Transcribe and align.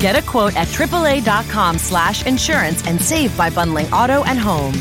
Get 0.00 0.16
a 0.16 0.26
quote 0.26 0.56
at 0.56 0.66
AAA.com 0.68 1.76
slash 1.76 2.24
insurance 2.26 2.86
and 2.86 2.98
save 2.98 3.36
by 3.36 3.50
bundling 3.50 3.84
auto 3.92 4.24
and 4.24 4.38
home. 4.38 4.72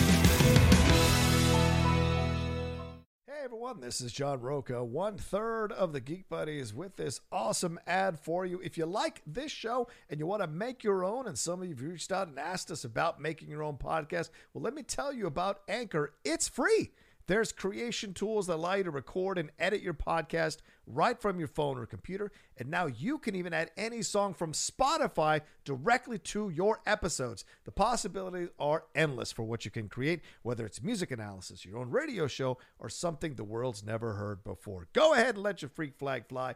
Hey 3.28 3.44
everyone, 3.44 3.82
this 3.82 4.00
is 4.00 4.14
John 4.14 4.40
Rocha, 4.40 4.82
one 4.82 5.18
third 5.18 5.74
of 5.74 5.92
the 5.92 6.00
Geek 6.00 6.30
Buddies, 6.30 6.74
with 6.74 6.96
this 6.96 7.20
awesome 7.34 7.78
ad 7.86 8.18
for 8.18 8.46
you. 8.46 8.62
If 8.64 8.78
you 8.78 8.86
like 8.86 9.22
this 9.28 9.52
show 9.52 9.90
and 10.10 10.22
you 10.22 10.26
want 10.26 10.42
to 10.42 10.48
make 10.48 10.86
your 10.86 11.04
own, 11.04 11.28
and 11.28 11.38
some 11.38 11.62
of 11.62 11.68
you 11.68 11.76
have 11.76 11.84
reached 11.84 12.14
out 12.14 12.30
and 12.30 12.40
asked 12.40 12.72
us 12.72 12.86
about 12.86 13.20
making 13.22 13.50
your 13.50 13.64
own 13.64 13.76
podcast, 13.76 14.30
well, 14.54 14.64
let 14.64 14.74
me 14.74 14.84
tell 14.84 15.12
you 15.12 15.28
about 15.28 15.60
Anchor. 15.68 16.14
It's 16.24 16.48
free. 16.48 16.92
There's 17.30 17.52
creation 17.52 18.16
tools 18.16 18.48
that 18.48 18.56
allow 18.56 18.74
you 18.74 18.86
to 18.86 18.90
record 18.90 19.38
and 19.38 19.52
edit 19.60 19.84
your 19.84 19.94
podcast 19.94 20.58
right 20.88 21.22
from 21.22 21.38
your 21.38 21.48
phone 21.48 21.78
or 21.78 21.86
computer. 21.86 22.32
And 22.58 22.72
now 22.72 22.88
you 22.88 23.20
can 23.20 23.36
even 23.36 23.54
add 23.54 23.70
any 23.78 24.02
song 24.02 24.34
from 24.34 24.52
Spotify 24.52 25.42
directly 25.64 26.18
to 26.18 26.50
your 26.50 26.82
episodes. 26.88 27.46
The 27.66 27.72
possibilities 27.72 28.50
are 28.58 28.86
endless 28.96 29.32
for 29.32 29.44
what 29.44 29.64
you 29.64 29.70
can 29.70 29.90
create, 29.90 30.22
whether 30.42 30.66
it's 30.66 30.82
music 30.82 31.12
analysis, 31.12 31.64
your 31.64 31.78
own 31.78 31.92
radio 31.92 32.26
show, 32.26 32.58
or 32.80 32.90
something 32.90 33.36
the 33.36 33.44
world's 33.44 33.86
never 33.86 34.14
heard 34.14 34.44
before. 34.44 34.88
Go 34.94 35.14
ahead 35.14 35.36
and 35.36 35.44
let 35.44 35.62
your 35.62 35.70
freak 35.70 36.00
flag 36.00 36.28
fly. 36.28 36.56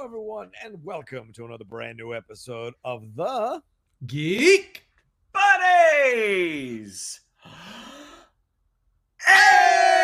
Hello, 0.00 0.08
everyone, 0.08 0.50
and 0.64 0.82
welcome 0.82 1.30
to 1.34 1.44
another 1.44 1.64
brand 1.64 1.98
new 1.98 2.14
episode 2.14 2.72
of 2.86 3.14
the 3.16 3.60
Geek 4.06 4.86
buddies. 5.30 7.20
Hey! 9.26 10.00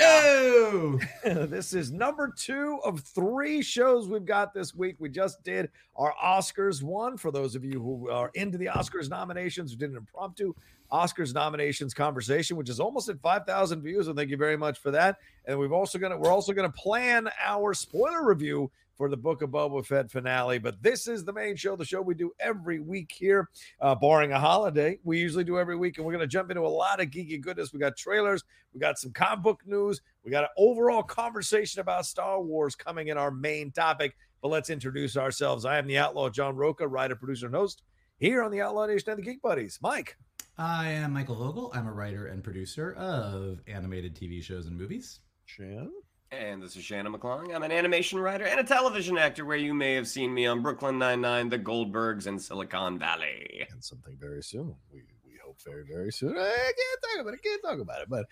Oh! 0.00 1.00
this 1.24 1.74
is 1.74 1.90
number 1.90 2.32
two 2.36 2.78
of 2.84 3.00
three 3.00 3.60
shows 3.62 4.08
we've 4.08 4.24
got 4.24 4.54
this 4.54 4.72
week. 4.76 4.94
We 5.00 5.08
just 5.08 5.42
did 5.42 5.68
our 5.96 6.14
Oscars 6.24 6.80
one. 6.84 7.16
For 7.16 7.32
those 7.32 7.56
of 7.56 7.64
you 7.64 7.82
who 7.82 8.08
are 8.10 8.30
into 8.34 8.58
the 8.58 8.66
Oscars 8.66 9.10
nominations, 9.10 9.72
we 9.72 9.78
did 9.78 9.90
an 9.90 9.96
impromptu 9.96 10.54
Oscars 10.92 11.34
nominations 11.34 11.94
conversation, 11.94 12.56
which 12.56 12.68
is 12.68 12.80
almost 12.80 13.08
at 13.08 13.20
5,000 13.20 13.82
views. 13.82 14.08
And 14.08 14.16
thank 14.16 14.30
you 14.30 14.36
very 14.36 14.56
much 14.56 14.78
for 14.78 14.90
that. 14.90 15.16
And 15.44 15.58
we've 15.58 15.72
also 15.72 15.98
gonna 15.98 16.16
we're 16.16 16.32
also 16.32 16.52
gonna 16.52 16.70
plan 16.70 17.28
our 17.44 17.74
spoiler 17.74 18.26
review 18.26 18.70
for 18.98 19.08
the 19.08 19.16
Book 19.16 19.42
of 19.42 19.50
Boba 19.50 19.86
Fett 19.86 20.10
finale. 20.10 20.58
But 20.58 20.82
this 20.82 21.06
is 21.06 21.24
the 21.24 21.32
main 21.32 21.54
show, 21.54 21.76
the 21.76 21.84
show 21.84 22.02
we 22.02 22.14
do 22.14 22.32
every 22.40 22.80
week 22.80 23.12
here, 23.16 23.48
uh, 23.80 23.94
barring 23.94 24.32
a 24.32 24.40
holiday. 24.40 24.98
We 25.04 25.20
usually 25.20 25.44
do 25.44 25.58
every 25.58 25.76
week, 25.76 25.96
and 25.96 26.04
we're 26.04 26.12
going 26.12 26.20
to 26.20 26.26
jump 26.26 26.50
into 26.50 26.62
a 26.62 26.68
lot 26.68 27.00
of 27.00 27.06
geeky 27.06 27.40
goodness. 27.40 27.72
We 27.72 27.78
got 27.78 27.96
trailers, 27.96 28.42
we 28.74 28.80
got 28.80 28.98
some 28.98 29.12
comic 29.12 29.44
book 29.44 29.62
news, 29.64 30.00
we 30.24 30.32
got 30.32 30.42
an 30.42 30.50
overall 30.58 31.04
conversation 31.04 31.80
about 31.80 32.06
Star 32.06 32.42
Wars 32.42 32.74
coming 32.74 33.08
in 33.08 33.16
our 33.16 33.30
main 33.30 33.70
topic. 33.70 34.16
But 34.42 34.48
let's 34.48 34.68
introduce 34.68 35.16
ourselves. 35.16 35.64
I 35.64 35.78
am 35.78 35.86
the 35.86 35.98
Outlaw 35.98 36.28
John 36.28 36.56
Rocha, 36.56 36.86
writer, 36.86 37.14
producer, 37.14 37.46
and 37.46 37.54
host 37.54 37.82
here 38.18 38.42
on 38.42 38.50
the 38.50 38.60
Outlaw 38.60 38.86
Nation 38.86 39.10
and 39.10 39.18
the 39.18 39.22
Geek 39.22 39.40
Buddies. 39.40 39.78
Mike. 39.80 40.16
I 40.60 40.88
am 40.88 41.12
Michael 41.12 41.36
Vogel. 41.36 41.70
I'm 41.72 41.86
a 41.86 41.92
writer 41.92 42.26
and 42.26 42.42
producer 42.42 42.92
of 42.94 43.60
animated 43.68 44.16
TV 44.16 44.42
shows 44.42 44.66
and 44.66 44.76
movies. 44.76 45.20
Shan. 45.44 45.92
And 46.32 46.60
this 46.60 46.74
is 46.74 46.82
Shannon 46.82 47.12
McClung. 47.12 47.54
I'm 47.54 47.62
an 47.62 47.70
animation 47.70 48.18
writer 48.18 48.44
and 48.44 48.58
a 48.58 48.64
television 48.64 49.16
actor 49.16 49.44
where 49.44 49.56
you 49.56 49.72
may 49.72 49.94
have 49.94 50.08
seen 50.08 50.34
me 50.34 50.46
on 50.46 50.60
Brooklyn 50.60 50.98
Nine-Nine, 50.98 51.48
The 51.48 51.60
Goldbergs, 51.60 52.26
and 52.26 52.42
Silicon 52.42 52.98
Valley. 52.98 53.68
And 53.70 53.84
something 53.84 54.16
very 54.18 54.42
soon. 54.42 54.74
We, 54.92 55.04
we 55.24 55.38
hope 55.46 55.58
very, 55.64 55.84
very 55.84 56.10
soon. 56.10 56.36
I 56.36 56.42
can't 56.42 57.02
talk 57.02 57.20
about 57.20 57.34
it. 57.34 57.42
Can't 57.44 57.62
talk 57.62 57.78
about 57.78 58.02
it. 58.02 58.08
But 58.10 58.26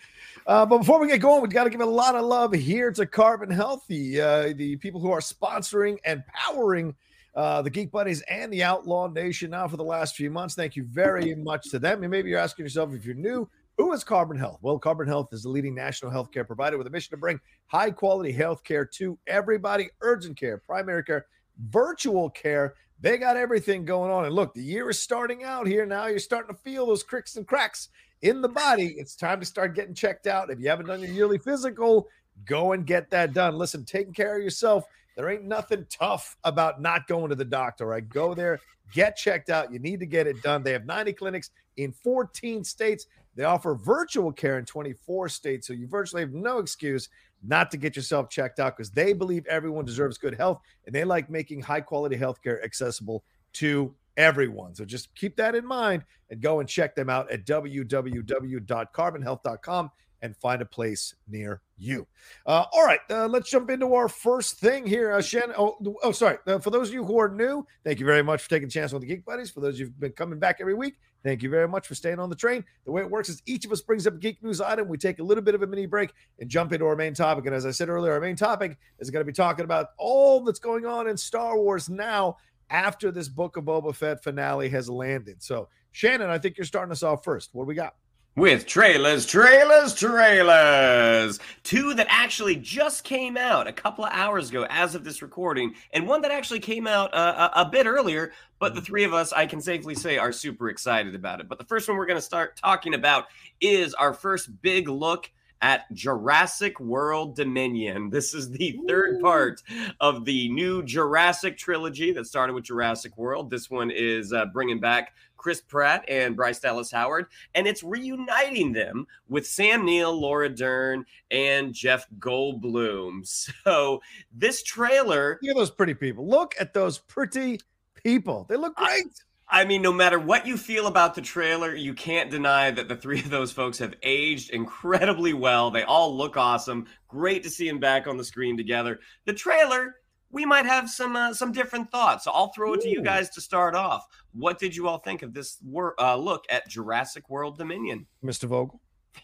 uh, 0.45 0.65
but 0.65 0.79
before 0.79 0.99
we 0.99 1.07
get 1.07 1.21
going, 1.21 1.41
we've 1.41 1.49
got 1.49 1.63
to 1.63 1.69
give 1.69 1.79
a 1.79 1.85
lot 1.85 2.15
of 2.15 2.25
love 2.25 2.51
here 2.51 2.91
to 2.91 3.05
Carbon 3.05 3.49
Healthy, 3.49 4.19
uh, 4.19 4.53
the 4.53 4.75
people 4.75 4.99
who 4.99 5.11
are 5.11 5.21
sponsoring 5.21 5.97
and 6.03 6.25
powering 6.27 6.93
uh, 7.37 7.61
the 7.61 7.69
Geek 7.69 7.91
Buddies 7.91 8.23
and 8.23 8.51
the 8.51 8.63
Outlaw 8.63 9.07
Nation 9.07 9.51
now 9.51 9.67
for 9.67 9.77
the 9.77 9.83
last 9.83 10.15
few 10.15 10.31
months. 10.31 10.55
Thank 10.55 10.75
you 10.75 10.83
very 10.83 11.35
much 11.35 11.69
to 11.69 11.77
them. 11.77 12.01
And 12.01 12.09
maybe 12.09 12.31
you're 12.31 12.39
asking 12.39 12.65
yourself 12.65 12.95
if 12.95 13.05
you're 13.05 13.13
new, 13.13 13.47
who 13.77 13.93
is 13.93 14.03
Carbon 14.03 14.39
Health? 14.39 14.57
Well, 14.63 14.79
Carbon 14.79 15.07
Health 15.07 15.31
is 15.31 15.43
the 15.43 15.49
leading 15.49 15.75
national 15.75 16.11
healthcare 16.11 16.47
provider 16.47 16.79
with 16.79 16.87
a 16.87 16.89
mission 16.89 17.11
to 17.11 17.17
bring 17.17 17.39
high 17.67 17.91
quality 17.91 18.33
healthcare 18.33 18.89
to 18.93 19.19
everybody 19.27 19.89
urgent 20.01 20.35
care, 20.35 20.57
primary 20.57 21.03
care, 21.03 21.27
virtual 21.69 22.31
care. 22.31 22.73
They 23.01 23.19
got 23.19 23.37
everything 23.37 23.85
going 23.85 24.11
on. 24.11 24.25
And 24.25 24.33
look, 24.33 24.55
the 24.55 24.63
year 24.63 24.89
is 24.89 24.99
starting 24.99 25.43
out 25.43 25.67
here 25.67 25.85
now. 25.85 26.07
You're 26.07 26.17
starting 26.17 26.55
to 26.55 26.59
feel 26.63 26.87
those 26.87 27.03
cricks 27.03 27.35
and 27.35 27.45
cracks 27.45 27.89
in 28.23 28.41
the 28.41 28.49
body. 28.49 28.95
It's 28.97 29.15
time 29.15 29.39
to 29.41 29.45
start 29.45 29.75
getting 29.75 29.93
checked 29.93 30.25
out. 30.25 30.49
If 30.49 30.59
you 30.59 30.69
haven't 30.69 30.87
done 30.87 31.01
your 31.01 31.11
yearly 31.11 31.37
physical, 31.37 32.07
go 32.45 32.71
and 32.71 32.83
get 32.83 33.11
that 33.11 33.33
done. 33.33 33.59
Listen, 33.59 33.85
taking 33.85 34.13
care 34.13 34.37
of 34.37 34.43
yourself 34.43 34.85
There 35.17 35.29
ain't 35.29 35.43
nothing 35.43 35.85
tough 35.89 36.37
about 36.43 36.79
not 36.79 37.07
going 37.07 37.29
to 37.29 37.35
the 37.35 37.43
doctor. 37.43 37.87
Right? 37.87 38.07
Go 38.07 38.35
there, 38.35 38.59
get 38.93 39.17
checked 39.17 39.49
out. 39.49 39.73
You 39.73 39.79
need 39.79 39.99
to 39.99 40.05
get 40.05 40.27
it 40.27 40.41
done. 40.43 40.63
They 40.63 40.71
have 40.71 40.85
90 40.85 41.11
clinics 41.13 41.49
in 41.75 41.91
14 41.91 42.63
states. 42.63 43.07
They 43.35 43.43
offer 43.43 43.75
virtual 43.75 44.31
care 44.31 44.59
in 44.59 44.65
24 44.65 45.29
states. 45.29 45.67
So 45.67 45.73
you 45.73 45.87
virtually 45.87 46.21
have 46.21 46.33
no 46.33 46.59
excuse 46.59 47.09
not 47.43 47.69
to 47.71 47.77
get 47.77 47.95
yourself 47.95 48.29
checked 48.29 48.59
out 48.59 48.77
because 48.77 48.91
they 48.91 49.13
believe 49.13 49.45
everyone 49.47 49.85
deserves 49.85 50.17
good 50.17 50.35
health 50.35 50.61
and 50.85 50.93
they 50.93 51.03
like 51.03 51.29
making 51.29 51.61
high 51.61 51.81
quality 51.81 52.15
healthcare 52.15 52.63
accessible 52.63 53.23
to 53.53 53.93
everyone. 54.17 54.75
So 54.75 54.85
just 54.85 55.13
keep 55.15 55.35
that 55.37 55.55
in 55.55 55.65
mind 55.65 56.03
and 56.29 56.41
go 56.41 56.59
and 56.59 56.69
check 56.69 56.93
them 56.95 57.09
out 57.09 57.31
at 57.31 57.45
www.carbonhealth.com 57.45 59.91
and 60.21 60.35
find 60.37 60.61
a 60.61 60.65
place 60.65 61.15
near 61.27 61.61
you. 61.77 62.07
Uh, 62.45 62.65
all 62.71 62.85
right, 62.85 62.99
uh, 63.09 63.27
let's 63.27 63.49
jump 63.49 63.69
into 63.69 63.93
our 63.93 64.09
first 64.09 64.59
thing 64.59 64.85
here. 64.85 65.13
Uh, 65.13 65.21
Shannon, 65.21 65.55
oh, 65.57 65.77
oh 66.03 66.11
sorry. 66.11 66.37
Uh, 66.47 66.59
for 66.59 66.69
those 66.69 66.89
of 66.89 66.93
you 66.93 67.03
who 67.03 67.19
are 67.19 67.29
new, 67.29 67.65
thank 67.83 67.99
you 67.99 68.05
very 68.05 68.23
much 68.23 68.43
for 68.43 68.49
taking 68.49 68.67
a 68.67 68.71
chance 68.71 68.93
on 68.93 69.01
the 69.01 69.07
Geek 69.07 69.25
Buddies. 69.25 69.49
For 69.49 69.59
those 69.59 69.75
of 69.75 69.79
you 69.79 69.85
who've 69.85 69.99
been 69.99 70.11
coming 70.13 70.39
back 70.39 70.57
every 70.59 70.73
week, 70.73 70.95
thank 71.23 71.43
you 71.43 71.49
very 71.49 71.67
much 71.67 71.87
for 71.87 71.95
staying 71.95 72.19
on 72.19 72.29
the 72.29 72.35
train. 72.35 72.63
The 72.85 72.91
way 72.91 73.01
it 73.01 73.09
works 73.09 73.29
is 73.29 73.41
each 73.45 73.65
of 73.65 73.71
us 73.71 73.81
brings 73.81 74.07
up 74.07 74.15
a 74.15 74.17
geek 74.17 74.43
news 74.43 74.59
item. 74.61 74.87
We 74.87 74.97
take 74.97 75.19
a 75.19 75.23
little 75.23 75.43
bit 75.43 75.55
of 75.55 75.61
a 75.61 75.67
mini 75.67 75.85
break 75.85 76.13
and 76.39 76.49
jump 76.49 76.73
into 76.73 76.85
our 76.85 76.95
main 76.95 77.13
topic. 77.13 77.45
And 77.45 77.55
as 77.55 77.65
I 77.65 77.71
said 77.71 77.89
earlier, 77.89 78.13
our 78.13 78.21
main 78.21 78.35
topic 78.35 78.77
is 78.99 79.09
going 79.09 79.21
to 79.21 79.31
be 79.31 79.35
talking 79.35 79.65
about 79.65 79.89
all 79.97 80.43
that's 80.43 80.59
going 80.59 80.85
on 80.85 81.07
in 81.07 81.17
Star 81.17 81.57
Wars 81.57 81.89
now 81.89 82.37
after 82.69 83.11
this 83.11 83.29
Book 83.29 83.57
of 83.57 83.65
Boba 83.65 83.95
Fett 83.95 84.23
finale 84.23 84.69
has 84.69 84.89
landed. 84.89 85.41
So, 85.41 85.69
Shannon, 85.91 86.29
I 86.29 86.37
think 86.37 86.57
you're 86.57 86.65
starting 86.65 86.91
us 86.91 87.03
off 87.03 87.23
first. 87.23 87.49
What 87.53 87.63
do 87.63 87.67
we 87.67 87.75
got? 87.75 87.95
With 88.37 88.67
trailers, 88.67 89.25
trailers, 89.25 89.95
trailers. 89.95 91.39
Two 91.63 91.95
that 91.95 92.05
actually 92.07 92.55
just 92.55 93.03
came 93.03 93.35
out 93.35 93.65
a 93.65 93.73
couple 93.73 94.05
of 94.05 94.13
hours 94.13 94.51
ago 94.51 94.67
as 94.69 94.93
of 94.93 95.03
this 95.03 95.23
recording, 95.23 95.73
and 95.91 96.07
one 96.07 96.21
that 96.21 96.29
actually 96.29 96.59
came 96.59 96.85
out 96.85 97.11
uh, 97.15 97.49
a, 97.55 97.61
a 97.61 97.65
bit 97.65 97.87
earlier. 97.87 98.31
But 98.59 98.75
the 98.75 98.81
three 98.81 99.05
of 99.05 99.11
us, 99.11 99.33
I 99.33 99.47
can 99.47 99.59
safely 99.59 99.95
say, 99.95 100.19
are 100.19 100.31
super 100.31 100.69
excited 100.69 101.15
about 101.15 101.39
it. 101.39 101.49
But 101.49 101.57
the 101.57 101.65
first 101.65 101.87
one 101.87 101.97
we're 101.97 102.05
going 102.05 102.19
to 102.19 102.21
start 102.21 102.55
talking 102.57 102.93
about 102.93 103.25
is 103.59 103.95
our 103.95 104.13
first 104.13 104.61
big 104.61 104.87
look 104.87 105.31
at 105.59 105.91
Jurassic 105.91 106.79
World 106.79 107.35
Dominion. 107.35 108.11
This 108.11 108.35
is 108.35 108.51
the 108.51 108.79
third 108.87 109.19
part 109.19 109.63
of 109.99 110.25
the 110.25 110.49
new 110.49 110.83
Jurassic 110.83 111.57
trilogy 111.57 112.11
that 112.11 112.27
started 112.27 112.53
with 112.53 112.65
Jurassic 112.65 113.17
World. 113.17 113.49
This 113.49 113.67
one 113.67 113.89
is 113.89 114.31
uh, 114.31 114.45
bringing 114.53 114.79
back 114.79 115.13
Chris 115.37 115.61
Pratt 115.61 116.03
and 116.07 116.35
Bryce 116.35 116.59
Dallas 116.59 116.91
Howard, 116.91 117.27
and 117.55 117.67
it's 117.67 117.83
reuniting 117.83 118.73
them 118.73 119.07
with 119.29 119.47
Sam 119.47 119.85
Neill, 119.85 120.19
Laura 120.19 120.49
Dern, 120.49 121.05
and 121.31 121.73
Jeff 121.73 122.07
Goldblum. 122.19 123.23
So 123.63 124.01
this 124.33 124.63
trailer, 124.63 125.39
look 125.41 125.51
at 125.51 125.57
those 125.57 125.71
pretty 125.71 125.93
people. 125.93 126.27
Look 126.27 126.55
at 126.59 126.73
those 126.73 126.99
pretty 126.99 127.59
people. 127.95 128.45
They 128.49 128.55
look 128.55 128.75
great. 128.75 129.07
I 129.49 129.63
mean, 129.63 129.81
no 129.81 129.93
matter 129.93 130.19
what 130.19 130.45
you 130.45 130.57
feel 130.57 130.87
about 130.87 131.15
the 131.15 131.21
trailer, 131.21 131.73
you 131.73 131.93
can't 131.93 132.29
deny 132.29 132.69
that 132.71 132.89
the 132.89 132.97
three 132.97 133.19
of 133.19 133.29
those 133.29 133.51
folks 133.51 133.77
have 133.77 133.95
aged 134.03 134.49
incredibly 134.49 135.33
well. 135.33 135.71
They 135.71 135.83
all 135.83 136.15
look 136.15 136.35
awesome. 136.35 136.85
Great 137.07 137.43
to 137.43 137.49
see 137.49 137.67
them 137.67 137.79
back 137.79 138.07
on 138.07 138.17
the 138.17 138.25
screen 138.25 138.57
together. 138.57 138.99
The 139.25 139.33
trailer, 139.33 139.95
we 140.31 140.45
might 140.45 140.65
have 140.65 140.89
some 140.89 141.15
uh, 141.15 141.33
some 141.33 141.51
different 141.51 141.91
thoughts. 141.91 142.25
So 142.25 142.31
I'll 142.31 142.51
throw 142.51 142.73
it 142.73 142.81
to 142.81 142.89
you 142.89 143.01
guys 143.01 143.29
to 143.31 143.41
start 143.41 143.75
off. 143.75 144.05
What 144.33 144.59
did 144.59 144.75
you 144.75 144.87
all 144.87 144.99
think 144.99 145.21
of 145.23 145.33
this 145.33 145.57
wor- 145.63 145.99
uh, 145.99 146.15
look 146.15 146.45
at 146.49 146.67
Jurassic 146.67 147.29
World 147.29 147.57
Dominion? 147.57 148.05
Mr. 148.23 148.45
Vogel. 148.45 148.81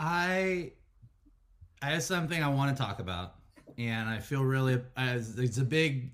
I 0.00 0.72
I 1.82 1.86
have 1.86 2.02
something 2.02 2.42
I 2.42 2.48
want 2.48 2.76
to 2.76 2.82
talk 2.82 2.98
about, 3.00 3.34
and 3.76 4.08
I 4.08 4.18
feel 4.18 4.42
really 4.42 4.80
as 4.96 5.38
it's 5.38 5.58
a 5.58 5.64
big 5.64 6.12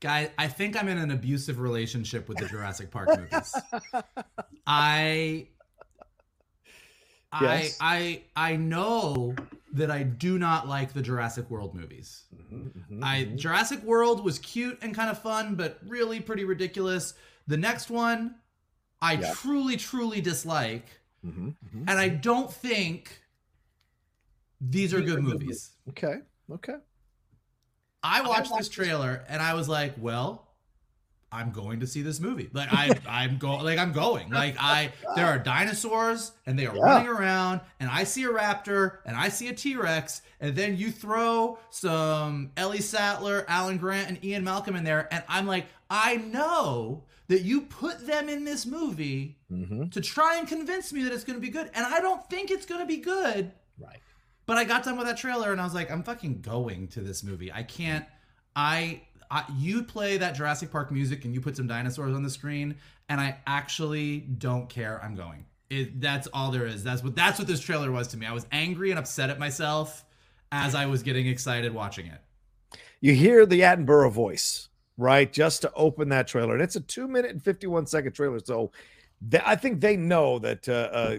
guy. 0.00 0.30
I 0.38 0.48
think 0.48 0.80
I'm 0.80 0.88
in 0.88 0.98
an 0.98 1.10
abusive 1.10 1.58
relationship 1.60 2.28
with 2.28 2.38
the 2.38 2.46
Jurassic 2.46 2.90
Park 2.90 3.08
movies. 3.18 3.54
I 4.66 5.48
Yes. 7.40 7.76
I 7.80 8.22
I 8.36 8.52
I 8.52 8.56
know 8.56 9.34
that 9.74 9.90
I 9.90 10.04
do 10.04 10.38
not 10.38 10.68
like 10.68 10.92
the 10.92 11.02
Jurassic 11.02 11.50
World 11.50 11.74
movies. 11.74 12.24
I 13.02 13.24
Jurassic 13.34 13.82
World 13.82 14.24
was 14.24 14.38
cute 14.38 14.78
and 14.82 14.94
kind 14.94 15.10
of 15.10 15.20
fun, 15.20 15.56
but 15.56 15.80
really 15.86 16.20
pretty 16.20 16.44
ridiculous. 16.44 17.14
The 17.48 17.56
next 17.56 17.90
one, 17.90 18.36
I 19.02 19.14
Yeah. 19.14 19.34
truly, 19.34 19.76
truly 19.76 20.20
dislike, 20.20 20.86
Mhm, 21.24 21.56
mhm. 21.66 21.80
and 21.88 21.90
I 21.90 22.08
don't 22.08 22.52
think 22.52 23.20
these 24.60 24.94
are 24.94 25.00
good 25.00 25.22
movies. 25.22 25.72
Okay. 25.88 26.20
Okay. 26.50 26.76
I 28.02 28.20
watched 28.20 28.56
this 28.56 28.68
trailer 28.68 29.24
and 29.28 29.42
I 29.42 29.54
was 29.54 29.68
like, 29.68 29.94
well, 29.98 30.43
I'm 31.34 31.50
going 31.50 31.80
to 31.80 31.86
see 31.86 32.02
this 32.02 32.20
movie. 32.20 32.48
Like 32.52 32.68
I 32.72 32.90
I'm 33.08 33.38
going 33.38 33.64
like 33.64 33.78
I'm 33.78 33.92
going. 33.92 34.30
Like 34.30 34.56
I 34.58 34.92
there 35.16 35.26
are 35.26 35.38
dinosaurs 35.38 36.32
and 36.46 36.58
they 36.58 36.66
are 36.66 36.74
Yeah. 36.76 36.82
running 36.82 37.08
around 37.08 37.60
and 37.80 37.90
I 37.90 38.04
see 38.04 38.24
a 38.24 38.28
raptor 38.28 38.98
and 39.04 39.16
I 39.16 39.28
see 39.28 39.48
a 39.48 39.52
T-Rex 39.54 40.22
and 40.40 40.54
then 40.56 40.76
you 40.76 40.90
throw 40.90 41.58
some 41.70 42.52
Ellie 42.56 42.80
Sattler, 42.80 43.44
Alan 43.48 43.78
Grant 43.78 44.08
and 44.08 44.24
Ian 44.24 44.44
Malcolm 44.44 44.76
in 44.76 44.84
there 44.84 45.08
and 45.12 45.22
I'm 45.28 45.46
like, 45.46 45.66
I 45.90 46.16
know 46.16 47.04
that 47.28 47.40
you 47.42 47.62
put 47.62 48.06
them 48.06 48.28
in 48.28 48.44
this 48.44 48.64
movie 48.66 49.36
Mm-hmm. 49.52 49.88
to 49.90 50.00
try 50.00 50.36
and 50.38 50.48
convince 50.48 50.92
me 50.92 51.04
that 51.04 51.12
it's 51.12 51.22
going 51.22 51.36
to 51.36 51.40
be 51.40 51.48
good 51.50 51.70
and 51.74 51.86
I 51.86 52.00
don't 52.00 52.28
think 52.28 52.50
it's 52.50 52.66
going 52.66 52.80
to 52.80 52.86
be 52.86 52.96
good. 52.96 53.52
Right. 53.78 54.00
But 54.46 54.56
I 54.56 54.64
got 54.64 54.82
done 54.82 54.96
with 54.98 55.06
that 55.06 55.16
trailer 55.16 55.52
and 55.52 55.60
I 55.60 55.64
was 55.64 55.74
like, 55.74 55.92
I'm 55.92 56.02
fucking 56.02 56.40
going 56.40 56.88
to 56.88 57.00
this 57.02 57.22
movie. 57.22 57.52
I 57.52 57.62
can't. 57.62 58.04
I, 58.56 59.02
I 59.34 59.44
you 59.58 59.82
play 59.82 60.16
that 60.16 60.36
Jurassic 60.36 60.70
Park 60.70 60.92
music 60.92 61.24
and 61.24 61.34
you 61.34 61.40
put 61.40 61.56
some 61.56 61.66
dinosaurs 61.66 62.14
on 62.14 62.22
the 62.22 62.30
screen, 62.30 62.76
and 63.08 63.20
I 63.20 63.36
actually 63.48 64.20
don't 64.20 64.68
care. 64.68 65.02
I'm 65.02 65.16
going. 65.16 65.44
It, 65.68 66.00
that's 66.00 66.28
all 66.28 66.52
there 66.52 66.66
is. 66.66 66.84
That's 66.84 67.02
what 67.02 67.16
that's 67.16 67.38
what 67.40 67.48
this 67.48 67.58
trailer 67.58 67.90
was 67.90 68.06
to 68.08 68.16
me. 68.16 68.26
I 68.26 68.32
was 68.32 68.46
angry 68.52 68.90
and 68.90 68.98
upset 68.98 69.30
at 69.30 69.40
myself 69.40 70.04
as 70.52 70.76
I 70.76 70.86
was 70.86 71.02
getting 71.02 71.26
excited 71.26 71.74
watching 71.74 72.06
it. 72.06 72.20
You 73.00 73.14
hear 73.14 73.44
the 73.44 73.62
Attenborough 73.62 74.12
voice, 74.12 74.68
right? 74.96 75.30
Just 75.30 75.62
to 75.62 75.72
open 75.74 76.10
that 76.10 76.28
trailer. 76.28 76.54
And 76.54 76.62
it's 76.62 76.76
a 76.76 76.80
two 76.80 77.08
minute 77.08 77.32
and 77.32 77.42
51 77.42 77.86
second 77.86 78.12
trailer. 78.12 78.38
So 78.38 78.70
th- 79.28 79.42
I 79.44 79.56
think 79.56 79.80
they 79.80 79.96
know 79.96 80.38
that 80.38 80.68
uh, 80.68 80.72
uh, 80.72 81.16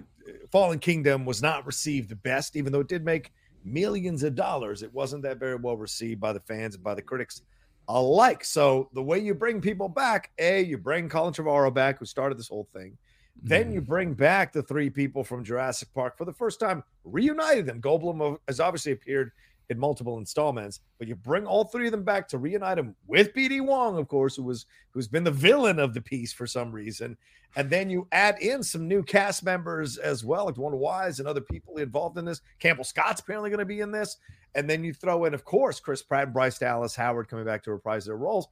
Fallen 0.54 0.80
Kingdom 0.80 1.26
was 1.26 1.42
not 1.42 1.66
received 1.66 2.08
the 2.08 2.16
best, 2.16 2.56
even 2.56 2.72
though 2.72 2.80
it 2.80 2.88
did 2.88 3.04
make 3.04 3.34
millions 3.66 4.24
of 4.24 4.36
dollars. 4.36 4.84
It 4.84 4.94
wasn't 4.94 5.24
that 5.24 5.38
very 5.38 5.56
well 5.56 5.76
received 5.76 6.22
by 6.22 6.32
the 6.32 6.40
fans 6.40 6.76
and 6.76 6.84
by 6.84 6.96
the 6.96 7.02
critics 7.02 7.42
alike. 7.88 8.44
So 8.44 8.90
the 8.94 9.04
way 9.04 9.20
you 9.20 9.34
bring 9.34 9.62
people 9.62 9.90
back, 9.90 10.32
A, 10.40 10.62
you 10.62 10.78
bring 10.78 11.10
Colin 11.10 11.34
Trevorrow 11.34 11.74
back, 11.74 12.00
who 12.00 12.06
started 12.06 12.38
this 12.38 12.48
whole 12.48 12.68
thing. 12.74 12.98
Then 13.42 13.72
you 13.72 13.82
mm. 13.82 13.86
bring 13.86 14.14
back 14.14 14.54
the 14.54 14.64
three 14.64 14.90
people 14.90 15.24
from 15.24 15.44
Jurassic 15.44 15.94
Park 15.94 16.18
for 16.18 16.26
the 16.26 16.34
first 16.34 16.60
time, 16.60 16.84
reunited 17.04 17.66
them. 17.66 17.82
Goldblum 17.82 18.36
uh, 18.36 18.38
has 18.48 18.60
obviously 18.60 18.94
appeared 18.94 19.32
in 19.70 19.80
multiple 19.80 20.18
installments, 20.18 20.82
but 20.98 21.08
you 21.08 21.16
bring 21.16 21.46
all 21.46 21.66
three 21.66 21.88
of 21.88 21.92
them 21.92 22.04
back 22.04 22.28
to 22.30 22.38
reunite 22.38 22.78
them 22.78 22.96
with 23.08 23.34
BD 23.34 23.62
Wong, 23.62 23.98
of 23.98 24.08
course, 24.08 24.36
who 24.36 24.44
was 24.44 24.66
who's 24.92 25.08
been 25.08 25.24
the 25.24 25.32
villain 25.32 25.80
of 25.80 25.94
the 25.94 26.02
piece 26.02 26.32
for 26.32 26.48
some 26.48 26.72
reason, 26.72 27.18
and 27.56 27.70
then 27.70 27.90
you 27.90 28.08
add 28.12 28.42
in 28.42 28.64
some 28.64 28.88
new 28.88 29.04
cast 29.04 29.44
members 29.44 29.98
as 29.98 30.26
well, 30.26 30.46
like 30.46 30.58
Wanda 30.58 30.78
Wise 30.78 31.20
and 31.20 31.28
other 31.28 31.42
people 31.42 31.78
involved 31.78 32.18
in 32.18 32.26
this. 32.26 32.42
Campbell 32.60 32.84
Scott's 32.84 33.22
apparently 33.22 33.50
going 33.50 33.60
to 33.60 33.66
be 33.66 33.82
in 33.82 33.92
this, 33.92 34.18
and 34.56 34.70
then 34.70 34.84
you 34.84 34.94
throw 34.94 35.26
in, 35.26 35.34
of 35.34 35.46
course, 35.46 35.80
Chris 35.80 36.02
Pratt 36.02 36.26
and 36.26 36.34
Bryce 36.34 36.60
Dallas 36.60 36.96
Howard 36.96 37.28
coming 37.28 37.46
back 37.46 37.64
to 37.64 37.72
reprise 37.72 38.06
their 38.06 38.18
roles. 38.18 38.48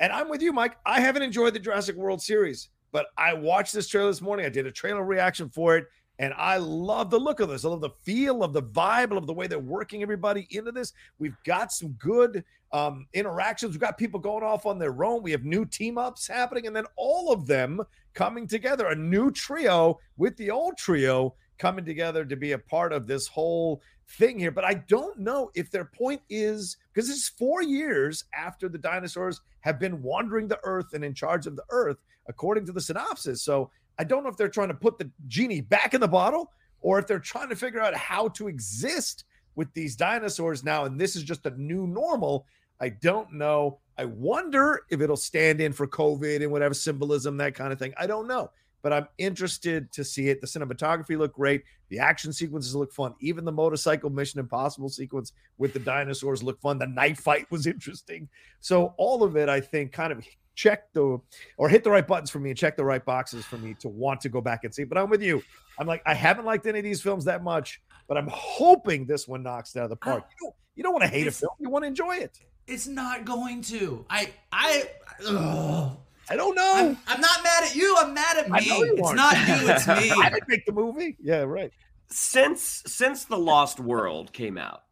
And 0.00 0.12
I'm 0.12 0.28
with 0.28 0.42
you, 0.42 0.52
Mike. 0.52 0.78
I 0.86 1.00
haven't 1.00 1.22
enjoyed 1.22 1.54
the 1.54 1.58
Jurassic 1.58 1.94
World 1.94 2.22
series, 2.22 2.70
but 2.90 3.06
I 3.18 3.34
watched 3.34 3.72
this 3.72 3.86
trailer 3.86 4.10
this 4.10 4.22
morning. 4.22 4.46
I 4.46 4.50
did 4.50 4.66
a 4.66 4.72
trailer 4.72 5.04
reaction 5.04 5.48
for 5.48 5.76
it, 5.76 5.86
and 6.20 6.34
I 6.36 6.58
love 6.58 7.08
the 7.08 7.18
look 7.18 7.40
of 7.40 7.48
this. 7.48 7.64
I 7.64 7.68
love 7.68 7.80
the 7.80 7.96
feel 8.02 8.44
of 8.44 8.52
the 8.52 8.62
vibe, 8.62 9.12
love 9.12 9.26
the 9.26 9.32
way 9.32 9.46
they're 9.46 9.58
working 9.58 10.02
everybody 10.02 10.46
into 10.50 10.70
this. 10.70 10.92
We've 11.18 11.36
got 11.46 11.72
some 11.72 11.92
good 11.92 12.44
um, 12.72 13.06
interactions. 13.14 13.72
We've 13.72 13.80
got 13.80 13.96
people 13.96 14.20
going 14.20 14.44
off 14.44 14.66
on 14.66 14.78
their 14.78 15.02
own. 15.02 15.22
We 15.22 15.30
have 15.30 15.44
new 15.44 15.64
team 15.64 15.96
ups 15.96 16.28
happening, 16.28 16.66
and 16.66 16.76
then 16.76 16.84
all 16.96 17.32
of 17.32 17.46
them 17.46 17.80
coming 18.12 18.46
together, 18.46 18.88
a 18.88 18.94
new 18.94 19.30
trio 19.30 19.98
with 20.18 20.36
the 20.36 20.50
old 20.50 20.76
trio 20.76 21.34
coming 21.58 21.86
together 21.86 22.26
to 22.26 22.36
be 22.36 22.52
a 22.52 22.58
part 22.58 22.92
of 22.92 23.06
this 23.06 23.26
whole 23.26 23.80
thing 24.06 24.38
here. 24.38 24.50
But 24.50 24.66
I 24.66 24.74
don't 24.74 25.18
know 25.18 25.50
if 25.54 25.70
their 25.70 25.86
point 25.86 26.20
is 26.28 26.76
because 26.92 27.08
this 27.08 27.16
is 27.16 27.28
four 27.30 27.62
years 27.62 28.24
after 28.34 28.68
the 28.68 28.78
dinosaurs 28.78 29.40
have 29.60 29.80
been 29.80 30.02
wandering 30.02 30.48
the 30.48 30.60
earth 30.64 30.92
and 30.92 31.02
in 31.02 31.14
charge 31.14 31.46
of 31.46 31.56
the 31.56 31.64
earth, 31.70 31.96
according 32.28 32.66
to 32.66 32.72
the 32.72 32.80
synopsis. 32.80 33.42
So 33.42 33.70
I 33.98 34.04
don't 34.04 34.22
know 34.22 34.30
if 34.30 34.36
they're 34.36 34.48
trying 34.48 34.68
to 34.68 34.74
put 34.74 34.98
the 34.98 35.10
genie 35.26 35.60
back 35.60 35.94
in 35.94 36.00
the 36.00 36.08
bottle 36.08 36.52
or 36.80 36.98
if 36.98 37.06
they're 37.06 37.18
trying 37.18 37.48
to 37.50 37.56
figure 37.56 37.80
out 37.80 37.94
how 37.94 38.28
to 38.28 38.48
exist 38.48 39.24
with 39.56 39.72
these 39.74 39.96
dinosaurs 39.96 40.64
now. 40.64 40.84
And 40.84 40.98
this 40.98 41.16
is 41.16 41.22
just 41.22 41.44
a 41.44 41.50
new 41.50 41.86
normal. 41.86 42.46
I 42.80 42.88
don't 42.88 43.32
know. 43.34 43.78
I 43.98 44.06
wonder 44.06 44.84
if 44.88 45.02
it'll 45.02 45.16
stand 45.16 45.60
in 45.60 45.72
for 45.74 45.86
COVID 45.86 46.42
and 46.42 46.50
whatever 46.50 46.72
symbolism, 46.72 47.36
that 47.36 47.54
kind 47.54 47.72
of 47.72 47.78
thing. 47.78 47.92
I 47.98 48.06
don't 48.06 48.26
know. 48.26 48.50
but 48.82 48.92
I'm 48.92 49.08
interested 49.18 49.92
to 49.92 50.04
see 50.04 50.28
it. 50.28 50.40
The 50.40 50.46
cinematography 50.46 51.18
looked 51.18 51.36
great. 51.36 51.64
The 51.88 51.98
action 51.98 52.32
sequences 52.32 52.74
look 52.74 52.92
fun. 52.92 53.14
Even 53.20 53.44
the 53.44 53.52
motorcycle 53.52 54.10
Mission 54.10 54.40
Impossible 54.40 54.88
sequence 54.88 55.32
with 55.58 55.72
the 55.72 55.78
dinosaurs 55.78 56.42
looked 56.42 56.62
fun. 56.62 56.78
The 56.78 56.86
night 56.86 57.18
fight 57.18 57.50
was 57.50 57.66
interesting. 57.66 58.28
So 58.60 58.94
all 58.96 59.22
of 59.22 59.36
it, 59.36 59.48
I 59.48 59.60
think, 59.60 59.92
kind 59.92 60.12
of 60.12 60.24
check 60.54 60.92
the 60.92 61.18
or 61.56 61.68
hit 61.68 61.84
the 61.84 61.90
right 61.90 62.06
buttons 62.06 62.30
for 62.30 62.38
me 62.38 62.50
and 62.50 62.58
check 62.58 62.76
the 62.76 62.84
right 62.84 63.04
boxes 63.04 63.44
for 63.44 63.58
me 63.58 63.74
to 63.80 63.88
want 63.88 64.20
to 64.22 64.28
go 64.28 64.40
back 64.40 64.64
and 64.64 64.74
see. 64.74 64.84
But 64.84 64.98
I'm 64.98 65.08
with 65.10 65.22
you. 65.22 65.42
I'm 65.78 65.86
like, 65.86 66.02
I 66.06 66.14
haven't 66.14 66.44
liked 66.44 66.66
any 66.66 66.78
of 66.78 66.84
these 66.84 67.00
films 67.00 67.24
that 67.24 67.42
much, 67.42 67.80
but 68.08 68.16
I'm 68.18 68.28
hoping 68.30 69.06
this 69.06 69.26
one 69.26 69.42
knocks 69.42 69.74
it 69.74 69.78
out 69.78 69.84
of 69.84 69.90
the 69.90 69.96
park. 69.96 70.24
You 70.30 70.46
don't, 70.46 70.54
you 70.76 70.82
don't 70.82 70.92
want 70.92 71.04
to 71.04 71.08
hate 71.08 71.26
a 71.26 71.30
film, 71.30 71.52
you 71.58 71.70
want 71.70 71.84
to 71.84 71.88
enjoy 71.88 72.16
it. 72.16 72.38
It's 72.66 72.86
not 72.86 73.24
going 73.24 73.62
to. 73.62 74.04
I 74.08 74.30
I 74.52 74.84
ugh. 75.26 75.96
I 76.28 76.36
don't 76.36 76.54
know. 76.54 76.72
I'm, 76.76 76.96
I'm 77.08 77.20
not 77.20 77.42
mad 77.42 77.64
at 77.64 77.74
you. 77.74 77.96
I'm 77.98 78.14
mad 78.14 78.36
at 78.36 78.48
me. 78.48 78.58
I 78.58 78.64
know 78.64 78.84
you 78.84 78.92
it's 78.96 79.02
aren't. 79.02 79.16
not 79.16 79.34
you. 79.48 79.68
It's 79.68 79.86
me. 79.88 80.10
I 80.22 80.30
didn't 80.30 80.48
make 80.48 80.64
the 80.64 80.72
movie. 80.72 81.16
Yeah, 81.20 81.40
right. 81.40 81.72
since 82.08 82.82
since 82.86 83.24
the 83.24 83.36
Lost 83.38 83.80
World 83.80 84.32
came 84.32 84.56
out, 84.56 84.82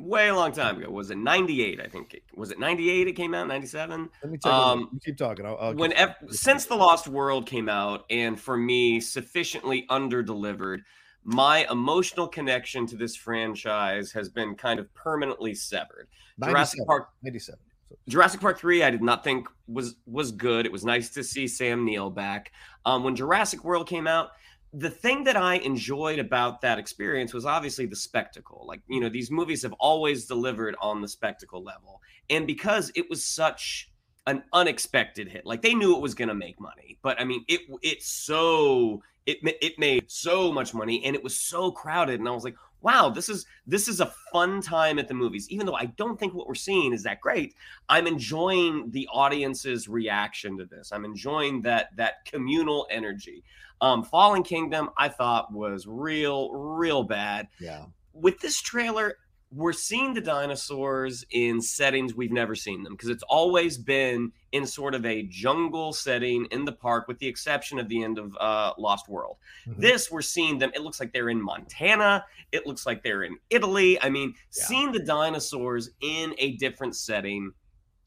way 0.00 0.28
a 0.28 0.34
long 0.34 0.52
time 0.52 0.78
ago. 0.78 0.90
Was 0.90 1.10
it 1.10 1.18
'98? 1.18 1.80
I 1.80 1.86
think. 1.86 2.20
Was 2.34 2.50
it 2.50 2.58
'98? 2.58 3.08
It 3.08 3.12
came 3.12 3.34
out 3.34 3.48
'97. 3.48 4.08
Let 4.22 4.32
me 4.32 4.38
tell 4.38 4.52
you. 4.52 4.58
Um, 4.58 4.88
you 4.92 5.00
keep 5.04 5.16
talking. 5.16 5.46
I'll, 5.46 5.56
I'll 5.58 5.74
when 5.74 5.92
since 6.30 6.66
the 6.66 6.76
Lost 6.76 7.08
World 7.08 7.46
came 7.46 7.68
out, 7.68 8.04
and 8.10 8.38
for 8.38 8.56
me, 8.56 9.00
sufficiently 9.00 9.86
underdelivered, 9.90 10.80
my 11.24 11.66
emotional 11.70 12.26
connection 12.26 12.86
to 12.86 12.96
this 12.96 13.14
franchise 13.14 14.12
has 14.12 14.28
been 14.28 14.54
kind 14.54 14.80
of 14.80 14.92
permanently 14.94 15.54
severed. 15.54 16.08
Jurassic 16.42 16.80
Park 16.86 17.08
97. 17.22 17.58
So, 17.88 17.96
Jurassic 18.08 18.40
Park 18.40 18.58
3 18.58 18.82
I 18.82 18.90
did 18.90 19.02
not 19.02 19.24
think 19.24 19.48
was 19.66 19.96
was 20.06 20.32
good. 20.32 20.66
It 20.66 20.72
was 20.72 20.84
nice 20.84 21.10
to 21.10 21.24
see 21.24 21.48
Sam 21.48 21.84
Neill 21.84 22.10
back. 22.10 22.52
Um 22.84 23.02
when 23.02 23.16
Jurassic 23.16 23.64
World 23.64 23.88
came 23.88 24.06
out, 24.06 24.30
the 24.72 24.90
thing 24.90 25.24
that 25.24 25.36
I 25.36 25.56
enjoyed 25.56 26.18
about 26.18 26.60
that 26.60 26.78
experience 26.78 27.32
was 27.32 27.46
obviously 27.46 27.86
the 27.86 27.96
spectacle. 27.96 28.64
Like, 28.66 28.80
you 28.88 29.00
know, 29.00 29.08
these 29.08 29.30
movies 29.30 29.62
have 29.62 29.72
always 29.74 30.26
delivered 30.26 30.76
on 30.80 31.00
the 31.00 31.08
spectacle 31.08 31.62
level. 31.62 32.02
And 32.28 32.46
because 32.46 32.92
it 32.94 33.08
was 33.08 33.24
such 33.24 33.90
an 34.26 34.42
unexpected 34.52 35.28
hit, 35.28 35.46
like 35.46 35.62
they 35.62 35.74
knew 35.74 35.96
it 35.96 36.02
was 36.02 36.14
going 36.14 36.28
to 36.28 36.34
make 36.34 36.60
money, 36.60 36.98
but 37.02 37.18
I 37.20 37.24
mean, 37.24 37.44
it 37.48 37.62
it's 37.82 38.06
so 38.06 39.02
it 39.24 39.38
it 39.62 39.78
made 39.78 40.10
so 40.10 40.52
much 40.52 40.74
money 40.74 41.02
and 41.04 41.16
it 41.16 41.24
was 41.24 41.38
so 41.38 41.70
crowded 41.70 42.20
and 42.20 42.28
I 42.28 42.32
was 42.32 42.44
like, 42.44 42.56
wow, 42.80 43.10
this 43.10 43.28
is 43.28 43.46
this 43.66 43.88
is 43.88 44.00
a 44.00 44.12
fun 44.32 44.60
time 44.60 44.98
at 44.98 45.08
the 45.08 45.14
movies. 45.14 45.48
Even 45.50 45.66
though 45.66 45.74
I 45.74 45.86
don't 45.86 46.18
think 46.18 46.34
what 46.34 46.46
we're 46.46 46.54
seeing 46.54 46.92
is 46.92 47.02
that 47.04 47.20
great, 47.20 47.54
I'm 47.88 48.06
enjoying 48.06 48.90
the 48.90 49.08
audience's 49.12 49.88
reaction 49.88 50.56
to 50.58 50.64
this. 50.64 50.92
I'm 50.92 51.04
enjoying 51.04 51.62
that 51.62 51.88
that 51.96 52.24
communal 52.24 52.86
energy. 52.90 53.42
Um, 53.80 54.02
Fallen 54.02 54.42
Kingdom, 54.42 54.90
I 54.96 55.08
thought 55.08 55.52
was 55.52 55.86
real, 55.86 56.52
real 56.52 57.04
bad. 57.04 57.48
yeah. 57.60 57.84
With 58.12 58.40
this 58.40 58.60
trailer, 58.60 59.14
we're 59.50 59.72
seeing 59.72 60.12
the 60.12 60.20
dinosaurs 60.20 61.24
in 61.30 61.60
settings 61.62 62.14
we've 62.14 62.32
never 62.32 62.54
seen 62.54 62.82
them 62.82 62.92
because 62.92 63.08
it's 63.08 63.22
always 63.24 63.78
been 63.78 64.30
in 64.52 64.66
sort 64.66 64.94
of 64.94 65.06
a 65.06 65.22
jungle 65.24 65.92
setting 65.92 66.44
in 66.50 66.66
the 66.66 66.72
park, 66.72 67.08
with 67.08 67.18
the 67.18 67.26
exception 67.26 67.78
of 67.78 67.88
the 67.88 68.02
end 68.02 68.18
of 68.18 68.36
uh, 68.38 68.72
Lost 68.76 69.08
World. 69.08 69.38
Mhm. 69.66 69.78
This, 69.78 70.10
we're 70.10 70.20
seeing 70.20 70.58
them. 70.58 70.70
It 70.74 70.82
looks 70.82 71.00
like 71.00 71.12
they're 71.14 71.30
in 71.30 71.40
Montana. 71.40 72.24
It 72.52 72.66
looks 72.66 72.84
like 72.84 73.02
they're 73.02 73.22
in 73.22 73.38
Italy. 73.48 74.00
I 74.02 74.10
mean, 74.10 74.34
Yeah. 74.54 74.64
seeing 74.64 74.92
the 74.92 75.02
dinosaurs 75.02 75.90
in 76.00 76.34
a 76.38 76.56
different 76.56 76.94
setting 76.94 77.52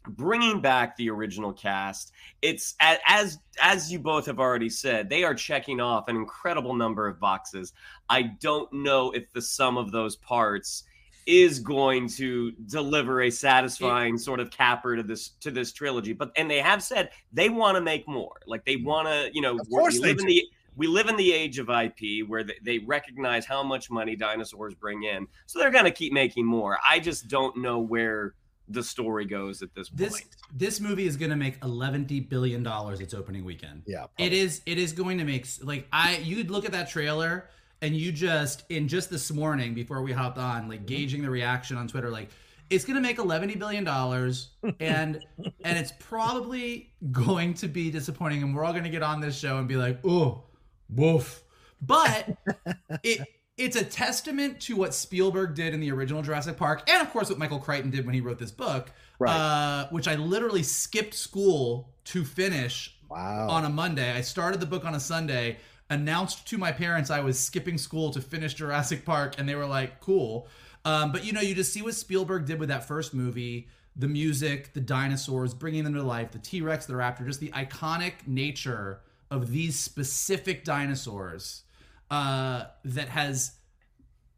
bringing 0.07 0.59
back 0.61 0.95
the 0.95 1.07
original 1.07 1.53
cast 1.53 2.11
it's 2.41 2.73
as 2.79 3.37
as 3.61 3.91
you 3.91 3.99
both 3.99 4.25
have 4.25 4.39
already 4.39 4.67
said 4.67 5.07
they 5.07 5.23
are 5.23 5.35
checking 5.35 5.79
off 5.79 6.07
an 6.07 6.15
incredible 6.15 6.73
number 6.73 7.07
of 7.07 7.19
boxes 7.19 7.71
i 8.09 8.23
don't 8.23 8.73
know 8.73 9.11
if 9.11 9.31
the 9.33 9.41
sum 9.43 9.77
of 9.77 9.91
those 9.91 10.15
parts 10.15 10.85
is 11.25 11.59
going 11.59 12.07
to 12.07 12.51
deliver 12.67 13.21
a 13.21 13.29
satisfying 13.29 14.17
sort 14.17 14.39
of 14.39 14.49
capper 14.51 14.95
to 14.95 15.03
this 15.03 15.29
to 15.39 15.51
this 15.51 15.71
trilogy 15.71 16.13
but 16.13 16.31
and 16.35 16.49
they 16.49 16.59
have 16.59 16.81
said 16.81 17.09
they 17.31 17.49
want 17.49 17.75
to 17.75 17.81
make 17.81 18.07
more 18.07 18.41
like 18.45 18.65
they 18.65 18.77
want 18.77 19.07
to 19.07 19.29
you 19.33 19.41
know 19.41 19.57
Of 19.57 19.69
course 19.69 19.95
we 19.95 20.01
they 20.01 20.07
live 20.09 20.19
in 20.19 20.25
the 20.25 20.43
we 20.75 20.87
live 20.87 21.07
in 21.07 21.15
the 21.17 21.33
age 21.33 21.59
of 21.59 21.69
IP 21.69 22.27
where 22.27 22.43
they, 22.43 22.55
they 22.63 22.79
recognize 22.79 23.45
how 23.45 23.63
much 23.63 23.89
money 23.89 24.15
dinosaurs 24.15 24.73
bring 24.73 25.03
in. 25.03 25.27
So 25.45 25.59
they're 25.59 25.71
going 25.71 25.85
to 25.85 25.91
keep 25.91 26.13
making 26.13 26.45
more. 26.45 26.77
I 26.87 26.99
just 26.99 27.27
don't 27.27 27.57
know 27.57 27.79
where 27.79 28.35
the 28.69 28.81
story 28.81 29.25
goes 29.25 29.61
at 29.61 29.73
this 29.75 29.89
point. 29.89 29.99
This 29.99 30.23
this 30.53 30.79
movie 30.79 31.05
is 31.05 31.17
going 31.17 31.31
to 31.31 31.35
make 31.35 31.57
11 31.63 32.05
billion 32.29 32.63
dollars 32.63 32.99
its 32.99 33.13
opening 33.13 33.43
weekend. 33.43 33.83
Yeah. 33.85 34.05
It 34.17 34.33
is 34.33 34.61
it 34.65 34.77
is 34.77 34.93
going 34.93 35.17
to 35.17 35.25
make 35.25 35.45
like 35.61 35.87
I 35.91 36.17
you'd 36.17 36.49
look 36.49 36.65
at 36.65 36.71
that 36.71 36.89
trailer 36.89 37.49
and 37.81 37.95
you 37.95 38.11
just 38.11 38.63
in 38.69 38.87
just 38.87 39.09
this 39.09 39.31
morning 39.31 39.73
before 39.73 40.01
we 40.01 40.11
hopped 40.11 40.37
on 40.37 40.67
like 40.69 40.85
gauging 40.85 41.21
the 41.21 41.29
reaction 41.29 41.77
on 41.77 41.87
Twitter 41.87 42.09
like 42.09 42.29
it's 42.69 42.85
going 42.85 42.95
to 42.95 43.01
make 43.01 43.17
11 43.17 43.57
billion 43.59 43.83
dollars 43.83 44.49
and 44.79 45.23
and 45.63 45.77
it's 45.77 45.91
probably 45.99 46.93
going 47.11 47.53
to 47.55 47.67
be 47.67 47.91
disappointing 47.91 48.43
and 48.43 48.55
we're 48.55 48.63
all 48.63 48.71
going 48.71 48.83
to 48.85 48.89
get 48.89 49.03
on 49.03 49.19
this 49.19 49.37
show 49.37 49.57
and 49.57 49.67
be 49.67 49.75
like, 49.75 49.99
"Oh, 50.05 50.43
woof." 50.89 51.43
But 51.81 52.37
it 53.03 53.27
it's 53.57 53.75
a 53.75 53.83
testament 53.83 54.59
to 54.61 54.75
what 54.75 54.93
Spielberg 54.93 55.55
did 55.55 55.73
in 55.73 55.79
the 55.81 55.91
original 55.91 56.21
Jurassic 56.21 56.57
Park, 56.57 56.89
and 56.89 57.01
of 57.05 57.11
course 57.11 57.29
what 57.29 57.37
Michael 57.37 57.59
Crichton 57.59 57.91
did 57.91 58.05
when 58.05 58.15
he 58.15 58.21
wrote 58.21 58.39
this 58.39 58.51
book, 58.51 58.91
Right. 59.19 59.35
uh, 59.35 59.87
which 59.89 60.07
I 60.07 60.15
literally 60.15 60.63
skipped 60.63 61.13
school 61.13 61.89
to 62.05 62.23
finish 62.23 62.97
Wow. 63.09 63.49
on 63.49 63.65
a 63.65 63.69
Monday. 63.69 64.11
I 64.15 64.21
started 64.21 64.61
the 64.61 64.65
book 64.65 64.85
on 64.85 64.95
a 64.95 64.99
Sunday, 64.99 65.57
announced 65.91 66.47
to 66.47 66.57
my 66.57 66.71
parents 66.71 67.11
I 67.11 67.19
was 67.19 67.37
skipping 67.37 67.77
school 67.77 68.09
to 68.11 68.21
finish 68.21 68.55
Jurassic 68.55 69.05
Park, 69.05 69.35
and 69.37 69.47
they 69.47 69.53
were 69.55 69.67
like, 69.67 69.99
"Cool." 69.99 70.47
Um, 70.85 71.11
but 71.11 71.23
you 71.23 71.31
know, 71.33 71.41
you 71.41 71.53
just 71.53 71.71
see 71.71 71.83
what 71.83 71.93
Spielberg 71.93 72.45
did 72.47 72.59
with 72.59 72.69
that 72.69 72.87
first 72.87 73.13
movie. 73.13 73.67
The 73.95 74.07
music, 74.07 74.73
the 74.73 74.81
dinosaurs, 74.81 75.53
bringing 75.53 75.83
them 75.83 75.93
to 75.93 76.01
life, 76.01 76.31
the 76.31 76.39
T 76.39 76.61
Rex, 76.61 76.85
the 76.87 76.93
raptor, 76.93 77.25
just 77.25 77.39
the 77.41 77.49
iconic 77.49 78.13
nature 78.25 79.01
of 79.29 79.51
these 79.51 79.77
specific 79.79 80.63
dinosaurs 80.63 81.63
uh, 82.09 82.65
that 82.83 83.09
has 83.09 83.51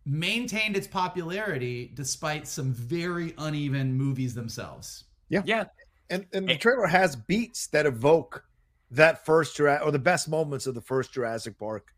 maintained 0.06 0.76
its 0.76 0.88
popularity 0.88 1.92
despite 1.94 2.48
some 2.48 2.74
very 2.74 3.34
uneven 3.38 3.94
movies 3.94 4.34
themselves. 4.34 5.06
yeah, 5.30 5.42
Yeah. 5.46 5.64
and 6.10 6.26
and 6.34 6.48
the 6.50 6.58
trailer 6.58 6.88
has 6.88 7.16
beats 7.16 7.68
that 7.68 7.86
evoke 7.86 8.44
that 8.94 9.26
first 9.26 9.60
or 9.60 9.92
the 9.92 10.00
best 10.00 10.30
moments 10.30 10.68
of 10.68 10.76
the 10.76 10.82
first 10.82 11.14
Jurassic 11.14 11.58
Park 11.58 11.94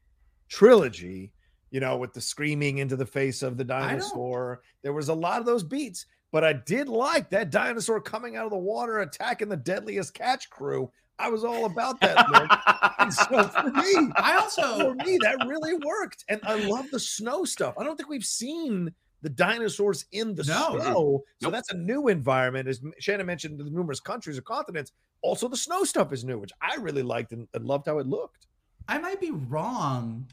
trilogy. 0.50 1.32
You 1.72 1.82
know, 1.82 1.98
with 1.98 2.14
the 2.14 2.22
screaming 2.22 2.78
into 2.78 2.96
the 2.96 3.06
face 3.06 3.42
of 3.42 3.58
the 3.58 3.64
dinosaur, 3.66 4.62
there 4.82 4.94
was 4.94 5.10
a 5.10 5.14
lot 5.14 5.40
of 5.40 5.46
those 5.46 5.64
beats. 5.64 6.06
But 6.32 6.44
I 6.44 6.54
did 6.54 6.88
like 6.88 7.30
that 7.32 7.50
dinosaur 7.50 8.00
coming 8.00 8.38
out 8.38 8.46
of 8.46 8.52
the 8.52 8.58
water, 8.58 9.00
attacking 9.00 9.50
the 9.50 9.58
deadliest 9.58 10.14
catch 10.14 10.50
crew. 10.50 10.90
I 11.20 11.30
was 11.30 11.44
all 11.44 11.66
about 11.66 12.00
that. 12.02 12.94
And 13.00 13.14
so 13.14 13.44
for 13.48 13.72
me, 13.72 14.12
I 14.16 14.38
also 14.42 14.94
for 14.94 14.96
me, 14.96 15.18
that 15.22 15.46
really 15.48 15.74
worked. 15.76 16.24
And 16.30 16.40
I 16.44 16.56
love 16.56 16.86
the 16.92 17.00
snow 17.00 17.44
stuff. 17.46 17.74
I 17.78 17.84
don't 17.84 17.98
think 17.98 18.10
we've 18.10 18.24
seen 18.26 18.94
the 19.22 19.30
dinosaurs 19.30 20.06
in 20.12 20.36
the 20.36 20.44
No. 20.44 20.78
snow. 20.80 21.24
So 21.42 21.48
Nope. 21.48 21.54
that's 21.54 21.72
a 21.72 21.78
new 21.78 22.10
environment. 22.10 22.68
As 22.68 22.82
Shannon 23.00 23.26
mentioned, 23.26 23.60
the 23.60 23.64
numerous 23.70 24.00
countries 24.00 24.38
or 24.38 24.42
continents. 24.44 24.92
Also, 25.26 25.48
the 25.48 25.58
snow 25.58 25.84
stuff 25.84 26.14
is 26.14 26.24
new, 26.24 26.38
which 26.38 26.52
I 26.62 26.76
really 26.76 27.02
liked 27.02 27.32
and, 27.32 27.48
and 27.54 27.66
loved 27.66 27.88
how 27.88 27.98
it 27.98 28.06
looked. 28.06 28.46
I 28.88 29.00
might 29.00 29.20
be 29.20 29.32
wrong. 29.32 30.28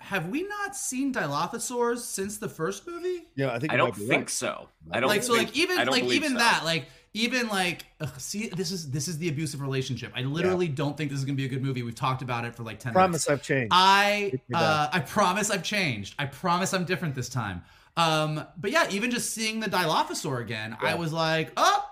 Have 0.00 0.28
we 0.28 0.42
not 0.42 0.74
seen 0.74 1.14
Dilophosaurs 1.14 1.98
since 1.98 2.36
the 2.36 2.48
first 2.48 2.86
movie? 2.86 3.28
Yeah, 3.36 3.52
I 3.52 3.58
think 3.60 3.72
I 3.72 3.76
don't 3.76 3.94
think 3.94 4.10
right. 4.10 4.30
so. 4.30 4.68
I 4.90 5.00
don't 5.00 5.08
like 5.08 5.22
so 5.22 5.34
like 5.34 5.56
even 5.56 5.86
like 5.86 6.02
even 6.02 6.32
so. 6.32 6.38
that 6.38 6.62
like 6.64 6.86
even 7.14 7.48
like 7.48 7.86
ugh, 8.00 8.10
see 8.18 8.48
this 8.48 8.72
is 8.72 8.90
this 8.90 9.08
is 9.08 9.16
the 9.18 9.28
abusive 9.28 9.60
relationship. 9.60 10.12
I 10.14 10.22
literally 10.22 10.68
don't 10.68 10.96
think 10.96 11.10
this 11.10 11.18
is 11.20 11.24
gonna 11.24 11.36
be 11.36 11.46
a 11.46 11.48
good 11.48 11.62
movie. 11.62 11.82
We've 11.82 11.94
talked 11.94 12.20
about 12.20 12.44
it 12.44 12.54
for 12.54 12.62
like 12.64 12.78
ten 12.78 12.92
minutes. 12.92 13.24
Promise 13.24 13.28
I've 13.28 13.42
changed. 13.42 13.68
I 13.72 14.32
uh, 14.52 14.88
I 14.92 15.00
promise 15.00 15.50
I've 15.50 15.62
changed. 15.62 16.14
I 16.18 16.26
promise 16.26 16.74
I'm 16.74 16.84
different 16.84 17.14
this 17.14 17.28
time. 17.28 17.62
Um, 17.96 18.44
but 18.58 18.70
yeah, 18.72 18.86
even 18.90 19.10
just 19.10 19.32
seeing 19.32 19.60
the 19.60 19.68
Dilophosaur 19.68 20.42
again, 20.42 20.76
I 20.80 20.94
was 20.96 21.12
like, 21.12 21.52
oh, 21.56 21.84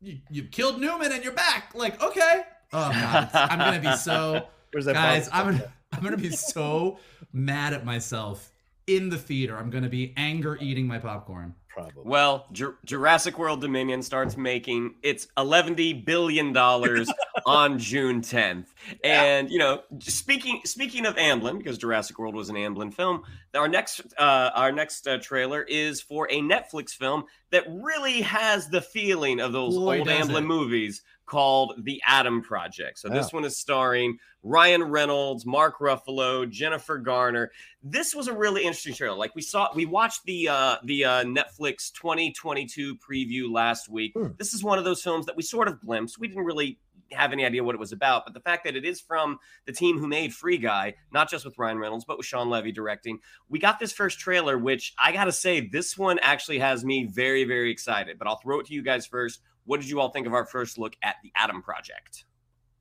you, 0.00 0.18
you 0.30 0.44
killed 0.44 0.80
Newman 0.80 1.12
and 1.12 1.22
you're 1.22 1.32
back. 1.32 1.72
Like, 1.74 2.02
okay. 2.02 2.42
Oh 2.72 2.90
god, 2.90 3.30
I'm 3.32 3.58
gonna 3.58 3.80
be 3.80 3.96
so 3.96 4.46
Where's 4.72 4.84
that 4.84 4.94
guys. 4.94 5.28
I'm 5.32 5.46
gonna 5.46 5.72
I'm 5.92 6.02
gonna 6.02 6.16
be 6.16 6.30
so 6.30 6.98
mad 7.32 7.74
at 7.74 7.84
myself 7.84 8.49
in 8.96 9.08
the 9.08 9.18
theater. 9.18 9.56
I'm 9.56 9.70
gonna 9.70 9.88
be 9.88 10.12
anger 10.16 10.56
eating 10.60 10.86
my 10.86 10.98
popcorn. 10.98 11.54
Probably. 11.68 12.02
Well, 12.04 12.46
Ju- 12.50 12.76
Jurassic 12.84 13.38
World 13.38 13.60
Dominion 13.60 14.02
starts 14.02 14.36
making 14.36 14.96
its 15.02 15.28
eleven 15.38 15.74
billion 15.74 16.52
dollars 16.52 17.08
on 17.46 17.78
June 17.78 18.22
10th. 18.22 18.66
And 19.04 19.48
you 19.50 19.58
know, 19.58 19.82
speaking 20.00 20.62
speaking 20.64 21.06
of 21.06 21.14
Amblin, 21.14 21.58
because 21.58 21.78
Jurassic 21.78 22.18
World 22.18 22.34
was 22.34 22.48
an 22.48 22.56
Amblin 22.56 22.92
film, 22.92 23.22
our 23.54 23.68
next 23.68 24.00
uh, 24.18 24.50
our 24.54 24.72
next 24.72 25.06
uh, 25.06 25.18
trailer 25.18 25.62
is 25.62 26.00
for 26.00 26.26
a 26.30 26.40
Netflix 26.40 26.90
film 26.90 27.24
that 27.50 27.64
really 27.68 28.22
has 28.22 28.68
the 28.68 28.80
feeling 28.82 29.40
of 29.40 29.52
those 29.52 29.76
Boy, 29.76 30.00
old 30.00 30.08
Amblin 30.08 30.38
it. 30.38 30.46
movies 30.46 31.02
called 31.30 31.74
The 31.84 32.02
Adam 32.04 32.42
Project. 32.42 32.98
So 32.98 33.08
this 33.08 33.32
one 33.32 33.44
is 33.44 33.56
starring 33.56 34.18
Ryan 34.42 34.82
Reynolds, 34.82 35.46
Mark 35.46 35.78
Ruffalo, 35.78 36.50
Jennifer 36.50 36.98
Garner. 36.98 37.52
This 37.84 38.16
was 38.16 38.26
a 38.26 38.32
really 38.32 38.62
interesting 38.62 38.94
trailer. 38.94 39.16
Like 39.16 39.36
we 39.36 39.42
saw, 39.42 39.68
we 39.72 39.86
watched 39.86 40.24
the 40.24 40.48
uh, 40.48 40.76
the 40.82 41.04
uh, 41.04 41.24
Netflix 41.24 41.92
2022 41.92 42.96
preview 42.96 43.50
last 43.50 43.88
week. 43.88 44.12
Hmm. 44.14 44.28
This 44.38 44.52
is 44.52 44.64
one 44.64 44.78
of 44.78 44.84
those 44.84 45.02
films 45.02 45.26
that 45.26 45.36
we 45.36 45.44
sort 45.44 45.68
of 45.68 45.80
glimpsed. 45.80 46.18
We 46.18 46.26
didn't 46.26 46.44
really 46.44 46.80
have 47.12 47.32
any 47.32 47.44
idea 47.44 47.62
what 47.62 47.74
it 47.74 47.80
was 47.80 47.92
about, 47.92 48.24
but 48.24 48.34
the 48.34 48.40
fact 48.40 48.64
that 48.64 48.76
it 48.76 48.84
is 48.84 49.00
from 49.00 49.38
the 49.66 49.72
team 49.72 49.98
who 49.98 50.06
made 50.06 50.32
Free 50.32 50.58
Guy, 50.58 50.94
not 51.12 51.30
just 51.30 51.44
with 51.44 51.58
Ryan 51.58 51.78
Reynolds, 51.78 52.04
but 52.04 52.16
with 52.16 52.26
Shawn 52.26 52.50
Levy 52.50 52.72
directing, 52.72 53.18
we 53.48 53.58
got 53.58 53.78
this 53.78 53.92
first 53.92 54.18
trailer, 54.18 54.58
which 54.58 54.94
I 54.98 55.12
gotta 55.12 55.32
say, 55.32 55.60
this 55.60 55.96
one 55.96 56.18
actually 56.20 56.58
has 56.58 56.84
me 56.84 57.04
very, 57.04 57.44
very 57.44 57.70
excited. 57.70 58.18
But 58.18 58.26
I'll 58.28 58.40
throw 58.40 58.60
it 58.60 58.66
to 58.66 58.74
you 58.74 58.82
guys 58.82 59.06
first. 59.06 59.40
What 59.70 59.80
did 59.80 59.88
you 59.88 60.00
all 60.00 60.08
think 60.08 60.26
of 60.26 60.34
our 60.34 60.44
first 60.44 60.78
look 60.78 60.96
at 61.00 61.14
the 61.22 61.30
Adam 61.36 61.62
Project? 61.62 62.24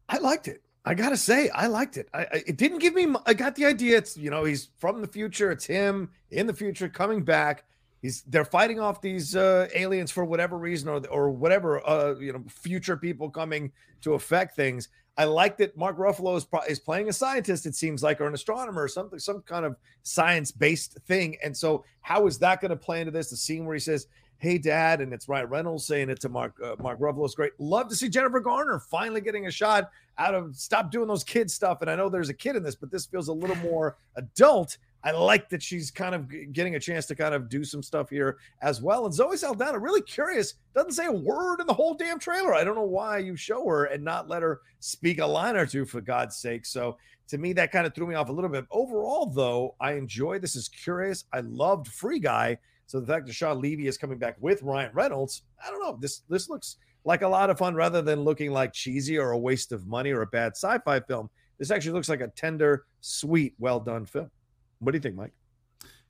I 0.10 0.18
liked 0.18 0.48
it. 0.48 0.64
I 0.84 0.96
gotta 0.96 1.18
say, 1.18 1.48
I 1.50 1.68
liked 1.68 1.98
it. 1.98 2.10
I, 2.16 2.22
I 2.22 2.44
it 2.48 2.58
didn't 2.58 2.80
give 2.80 2.96
me. 2.96 3.14
I 3.28 3.36
got 3.36 3.54
the 3.54 3.66
idea. 3.66 3.96
It's 3.96 4.18
you 4.18 4.32
know 4.32 4.44
he's 4.44 4.70
from 4.80 5.00
the 5.00 5.08
future. 5.08 5.52
It's 5.52 5.66
him 5.66 6.10
in 6.32 6.48
the 6.48 6.54
future 6.54 6.90
coming 6.90 7.24
back. 7.24 7.66
He's 8.02 8.24
they're 8.24 8.44
fighting 8.44 8.80
off 8.80 9.02
these 9.02 9.36
uh, 9.36 9.68
aliens 9.76 10.10
for 10.10 10.26
whatever 10.26 10.58
reason 10.58 10.90
or 10.90 11.06
or 11.10 11.30
whatever 11.30 11.88
uh, 11.88 12.16
you 12.16 12.34
know 12.34 12.44
future 12.50 12.98
people 12.98 13.30
coming 13.30 13.72
to 14.02 14.16
affect 14.16 14.56
things. 14.56 14.90
I 15.16 15.26
like 15.26 15.58
that 15.58 15.78
Mark 15.78 15.96
Ruffalo 15.98 16.38
is, 16.38 16.46
pro- 16.46 16.62
is 16.62 16.80
playing 16.80 17.10
a 17.10 17.14
scientist. 17.14 17.68
It 17.68 17.76
seems 17.76 18.02
like 18.02 18.20
or 18.20 18.26
an 18.26 18.34
astronomer 18.34 18.82
or 18.82 18.88
something, 18.88 19.20
some 19.20 19.44
kind 19.44 19.66
of 19.66 19.76
science 20.02 20.50
based 20.52 20.98
thing. 21.06 21.38
And 21.44 21.56
so, 21.56 21.86
how 22.02 22.26
is 22.26 22.40
that 22.40 22.62
going 22.62 22.72
to 22.72 22.78
play 22.78 23.02
into 23.02 23.12
this? 23.12 23.30
The 23.30 23.38
scene 23.38 23.66
where 23.66 23.76
he 23.76 23.80
says, 23.80 24.08
"Hey, 24.40 24.58
Dad," 24.58 25.00
and 25.02 25.14
it's 25.14 25.30
Ryan 25.30 25.48
Reynolds 25.48 25.86
saying 25.86 26.10
it 26.10 26.20
to 26.22 26.30
Mark 26.30 26.56
uh, 26.64 26.76
Mark 26.80 27.00
Ruffalo 27.00 27.26
is 27.26 27.36
great. 27.36 27.54
Love 27.60 27.88
to 27.90 27.96
see 27.96 28.10
Jennifer 28.10 28.40
Garner 28.40 28.80
finally 28.80 29.22
getting 29.22 29.48
a 29.48 29.52
shot 29.52 29.92
out 30.18 30.36
of 30.36 30.56
stop 30.56 30.92
doing 30.92 31.08
those 31.08 31.24
kid 31.24 31.50
stuff. 31.50 31.82
And 31.82 31.90
I 31.90 31.96
know 31.96 32.10
there's 32.10 32.30
a 32.30 32.34
kid 32.34 32.56
in 32.56 32.64
this, 32.64 32.76
but 32.76 32.92
this 32.92 33.06
feels 33.06 33.30
a 33.30 33.34
little 33.34 33.56
more 33.64 33.98
adult. 34.16 34.78
I 35.02 35.12
like 35.12 35.48
that 35.50 35.64
she's 35.64 35.92
kind 35.92 36.14
of 36.14 36.30
getting 36.52 36.76
a 36.76 36.80
chance 36.80 37.06
to 37.06 37.16
kind 37.16 37.34
of 37.34 37.48
do 37.48 37.64
some 37.64 37.82
stuff 37.82 38.10
here 38.10 38.38
as 38.62 38.82
well. 38.82 39.06
And 39.06 39.14
Zoe 39.14 39.38
Saldana, 39.38 39.80
really 39.80 40.02
curious, 40.02 40.56
doesn't 40.76 40.92
say 40.92 41.06
a 41.06 41.12
word 41.12 41.62
in 41.62 41.68
the 41.68 41.74
whole 41.74 41.94
damn 41.94 42.20
trailer. 42.20 42.54
I 42.54 42.66
don't 42.66 42.76
know 42.76 42.82
why 42.82 43.20
you 43.20 43.38
show 43.38 43.66
her 43.66 43.86
and 43.86 44.04
not 44.04 44.28
let 44.28 44.42
her 44.42 44.60
speak 44.82 45.20
a 45.20 45.26
line 45.26 45.56
or 45.56 45.66
two 45.66 45.86
for 45.86 46.02
God's 46.02 46.36
sake. 46.36 46.66
So 46.66 46.98
to 47.30 47.38
me, 47.38 47.54
that 47.54 47.72
kind 47.72 47.88
of 47.88 47.96
threw 47.96 48.08
me 48.08 48.16
off 48.16 48.28
a 48.28 48.34
little 48.34 48.50
bit. 48.50 48.66
Overall, 48.72 49.28
though, 49.28 49.76
I 49.80 49.94
enjoy 49.94 50.40
this. 50.40 50.56
Is 50.58 50.68
curious. 50.68 51.24
I 51.32 51.42
loved 51.42 51.88
Free 51.88 52.20
Guy. 52.20 52.58
So 52.90 53.00
the 53.00 53.06
fact 53.06 53.28
that 53.28 53.34
Shawn 53.34 53.62
Levy 53.62 53.86
is 53.86 54.00
coming 54.00 54.18
back 54.18 54.36
with 54.40 54.64
Ryan 54.64 54.90
Reynolds, 54.96 55.44
I 55.64 55.70
don't 55.70 55.80
know. 55.80 56.00
This 56.02 56.24
this 56.28 56.50
looks 56.50 56.78
like 57.06 57.22
a 57.22 57.28
lot 57.28 57.52
of 57.52 57.60
fun 57.60 57.76
rather 57.76 58.02
than 58.02 58.22
looking 58.22 58.52
like 58.52 58.74
cheesy 58.74 59.16
or 59.16 59.30
a 59.30 59.38
waste 59.38 59.72
of 59.72 59.86
money 59.86 60.10
or 60.10 60.24
a 60.24 60.26
bad 60.26 60.54
sci-fi 60.54 61.00
film. 61.02 61.30
This 61.60 61.70
actually 61.70 61.92
looks 61.92 62.10
like 62.10 62.22
a 62.22 62.30
tender, 62.30 62.86
sweet, 63.02 63.54
well 63.60 63.80
done 63.80 64.08
film. 64.08 64.32
What 64.80 64.94
do 64.94 64.98
you 64.98 65.04
think, 65.04 65.16
Mike? 65.16 65.34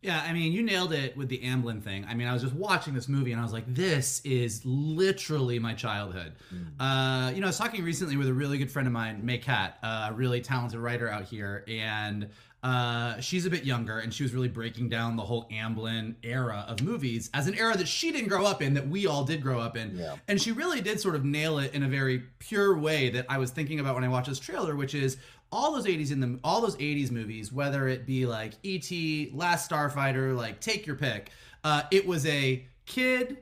Yeah, 0.01 0.23
I 0.25 0.31
mean, 0.31 0.53
you 0.53 0.63
nailed 0.63 0.93
it 0.93 1.17
with 1.17 1.27
the 1.27 1.39
Amblin 1.39 1.83
thing. 1.83 2.05
I 2.07 2.13
mean, 2.13 2.25
I 2.25 2.31
was 2.31 2.41
just 2.41 2.55
watching 2.55 2.93
this 2.93 3.09
movie 3.09 3.33
and 3.33 3.41
I 3.41 3.43
was 3.43 3.51
like, 3.51 3.65
this 3.67 4.21
is 4.23 4.61
literally 4.63 5.59
my 5.59 5.73
childhood. 5.73 6.35
Uh, 6.79 7.33
you 7.35 7.41
know, 7.41 7.47
I 7.47 7.49
was 7.49 7.57
talking 7.57 7.83
recently 7.83 8.15
with 8.15 8.29
a 8.29 8.33
really 8.33 8.57
good 8.57 8.71
friend 8.71 8.87
of 8.87 8.93
mine, 8.93 9.25
May 9.25 9.39
Cat, 9.39 9.77
a 9.83 10.13
really 10.13 10.39
talented 10.39 10.79
writer 10.79 11.09
out 11.09 11.25
here, 11.25 11.65
and 11.67 12.29
uh, 12.61 13.19
she's 13.21 13.45
a 13.45 13.49
bit 13.49 13.63
younger 13.63 13.99
and 13.99 14.13
she 14.13 14.23
was 14.23 14.33
really 14.33 14.49
breaking 14.49 14.89
down 14.89 15.15
the 15.15 15.23
whole 15.23 15.47
Amblin 15.49 16.15
era 16.23 16.65
of 16.67 16.81
movies 16.81 17.29
as 17.33 17.47
an 17.47 17.55
era 17.55 17.77
that 17.77 17.87
she 17.87 18.11
didn't 18.11 18.27
grow 18.27 18.45
up 18.45 18.61
in, 18.61 18.73
that 18.73 18.87
we 18.87 19.07
all 19.07 19.23
did 19.23 19.41
grow 19.41 19.59
up 19.59 19.77
in. 19.77 19.95
Yeah. 19.95 20.17
And 20.27 20.41
she 20.41 20.51
really 20.51 20.81
did 20.81 20.99
sort 20.99 21.15
of 21.15 21.23
nail 21.23 21.59
it 21.59 21.73
in 21.73 21.83
a 21.83 21.87
very 21.87 22.23
pure 22.39 22.77
way 22.77 23.09
that 23.11 23.25
I 23.29 23.37
was 23.37 23.51
thinking 23.51 23.79
about 23.79 23.95
when 23.95 24.03
I 24.03 24.09
watched 24.09 24.27
this 24.27 24.39
trailer, 24.39 24.75
which 24.75 24.93
is 24.93 25.17
all 25.51 25.73
those 25.73 25.85
80s 25.85 26.11
in 26.11 26.19
the 26.19 26.39
all 26.43 26.61
those 26.61 26.75
80s 26.75 27.11
movies, 27.11 27.51
whether 27.51 27.87
it 27.87 28.05
be 28.05 28.25
like 28.25 28.53
E.T., 28.63 29.31
Last 29.33 29.71
Starfighter, 29.71 30.35
like 30.35 30.59
take 30.59 30.85
your 30.85 30.95
pick. 30.95 31.31
Uh, 31.63 31.83
it 31.91 32.05
was 32.05 32.25
a 32.25 32.65
kid 32.85 33.37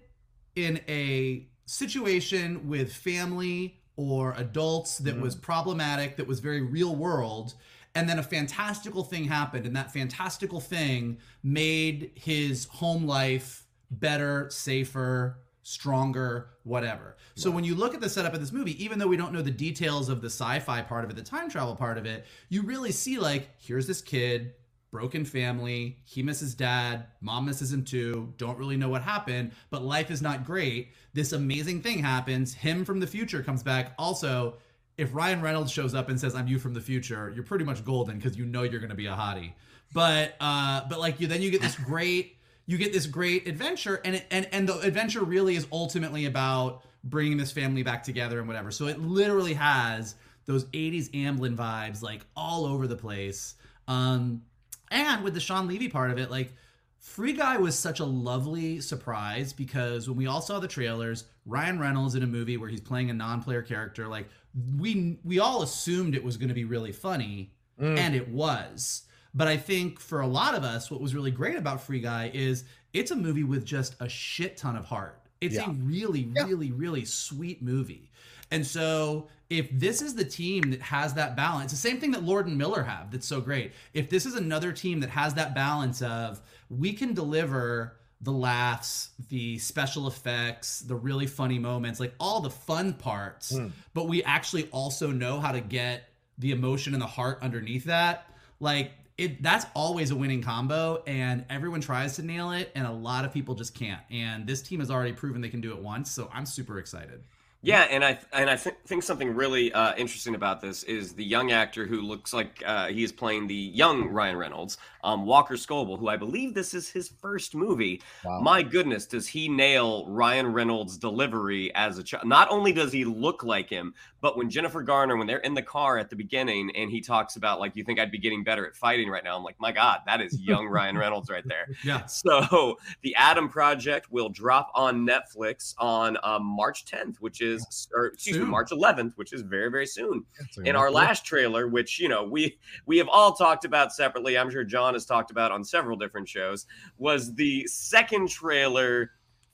in 0.56 0.80
a 0.88 1.48
situation 1.66 2.70
with 2.70 2.94
family 2.94 3.80
or 3.96 4.36
adults 4.38 5.00
that 5.00 5.20
was 5.20 5.36
problematic, 5.36 6.18
that 6.18 6.28
was 6.28 6.40
very 6.40 6.62
real 6.62 6.96
world. 6.96 7.56
And 7.96 8.08
then 8.08 8.20
a 8.20 8.24
fantastical 8.24 9.04
thing 9.04 9.26
happened, 9.26 9.66
and 9.66 9.76
that 9.76 9.92
fantastical 9.92 10.60
thing 10.60 11.18
made 11.42 12.12
his 12.16 12.66
home 12.66 13.06
life 13.08 13.66
better, 13.90 14.50
safer, 14.52 15.40
stronger, 15.64 16.52
whatever. 16.64 17.18
So 17.36 17.52
when 17.52 17.64
you 17.64 17.76
look 17.76 17.94
at 17.94 18.00
the 18.00 18.10
setup 18.10 18.34
of 18.34 18.40
this 18.40 18.54
movie, 18.54 18.82
even 18.84 19.00
though 19.00 19.08
we 19.08 19.18
don't 19.18 19.34
know 19.34 19.42
the 19.42 19.52
details 19.52 20.08
of 20.10 20.22
the 20.22 20.28
sci-fi 20.28 20.82
part 20.82 21.04
of 21.04 21.10
it, 21.10 21.16
the 21.16 21.22
time 21.22 21.50
travel 21.50 21.76
part 21.76 21.98
of 21.98 22.06
it, 22.06 22.26
you 22.50 22.62
really 22.62 22.92
see 22.92 23.18
like 23.20 23.50
here's 23.58 23.86
this 23.86 24.02
kid, 24.02 24.54
broken 24.92 25.26
family, 25.26 26.00
he 26.06 26.24
misses 26.24 26.56
dad, 26.56 27.08
mom 27.20 27.46
misses 27.46 27.74
him 27.74 27.84
too, 27.84 28.34
don't 28.38 28.58
really 28.58 28.78
know 28.78 28.88
what 28.88 29.02
happened, 29.02 29.52
but 29.70 29.84
life 29.84 30.10
is 30.10 30.22
not 30.22 30.46
great. 30.46 30.94
This 31.14 31.34
amazing 31.34 31.82
thing 31.82 32.00
happens, 32.00 32.54
him 32.54 32.86
from 32.86 33.02
the 33.02 33.08
future 33.08 33.44
comes 33.44 33.62
back. 33.62 33.94
Also, 34.00 34.58
if 34.98 35.14
Ryan 35.14 35.42
Reynolds 35.42 35.72
shows 35.72 35.94
up 35.94 36.10
and 36.10 36.20
says 36.20 36.36
I'm 36.36 36.48
you 36.48 36.60
from 36.60 36.74
the 36.74 36.82
future, 36.82 37.32
you're 37.34 37.44
pretty 37.44 37.66
much 37.66 37.86
golden 37.86 38.18
because 38.18 38.38
you 38.38 38.46
know 38.46 38.64
you're 38.64 38.80
going 38.80 38.90
to 38.90 38.96
be 38.96 39.06
a 39.06 39.14
hottie. 39.14 39.54
But 39.94 40.36
uh 40.42 40.82
but 40.90 41.00
like 41.00 41.20
you 41.20 41.28
then 41.28 41.42
you 41.42 41.52
get 41.52 41.62
this 41.62 41.76
great 41.76 42.38
you 42.66 42.78
get 42.78 42.92
this 42.92 43.06
great 43.06 43.48
adventure 43.48 44.02
and 44.04 44.16
it, 44.16 44.26
and 44.32 44.48
and 44.52 44.68
the 44.68 44.80
adventure 44.80 45.24
really 45.24 45.56
is 45.56 45.66
ultimately 45.72 46.26
about 46.26 46.84
bringing 47.04 47.38
this 47.38 47.52
family 47.52 47.84
back 47.84 48.04
together 48.04 48.40
and 48.40 48.48
whatever. 48.48 48.72
So 48.72 48.88
it 48.88 49.00
literally 49.00 49.54
has 49.54 50.16
those 50.46 50.66
80s 50.66 51.10
Amblin 51.12 51.56
vibes 51.56 52.02
like 52.02 52.26
all 52.36 52.66
over 52.66 52.88
the 52.88 52.98
place. 52.98 53.56
Um 53.88 54.42
and 54.90 55.24
with 55.24 55.34
the 55.34 55.40
Shawn 55.40 55.68
Levy 55.68 55.88
part 55.88 56.12
of 56.12 56.18
it 56.18 56.32
like 56.32 56.54
Free 57.00 57.34
Guy 57.34 57.58
was 57.58 57.78
such 57.78 58.00
a 58.02 58.06
lovely 58.06 58.82
surprise 58.82 59.54
because 59.54 60.10
when 60.10 60.18
we 60.18 60.28
all 60.28 60.42
saw 60.42 60.60
the 60.60 60.68
trailers, 60.68 61.24
Ryan 61.48 61.80
Reynolds 61.80 62.16
in 62.16 62.24
a 62.24 62.28
movie 62.28 62.58
where 62.58 62.70
he's 62.70 62.82
playing 62.82 63.10
a 63.10 63.14
non-player 63.14 63.62
character, 63.62 64.08
like 64.08 64.30
we 64.78 65.18
we 65.24 65.40
all 65.40 65.64
assumed 65.64 66.14
it 66.14 66.24
was 66.24 66.38
going 66.38 66.50
to 66.50 66.56
be 66.56 66.66
really 66.66 66.92
funny, 66.92 67.54
mm. 67.82 67.98
and 67.98 68.14
it 68.16 68.28
was. 68.30 69.04
But 69.34 69.48
I 69.48 69.58
think 69.58 70.00
for 70.00 70.22
a 70.22 70.28
lot 70.28 70.56
of 70.56 70.64
us, 70.64 70.92
what 70.92 71.00
was 71.00 71.16
really 71.16 71.32
great 71.32 71.56
about 71.56 71.82
Free 71.82 72.02
Guy 72.02 72.32
is 72.34 72.66
it's 72.94 73.12
a 73.12 73.16
movie 73.16 73.44
with 73.44 73.66
just 73.66 73.96
a 74.00 74.10
shit 74.10 74.58
ton 74.58 74.76
of 74.76 74.86
heart. 74.86 75.22
It's 75.42 75.56
Yeah. 75.56 75.70
a 75.70 75.74
really, 75.74 76.26
really, 76.26 76.72
really 76.72 77.06
sweet 77.06 77.62
movie. 77.62 78.12
And 78.50 78.66
so 78.66 79.28
if 79.50 79.70
this 79.72 80.02
is 80.02 80.16
the 80.16 80.26
team 80.26 80.72
that 80.72 80.82
has 80.82 81.14
that 81.14 81.36
balance, 81.36 81.72
the 81.72 81.78
same 81.78 82.00
thing 82.00 82.12
that 82.12 82.24
Lord 82.24 82.48
and 82.48 82.58
Miller 82.58 82.84
have 82.84 83.12
that's 83.12 83.28
so 83.28 83.40
great. 83.40 83.74
If 83.94 84.10
this 84.10 84.26
is 84.26 84.36
another 84.36 84.72
team 84.72 85.00
that 85.02 85.10
has 85.10 85.34
that 85.36 85.54
balance 85.54 86.02
of 86.02 86.42
we 86.70 86.94
can 86.94 87.14
deliver 87.14 87.97
the 88.22 88.32
laughs, 88.32 89.10
the 89.30 89.60
special 89.60 90.08
effects, 90.08 90.80
the 90.80 90.96
really 90.96 91.28
funny 91.28 91.60
moments, 91.60 92.00
like 92.00 92.14
all 92.20 92.40
the 92.40 92.50
fun 92.50 92.94
parts, 92.94 93.52
but 93.94 94.08
we 94.08 94.24
actually 94.24 94.68
also 94.72 95.12
know 95.12 95.40
how 95.40 95.52
to 95.52 95.62
get 95.62 96.10
the 96.38 96.52
emotion 96.52 96.94
and 96.94 97.02
the 97.02 97.08
heart 97.08 97.40
underneath 97.42 97.86
that. 97.86 98.30
Like 98.60 98.92
it 99.18 99.42
that's 99.42 99.66
always 99.76 100.12
a 100.12 100.16
winning 100.16 100.42
combo 100.42 101.04
and 101.08 101.46
everyone 101.50 101.82
tries 101.82 102.16
to 102.16 102.24
nail 102.24 102.52
it 102.52 102.72
and 102.76 102.86
a 102.86 102.92
lot 102.92 103.26
of 103.26 103.34
people 103.34 103.56
just 103.56 103.74
can't. 103.74 104.02
And 104.12 104.48
this 104.48 104.62
team 104.62 104.80
has 104.80 104.92
already 104.92 105.14
proven 105.14 105.42
they 105.42 105.50
can 105.50 105.62
do 105.62 105.72
it 105.72 105.80
once, 105.80 106.12
so 106.12 106.30
I'm 106.34 106.46
super 106.46 106.80
excited. 106.80 107.24
Yeah, 107.64 107.82
and 107.82 108.06
I 108.06 108.20
and 108.32 108.50
I 108.50 108.56
th- 108.56 108.76
think 108.86 109.04
something 109.04 109.34
really 109.34 109.74
uh, 109.74 109.96
interesting 109.96 110.36
about 110.36 110.62
this 110.62 110.84
is 110.84 111.14
the 111.14 111.24
young 111.24 111.52
actor 111.52 111.88
who 111.88 112.02
looks 112.02 112.32
like 112.32 112.62
uh, 112.66 112.88
he 112.88 113.04
is 113.04 113.12
playing 113.12 113.48
the 113.48 113.56
young 113.56 114.10
Ryan 114.10 114.38
Reynolds, 114.38 114.78
um, 115.08 115.26
Walker 115.26 115.54
Scobell, 115.54 115.98
who 115.98 116.10
I 116.10 116.18
believe 116.18 116.54
this 116.54 116.74
is 116.74 116.90
his 116.90 117.08
first 117.08 117.56
movie. 117.56 118.02
Wow. 118.26 118.42
My 118.42 118.62
goodness, 118.62 119.06
does 119.06 119.26
he 119.26 119.48
nail 119.48 120.06
Ryan 120.10 120.52
Reynolds' 120.52 120.98
delivery 120.98 121.74
as 121.76 121.98
a 121.98 122.04
child? 122.04 122.28
Not 122.28 122.52
only 122.52 122.74
does 122.74 122.92
he 122.92 123.06
look 123.06 123.42
like 123.42 123.70
him, 123.70 123.94
but 124.20 124.38
when 124.38 124.50
Jennifer 124.50 124.82
Garner, 124.82 125.16
when 125.16 125.26
they're 125.26 125.38
in 125.40 125.54
the 125.54 125.62
car 125.62 125.98
at 125.98 126.10
the 126.10 126.16
beginning, 126.18 126.76
and 126.76 126.92
he 126.92 127.00
talks 127.00 127.38
about 127.38 127.62
like, 127.62 127.74
"You 127.76 127.86
think 127.86 128.00
I'd 128.00 128.12
be 128.12 128.18
getting 128.18 128.44
better 128.44 128.68
at 128.68 128.76
fighting 128.76 129.10
right 129.10 129.24
now?" 129.24 129.38
I'm 129.38 129.44
like, 129.44 129.60
"My 129.60 129.72
God, 129.72 130.02
that 130.06 130.20
is 130.20 130.42
young 130.42 130.68
Ryan 130.68 130.98
Reynolds 130.98 131.30
right 131.30 131.48
there." 131.48 131.70
Yeah. 131.86 132.06
So 132.06 132.78
the 133.02 133.16
Adam 133.16 133.48
Project 133.48 134.12
will 134.12 134.28
drop 134.28 134.72
on 134.76 135.08
Netflix 135.08 135.74
on 135.78 136.18
um, 136.24 136.44
March 136.44 136.84
10th, 136.84 137.16
which 137.22 137.40
is, 137.40 137.88
or 137.96 138.08
excuse 138.08 138.38
me, 138.38 138.44
March 138.44 138.72
11th, 138.72 139.14
which 139.16 139.32
is 139.32 139.42
very 139.42 139.72
very 139.72 139.88
soon. 139.88 140.26
In 140.66 140.76
our 140.76 140.92
last 140.92 141.24
trailer, 141.26 141.70
which 141.70 141.98
you 141.98 142.10
know 142.10 142.26
we 142.26 142.58
we 142.86 142.98
have 142.98 143.08
all 143.08 143.32
talked 143.32 143.64
about 143.64 143.94
separately, 143.94 144.38
I'm 144.38 144.50
sure 144.50 144.66
John 144.66 144.97
has 144.98 145.06
talked 145.06 145.32
about 145.32 145.52
on 145.52 145.64
several 145.64 145.96
different 145.96 146.28
shows, 146.28 146.66
was 146.98 147.34
the 147.36 147.66
second 147.68 148.30
trailer 148.30 149.12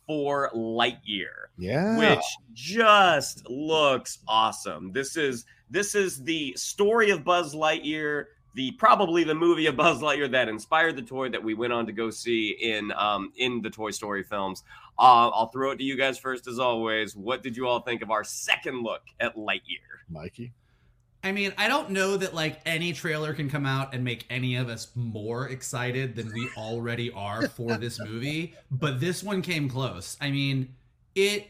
for 0.08 0.50
Lightyear 0.54 1.48
Yeah. 1.58 1.98
which 1.98 2.26
just 2.54 3.48
looks 3.50 4.20
awesome. 4.28 4.92
This 4.92 5.16
is 5.18 5.46
this 5.70 5.96
is 5.96 6.22
the 6.24 6.54
story 6.58 7.10
of 7.10 7.24
Buzz 7.24 7.56
Lightyear, 7.56 8.26
the 8.54 8.72
probably 8.74 9.24
the 9.24 9.34
movie 9.34 9.66
of 9.68 9.76
Buzz 9.78 10.02
Lightyear 10.02 10.30
that 10.32 10.50
inspired 10.50 10.96
the 10.98 11.02
toy 11.02 11.30
that 11.30 11.42
we 11.44 11.54
went 11.54 11.72
on 11.74 11.86
to 11.86 11.92
go 11.94 12.10
see 12.10 12.50
in 12.62 12.92
um 12.98 13.32
in 13.38 13.62
the 13.62 13.70
Toy 13.70 13.92
Story 13.92 14.24
films. 14.24 14.64
Uh, 15.00 15.30
I'll 15.30 15.50
throw 15.50 15.72
it 15.72 15.78
to 15.78 15.84
you 15.84 15.96
guys 15.98 16.20
first, 16.20 16.48
as 16.48 16.60
always. 16.60 17.16
What 17.16 17.42
did 17.42 17.58
you 17.58 17.68
all 17.68 17.80
think 17.80 18.02
of 18.04 18.12
our 18.12 18.24
second 18.24 18.84
look 18.84 19.02
at 19.20 19.36
Lightyear? 19.36 20.04
Mikey. 20.10 20.52
I 21.24 21.32
mean, 21.32 21.54
I 21.58 21.70
don't 21.70 21.92
know 21.92 22.18
that 22.18 22.34
like 22.34 22.60
any 22.66 22.92
trailer 22.92 23.34
can 23.34 23.50
come 23.50 23.66
out 23.66 23.94
and 23.94 24.04
make 24.04 24.26
any 24.30 24.58
of 24.58 24.68
us 24.68 24.90
more 24.94 25.48
excited 25.48 26.16
than 26.16 26.34
we 26.34 26.50
already 26.58 27.12
are 27.12 27.48
for 27.48 27.78
this 27.78 27.98
movie, 28.00 28.56
but 28.70 29.00
this 29.00 29.24
one 29.24 29.42
came 29.42 29.70
close. 29.70 30.18
I 30.20 30.32
mean, 30.32 30.76
it 31.16 31.48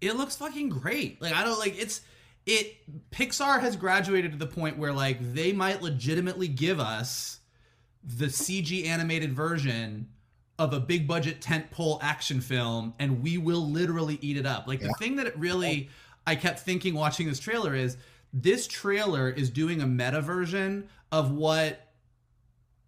it 0.00 0.16
looks 0.16 0.36
fucking 0.36 0.68
great. 0.68 1.20
Like 1.20 1.34
I 1.34 1.42
don't 1.42 1.58
like 1.58 1.76
it's 1.76 2.02
it 2.46 2.76
Pixar 3.10 3.60
has 3.60 3.74
graduated 3.74 4.32
to 4.32 4.38
the 4.38 4.46
point 4.46 4.78
where 4.78 4.92
like 4.92 5.18
they 5.34 5.52
might 5.52 5.82
legitimately 5.82 6.48
give 6.48 6.78
us 6.78 7.40
the 8.04 8.26
CG 8.26 8.86
animated 8.86 9.34
version 9.34 10.08
of 10.58 10.72
a 10.72 10.78
big 10.78 11.08
budget 11.08 11.40
tentpole 11.40 11.98
action 12.00 12.40
film 12.40 12.94
and 13.00 13.22
we 13.22 13.38
will 13.38 13.68
literally 13.68 14.18
eat 14.20 14.36
it 14.36 14.46
up. 14.46 14.68
Like 14.68 14.80
the 14.80 14.94
thing 15.00 15.16
that 15.16 15.26
it 15.26 15.36
really 15.36 15.88
I 16.26 16.36
kept 16.36 16.60
thinking 16.60 16.94
watching 16.94 17.26
this 17.26 17.40
trailer 17.40 17.74
is 17.74 17.96
this 18.34 18.66
trailer 18.66 19.30
is 19.30 19.48
doing 19.48 19.80
a 19.80 19.86
meta 19.86 20.20
version 20.20 20.88
of 21.12 21.30
what 21.30 21.80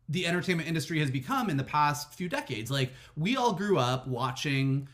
the 0.09 0.27
entertainment 0.27 0.69
industry 0.69 0.99
has 0.99 1.11
become 1.11 1.49
in 1.49 1.57
the 1.57 1.65
past 1.65 2.13
few 2.15 2.29
decades. 2.29 2.71
Like 2.71 2.93
we 3.17 3.37
all 3.37 3.53
grew 3.53 3.79
up 3.79 4.07
watching, 4.09 4.89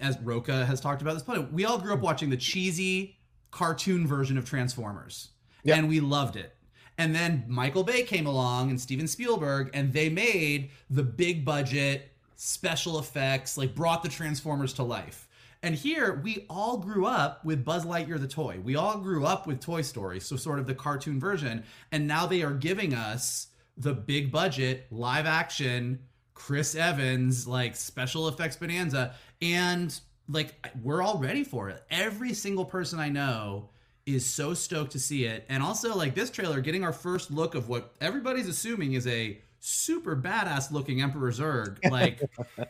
as 0.00 0.18
Rocha 0.20 0.66
has 0.66 0.80
talked 0.80 1.00
about 1.00 1.14
this 1.14 1.22
plenty. 1.22 1.44
We 1.50 1.64
all 1.64 1.78
grew 1.78 1.94
up 1.94 2.00
watching 2.00 2.28
the 2.28 2.36
cheesy 2.36 3.16
cartoon 3.50 4.06
version 4.06 4.36
of 4.38 4.44
Transformers, 4.44 5.30
Yep. 5.64 5.78
and 5.78 5.88
we 5.88 6.00
loved 6.00 6.36
it. 6.36 6.54
And 6.98 7.14
then 7.14 7.44
Michael 7.48 7.82
Bay 7.82 8.02
came 8.02 8.26
along 8.26 8.68
and 8.68 8.78
Steven 8.78 9.08
Spielberg, 9.08 9.70
and 9.72 9.92
they 9.92 10.10
made 10.10 10.70
the 10.90 11.02
big 11.02 11.44
budget 11.44 12.12
special 12.36 12.98
effects, 12.98 13.56
like 13.56 13.74
brought 13.74 14.02
the 14.02 14.08
Transformers 14.10 14.74
to 14.74 14.82
life. 14.82 15.26
And 15.62 15.74
here 15.74 16.20
we 16.22 16.46
all 16.48 16.78
grew 16.78 17.04
up 17.04 17.44
with 17.44 17.64
Buzz 17.64 17.84
Lightyear 17.84 18.18
the 18.18 18.26
toy. 18.26 18.60
We 18.62 18.76
all 18.76 18.98
grew 18.98 19.26
up 19.26 19.46
with 19.46 19.60
Toy 19.60 19.82
Story, 19.82 20.18
so 20.18 20.36
sort 20.36 20.58
of 20.58 20.66
the 20.66 20.74
cartoon 20.74 21.20
version. 21.20 21.64
And 21.92 22.06
now 22.06 22.26
they 22.26 22.42
are 22.42 22.54
giving 22.54 22.94
us 22.94 23.48
the 23.76 23.92
big 23.92 24.32
budget, 24.32 24.86
live 24.90 25.26
action, 25.26 26.00
Chris 26.32 26.74
Evans, 26.74 27.46
like 27.46 27.76
special 27.76 28.28
effects 28.28 28.56
bonanza. 28.56 29.14
And 29.42 29.98
like 30.28 30.54
we're 30.82 31.02
all 31.02 31.18
ready 31.18 31.44
for 31.44 31.68
it. 31.68 31.82
Every 31.90 32.32
single 32.32 32.64
person 32.64 32.98
I 32.98 33.10
know 33.10 33.68
is 34.06 34.24
so 34.24 34.54
stoked 34.54 34.92
to 34.92 34.98
see 34.98 35.26
it. 35.26 35.44
And 35.50 35.62
also 35.62 35.94
like 35.94 36.14
this 36.14 36.30
trailer 36.30 36.60
getting 36.60 36.84
our 36.84 36.92
first 36.92 37.30
look 37.30 37.54
of 37.54 37.68
what 37.68 37.94
everybody's 38.00 38.48
assuming 38.48 38.94
is 38.94 39.06
a 39.06 39.40
super 39.60 40.16
badass 40.16 40.72
looking 40.72 41.02
Emperor 41.02 41.30
Zurg. 41.30 41.78
Like 41.90 42.20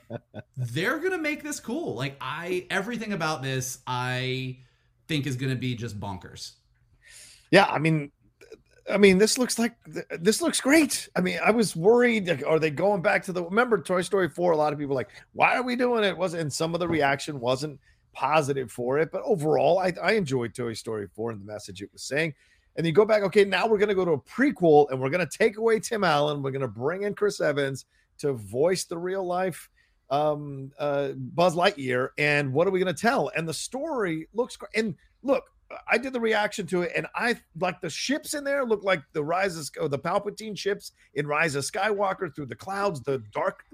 they're 0.57 0.99
going 0.99 1.13
to 1.13 1.19
make 1.19 1.43
this 1.43 1.61
cool. 1.61 1.95
Like 1.95 2.17
I 2.21 2.67
everything 2.71 3.13
about 3.13 3.43
this 3.43 3.79
I 3.87 4.59
think 5.09 5.27
is 5.27 5.37
going 5.37 5.51
to 5.51 5.59
be 5.59 5.75
just 5.75 5.99
bonkers. 5.99 6.53
Yeah, 7.51 7.67
I 7.67 7.79
mean, 7.79 8.13
I 8.91 8.97
mean, 8.97 9.19
this 9.19 9.39
looks 9.39 9.59
like 9.59 9.75
this 10.19 10.41
looks 10.41 10.61
great. 10.61 11.09
I 11.17 11.21
mean, 11.21 11.39
I 11.45 11.51
was 11.51 11.75
worried. 11.75 12.29
Like, 12.29 12.47
are 12.47 12.59
they 12.59 12.71
going 12.71 13.03
back 13.03 13.25
to 13.25 13.33
the? 13.33 13.43
Remember 13.45 13.81
Toy 13.81 14.03
Story 14.03 14.29
four? 14.29 14.53
A 14.53 14.57
lot 14.57 14.73
of 14.73 14.79
people 14.79 14.95
were 14.95 15.01
like, 15.01 15.11
why 15.33 15.57
are 15.57 15.63
we 15.63 15.77
doing 15.77 16.05
it? 16.05 16.17
Wasn't 16.17 16.41
and 16.41 16.53
some 16.53 16.75
of 16.75 16.81
the 16.81 16.89
reaction 16.89 17.41
wasn't 17.41 17.79
positive 18.13 18.71
for 18.71 18.99
it, 18.99 19.11
but 19.13 19.23
overall, 19.25 19.79
I, 19.79 19.93
I 20.03 20.13
enjoyed 20.13 20.55
Toy 20.55 20.75
Story 20.75 21.07
four 21.15 21.31
and 21.31 21.41
the 21.41 21.45
message 21.45 21.83
it 21.83 21.93
was 21.93 22.03
saying. 22.03 22.35
And 22.77 22.87
you 22.87 22.93
go 22.93 23.05
back, 23.05 23.23
okay, 23.23 23.45
now 23.45 23.67
we're 23.67 23.79
going 23.79 23.89
to 23.89 23.95
go 23.95 24.05
to 24.05 24.13
a 24.13 24.21
prequel, 24.21 24.91
and 24.91 25.01
we're 25.01 25.11
going 25.11 25.27
to 25.27 25.39
take 25.39 25.57
away 25.59 25.81
Tim 25.81 26.05
Allen. 26.05 26.43
We're 26.43 26.53
going 26.53 26.63
to 26.63 26.69
bring 26.69 27.03
in 27.03 27.15
Chris 27.15 27.41
Evans 27.41 27.85
to 28.19 28.33
voice 28.33 28.85
the 28.85 28.99
real 28.99 29.27
life 29.27 29.69
um 30.11 30.73
uh 30.79 31.11
Buzz 31.17 31.55
Lightyear. 31.55 32.09
And 32.19 32.53
what 32.53 32.67
are 32.67 32.71
we 32.71 32.81
going 32.81 32.95
to 32.95 33.01
tell? 33.01 33.31
And 33.37 33.49
the 33.49 33.55
story 33.55 34.29
looks 34.35 34.57
great 34.57 34.71
and 34.75 34.95
look 35.23 35.45
I 35.89 35.99
did 35.99 36.13
the 36.13 36.21
reaction 36.21 36.67
to 36.69 36.83
it 36.83 36.93
and 36.97 37.07
I 37.15 37.37
like 37.59 37.81
the 37.81 37.91
ships 37.91 38.35
in 38.35 38.43
there 38.43 38.65
look 38.65 38.83
like 38.83 39.03
the 39.13 39.23
rise 39.23 39.57
of 39.57 39.91
the 39.91 39.99
Palpatine 39.99 40.59
ships 40.59 40.93
in 41.15 41.27
Rise 41.27 41.55
of 41.55 41.65
Skywalker 41.65 42.35
through 42.35 42.47
the 42.47 42.57
clouds. 42.57 43.01
The 43.03 43.23
dark 43.33 43.65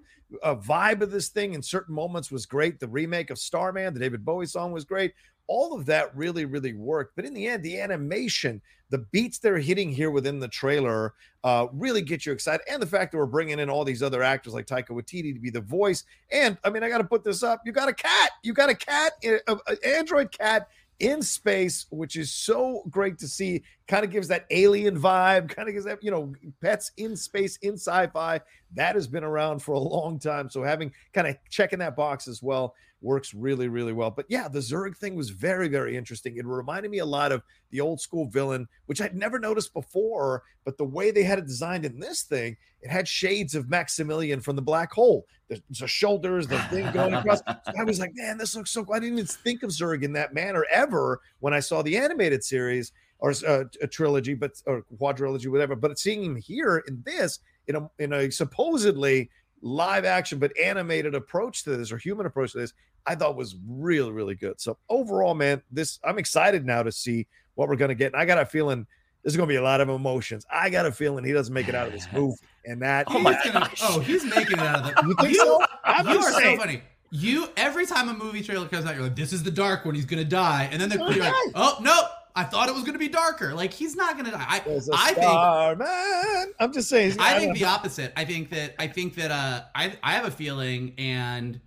uh, 0.42 0.56
vibe 0.56 1.00
of 1.00 1.10
this 1.10 1.28
thing 1.28 1.54
in 1.54 1.62
certain 1.62 1.94
moments 1.94 2.30
was 2.30 2.44
great. 2.44 2.80
The 2.80 2.88
remake 2.88 3.30
of 3.30 3.38
Starman 3.38 3.94
the 3.94 4.00
David 4.00 4.24
Bowie 4.24 4.46
song 4.46 4.72
was 4.72 4.84
great. 4.84 5.14
All 5.46 5.74
of 5.74 5.86
that 5.86 6.14
really 6.14 6.44
really 6.44 6.74
worked. 6.74 7.16
But 7.16 7.24
in 7.24 7.32
the 7.32 7.46
end 7.46 7.62
the 7.62 7.80
animation 7.80 8.60
the 8.90 8.98
beats 8.98 9.38
they're 9.38 9.58
hitting 9.58 9.90
here 9.90 10.10
within 10.10 10.38
the 10.38 10.48
trailer 10.48 11.14
uh, 11.44 11.66
really 11.72 12.02
get 12.02 12.26
you 12.26 12.32
excited 12.32 12.64
and 12.70 12.80
the 12.80 12.86
fact 12.86 13.12
that 13.12 13.18
we're 13.18 13.26
bringing 13.26 13.58
in 13.58 13.70
all 13.70 13.84
these 13.84 14.02
other 14.02 14.22
actors 14.22 14.54
like 14.54 14.66
Taika 14.66 14.90
Waititi 14.90 15.34
to 15.34 15.40
be 15.40 15.50
the 15.50 15.60
voice 15.60 16.04
and 16.30 16.56
I 16.64 16.70
mean 16.70 16.82
I 16.82 16.88
got 16.88 16.98
to 16.98 17.04
put 17.04 17.24
this 17.24 17.42
up 17.42 17.62
you 17.64 17.72
got 17.72 17.88
a 17.88 17.94
cat 17.94 18.30
you 18.42 18.52
got 18.52 18.70
a 18.70 18.74
cat 18.74 19.12
an 19.22 19.76
android 19.84 20.30
cat 20.32 20.68
in 20.98 21.22
space, 21.22 21.86
which 21.90 22.16
is 22.16 22.32
so 22.32 22.82
great 22.90 23.18
to 23.18 23.28
see. 23.28 23.62
Kind 23.88 24.04
of 24.04 24.10
gives 24.10 24.28
that 24.28 24.46
alien 24.50 25.00
vibe, 25.00 25.48
kind 25.48 25.68
of 25.68 25.74
gives 25.74 25.86
that, 25.86 26.02
you 26.02 26.10
know, 26.10 26.34
pets 26.60 26.90
in 26.96 27.16
space, 27.16 27.56
in 27.58 27.74
sci 27.74 28.06
fi. 28.08 28.40
That 28.74 28.96
has 28.96 29.06
been 29.06 29.22
around 29.22 29.60
for 29.60 29.72
a 29.72 29.78
long 29.78 30.18
time. 30.18 30.50
So 30.50 30.62
having 30.62 30.92
kind 31.12 31.28
of 31.28 31.36
checking 31.50 31.78
that 31.78 31.94
box 31.94 32.26
as 32.26 32.42
well 32.42 32.74
works 33.02 33.34
really, 33.34 33.68
really 33.68 33.92
well. 33.92 34.10
But 34.10 34.26
yeah, 34.28 34.48
the 34.48 34.58
Zurg 34.58 34.96
thing 34.96 35.14
was 35.14 35.30
very, 35.30 35.68
very 35.68 35.96
interesting. 35.96 36.36
It 36.36 36.46
reminded 36.46 36.90
me 36.90 36.98
a 36.98 37.06
lot 37.06 37.32
of 37.32 37.42
the 37.70 37.80
old 37.80 38.00
school 38.00 38.26
villain, 38.26 38.66
which 38.86 39.00
I'd 39.00 39.14
never 39.14 39.38
noticed 39.38 39.74
before. 39.74 40.42
But 40.64 40.78
the 40.78 40.84
way 40.84 41.10
they 41.10 41.22
had 41.22 41.38
it 41.38 41.46
designed 41.46 41.84
in 41.84 42.00
this 42.00 42.22
thing, 42.22 42.56
it 42.82 42.90
had 42.90 43.06
shades 43.06 43.54
of 43.54 43.68
Maximilian 43.68 44.40
from 44.40 44.56
the 44.56 44.62
black 44.62 44.92
hole. 44.92 45.26
The, 45.48 45.62
the 45.78 45.86
shoulders, 45.86 46.46
the 46.46 46.58
thing 46.58 46.90
going 46.92 47.14
across. 47.14 47.38
So 47.38 47.54
I 47.78 47.84
was 47.84 48.00
like, 48.00 48.12
man, 48.14 48.38
this 48.38 48.56
looks 48.56 48.72
so 48.72 48.84
cool. 48.84 48.94
I 48.94 48.98
didn't 48.98 49.18
even 49.18 49.26
think 49.26 49.62
of 49.62 49.70
Zurg 49.70 50.02
in 50.02 50.12
that 50.14 50.34
manner 50.34 50.66
ever 50.72 51.20
when 51.40 51.54
I 51.54 51.60
saw 51.60 51.82
the 51.82 51.96
animated 51.96 52.42
series 52.42 52.92
or 53.18 53.32
uh, 53.46 53.64
a 53.82 53.86
trilogy, 53.86 54.34
but 54.34 54.52
or 54.66 54.84
quadrilogy, 55.00 55.48
whatever. 55.48 55.74
But 55.76 55.98
seeing 55.98 56.22
him 56.24 56.36
here 56.36 56.84
in 56.88 57.02
this, 57.04 57.38
in 57.66 57.76
a 57.76 57.90
in 57.98 58.12
a 58.12 58.30
supposedly 58.30 59.30
live 59.62 60.04
action 60.04 60.38
but 60.38 60.56
animated 60.58 61.14
approach 61.14 61.64
to 61.64 61.76
this 61.76 61.90
or 61.90 61.98
human 61.98 62.26
approach 62.26 62.52
to 62.52 62.58
this, 62.58 62.72
I 63.06 63.14
thought 63.14 63.36
was 63.36 63.56
really 63.66 64.12
really 64.12 64.34
good. 64.34 64.60
So 64.60 64.76
overall, 64.88 65.34
man, 65.34 65.62
this 65.70 65.98
I'm 66.04 66.18
excited 66.18 66.64
now 66.66 66.82
to 66.82 66.92
see 66.92 67.26
what 67.54 67.68
we're 67.68 67.76
gonna 67.76 67.94
get. 67.94 68.12
And 68.12 68.16
I 68.20 68.24
got 68.24 68.38
a 68.38 68.46
feeling 68.46 68.86
there's 69.22 69.36
gonna 69.36 69.48
be 69.48 69.56
a 69.56 69.62
lot 69.62 69.80
of 69.80 69.88
emotions. 69.88 70.44
I 70.50 70.70
got 70.70 70.86
a 70.86 70.92
feeling 70.92 71.24
he 71.24 71.32
doesn't 71.32 71.52
make 71.54 71.68
it 71.68 71.74
out 71.74 71.86
of 71.86 71.92
this 71.92 72.06
movie, 72.12 72.36
and 72.64 72.80
that 72.82 73.06
Oh 73.08 73.18
my 73.18 73.34
He's 73.34 73.52
gonna- 73.52 73.66
gosh. 73.66 73.80
oh, 73.82 74.00
he's 74.00 74.24
making 74.24 74.58
it 74.58 74.60
out 74.60 74.78
of 74.80 74.94
the. 74.94 75.02
You 75.08 75.14
think 75.16 75.36
so? 75.36 75.62
I'm 75.84 76.06
you 76.06 76.14
just 76.14 76.28
are 76.36 76.42
so 76.42 76.56
funny. 76.58 76.82
You 77.12 77.48
every 77.56 77.86
time 77.86 78.08
a 78.08 78.14
movie 78.14 78.42
trailer 78.42 78.66
comes 78.68 78.84
out, 78.84 78.94
you're 78.94 79.04
like, 79.04 79.14
"This 79.16 79.32
is 79.32 79.42
the 79.44 79.50
dark 79.50 79.84
one. 79.84 79.94
He's 79.94 80.04
gonna 80.04 80.24
die," 80.24 80.68
and 80.72 80.80
then 80.82 80.88
they're 80.88 80.98
you're 80.98 81.22
like, 81.24 81.32
"Oh 81.54 81.78
no, 81.80 82.02
I 82.36 82.44
thought 82.44 82.68
it 82.68 82.74
was 82.74 82.84
gonna 82.84 82.98
be 82.98 83.08
darker." 83.08 83.54
Like 83.54 83.72
he's 83.72 83.96
not 83.96 84.16
gonna 84.16 84.30
die. 84.30 84.44
I, 84.46 84.56
I 84.92 85.12
think 85.14 85.78
man. 85.78 86.52
I'm 86.60 86.72
just 86.72 86.88
saying. 86.88 87.16
I 87.18 87.38
think 87.38 87.56
the 87.58 87.64
opposite. 87.64 88.12
I 88.16 88.24
think 88.24 88.50
that 88.50 88.74
I 88.78 88.86
think 88.86 89.14
that 89.16 89.30
uh 89.30 89.62
I 89.74 89.96
I 90.02 90.12
have 90.12 90.26
a 90.26 90.30
feeling 90.30 90.94
and 90.98 91.60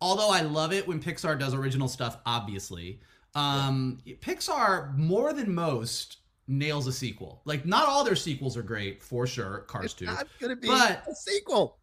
although 0.00 0.30
I 0.30 0.40
love 0.40 0.72
it 0.72 0.88
when 0.88 1.00
Pixar 1.00 1.38
does 1.38 1.54
original 1.54 1.88
stuff, 1.88 2.16
obviously, 2.26 3.00
um 3.34 3.98
Pixar 4.20 4.96
more 4.96 5.32
than 5.32 5.54
most 5.54 6.18
nails 6.48 6.86
a 6.86 6.92
sequel. 6.92 7.42
Like 7.44 7.64
not 7.66 7.86
all 7.88 8.02
their 8.04 8.16
sequels 8.16 8.56
are 8.56 8.62
great, 8.62 9.02
for 9.02 9.26
sure. 9.26 9.60
Cars 9.68 9.84
it's 9.86 9.94
2. 9.94 10.06
not 10.06 10.26
gonna 10.40 10.56
be 10.56 10.68
But- 10.68 11.04
a 11.08 11.14
sequel. 11.14 11.78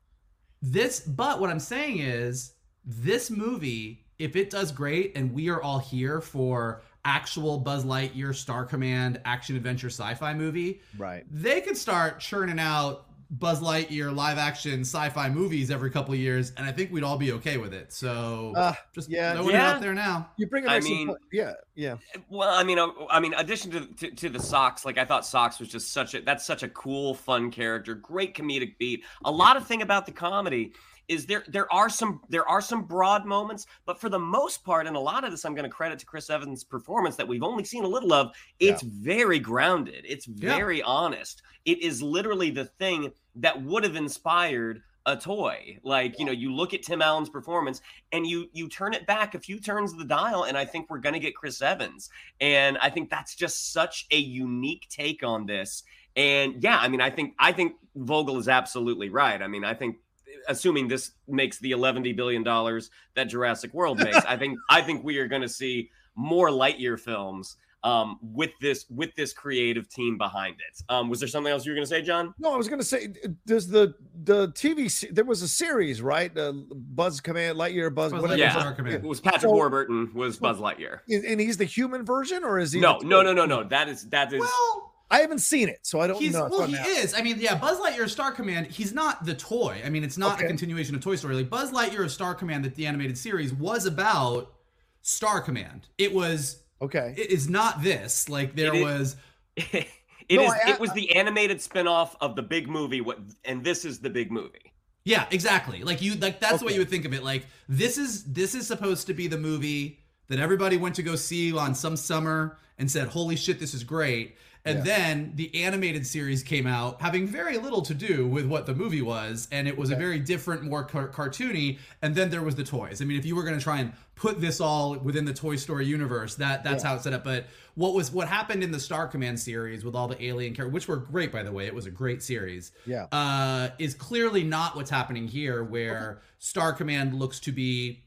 This 0.61 1.01
but 1.01 1.39
what 1.39 1.51
I'm 1.51 1.59
saying 1.59 1.99
is 1.99 2.53
this 2.83 3.29
movie, 3.29 4.07
if 4.17 4.35
it 4.35 4.49
does 4.49 4.71
great 4.71 5.15
and 5.15 5.31
we 5.31 5.49
are 5.49 5.61
all 5.61 5.77
here 5.77 6.19
for 6.19 6.81
actual 7.07 7.57
Buzz 7.57 7.85
Lightyear 7.85 8.35
Star 8.35 8.65
Command 8.65 9.19
action 9.25 9.55
adventure 9.55 9.87
sci-fi 9.87 10.33
movie, 10.33 10.81
Right. 10.97 11.23
they 11.31 11.61
could 11.61 11.77
start 11.77 12.19
churning 12.19 12.59
out 12.59 13.05
Buzz 13.29 13.59
Lightyear 13.61 14.13
live 14.15 14.37
action 14.37 14.81
sci-fi 14.81 15.29
movies 15.29 15.69
every 15.71 15.89
couple 15.89 16.13
of 16.13 16.19
years, 16.19 16.51
and 16.57 16.65
I 16.65 16.71
think 16.71 16.91
we'd 16.91 17.03
all 17.03 17.17
be 17.17 17.31
okay 17.33 17.57
with 17.57 17.73
it. 17.73 17.91
So 17.91 18.53
Uh, 18.55 18.73
just 18.93 19.09
yeah. 19.09 19.33
throwing 19.33 19.49
it 19.49 19.53
Yeah. 19.53 19.71
out 19.73 19.81
there 19.81 19.93
now. 19.93 20.29
You 20.37 20.47
bring 20.47 20.63
it 20.65 20.69
I 20.69 20.79
mean- 20.81 21.07
po- 21.07 21.17
yeah, 21.31 21.53
yeah. 21.75 21.95
Well, 22.29 22.49
I 22.53 22.63
mean, 22.63 22.77
I 23.09 23.19
mean, 23.19 23.33
addition 23.33 23.71
to, 23.71 23.85
to 23.85 24.11
to 24.11 24.29
the 24.29 24.39
Sox, 24.39 24.85
like 24.85 24.97
I 24.97 25.03
thought 25.05 25.25
Sox 25.25 25.59
was 25.59 25.67
just 25.69 25.91
such 25.91 26.13
a 26.13 26.21
that's 26.21 26.45
such 26.45 26.63
a 26.63 26.69
cool, 26.69 27.13
fun 27.15 27.51
character, 27.51 27.95
great 27.95 28.33
comedic 28.35 28.77
beat. 28.77 29.03
A 29.25 29.31
lot 29.31 29.57
of 29.57 29.65
thing 29.67 29.81
about 29.81 30.05
the 30.05 30.13
comedy 30.13 30.73
is 31.07 31.25
there 31.25 31.43
there 31.47 31.71
are 31.71 31.89
some 31.89 32.21
there 32.29 32.47
are 32.47 32.61
some 32.61 32.83
broad 32.83 33.25
moments, 33.25 33.65
but 33.85 33.99
for 33.99 34.09
the 34.09 34.19
most 34.19 34.63
part, 34.63 34.87
and 34.87 34.95
a 34.95 34.99
lot 34.99 35.23
of 35.23 35.31
this 35.31 35.45
I'm 35.45 35.55
going 35.55 35.69
to 35.69 35.75
credit 35.75 35.99
to 35.99 36.05
Chris 36.05 36.29
Evans' 36.29 36.63
performance 36.63 37.15
that 37.15 37.27
we've 37.27 37.43
only 37.43 37.63
seen 37.63 37.83
a 37.83 37.87
little 37.87 38.13
of. 38.13 38.31
It's 38.59 38.81
very 38.81 39.39
grounded. 39.39 40.05
It's 40.07 40.27
Yeah. 40.27 40.55
very 40.55 40.81
honest. 40.81 41.41
It 41.65 41.81
is 41.81 42.01
literally 42.01 42.49
the 42.49 42.65
thing 42.65 43.11
that 43.35 43.61
would 43.61 43.83
have 43.83 43.95
inspired 43.95 44.81
a 45.05 45.15
toy. 45.15 45.79
Like, 45.83 46.19
you 46.19 46.25
know, 46.25 46.33
you 46.33 46.53
look 46.53 46.73
at 46.73 46.83
Tim 46.83 47.01
Allen's 47.01 47.29
performance 47.29 47.81
and 48.11 48.27
you 48.27 48.49
you 48.51 48.67
turn 48.67 48.93
it 48.93 49.07
back 49.07 49.35
a 49.35 49.39
few 49.39 49.59
turns 49.59 49.93
of 49.93 49.99
the 49.99 50.05
dial, 50.05 50.43
and 50.43 50.57
I 50.57 50.65
think 50.65 50.89
we're 50.89 50.99
gonna 50.99 51.19
get 51.19 51.35
Chris 51.35 51.61
Evans. 51.61 52.09
And 52.41 52.77
I 52.79 52.89
think 52.89 53.09
that's 53.09 53.33
just 53.33 53.71
such 53.71 54.05
a 54.11 54.17
unique 54.17 54.87
take 54.89 55.23
on 55.23 55.45
this. 55.45 55.83
And 56.17 56.61
yeah, 56.61 56.77
I 56.79 56.89
mean, 56.89 56.99
I 56.99 57.09
think 57.09 57.35
I 57.39 57.53
think 57.53 57.75
Vogel 57.95 58.37
is 58.37 58.49
absolutely 58.49 59.09
right. 59.09 59.41
I 59.41 59.47
mean, 59.47 59.63
I 59.63 59.73
think 59.73 59.97
assuming 60.47 60.87
this 60.87 61.11
makes 61.27 61.59
the 61.59 61.71
11 61.71 62.03
billion 62.15 62.43
dollars 62.43 62.89
that 63.15 63.25
Jurassic 63.25 63.73
World 63.73 63.99
makes, 63.99 64.17
I 64.25 64.37
think 64.37 64.57
I 64.69 64.81
think 64.81 65.03
we 65.03 65.17
are 65.17 65.27
going 65.27 65.41
to 65.41 65.49
see 65.49 65.89
more 66.15 66.49
Lightyear 66.49 66.99
films 66.99 67.57
um, 67.83 68.17
with 68.21 68.51
this 68.59 68.85
with 68.89 69.13
this 69.15 69.33
creative 69.33 69.87
team 69.87 70.17
behind 70.17 70.55
it. 70.55 70.83
Um, 70.89 71.09
was 71.09 71.19
there 71.19 71.27
something 71.29 71.51
else 71.51 71.65
you 71.65 71.71
were 71.71 71.75
going 71.75 71.85
to 71.85 71.89
say, 71.89 72.01
John? 72.01 72.33
No, 72.39 72.53
I 72.53 72.57
was 72.57 72.67
going 72.67 72.79
to 72.79 72.85
say, 72.85 73.13
does 73.45 73.67
the 73.67 73.93
the 74.23 74.49
TV 74.49 75.07
there 75.13 75.23
was 75.23 75.41
a 75.41 75.47
series 75.47 76.01
right? 76.01 76.35
Uh, 76.35 76.53
Buzz 76.71 77.21
Command 77.21 77.57
Lightyear 77.57 77.93
Buzz. 77.93 78.11
Buzz 78.11 78.21
whatever. 78.21 78.39
Yeah, 78.39 78.73
it 78.95 79.03
was 79.03 79.21
Patrick 79.21 79.43
So- 79.43 79.51
Warburton 79.51 80.11
was 80.13 80.37
Buzz 80.37 80.57
Lightyear. 80.57 80.99
And 81.09 81.39
he's 81.39 81.57
the 81.57 81.65
human 81.65 82.03
version, 82.03 82.43
or 82.43 82.59
is 82.59 82.71
he? 82.73 82.79
No, 82.79 82.97
no, 82.97 83.21
no, 83.21 83.31
no, 83.33 83.45
no. 83.45 83.63
That 83.63 83.87
is 83.89 84.09
that 84.09 84.33
is. 84.33 84.39
Well, 84.41 84.93
I 85.09 85.19
haven't 85.21 85.39
seen 85.39 85.69
it, 85.69 85.79
so 85.83 85.99
I 86.01 86.07
don't 86.07 86.19
he's 86.21 86.33
know. 86.33 86.47
well, 86.51 86.67
he 86.67 86.75
I'm- 86.75 86.85
is. 86.85 87.13
I 87.13 87.21
mean, 87.21 87.37
yeah, 87.39 87.55
Buzz 87.55 87.79
Lightyear 87.79 88.09
Star 88.09 88.31
Command. 88.31 88.67
He's 88.67 88.93
not 88.93 89.25
the 89.25 89.33
toy. 89.33 89.81
I 89.85 89.89
mean, 89.89 90.03
it's 90.03 90.17
not 90.17 90.35
Okay. 90.37 90.45
a 90.45 90.47
continuation 90.47 90.95
of 90.95 91.01
Toy 91.01 91.15
Story. 91.15 91.35
Like 91.35 91.49
Buzz 91.49 91.71
Lightyear 91.71 92.03
of 92.03 92.11
Star 92.11 92.35
Command, 92.35 92.65
that 92.65 92.75
the 92.75 92.85
animated 92.87 93.17
series 93.17 93.53
was 93.53 93.85
about 93.85 94.53
Star 95.01 95.39
Command. 95.41 95.87
It 95.97 96.13
was. 96.13 96.61
Okay. 96.81 97.15
It 97.17 97.31
is 97.31 97.49
not 97.49 97.81
this. 97.81 98.27
Like 98.29 98.55
there 98.55 98.73
It 98.73 98.79
is- 98.79 98.83
was. 98.83 99.15
it 99.55 99.87
No, 100.29 100.43
is. 100.43 100.51
I- 100.51 100.71
it 100.71 100.79
was 100.79 100.91
the 100.93 101.15
animated 101.15 101.61
spin-off 101.61 102.15
of 102.21 102.35
the 102.35 102.43
big 102.43 102.67
movie. 102.67 103.01
What? 103.01 103.19
And 103.45 103.63
this 103.63 103.85
is 103.85 103.99
the 103.99 104.09
big 104.09 104.31
movie. 104.31 104.73
Yeah, 105.05 105.25
exactly. 105.31 105.83
Like 105.83 106.01
you 106.01 106.15
like 106.15 106.41
that's 106.41 106.59
the 106.59 106.65
way 106.65 106.73
you 106.73 106.79
would 106.79 106.89
think 106.89 107.05
of 107.05 107.13
it. 107.13 107.23
Like 107.23 107.45
this 107.69 107.97
is 107.97 108.25
this 108.25 108.53
is 108.53 108.67
supposed 108.67 109.07
to 109.07 109.13
be 109.13 109.27
the 109.27 109.37
movie 109.37 109.99
that 110.27 110.37
everybody 110.39 110.75
went 110.75 110.95
to 110.95 111.03
go 111.03 111.15
see 111.15 111.55
on 111.57 111.73
some 111.73 111.95
summer 111.95 112.57
and 112.77 112.91
said, 112.91 113.07
"Holy 113.07 113.37
shit, 113.37 113.57
this 113.57 113.73
is 113.73 113.85
great." 113.85 114.35
And 114.67 114.79
Yeah. 114.79 114.83
then 114.97 115.31
the 115.35 115.63
animated 115.63 116.05
series 116.05 116.43
came 116.43 116.67
out 116.67 117.01
having 117.01 117.25
very 117.25 117.57
little 117.57 117.81
to 117.83 117.93
do 117.93 118.27
with 118.27 118.45
what 118.45 118.65
the 118.65 118.75
movie 118.75 119.01
was 119.01 119.47
and 119.51 119.67
it 119.67 119.77
was 119.77 119.91
a 119.91 119.95
very 119.95 120.19
different 120.19 120.63
more 120.63 120.83
car- 120.83 121.07
cartoony 121.07 121.79
and 122.01 122.13
then 122.15 122.29
there 122.29 122.41
was 122.43 122.55
the 122.55 122.63
toys. 122.63 123.01
I 123.01 123.05
mean, 123.05 123.17
if 123.17 123.25
you 123.25 123.35
were 123.35 123.43
going 123.43 123.57
to 123.57 123.63
try 123.63 123.79
and 123.79 123.93
put 124.15 124.41
this 124.41 124.59
all 124.59 124.97
within 124.97 125.25
the 125.25 125.33
Toy 125.33 125.55
Story 125.55 125.85
universe, 125.85 126.35
that 126.35 126.63
that's 126.63 126.83
how 126.83 126.95
it's 126.95 127.03
set 127.05 127.13
up. 127.13 127.23
But 127.23 127.45
what 127.75 127.93
was 127.93 128.11
what 128.11 128.27
happened 128.27 128.63
in 128.63 128.71
the 128.71 128.79
Star 128.79 129.07
Command 129.07 129.39
series 129.39 129.85
with 129.85 129.95
all 129.95 130.07
the 130.07 130.21
alien 130.23 130.53
characters, 130.53 130.73
which 130.73 130.87
were 130.87 130.97
great 130.97 131.31
by 131.31 131.43
the 131.43 131.51
way, 131.51 131.65
it 131.67 131.73
was 131.75 131.85
a 131.85 131.91
great 131.91 132.21
series 132.21 132.71
Yeah. 132.85 133.03
uh, 133.11 133.69
is 133.79 133.93
clearly 133.93 134.43
not 134.43 134.75
what's 134.75 134.89
happening 134.89 135.27
here, 135.27 135.63
where 135.63 136.21
Star 136.39 136.73
Command 136.73 137.13
looks 137.13 137.39
to 137.41 137.51
be 137.51 138.03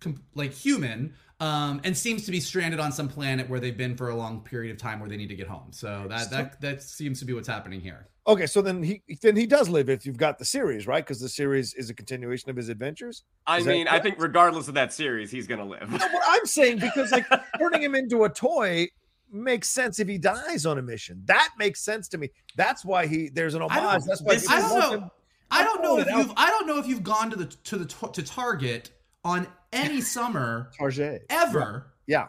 com- 0.00 0.22
like 0.34 0.52
human 0.52 1.14
um, 1.40 1.80
and 1.84 1.96
seems 1.96 2.24
to 2.26 2.30
be 2.30 2.38
stranded 2.40 2.78
on 2.80 2.92
some 2.92 3.08
planet 3.08 3.48
where 3.48 3.58
they've 3.60 3.76
been 3.76 3.96
for 3.96 4.10
a 4.10 4.14
long 4.14 4.40
period 4.42 4.70
of 4.72 4.78
time 4.78 5.00
where 5.00 5.08
they 5.08 5.16
need 5.16 5.28
to 5.30 5.34
get 5.34 5.48
home. 5.48 5.68
So 5.72 6.06
that 6.08 6.30
that 6.30 6.60
that 6.60 6.82
seems 6.82 7.18
to 7.20 7.24
be 7.24 7.32
what's 7.32 7.48
happening 7.48 7.80
here. 7.80 8.08
Okay, 8.26 8.46
so 8.46 8.60
then 8.60 8.82
he 8.82 9.02
then 9.22 9.34
he 9.34 9.46
does 9.46 9.68
live 9.68 9.88
if 9.88 10.04
you've 10.04 10.18
got 10.18 10.38
the 10.38 10.44
series, 10.44 10.86
right? 10.86 11.04
Because 11.04 11.20
the 11.20 11.28
series 11.28 11.72
is 11.74 11.88
a 11.90 11.94
continuation 11.94 12.50
of 12.50 12.56
his 12.56 12.68
adventures. 12.68 13.24
I 13.46 13.58
Is 13.58 13.64
that 13.64 13.70
mean, 13.72 13.88
I 13.88 13.98
think 13.98 14.16
regardless 14.18 14.68
of 14.68 14.74
that 14.74 14.92
series, 14.92 15.30
he's 15.30 15.46
gonna 15.46 15.64
live. 15.64 15.90
No, 15.90 15.96
what 15.96 16.22
I'm 16.26 16.44
saying 16.46 16.78
because 16.78 17.10
like 17.10 17.26
turning 17.58 17.82
him 17.82 17.94
into 17.94 18.24
a 18.24 18.28
toy 18.28 18.88
makes 19.32 19.68
sense 19.70 19.98
if 19.98 20.08
he 20.08 20.18
dies 20.18 20.66
on 20.66 20.76
a 20.78 20.82
mission. 20.82 21.22
That 21.24 21.48
makes 21.58 21.80
sense 21.82 22.08
to 22.08 22.18
me. 22.18 22.28
That's 22.56 22.84
why 22.84 23.06
he 23.06 23.30
there's 23.32 23.54
an 23.54 23.62
I 23.62 23.64
homage. 23.78 24.00
don't- 24.00 24.06
That's 24.08 24.22
why 24.22 24.34
this- 24.34 24.48
I 24.50 24.60
don't 24.60 24.78
know. 24.78 24.90
him- 24.98 25.10
I 25.50 25.64
don't 25.64 25.82
know 25.82 25.98
if 25.98 26.06
you've 26.08 26.32
I 26.36 26.50
don't 26.50 26.66
know 26.66 26.78
if 26.78 26.86
you've 26.86 27.02
gone 27.02 27.30
to 27.30 27.36
the 27.36 27.46
to 27.46 27.78
the 27.78 27.86
to 28.12 28.22
Target 28.22 28.90
on 29.24 29.48
any 29.72 30.00
summer 30.16 30.70
Target. 30.78 31.26
ever. 31.30 31.92
Yeah. 32.06 32.28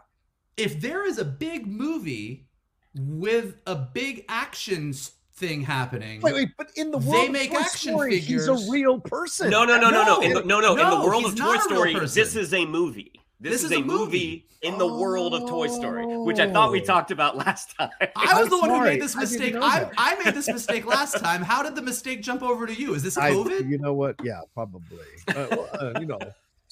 If 0.57 0.79
there 0.81 1.05
is 1.07 1.17
a 1.17 1.25
big 1.25 1.65
movie 1.67 2.47
with 2.95 3.55
a 3.65 3.75
big 3.75 4.25
action 4.29 4.93
thing 5.35 5.61
happening, 5.61 6.21
Wait, 6.21 6.33
wait, 6.35 6.49
but 6.57 6.69
in 6.75 6.91
the 6.91 6.99
They 6.99 7.09
world 7.09 7.25
of 7.27 7.31
make 7.31 7.51
Toy 7.51 7.59
action 7.59 7.93
Story, 7.93 8.19
he's 8.19 8.47
a 8.47 8.57
real 8.69 8.99
person. 8.99 9.49
No, 9.49 9.63
no, 9.65 9.79
no, 9.79 9.89
no, 9.89 10.03
no. 10.05 10.21
In 10.21 10.33
the, 10.33 10.43
no, 10.43 10.59
no. 10.59 10.71
in 10.77 10.89
the 10.89 11.05
world 11.05 11.25
of 11.25 11.35
Toy 11.35 11.43
not 11.45 11.71
a 11.71 11.73
real 11.73 11.85
Story, 11.93 12.05
this 12.07 12.35
is 12.35 12.53
a 12.53 12.65
movie. 12.65 13.11
This, 13.39 13.53
This 13.53 13.63
is, 13.63 13.71
is 13.71 13.77
a 13.77 13.81
a 13.81 13.83
movie, 13.85 13.95
movie. 14.03 14.45
in 14.61 14.77
the 14.77 14.85
world 14.85 15.33
of 15.33 15.49
Toy 15.49 15.65
Story, 15.65 16.05
which 16.05 16.37
I 16.39 16.51
thought 16.51 16.71
we 16.71 16.79
Oh. 16.81 16.85
talked 16.85 17.09
about 17.09 17.37
last 17.37 17.75
time. 17.79 17.89
I 18.15 18.35
was 18.39 18.43
I'm 18.43 18.49
the 18.51 18.59
one 18.59 18.69
who 18.69 18.81
made 18.81 19.01
this 19.01 19.15
mistake. 19.15 19.55
know 19.55 19.63
I. 19.63 19.89
I 19.97 20.23
made 20.23 20.35
this 20.35 20.47
mistake 20.59 20.85
last 20.85 21.17
time. 21.17 21.41
How 21.41 21.63
did 21.63 21.73
the 21.75 21.81
mistake 21.81 22.21
jump 22.21 22.43
over 22.43 22.67
to 22.67 22.73
you? 22.79 22.93
Is 22.93 23.01
this 23.01 23.17
I, 23.17 23.31
COVID? 23.31 23.67
you 23.67 23.79
know 23.79 23.93
what? 23.95 24.15
Yeah, 24.23 24.41
probably. 24.53 24.99
Uh, 25.29 25.47
well, 25.49 25.69
uh, 25.73 25.99
you 25.99 26.05
know. 26.05 26.19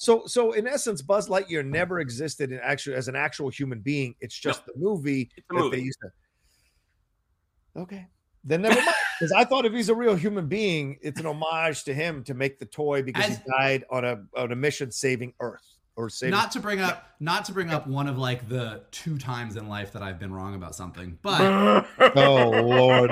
So, 0.00 0.22
so 0.24 0.52
in 0.52 0.66
essence, 0.66 1.02
Buzz 1.02 1.28
Lightyear 1.28 1.62
never 1.62 2.00
existed 2.00 2.52
in 2.52 2.60
actually 2.62 2.96
as 2.96 3.08
an 3.08 3.16
actual 3.16 3.50
human 3.50 3.80
being. 3.80 4.14
It's 4.22 4.34
just 4.34 4.64
the 4.64 4.72
movie 4.74 5.30
that 5.36 5.54
movie. 5.54 5.76
they 5.76 5.82
used 5.82 5.98
to. 6.00 7.82
Okay, 7.82 8.06
then 8.42 8.62
never 8.62 8.80
mind. 8.80 8.94
Because 9.18 9.32
I 9.32 9.44
thought 9.44 9.66
if 9.66 9.74
he's 9.74 9.90
a 9.90 9.94
real 9.94 10.16
human 10.16 10.48
being, 10.48 10.96
it's 11.02 11.20
an 11.20 11.26
homage 11.26 11.84
to 11.84 11.92
him 11.92 12.24
to 12.24 12.32
make 12.32 12.58
the 12.58 12.64
toy 12.64 13.02
because 13.02 13.26
As- 13.26 13.36
he 13.36 13.42
died 13.58 13.84
on 13.90 14.06
a 14.06 14.24
on 14.34 14.52
a 14.52 14.56
mission 14.56 14.90
saving 14.90 15.34
Earth 15.38 15.69
or 16.00 16.08
saving. 16.08 16.32
not 16.32 16.52
to 16.52 16.60
bring 16.60 16.80
up, 16.80 17.14
not 17.20 17.44
to 17.46 17.52
bring 17.52 17.70
up 17.70 17.86
one 17.86 18.06
of 18.08 18.18
like 18.18 18.48
the 18.48 18.82
two 18.90 19.18
times 19.18 19.56
in 19.56 19.68
life 19.68 19.92
that 19.92 20.02
I've 20.02 20.18
been 20.18 20.32
wrong 20.32 20.54
about 20.54 20.74
something, 20.74 21.18
but 21.22 21.40
oh 22.16 22.50
Lord! 22.50 23.10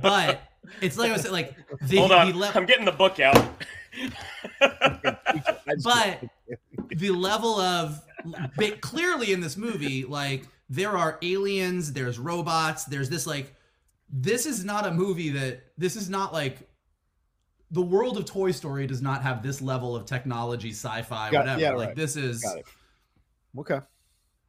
but 0.00 0.40
it's 0.80 0.96
like 0.96 1.10
I 1.10 1.12
was 1.12 1.22
saying, 1.22 1.32
like 1.32 1.54
the, 1.82 1.98
Hold 1.98 2.12
on, 2.12 2.30
the 2.30 2.38
le- 2.38 2.52
I'm 2.54 2.66
getting 2.66 2.84
the 2.84 2.92
book 2.92 3.20
out. 3.20 3.36
But 5.84 6.24
the 6.90 7.10
level 7.10 7.58
of 7.60 8.02
but 8.56 8.80
clearly 8.80 9.32
in 9.32 9.40
this 9.40 9.56
movie 9.56 10.04
like 10.04 10.46
there 10.68 10.96
are 10.96 11.18
aliens 11.22 11.92
there's 11.92 12.18
robots 12.18 12.84
there's 12.84 13.08
this 13.08 13.26
like 13.26 13.54
this 14.10 14.46
is 14.46 14.64
not 14.64 14.86
a 14.86 14.90
movie 14.90 15.30
that 15.30 15.64
this 15.78 15.96
is 15.96 16.10
not 16.10 16.32
like 16.32 16.68
the 17.72 17.82
world 17.82 18.18
of 18.18 18.26
toy 18.26 18.50
story 18.50 18.86
does 18.86 19.02
not 19.02 19.22
have 19.22 19.42
this 19.42 19.60
level 19.60 19.96
of 19.96 20.04
technology 20.04 20.70
sci-fi 20.70 21.30
Got- 21.30 21.40
whatever 21.40 21.60
yeah, 21.60 21.72
like 21.72 21.88
right. 21.88 21.96
this 21.96 22.16
is 22.16 22.44
Okay. 23.58 23.80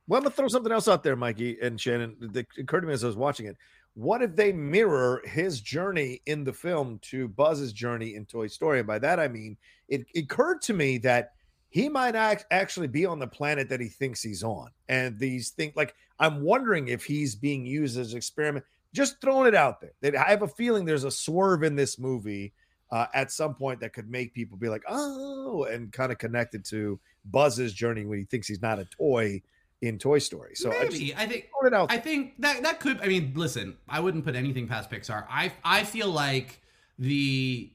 Well, 0.08 0.18
I'm 0.18 0.24
gonna 0.24 0.32
throw 0.32 0.48
something 0.48 0.72
else 0.72 0.88
out 0.88 1.04
there, 1.04 1.16
Mikey 1.16 1.58
and 1.62 1.80
Shannon. 1.80 2.16
That 2.20 2.46
occurred 2.58 2.82
to 2.82 2.88
me 2.88 2.94
as 2.94 3.04
I 3.04 3.08
was 3.08 3.16
watching 3.16 3.48
it. 3.48 3.58
What 3.96 4.22
if 4.22 4.36
they 4.36 4.52
mirror 4.52 5.22
his 5.26 5.62
journey 5.62 6.22
in 6.26 6.44
the 6.44 6.54
film 6.54 7.00
to 7.04 7.28
Buzz's 7.28 7.74
journey 7.74 8.16
in 8.16 8.26
Toy 8.26 8.48
Story? 8.48 8.80
And 8.80 8.88
by 8.88 9.00
that 9.00 9.20
I 9.20 9.28
mean 9.28 9.58
it, 9.88 10.06
it 10.14 10.26
occurred 10.26 10.62
to 10.64 10.74
me 10.74 10.98
that 11.00 11.34
he 11.70 11.90
might 11.90 12.16
act, 12.16 12.46
actually 12.52 12.88
be 12.88 13.06
on 13.06 13.20
the 13.20 13.28
planet 13.28 13.68
that 13.70 13.80
he 13.82 13.88
thinks 13.88 14.22
he's 14.22 14.44
on. 14.44 14.70
And 14.90 15.18
these 15.18 15.50
things 15.52 15.74
like 15.76 15.96
I'm 16.20 16.42
wondering 16.42 16.88
if 16.88 17.04
he's 17.06 17.36
being 17.36 17.66
used 17.66 17.98
as 17.98 18.12
an 18.12 18.18
experiment. 18.18 18.66
Just 18.94 19.20
throwing 19.22 19.48
it 19.48 19.56
out 19.56 19.82
there. 19.82 19.94
That 20.02 20.16
I 20.16 20.30
have 20.30 20.44
a 20.44 20.48
feeling 20.48 20.86
there's 20.86 21.04
a 21.04 21.12
swerve 21.12 21.64
in 21.64 21.76
this 21.76 21.98
movie 21.98 22.54
uh, 22.94 23.08
at 23.16 23.32
some 23.32 23.56
point 23.56 23.80
that 23.80 23.92
could 23.92 24.08
make 24.08 24.36
people 24.36 24.56
be 24.56 24.70
like, 24.70 24.84
oh, 24.88 25.64
and 25.64 25.92
kind 25.92 26.12
of 26.12 26.20
connected 26.20 26.64
to 26.64 27.00
Buzz's 27.26 27.74
journey 27.74 28.06
when 28.06 28.20
he 28.20 28.26
thinks 28.26 28.48
he's 28.48 28.62
not 28.62 28.78
a 28.78 28.86
toy 28.86 29.42
in 29.82 29.98
Toy 29.98 30.20
Story. 30.20 30.54
So 30.54 30.72
I 30.72 30.84
maybe 30.84 31.16
i 31.16 31.26
think 31.26 31.50
it 31.66 31.74
out. 31.74 31.92
I 31.92 31.98
think 31.98 32.40
that 32.40 32.62
that 32.62 32.80
could. 32.80 33.02
I 33.02 33.08
mean, 33.08 33.34
listen, 33.36 33.78
I 33.90 34.00
wouldn't 34.00 34.24
put 34.24 34.36
anything 34.36 34.68
past 34.68 34.92
Pixar. 34.92 35.26
I 35.28 35.52
I 35.64 35.86
feel 35.86 36.12
like 36.12 36.62
the 37.00 37.72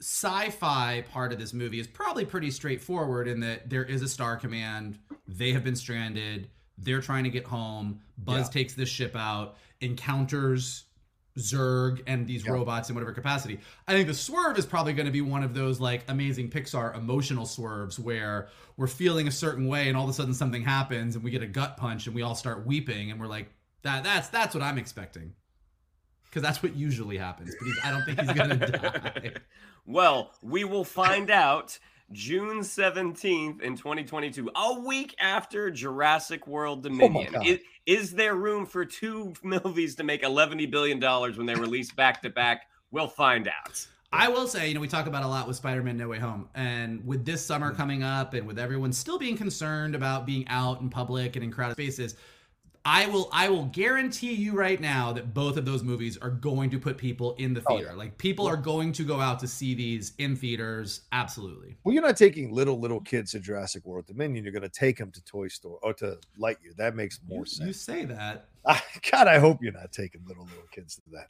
sci-fi 0.00 1.04
part 1.10 1.32
of 1.32 1.40
this 1.40 1.52
movie 1.52 1.80
is 1.80 1.88
probably 1.88 2.24
pretty 2.24 2.52
straightforward 2.52 3.26
in 3.26 3.40
that 3.40 3.68
there 3.68 3.84
is 3.84 4.00
a 4.02 4.08
star 4.08 4.36
command. 4.36 4.96
They 5.26 5.52
have 5.52 5.64
been 5.64 5.74
stranded. 5.74 6.50
They're 6.78 7.00
trying 7.00 7.24
to 7.24 7.30
get 7.30 7.46
home. 7.46 8.00
Buzz 8.16 8.46
Yeah. 8.46 8.52
takes 8.52 8.74
this 8.74 8.88
ship 8.88 9.16
out, 9.16 9.56
encounters 9.80 10.84
Zurg 11.38 12.02
and 12.06 12.26
these 12.26 12.44
Yeah. 12.44 12.52
robots 12.52 12.88
in 12.88 12.94
whatever 12.94 13.12
capacity. 13.12 13.60
I 13.86 13.92
think 13.92 14.06
the 14.08 14.14
swerve 14.14 14.58
is 14.58 14.66
probably 14.66 14.92
going 14.92 15.06
to 15.06 15.12
be 15.12 15.20
one 15.20 15.42
of 15.42 15.54
those 15.54 15.80
like 15.80 16.04
amazing 16.08 16.50
Pixar 16.50 16.96
emotional 16.96 17.46
swerves 17.46 17.98
where 17.98 18.48
we're 18.76 18.86
feeling 18.86 19.26
a 19.28 19.30
certain 19.30 19.66
way 19.66 19.88
and 19.88 19.96
all 19.96 20.04
of 20.04 20.10
a 20.10 20.12
sudden 20.12 20.34
something 20.34 20.62
happens 20.62 21.14
and 21.14 21.24
we 21.24 21.30
get 21.30 21.42
a 21.42 21.46
gut 21.46 21.76
punch 21.76 22.06
and 22.06 22.14
we 22.14 22.22
all 22.22 22.34
start 22.34 22.66
weeping 22.66 23.10
and 23.10 23.18
we're 23.20 23.26
like 23.26 23.50
that 23.82 24.04
that's 24.04 24.28
that's 24.28 24.54
what 24.54 24.62
I'm 24.62 24.78
expecting. 24.78 25.32
Cuz 26.32 26.42
that's 26.42 26.62
what 26.62 26.76
usually 26.76 27.16
happens. 27.16 27.54
But 27.58 27.66
he's, 27.66 27.78
I 27.84 27.90
don't 27.90 28.04
think 28.04 28.20
he's 28.20 28.32
going 28.32 28.50
to 28.60 28.66
die. 28.66 29.32
Well, 29.86 30.32
we 30.42 30.64
will 30.64 30.84
find 30.84 31.30
out 31.30 31.78
June 32.12 32.60
17th 32.60 33.60
in 33.60 33.76
2022, 33.76 34.50
a 34.54 34.80
week 34.80 35.14
after 35.20 35.70
Jurassic 35.70 36.46
World 36.46 36.80
oh 36.80 36.88
Dominion. 36.88 37.32
God. 37.32 37.46
is, 37.46 37.60
is 37.86 38.12
there 38.12 38.34
room 38.34 38.64
for 38.64 38.84
two 38.84 39.34
movies 39.42 39.94
to 39.96 40.04
make 40.04 40.22
$11 40.22 40.70
billion 40.70 41.00
when 41.00 41.46
they 41.46 41.54
release 41.54 41.92
back 41.92 42.22
to 42.22 42.30
back? 42.30 42.68
We'll 42.90 43.08
find 43.08 43.48
out. 43.48 43.86
I 44.10 44.28
will 44.28 44.46
say, 44.46 44.68
you 44.68 44.74
know, 44.74 44.80
we 44.80 44.88
talk 44.88 45.06
about 45.06 45.22
a 45.22 45.28
lot 45.28 45.46
with 45.46 45.56
Spider-Man 45.56 45.98
No 45.98 46.08
Way 46.08 46.18
Home, 46.18 46.48
and 46.54 47.06
with 47.06 47.26
this 47.26 47.44
summer 47.44 47.70
hmm. 47.70 47.76
coming 47.76 48.02
up, 48.02 48.32
and 48.32 48.46
with 48.46 48.58
everyone 48.58 48.92
still 48.92 49.18
being 49.18 49.36
concerned 49.36 49.94
about 49.94 50.24
being 50.24 50.46
out 50.48 50.80
in 50.80 50.88
public 50.88 51.36
and 51.36 51.44
in 51.44 51.50
crowded 51.50 51.74
spaces, 51.74 52.16
I 52.90 53.06
will 53.06 53.28
I 53.32 53.50
will 53.50 53.66
guarantee 53.66 54.32
you 54.32 54.54
right 54.54 54.80
now 54.80 55.12
that 55.12 55.34
both 55.34 55.58
of 55.58 55.66
those 55.66 55.82
movies 55.82 56.16
are 56.16 56.30
going 56.30 56.70
to 56.70 56.78
put 56.78 56.96
people 56.96 57.34
in 57.34 57.52
the 57.52 57.62
Oh, 57.66 57.76
theater. 57.76 57.94
Like 57.94 58.16
people 58.16 58.46
are 58.46 58.56
going 58.56 58.92
to 58.92 59.04
go 59.04 59.20
out 59.20 59.38
to 59.40 59.46
see 59.46 59.74
these 59.74 60.14
in 60.16 60.34
theaters. 60.36 61.02
Absolutely. 61.12 61.76
Well, 61.84 61.92
you're 61.92 62.02
not 62.02 62.16
taking 62.16 62.50
little 62.50 62.80
little 62.80 63.00
kids 63.00 63.32
to 63.32 63.40
Jurassic 63.40 63.84
World 63.84 64.06
Dominion. 64.06 64.42
You're 64.42 64.54
going 64.54 64.62
to 64.62 64.70
take 64.70 64.96
them 64.96 65.10
to 65.12 65.22
Toy 65.24 65.48
Story 65.48 65.76
or 65.82 65.92
to 65.94 66.18
Lightyear. 66.40 66.74
That 66.78 66.96
makes 66.96 67.20
more 67.28 67.40
You, 67.40 67.44
sense. 67.46 67.66
you 67.66 67.72
say 67.74 68.04
that. 68.06 68.48
God, 69.10 69.28
I 69.28 69.38
hope 69.38 69.58
you're 69.60 69.72
not 69.72 69.92
taking 69.92 70.22
little 70.26 70.44
little 70.44 70.68
kids 70.72 70.96
to 70.96 71.02
that. 71.12 71.28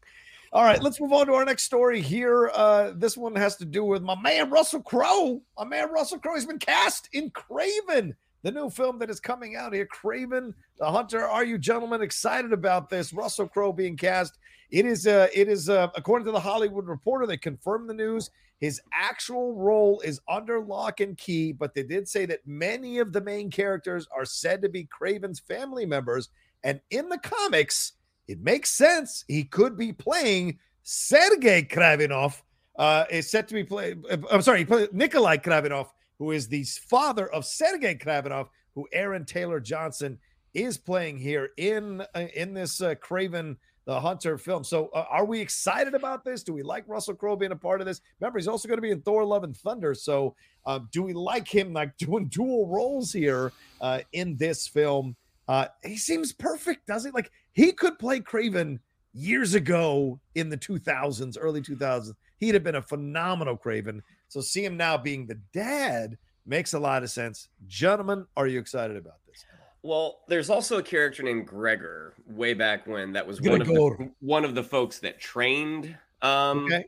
All 0.53 0.64
right, 0.64 0.81
let's 0.83 0.99
move 1.01 1.12
on 1.12 1.27
to 1.27 1.35
our 1.35 1.44
next 1.44 1.64
story 1.64 2.01
here. 2.01 2.51
Uh, 2.55 2.92
this 2.94 3.16
one 3.16 3.35
has 3.35 3.57
to 3.57 3.64
do 3.66 3.85
with 3.85 4.03
my 4.03 4.14
man 4.18 4.49
Russell 4.49 4.81
Crowe. 4.81 5.42
My 5.59 5.64
man 5.64 5.90
Russell 5.90 6.18
Crowe 6.21 6.37
has 6.37 6.47
been 6.47 6.59
cast 6.61 7.09
in 7.12 7.31
Kraven, 7.33 8.14
the 8.49 8.61
new 8.61 8.71
film 8.71 8.99
that 8.99 9.11
is 9.11 9.21
coming 9.21 9.57
out 9.57 9.75
here. 9.75 9.87
Kraven 9.87 10.55
the 10.79 10.91
Hunter. 10.91 11.27
Are 11.27 11.45
you 11.45 11.59
gentlemen 11.59 12.01
excited 12.01 12.55
about 12.55 12.89
this? 12.89 13.13
Russell 13.13 13.47
Crowe 13.47 13.75
being 13.75 13.95
cast. 13.95 14.39
It 14.71 14.87
is. 14.87 15.07
Uh, 15.07 15.29
it 15.35 15.49
is. 15.49 15.69
Uh, 15.69 15.89
according 15.95 16.25
to 16.27 16.33
the 16.33 16.41
Hollywood 16.41 16.87
Reporter, 16.87 17.27
they 17.27 17.37
confirmed 17.37 17.91
the 17.91 17.95
news. 17.95 18.31
His 18.59 18.81
actual 18.93 19.55
role 19.55 20.01
is 20.01 20.21
under 20.29 20.61
lock 20.61 21.01
and 21.01 21.17
key, 21.17 21.53
but 21.53 21.75
they 21.75 21.83
did 21.83 22.09
say 22.09 22.25
that 22.27 22.41
many 22.47 22.99
of 22.99 23.13
the 23.13 23.21
main 23.21 23.51
characters 23.51 24.09
are 24.17 24.25
said 24.25 24.63
to 24.63 24.71
be 24.71 24.87
Kraven's 24.87 25.41
family 25.41 25.85
members. 25.85 26.31
And 26.65 26.81
in 26.91 27.11
the 27.11 27.19
comics, 27.19 27.93
it 28.29 28.41
makes 28.41 28.71
sense. 28.71 29.27
He 29.29 29.45
could 29.45 29.77
be 29.77 29.93
playing 29.93 30.59
Sergei 30.85 31.63
Kravinoff. 31.65 32.41
Uh, 32.79 33.05
is 33.11 33.29
set 33.29 33.49
to 33.49 33.55
be 33.55 33.65
played. 33.65 33.99
I'm 34.31 34.41
sorry, 34.41 34.65
Nikolai 34.93 35.39
Kravinoff, 35.39 35.89
who 36.19 36.33
is 36.33 36.49
the 36.49 36.65
father 36.65 37.27
of 37.29 37.45
Sergei 37.45 37.95
Kravinoff, 37.95 38.49
who 38.75 38.87
Aaron 38.93 39.25
Taylor 39.25 39.61
Johnson 39.61 40.19
is 40.55 40.79
playing 40.79 41.19
here 41.19 41.51
in 41.57 42.03
uh, 42.15 42.27
in 42.35 42.55
this 42.55 42.81
uh, 42.81 42.95
Kraven 42.97 43.57
the 43.89 43.99
Hunter 43.99 44.37
film. 44.37 44.65
So, 44.65 44.91
uh, 44.93 45.07
are 45.09 45.25
we 45.25 45.41
excited 45.41 45.95
about 45.95 46.23
this? 46.23 46.43
Do 46.43 46.53
we 46.53 46.63
like 46.63 46.85
Russell 46.87 47.15
Crowe 47.15 47.37
being 47.37 47.53
a 47.53 47.57
part 47.57 47.81
of 47.81 47.87
this? 47.87 48.03
Remember, 48.21 48.39
he's 48.39 48.47
also 48.47 48.69
going 48.69 48.77
to 48.77 48.83
be 48.83 48.91
in 48.91 49.01
Thor: 49.01 49.25
Love 49.25 49.45
and 49.45 49.57
Thunder. 49.57 49.95
So, 49.95 50.37
um, 50.67 50.91
do 50.93 51.03
we 51.03 51.15
like 51.15 51.49
him 51.49 51.73
like 51.73 51.97
doing 51.99 52.27
dual 52.27 52.67
roles 52.67 53.13
here 53.13 53.51
uh, 53.81 54.01
in 54.13 54.37
this 54.37 54.69
film? 54.69 55.17
Uh, 55.49 55.69
he 55.83 55.97
seems 55.97 56.35
perfect, 56.35 56.87
does 56.87 57.07
he? 57.07 57.11
Like 57.11 57.31
he 57.53 57.73
could 57.73 57.99
play 57.99 58.21
Kraven 58.21 58.79
years 59.15 59.55
ago 59.55 60.21
in 60.35 60.51
the 60.51 60.59
2000s, 60.59 61.39
early 61.41 61.63
2000s. 61.63 62.13
He'd 62.37 62.55
have 62.55 62.63
been 62.63 62.75
a 62.75 62.83
phenomenal 62.83 63.57
Kraven. 63.57 64.03
So, 64.29 64.41
see 64.41 64.64
him 64.64 64.77
now 64.77 64.97
being 64.97 65.27
the 65.27 65.41
dad 65.53 66.19
makes 66.47 66.73
a 66.75 66.79
lot 66.79 67.03
of 67.03 67.11
sense. 67.11 67.49
Gentlemen, 67.67 68.27
are 68.37 68.47
you 68.47 68.59
excited 68.59 68.97
about 68.97 69.25
this? 69.27 69.45
Well, 69.83 70.21
there's 70.29 70.51
also 70.51 70.79
a 70.79 70.83
character 70.83 71.23
named 71.23 71.47
Gregor 71.47 72.14
way 72.27 72.55
back 72.55 72.87
when 72.87 73.12
that 73.12 73.27
was 73.27 73.38
Gregor. 73.38 73.53
one 73.53 73.61
of 73.61 73.99
the, 73.99 74.11
one 74.21 74.45
of 74.45 74.55
the 74.55 74.62
folks 74.64 74.99
that 75.01 75.21
trained 75.21 75.97
um 76.21 76.64
Okay. 76.64 76.85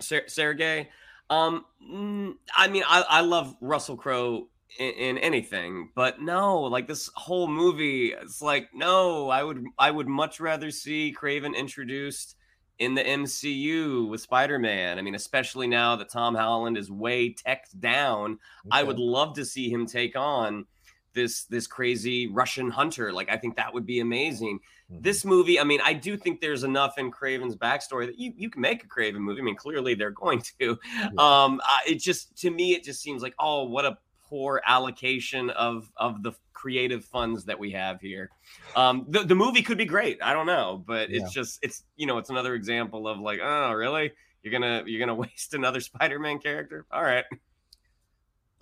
Ser- 0.00 0.28
Sergei. 0.28 0.90
Um, 1.30 1.64
I 2.54 2.68
mean, 2.68 2.84
I, 2.86 3.04
I 3.08 3.20
love 3.22 3.56
Russell 3.60 3.96
Crowe 3.96 4.48
in, 4.78 4.92
in 4.92 5.18
anything, 5.18 5.90
but 5.94 6.20
no, 6.20 6.60
like 6.62 6.86
this 6.86 7.10
whole 7.14 7.48
movie, 7.48 8.12
it's 8.12 8.42
like 8.42 8.68
no, 8.74 9.28
I 9.28 9.42
would 9.42 9.64
I 9.78 9.90
would 9.90 10.06
much 10.06 10.38
rather 10.38 10.70
see 10.70 11.14
Kraven 11.18 11.56
introduced 11.56 12.36
in 12.78 12.94
the 12.94 13.02
MCU 13.02 14.08
with 14.08 14.20
Spider-Man. 14.20 14.98
I 14.98 15.02
mean, 15.02 15.14
especially 15.14 15.66
now 15.66 15.96
that 15.96 16.08
Tom 16.10 16.34
Holland 16.34 16.76
is 16.76 16.90
way 16.90 17.32
teched 17.32 17.78
down, 17.80 18.38
I 18.70 18.82
would 18.82 18.98
love 18.98 19.34
to 19.34 19.44
see 19.44 19.70
him 19.70 19.86
take 19.86 20.16
on 20.16 20.66
this 21.16 21.44
this 21.44 21.66
crazy 21.66 22.28
Russian 22.28 22.70
hunter. 22.70 23.12
Like 23.12 23.28
I 23.30 23.36
think 23.38 23.56
that 23.56 23.72
would 23.74 23.86
be 23.86 24.00
amazing. 24.00 24.60
Mhm. 24.92 25.02
This 25.02 25.24
movie, 25.24 25.58
I 25.58 25.64
mean, 25.64 25.80
I 25.82 25.94
do 25.94 26.16
think 26.16 26.40
there's 26.40 26.62
enough 26.62 26.98
in 26.98 27.10
Kraven's 27.10 27.56
backstory 27.56 28.06
that 28.06 28.18
you 28.18 28.32
you 28.36 28.50
can 28.50 28.60
make 28.60 28.84
a 28.84 28.86
Kraven 28.86 29.16
movie. 29.16 29.40
I 29.40 29.44
mean, 29.44 29.56
clearly 29.56 29.94
they're 29.94 30.10
going 30.24 30.42
to. 30.60 30.78
Um, 31.18 31.60
uh, 31.68 31.78
it 31.88 31.96
just 31.96 32.36
to 32.42 32.50
me, 32.50 32.74
it 32.74 32.84
just 32.84 33.00
seems 33.00 33.22
like 33.22 33.34
oh, 33.40 33.64
what 33.64 33.84
a 33.84 33.98
poor 34.28 34.60
allocation 34.66 35.50
of 35.50 35.90
of 35.96 36.22
the 36.22 36.32
creative 36.52 37.04
funds 37.04 37.44
that 37.44 37.58
we 37.58 37.70
have 37.72 38.00
here. 38.00 38.30
Um, 38.74 39.04
the 39.08 39.20
the 39.24 39.34
movie 39.34 39.62
could 39.62 39.78
be 39.78 39.84
great. 39.84 40.18
I 40.22 40.32
don't 40.32 40.46
know, 40.46 40.82
but 40.86 41.10
Yeah. 41.10 41.22
it's 41.22 41.32
just 41.32 41.58
it's 41.62 41.84
you 41.96 42.06
know 42.06 42.18
it's 42.18 42.30
another 42.30 42.54
example 42.54 43.06
of 43.08 43.18
like 43.20 43.40
oh 43.42 43.72
really 43.72 44.12
you're 44.42 44.52
gonna 44.52 44.82
you're 44.86 45.00
gonna 45.00 45.14
waste 45.26 45.54
another 45.54 45.80
Spider-Man 45.80 46.38
character. 46.38 46.86
All 46.90 47.02
right. 47.02 47.24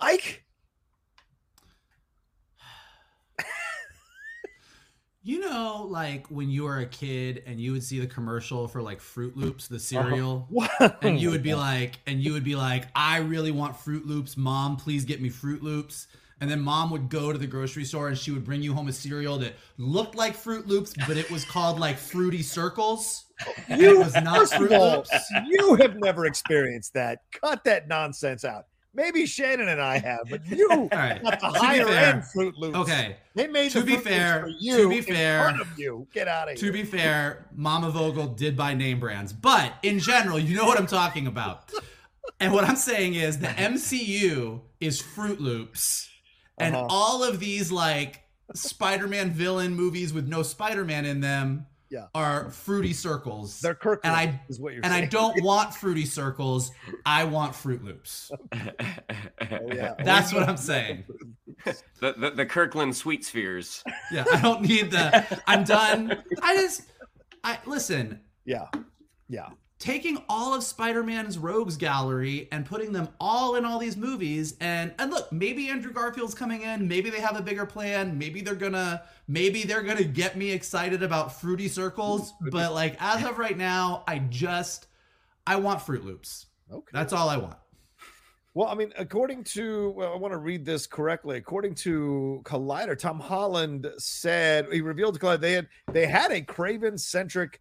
Mike, 0.01 0.44
You 5.27 5.41
know, 5.41 5.87
like 5.89 6.27
when 6.27 6.51
you 6.51 6.65
were 6.65 6.81
a 6.81 6.87
kid 6.87 7.45
and 7.47 7.59
you 7.59 7.73
would 7.73 7.83
see 7.83 7.99
the 7.99 8.07
commercial 8.07 8.69
for 8.69 8.83
like 8.83 9.01
Fruit 9.01 9.35
Loops, 9.35 9.69
the 9.69 9.77
uh-huh. 9.77 9.83
cereal, 9.83 10.47
what? 10.51 11.03
and 11.03 11.19
you 11.19 11.31
would 11.31 11.43
be 11.43 11.55
like, 11.55 11.99
and 12.07 12.21
you 12.23 12.35
would 12.35 12.45
be 12.45 12.55
like, 12.55 12.89
I 12.95 13.19
really 13.19 13.51
want 13.51 13.75
Fruit 13.75 14.07
Loops, 14.07 14.37
mom, 14.37 14.77
please 14.77 15.07
get 15.07 15.23
me 15.23 15.31
Fruit 15.31 15.63
Loops. 15.63 16.09
And 16.43 16.51
then 16.51 16.61
mom 16.61 16.91
would 16.91 17.09
go 17.09 17.33
to 17.33 17.39
the 17.39 17.47
grocery 17.47 17.87
store 17.87 18.09
and 18.09 18.19
she 18.19 18.33
would 18.33 18.45
bring 18.45 18.61
you 18.61 18.75
home 18.75 18.89
a 18.89 18.93
cereal 18.93 19.39
that 19.39 19.55
looked 19.79 20.15
like 20.15 20.35
Fruit 20.35 20.67
Loops, 20.67 20.93
but 21.09 21.17
it 21.17 21.31
was 21.31 21.43
called 21.47 21.81
like 21.81 21.97
Fruity 21.97 22.43
Circles. 22.43 23.25
And 23.69 23.81
it 23.81 23.97
was 23.97 24.15
not 24.17 24.51
Fruit 24.51 24.73
all, 24.73 24.97
Loops. 24.97 25.11
you 25.47 25.77
have 25.77 25.97
never 25.97 26.27
experienced 26.27 26.93
that. 26.93 27.21
Cut 27.33 27.65
that 27.65 27.89
nonsense 27.89 28.45
out. 28.45 28.67
Maybe 28.97 29.27
Shannon 29.27 29.69
and 29.69 29.81
I 29.81 29.99
have, 29.99 30.21
but 30.31 30.47
you 30.47 30.69
right. 30.93 31.21
got 31.23 31.41
the 31.41 31.49
To 31.49 31.59
higher 31.59 31.85
fair- 31.87 32.15
end 32.15 32.25
Fruit 32.27 32.57
Loops. 32.57 32.77
Okay. 32.79 33.17
They 33.35 33.49
made 33.49 33.73
To 33.73 33.81
the 33.81 33.87
be 33.87 33.97
fair- 33.97 34.47
to 34.47 34.89
be 34.89 34.99
in 34.99 35.03
fair- 35.03 35.43
front 35.43 35.61
of 35.61 35.67
you. 35.79 36.07
Get 36.15 36.29
out 36.29 36.49
of 36.51 36.57
To 36.57 36.65
here. 36.67 36.73
be 36.73 36.85
fair, 36.85 37.47
Mama 37.55 37.91
Vogel 37.91 38.29
did 38.29 38.57
buy 38.57 38.73
name 38.75 39.01
brands, 39.01 39.33
but 39.33 39.73
in 39.83 39.99
general, 39.99 40.39
you 40.39 40.57
know 40.57 40.65
what 40.65 40.79
I'm 40.79 40.87
talking 40.87 41.27
about. 41.27 41.71
And 42.41 42.53
what 42.53 42.65
I'm 42.65 42.77
saying 42.77 43.15
is 43.15 43.39
the 43.39 43.47
MCU 43.49 44.61
is 44.81 45.01
Fruit 45.03 45.41
Loops, 45.41 46.09
and 46.59 46.75
Uh-huh. 46.77 46.87
all 46.89 47.25
of 47.25 47.41
these 47.41 47.73
like 47.73 48.23
Spider-Man 48.55 49.31
villain 49.33 49.75
movies 49.75 50.13
with 50.13 50.29
no 50.29 50.43
Spider-Man 50.43 51.05
in 51.05 51.21
them 51.21 51.67
Yeah. 51.95 52.07
are 52.13 52.51
fruity 52.51 52.93
circles. 52.93 53.61
They're 53.61 53.77
Kirk 53.77 54.01
and 54.03 54.13
I 54.13 54.41
is 54.49 54.59
what 54.59 54.73
you're 54.73 54.85
and 54.85 54.93
I 54.93 55.05
don't 55.05 55.41
want 55.45 55.73
fruity 55.73 56.07
circles. 56.07 56.73
I 57.07 57.23
want 57.23 57.55
Fruit 57.55 57.85
Loops. 57.85 58.33
Oh, 59.53 59.73
yeah. 59.73 59.95
That's 60.05 60.33
what 60.33 60.49
I'm 60.49 60.57
saying. 60.57 61.05
the, 62.01 62.15
the 62.17 62.31
the 62.31 62.47
Kirkland 62.47 62.97
sweet 62.97 63.25
spheres. 63.25 63.85
Yeah, 64.11 64.25
I 64.33 64.41
don't 64.41 64.63
need 64.63 64.91
the. 64.91 65.43
I'm 65.47 65.63
done. 65.65 66.23
I 66.43 66.57
just. 66.57 66.83
I 67.45 67.59
listen. 67.67 68.21
Yeah. 68.45 68.67
Yeah. 69.29 69.51
Taking 69.79 70.23
all 70.29 70.55
of 70.55 70.63
Spider-Man's 70.63 71.37
rogues 71.37 71.77
gallery 71.77 72.49
and 72.53 72.65
putting 72.65 72.93
them 72.93 73.09
all 73.21 73.57
in 73.57 73.65
all 73.65 73.79
these 73.79 73.97
movies 73.97 74.57
and 74.61 74.95
and 74.99 75.11
look, 75.11 75.31
maybe 75.33 75.69
Andrew 75.69 75.93
Garfield's 75.93 76.35
coming 76.35 76.63
in, 76.63 76.89
maybe 76.89 77.11
they 77.11 77.21
have 77.21 77.37
a 77.37 77.43
bigger 77.43 77.67
plan, 77.67 78.17
maybe 78.17 78.41
they're 78.41 78.55
gonna 78.55 79.03
maybe 79.29 79.65
they're 79.65 79.83
gonna 79.83 80.05
get 80.05 80.37
me 80.37 80.53
excited 80.53 81.03
about 81.03 81.39
fruity 81.41 81.69
circles, 81.69 82.33
but 82.51 82.73
like 82.73 82.97
as 83.01 83.25
of 83.25 83.39
right 83.39 83.59
now, 83.59 84.05
I 84.07 84.19
just 84.19 84.87
I 85.47 85.57
want 85.57 85.83
Fruit 85.83 86.05
Loops. 86.05 86.47
Okay. 86.73 86.91
That's 86.93 87.13
all 87.13 87.29
I 87.29 87.37
want. 87.37 87.57
Well, 88.55 88.69
I 88.69 88.75
mean, 88.77 88.93
according 88.97 89.43
to, 89.45 89.91
well, 89.97 90.13
I 90.13 90.17
want 90.17 90.31
to 90.31 90.39
read 90.39 90.65
this 90.65 90.87
correctly. 90.87 91.37
According 91.37 91.75
to 91.77 92.41
Collider, 92.45 92.97
Tom 92.97 93.19
Holland 93.19 93.91
said 93.99 94.69
he 94.73 94.81
revealed 94.81 95.15
to 95.15 95.21
Collider 95.21 95.41
they 95.41 95.53
had 95.53 95.69
they 95.93 96.07
had 96.07 96.31
a 96.31 96.41
Kraven 96.41 96.99
centric 96.99 97.61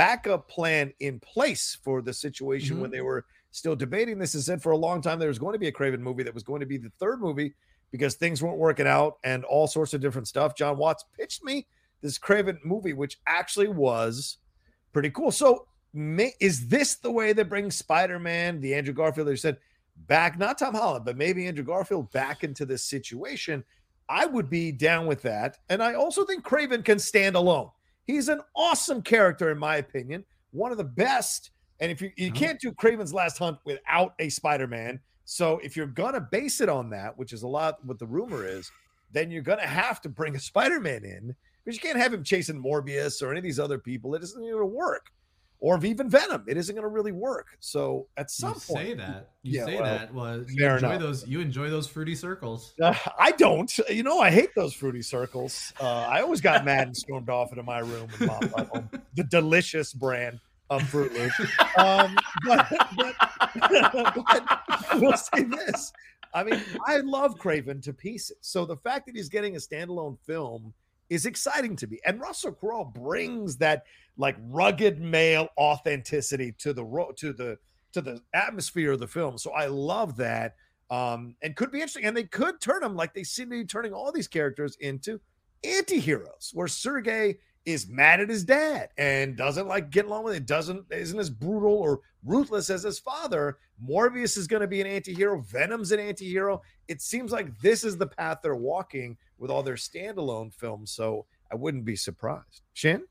backup 0.00 0.48
plan 0.48 0.90
in 1.00 1.20
place 1.20 1.76
for 1.84 2.00
the 2.00 2.14
situation 2.14 2.80
when 2.80 2.88
mm-hmm. 2.88 2.96
they 2.96 3.02
were 3.02 3.26
still 3.50 3.76
debating 3.76 4.18
this. 4.18 4.32
And 4.32 4.42
said 4.42 4.62
for 4.62 4.72
a 4.72 4.76
long 4.76 5.02
time 5.02 5.18
there 5.18 5.28
was 5.28 5.38
going 5.38 5.52
to 5.52 5.58
be 5.58 5.68
a 5.68 5.72
Kraven 5.72 5.98
movie 6.00 6.22
that 6.22 6.32
was 6.32 6.42
going 6.42 6.60
to 6.60 6.66
be 6.66 6.78
the 6.78 6.90
third 6.98 7.20
movie 7.20 7.52
because 7.90 8.14
things 8.14 8.42
weren't 8.42 8.56
working 8.56 8.86
out 8.86 9.18
and 9.24 9.44
all 9.44 9.66
sorts 9.66 9.92
of 9.92 10.00
different 10.00 10.26
stuff. 10.26 10.56
Jon 10.56 10.78
Watts 10.78 11.04
pitched 11.18 11.44
me 11.44 11.66
this 12.00 12.18
Kraven 12.18 12.56
movie, 12.64 12.94
which 12.94 13.18
actually 13.26 13.68
was 13.68 14.38
pretty 14.94 15.10
cool. 15.10 15.30
So, 15.30 15.66
may, 15.92 16.32
is 16.40 16.66
this 16.68 16.94
the 16.94 17.10
way 17.10 17.34
that 17.34 17.50
brings 17.50 17.76
Spider 17.76 18.18
Man, 18.18 18.58
the 18.62 18.74
Andrew 18.74 18.94
Garfield? 18.94 19.28
They 19.28 19.36
said 19.36 19.58
back, 20.06 20.38
not 20.38 20.58
Tom 20.58 20.72
Holland, 20.72 21.04
but 21.04 21.18
maybe 21.18 21.46
Andrew 21.46 21.64
Garfield 21.64 22.10
back 22.10 22.42
into 22.42 22.64
this 22.64 22.84
situation. 22.84 23.62
I 24.08 24.24
would 24.24 24.48
be 24.48 24.72
down 24.72 25.06
with 25.06 25.20
that. 25.22 25.58
And 25.68 25.82
I 25.82 25.92
also 25.92 26.24
think 26.24 26.42
Kraven 26.42 26.82
can 26.86 26.98
stand 26.98 27.36
alone. 27.36 27.68
He's 28.10 28.28
an 28.28 28.40
awesome 28.56 29.02
character, 29.02 29.50
in 29.50 29.58
my 29.58 29.76
opinion, 29.76 30.24
one 30.50 30.72
of 30.72 30.78
the 30.78 30.84
best. 30.84 31.50
And 31.80 31.90
if 31.90 32.02
you, 32.02 32.10
you 32.16 32.30
Oh. 32.30 32.34
can't 32.38 32.60
do 32.60 32.72
Kraven's 32.72 33.14
Last 33.14 33.38
Hunt 33.38 33.58
without 33.64 34.14
a 34.18 34.28
Spider 34.28 34.66
Man. 34.66 35.00
So 35.24 35.58
if 35.62 35.76
you're 35.76 35.86
going 35.86 36.14
to 36.14 36.20
base 36.20 36.60
it 36.60 36.68
on 36.68 36.90
that, 36.90 37.16
which 37.16 37.32
is 37.32 37.42
a 37.42 37.48
lot 37.48 37.84
what 37.84 37.98
the 37.98 38.06
rumor 38.06 38.44
is, 38.46 38.70
then 39.12 39.30
you're 39.30 39.42
going 39.42 39.60
to 39.60 39.66
have 39.66 40.00
to 40.02 40.08
bring 40.08 40.34
a 40.36 40.40
Spider 40.40 40.80
Man 40.80 41.04
in 41.04 41.34
because 41.64 41.76
you 41.76 41.80
can't 41.82 41.98
have 41.98 42.12
him 42.12 42.24
chasing 42.24 42.60
Morbius 42.62 43.22
or 43.22 43.30
any 43.30 43.38
of 43.38 43.44
these 43.44 43.60
other 43.60 43.78
people. 43.78 44.14
It 44.14 44.22
isn't 44.22 44.40
going 44.40 44.56
to 44.58 44.66
work. 44.66 45.06
Or 45.62 45.82
even 45.84 46.08
Venom. 46.08 46.44
It 46.48 46.56
isn't 46.56 46.74
going 46.74 46.84
to 46.84 46.88
really 46.88 47.12
work. 47.12 47.48
So 47.60 48.06
at 48.16 48.30
some 48.30 48.54
you 48.54 48.60
point, 48.60 48.86
say 48.88 48.94
that. 48.94 49.30
You 49.42 49.58
Yeah, 49.58 49.64
say 49.66 49.74
well, 49.76 49.84
that. 49.84 50.14
Well, 50.14 50.44
you 50.48 50.66
enjoy 50.66 50.76
enough. 50.88 51.00
those. 51.00 51.28
You 51.28 51.40
enjoy 51.40 51.68
those 51.68 51.86
fruity 51.86 52.14
circles. 52.14 52.72
Uh, 52.80 52.94
I 53.18 53.32
don't. 53.32 53.70
You 53.90 54.02
know, 54.02 54.20
I 54.20 54.30
hate 54.30 54.50
those 54.56 54.72
fruity 54.72 55.02
circles. 55.02 55.72
Uh, 55.78 56.06
I 56.08 56.22
always 56.22 56.40
got 56.40 56.64
mad 56.64 56.86
and 56.86 56.96
stormed 56.96 57.28
off 57.28 57.50
into 57.52 57.62
my 57.62 57.80
room 57.80 58.08
and 58.18 58.28
bought 58.28 58.50
my 58.56 58.66
own- 58.74 58.88
the 59.14 59.24
delicious 59.24 59.92
brand 59.92 60.40
of 60.70 60.82
Fruit 60.88 61.12
Loops. 61.12 61.40
Um, 61.76 62.16
but, 62.46 62.66
but, 62.96 63.14
but 63.84 65.00
we'll 65.00 65.16
say 65.16 65.42
this. 65.42 65.92
I 66.32 66.44
mean, 66.44 66.60
I 66.86 66.98
love 66.98 67.34
Kraven 67.38 67.82
to 67.82 67.92
pieces. 67.92 68.36
So 68.40 68.64
the 68.64 68.76
fact 68.76 69.06
that 69.06 69.16
he's 69.16 69.28
getting 69.28 69.56
a 69.56 69.58
standalone 69.58 70.16
film 70.26 70.72
is 71.10 71.26
exciting 71.26 71.76
to 71.76 71.86
me. 71.86 71.98
And 72.06 72.20
Russell 72.20 72.52
Crowe 72.52 72.84
brings 72.84 73.56
that 73.58 73.84
like 74.16 74.36
rugged 74.48 75.00
male 75.00 75.48
authenticity 75.58 76.52
to 76.58 76.72
the 76.72 76.84
ro- 76.84 77.12
to 77.16 77.32
the 77.32 77.58
to 77.92 78.00
the 78.00 78.22
atmosphere 78.32 78.92
of 78.92 79.00
the 79.00 79.06
film. 79.06 79.36
So 79.36 79.50
I 79.50 79.66
love 79.66 80.16
that 80.16 80.54
um, 80.90 81.34
and 81.42 81.56
could 81.56 81.72
be 81.72 81.78
interesting. 81.78 82.04
And 82.04 82.16
they 82.16 82.24
could 82.24 82.60
turn 82.60 82.80
them 82.80 82.96
like 82.96 83.12
they 83.12 83.24
seem 83.24 83.50
to 83.50 83.56
be 83.56 83.64
turning 83.64 83.92
all 83.92 84.12
these 84.12 84.28
characters 84.28 84.76
into 84.80 85.20
anti-heroes, 85.64 86.52
where 86.54 86.68
Sergei 86.68 87.38
is 87.66 87.88
mad 87.88 88.20
at 88.20 88.30
his 88.30 88.44
dad 88.44 88.88
and 88.96 89.36
doesn't 89.36 89.68
like 89.68 89.90
getting 89.90 90.10
along 90.10 90.24
with 90.24 90.34
it, 90.34 90.46
doesn't 90.46 90.86
isn't 90.90 91.18
as 91.18 91.28
brutal 91.28 91.74
or 91.74 92.00
ruthless 92.24 92.70
as 92.70 92.84
his 92.84 92.98
father. 92.98 93.58
Morbius 93.86 94.36
is 94.36 94.46
going 94.46 94.62
to 94.62 94.68
be 94.68 94.80
an 94.80 94.86
anti-hero, 94.86 95.40
Venom's 95.40 95.92
an 95.92 96.00
anti-hero. 96.00 96.62
It 96.88 97.02
seems 97.02 97.32
like 97.32 97.58
this 97.60 97.84
is 97.84 97.96
the 97.96 98.06
path 98.06 98.38
they're 98.42 98.54
walking 98.54 99.16
with 99.40 99.50
all 99.50 99.64
their 99.64 99.74
standalone 99.74 100.54
films. 100.54 100.92
So 100.92 101.26
I 101.50 101.56
wouldn't 101.56 101.84
be 101.84 101.96
surprised. 101.96 102.62
Shin? 102.74 103.02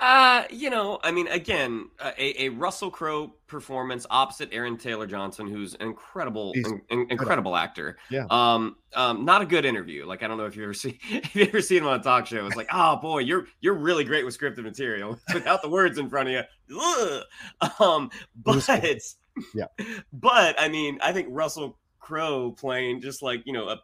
Uh, 0.00 0.44
you 0.50 0.70
know, 0.70 1.00
I 1.02 1.10
mean, 1.10 1.26
again, 1.26 1.88
uh, 1.98 2.12
a, 2.16 2.44
a 2.44 2.48
Russell 2.50 2.90
Crowe 2.90 3.34
performance 3.48 4.06
opposite 4.08 4.48
Aaron 4.52 4.76
Taylor 4.76 5.06
Johnson, 5.06 5.48
who's 5.48 5.74
an 5.74 5.82
incredible, 5.82 6.52
in- 6.52 6.80
in- 6.90 7.06
incredible 7.10 7.56
actor. 7.56 7.98
Yeah. 8.08 8.24
Um, 8.30 8.76
um, 8.94 9.24
not 9.24 9.42
a 9.42 9.46
good 9.46 9.64
interview. 9.64 10.06
Like, 10.06 10.22
I 10.22 10.28
don't 10.28 10.38
know 10.38 10.46
if 10.46 10.54
you 10.56 10.62
ever 10.62 10.74
see, 10.74 10.98
if 11.10 11.34
you 11.34 11.42
ever 11.44 11.60
seen 11.60 11.78
him 11.78 11.88
on 11.88 11.98
a 11.98 12.02
talk 12.02 12.26
show. 12.26 12.46
It's 12.46 12.56
like, 12.56 12.68
oh 12.72 12.96
boy, 12.96 13.18
you're 13.18 13.46
you're 13.60 13.74
really 13.74 14.04
great 14.04 14.24
with 14.24 14.38
scripted 14.38 14.62
material 14.62 15.18
without 15.34 15.60
the 15.60 15.68
words 15.68 15.98
in 15.98 16.08
front 16.08 16.28
of 16.28 16.34
you. 16.34 16.78
Ugh. 16.80 17.22
Um, 17.80 18.10
but 18.36 18.64
cool. 18.64 19.44
Yeah. 19.54 19.66
but 20.12 20.54
I 20.58 20.68
mean, 20.68 20.98
I 21.02 21.12
think 21.12 21.28
Russell 21.30 21.78
Crowe 21.98 22.52
playing 22.52 23.00
just 23.00 23.22
like 23.22 23.42
you 23.44 23.52
know 23.52 23.68
a 23.68 23.80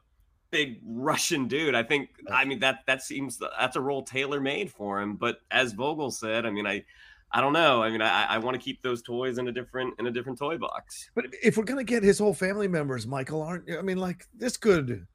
big 0.51 0.81
Russian 0.85 1.49
dude. 1.49 1.75
I 1.75 1.83
think 1.83 2.11
I 2.31 2.45
mean 2.45 2.61
that 2.61 2.81
that 2.87 3.03
seems 3.03 3.39
that's 3.59 3.77
a 3.77 3.81
role 3.81 4.03
tailor 4.03 4.41
made 4.41 4.71
for 4.71 5.01
him. 5.01 5.17
But 5.17 5.39
as 5.51 5.73
Vogel 5.73 6.11
said, 6.11 6.47
I 6.47 6.51
mean 6.51 6.67
I 6.67 6.85
I 7.33 7.41
don't 7.41 7.53
know. 7.53 7.83
I 7.83 7.91
mean 7.91 8.03
I, 8.03 8.25
I 8.25 8.39
want 8.39 8.55
to 8.55 8.63
keep 8.63 8.83
those 8.83 9.03
toys 9.03 9.39
in 9.39 9.49
a 9.49 9.53
different 9.53 9.95
in 9.99 10.07
a 10.07 10.11
different 10.11 10.39
toy 10.39 10.59
box. 10.59 11.11
But 11.15 11.27
if 11.43 11.57
we're 11.57 11.65
gonna 11.65 11.85
get 11.85 12.03
his 12.03 12.19
whole 12.19 12.35
family 12.35 12.69
members, 12.69 13.07
Michael, 13.07 13.43
aren't 13.43 13.69
you? 13.69 13.79
I 13.79 13.83
mean, 13.83 13.99
like 13.99 14.27
this 14.35 14.57
could 14.57 15.07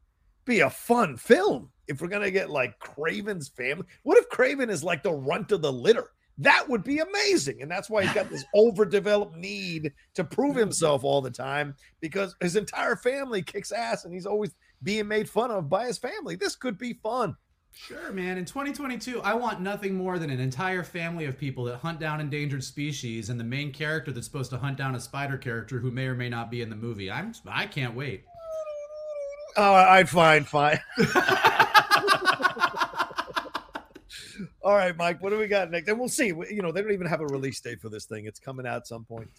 be 0.45 0.61
a 0.61 0.69
fun 0.69 1.17
film. 1.17 1.69
If 1.88 2.01
we're 2.01 2.07
gonna 2.07 2.32
get 2.32 2.49
like 2.49 2.79
Kraven's 2.79 3.49
family, 3.49 3.86
what 4.03 4.17
if 4.17 4.29
Kraven 4.29 4.69
is 4.69 4.84
like 4.84 5.03
the 5.03 5.13
runt 5.13 5.51
of 5.51 5.61
the 5.61 5.71
litter? 5.71 6.11
That 6.38 6.67
would 6.67 6.84
be 6.84 6.99
amazing. 6.99 7.61
And 7.61 7.69
that's 7.69 7.89
why 7.89 8.03
he's 8.03 8.13
got 8.13 8.29
this 8.29 8.45
overdeveloped 8.55 9.36
need 9.36 9.91
to 10.15 10.23
prove 10.23 10.55
himself 10.55 11.03
all 11.03 11.21
the 11.21 11.29
time 11.29 11.75
because 11.99 12.36
his 12.41 12.55
entire 12.55 12.95
family 12.95 13.43
kicks 13.43 13.71
ass 13.71 14.05
and 14.05 14.13
he's 14.13 14.25
always 14.25 14.51
being 14.84 15.07
made 15.07 15.29
fun 15.29 15.51
of 15.51 15.69
by 15.69 15.86
his 15.86 15.97
family. 15.97 16.36
This 16.36 16.55
could 16.55 16.77
be 16.77 16.93
fun. 16.93 17.36
Sure, 17.73 18.11
man. 18.11 18.38
In 18.38 18.45
2022, 18.45 19.21
I 19.21 19.34
want 19.34 19.61
nothing 19.61 19.95
more 19.95 20.19
than 20.19 20.29
an 20.29 20.39
entire 20.39 20.84
family 20.84 21.25
of 21.25 21.38
people 21.38 21.63
that 21.65 21.77
hunt 21.77 21.99
down 21.99 22.19
endangered 22.19 22.63
species, 22.63 23.29
and 23.29 23.39
the 23.39 23.45
main 23.45 23.71
character 23.71 24.11
that's 24.11 24.27
supposed 24.27 24.51
to 24.51 24.57
hunt 24.57 24.77
down 24.77 24.93
a 24.93 24.99
spider 24.99 25.38
character 25.38 25.79
who 25.79 25.89
may 25.89 26.05
or 26.05 26.15
may 26.15 26.27
not 26.29 26.51
be 26.51 26.61
in 26.61 26.69
the 26.69 26.75
movie. 26.75 27.09
I'm 27.09 27.34
I 27.47 27.67
can't 27.67 27.95
wait. 27.95 28.25
Oh, 29.57 29.73
I'd 29.73 30.09
fine, 30.09 30.43
fine. 30.43 30.79
All 34.63 34.75
right, 34.75 34.95
Mike, 34.95 35.21
what 35.21 35.32
do 35.32 35.39
we 35.39 35.47
got 35.47 35.71
next? 35.71 35.89
And 35.89 35.99
we'll 35.99 36.07
see. 36.09 36.27
You 36.27 36.61
know, 36.61 36.71
they 36.71 36.82
don't 36.82 36.91
even 36.91 37.07
have 37.07 37.21
a 37.21 37.25
release 37.25 37.59
date 37.59 37.82
for 37.82 37.89
this 37.89 38.05
thing. 38.05 38.25
It's 38.25 38.39
coming 38.39 38.67
out 38.67 38.77
at 38.77 38.88
some 38.88 39.03
point. 39.03 39.29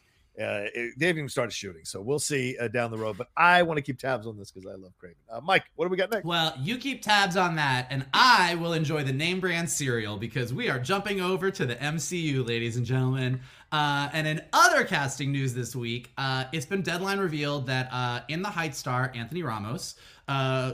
Uh, 0.41 0.65
it- 0.75 0.95
they 0.99 1.07
haven't 1.07 1.19
even 1.21 1.29
started 1.29 1.53
shooting, 1.53 1.85
so 1.85 2.01
we'll 2.01 2.19
see 2.19 2.57
uh, 2.59 2.69
down 2.69 2.91
the 2.91 2.97
road. 2.97 3.19
But 3.19 3.29
I 3.37 3.63
want 3.63 3.77
to 3.79 3.83
keep 3.83 3.99
tabs 3.99 4.27
on 4.27 4.39
this 4.39 4.51
because 4.51 4.67
I 4.67 4.77
love 4.77 4.93
Kraven. 5.03 5.15
Uh, 5.31 5.41
Mike, 5.43 5.65
what 5.77 5.85
do 5.85 5.91
we 5.91 5.97
got 5.99 6.11
next? 6.11 6.25
Well, 6.25 6.55
you 6.59 6.79
keep 6.79 7.03
tabs 7.03 7.37
on 7.37 7.55
that, 7.57 7.87
and 7.91 8.07
I 8.15 8.55
will 8.55 8.73
enjoy 8.73 9.05
the 9.05 9.13
name 9.13 9.41
brand 9.41 9.69
cereal 9.69 10.17
because 10.17 10.55
we 10.55 10.71
are 10.71 10.79
jumping 10.79 11.21
over 11.21 11.51
to 11.51 11.67
the 11.67 11.77
MCU, 11.77 12.47
ladies 12.47 12.77
and 12.77 12.87
gentlemen. 12.87 13.41
Uh, 13.73 14.09
and 14.13 14.27
in 14.27 14.41
other 14.53 14.85
casting 14.85 15.33
news 15.33 15.55
this 15.55 15.75
week, 15.77 16.11
uh, 16.19 16.45
it's 16.53 16.67
been 16.67 16.83
deadline 16.83 17.19
revealed 17.19 17.67
that 17.67 17.89
uh, 17.93 18.21
in 18.29 18.43
the 18.43 18.49
Heights 18.49 18.79
star 18.79 19.11
Anthony 19.15 19.43
Ramos, 19.43 19.95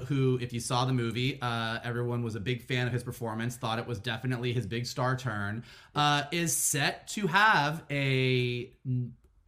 who, 0.06 0.38
if 0.40 0.52
you 0.52 0.60
saw 0.60 0.84
the 0.84 0.92
movie, 0.92 1.38
everyone 1.42 2.22
was 2.22 2.34
a 2.36 2.40
big 2.40 2.62
fan 2.62 2.86
of 2.86 2.92
his 2.92 3.02
performance, 3.02 3.56
thought 3.56 3.78
it 3.78 3.86
was 3.86 3.98
definitely 3.98 4.52
his 4.52 4.66
big 4.66 4.84
star 4.86 5.16
turn, 5.16 5.64
is 6.32 6.56
set 6.56 7.06
to 7.08 7.26
have 7.28 7.82
a 7.90 8.72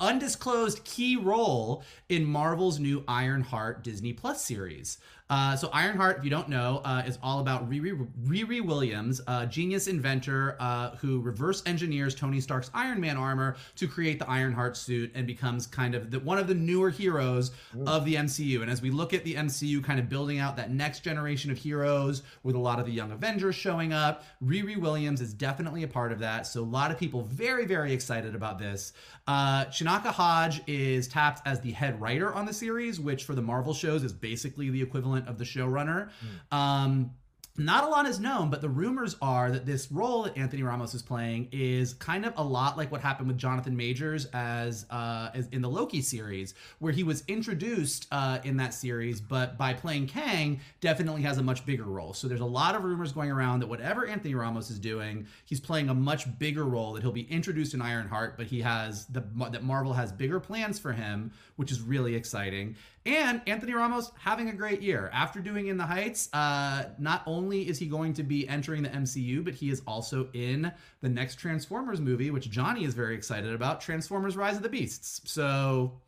undisclosed 0.01 0.83
key 0.85 1.15
role 1.17 1.85
in 2.09 2.25
Marvel's 2.25 2.81
new 2.81 3.05
Ironheart 3.07 3.85
Disney 3.85 4.13
Plus 4.13 4.45
series. 4.45 4.99
Uh, 5.31 5.55
so 5.57 5.71
Ironheart, 5.73 6.19
if 6.19 6.25
you 6.25 6.31
don't 6.31 6.49
know, 6.49 6.83
uh, 6.85 7.03
is 7.07 7.19
all 7.23 7.39
about 7.39 7.71
Riri, 7.71 8.07
Riri 8.25 8.61
Williams, 8.61 9.21
a 9.29 9.47
genius 9.47 9.87
inventor 9.87 10.57
uh, 10.59 10.97
who 10.97 11.21
reverse 11.21 11.63
engineers 11.67 12.15
Tony 12.17 12.41
Stark's 12.41 12.71
Iron 12.75 13.01
Man 13.01 13.17
armor 13.17 13.57
to 13.77 13.87
create 13.87 14.19
the 14.19 14.29
Ironheart 14.29 14.77
suit 14.77 15.13
and 15.15 15.27
becomes 15.27 15.69
kind 15.69 15.95
of 15.95 16.11
the, 16.11 16.19
one 16.19 16.39
of 16.39 16.49
the 16.49 16.55
newer 16.55 16.91
heroes 16.91 17.53
of 17.87 18.05
the 18.05 18.17
MCU. 18.17 18.61
And 18.63 18.71
as 18.71 18.83
we 18.83 18.91
look 18.91 19.15
at 19.15 19.23
the 19.23 19.35
MCU 19.35 19.83
kind 19.85 20.01
of 20.01 20.09
building 20.09 20.39
out 20.39 20.57
that 20.57 20.73
next 20.73 21.01
generation 21.01 21.51
of 21.53 21.59
heroes 21.59 22.23
with 22.43 22.57
a 22.57 22.59
lot 22.59 22.81
of 22.81 22.87
the 22.87 22.93
young 22.93 23.13
Avengers 23.13 23.55
showing 23.55 23.93
up, 23.93 24.25
Riri 24.45 24.77
Williams 24.77 25.21
is 25.21 25.33
definitely 25.33 25.85
a 25.85 25.89
part 25.89 26.11
of 26.11 26.19
that. 26.19 26.47
So 26.47 26.61
a 26.61 26.65
lot 26.65 26.91
of 26.91 26.99
people 26.99 27.23
very, 27.23 27.67
very 27.67 27.93
excited 27.93 28.35
about 28.35 28.59
this. 28.59 28.93
Uh, 29.29 29.67
Chinaka 29.67 30.07
Hodge 30.09 30.61
is 30.67 31.07
tapped 31.07 31.47
as 31.47 31.61
the 31.61 31.71
head 31.71 32.01
writer 32.01 32.35
on 32.35 32.47
the 32.47 32.53
series, 32.53 32.99
which 32.99 33.23
for 33.23 33.37
the 33.37 33.43
Marvel 33.43 33.73
shows 33.73 34.03
is 34.03 34.13
basically 34.13 34.71
the 34.71 34.83
equivalent 34.83 35.20
of 35.29 35.39
the 35.39 35.45
showrunner. 35.45 36.11
Um, 36.51 37.13
not 37.57 37.85
a 37.85 37.89
lot 37.89 38.07
is 38.07 38.19
known, 38.19 38.49
but 38.49 38.63
the 38.63 38.69
rumors 38.69 39.17
are 39.21 39.51
that 39.51 39.67
this 39.67 39.93
role 39.93 40.23
that 40.23 40.37
Anthony 40.37 40.63
Ramos 40.63 40.95
is 40.95 41.03
playing 41.03 41.49
is 41.53 41.93
kind 41.95 42.25
of 42.25 42.33
a 42.37 42.43
lot 42.43 42.79
like 42.79 42.91
what 42.91 43.01
happened 43.01 43.29
with 43.29 43.37
Jonathan 43.37 43.77
Majors 43.77 44.27
as, 44.27 44.87
uh, 44.89 45.31
as 45.35 45.47
in 45.49 45.61
the 45.61 45.69
Loki 45.69 46.01
series, 46.01 46.55
where 46.79 46.93
he 46.93 47.03
was 47.03 47.23
introduced 47.29 48.07
uh, 48.13 48.39
in 48.45 48.57
that 48.59 48.73
series, 48.73 49.21
but 49.21 49.59
by 49.59 49.75
playing 49.75 50.07
Kang, 50.07 50.61
definitely 50.81 51.23
has 51.23 51.39
a 51.39 51.43
much 51.43 51.67
bigger 51.67 51.85
role. 51.85 52.15
So 52.15 52.29
there's 52.29 52.41
a 52.41 52.47
lot 52.47 52.75
of 52.75 52.85
rumors 52.85 53.13
going 53.13 53.31
around 53.31 53.61
that 53.61 53.67
whatever 53.67 54.07
Anthony 54.07 54.35
Ramos 54.35 54.71
is 54.71 54.79
doing, 54.79 55.27
he's 55.45 55.61
playing 55.61 55.89
a 55.89 55.95
much 55.95 56.39
bigger 56.39 56.65
role. 56.65 56.95
That 56.95 57.03
he'll 57.03 57.13
be 57.13 57.31
introduced 57.31 57.75
in 57.75 57.83
Ironheart, 57.83 58.39
but 58.39 58.47
he 58.47 58.63
has 58.63 59.07
the 59.07 59.23
that 59.51 59.63
Marvel 59.63 59.93
has 59.93 60.13
bigger 60.13 60.41
plans 60.41 60.79
for 60.79 60.93
him, 60.93 61.33
which 61.61 61.71
is 61.71 61.83
really 61.83 62.15
exciting. 62.15 62.75
And 63.05 63.43
Anthony 63.47 63.75
Ramos 63.75 64.13
having 64.19 64.49
a 64.49 64.53
great 64.55 64.81
year 64.81 65.11
after 65.13 65.41
doing 65.41 65.67
In 65.67 65.77
the 65.77 65.85
Heights. 65.85 66.31
Uh, 66.33 66.85
not 66.99 67.23
only 67.27 67.69
is 67.69 67.79
he 67.79 67.85
going 67.85 68.15
to 68.15 68.23
be 68.23 68.49
entering 68.49 68.83
the 68.83 68.89
MCU, 68.89 69.45
but 69.45 69.53
he 69.53 69.69
is 69.69 69.83
also 69.87 70.31
in 70.33 70.73
the 71.03 71.09
next 71.11 71.37
Transformers 71.37 72.01
movie, 72.01 72.31
which 72.31 72.49
Johnny 72.49 72.85
is 72.85 72.95
very 72.95 73.15
excited 73.15 73.53
about 73.53 73.83
Transformers 73.83 74.39
Rise 74.39 74.57
of 74.57 74.63
the 74.63 74.71
Beasts. 74.71 75.21
So, 75.31 76.01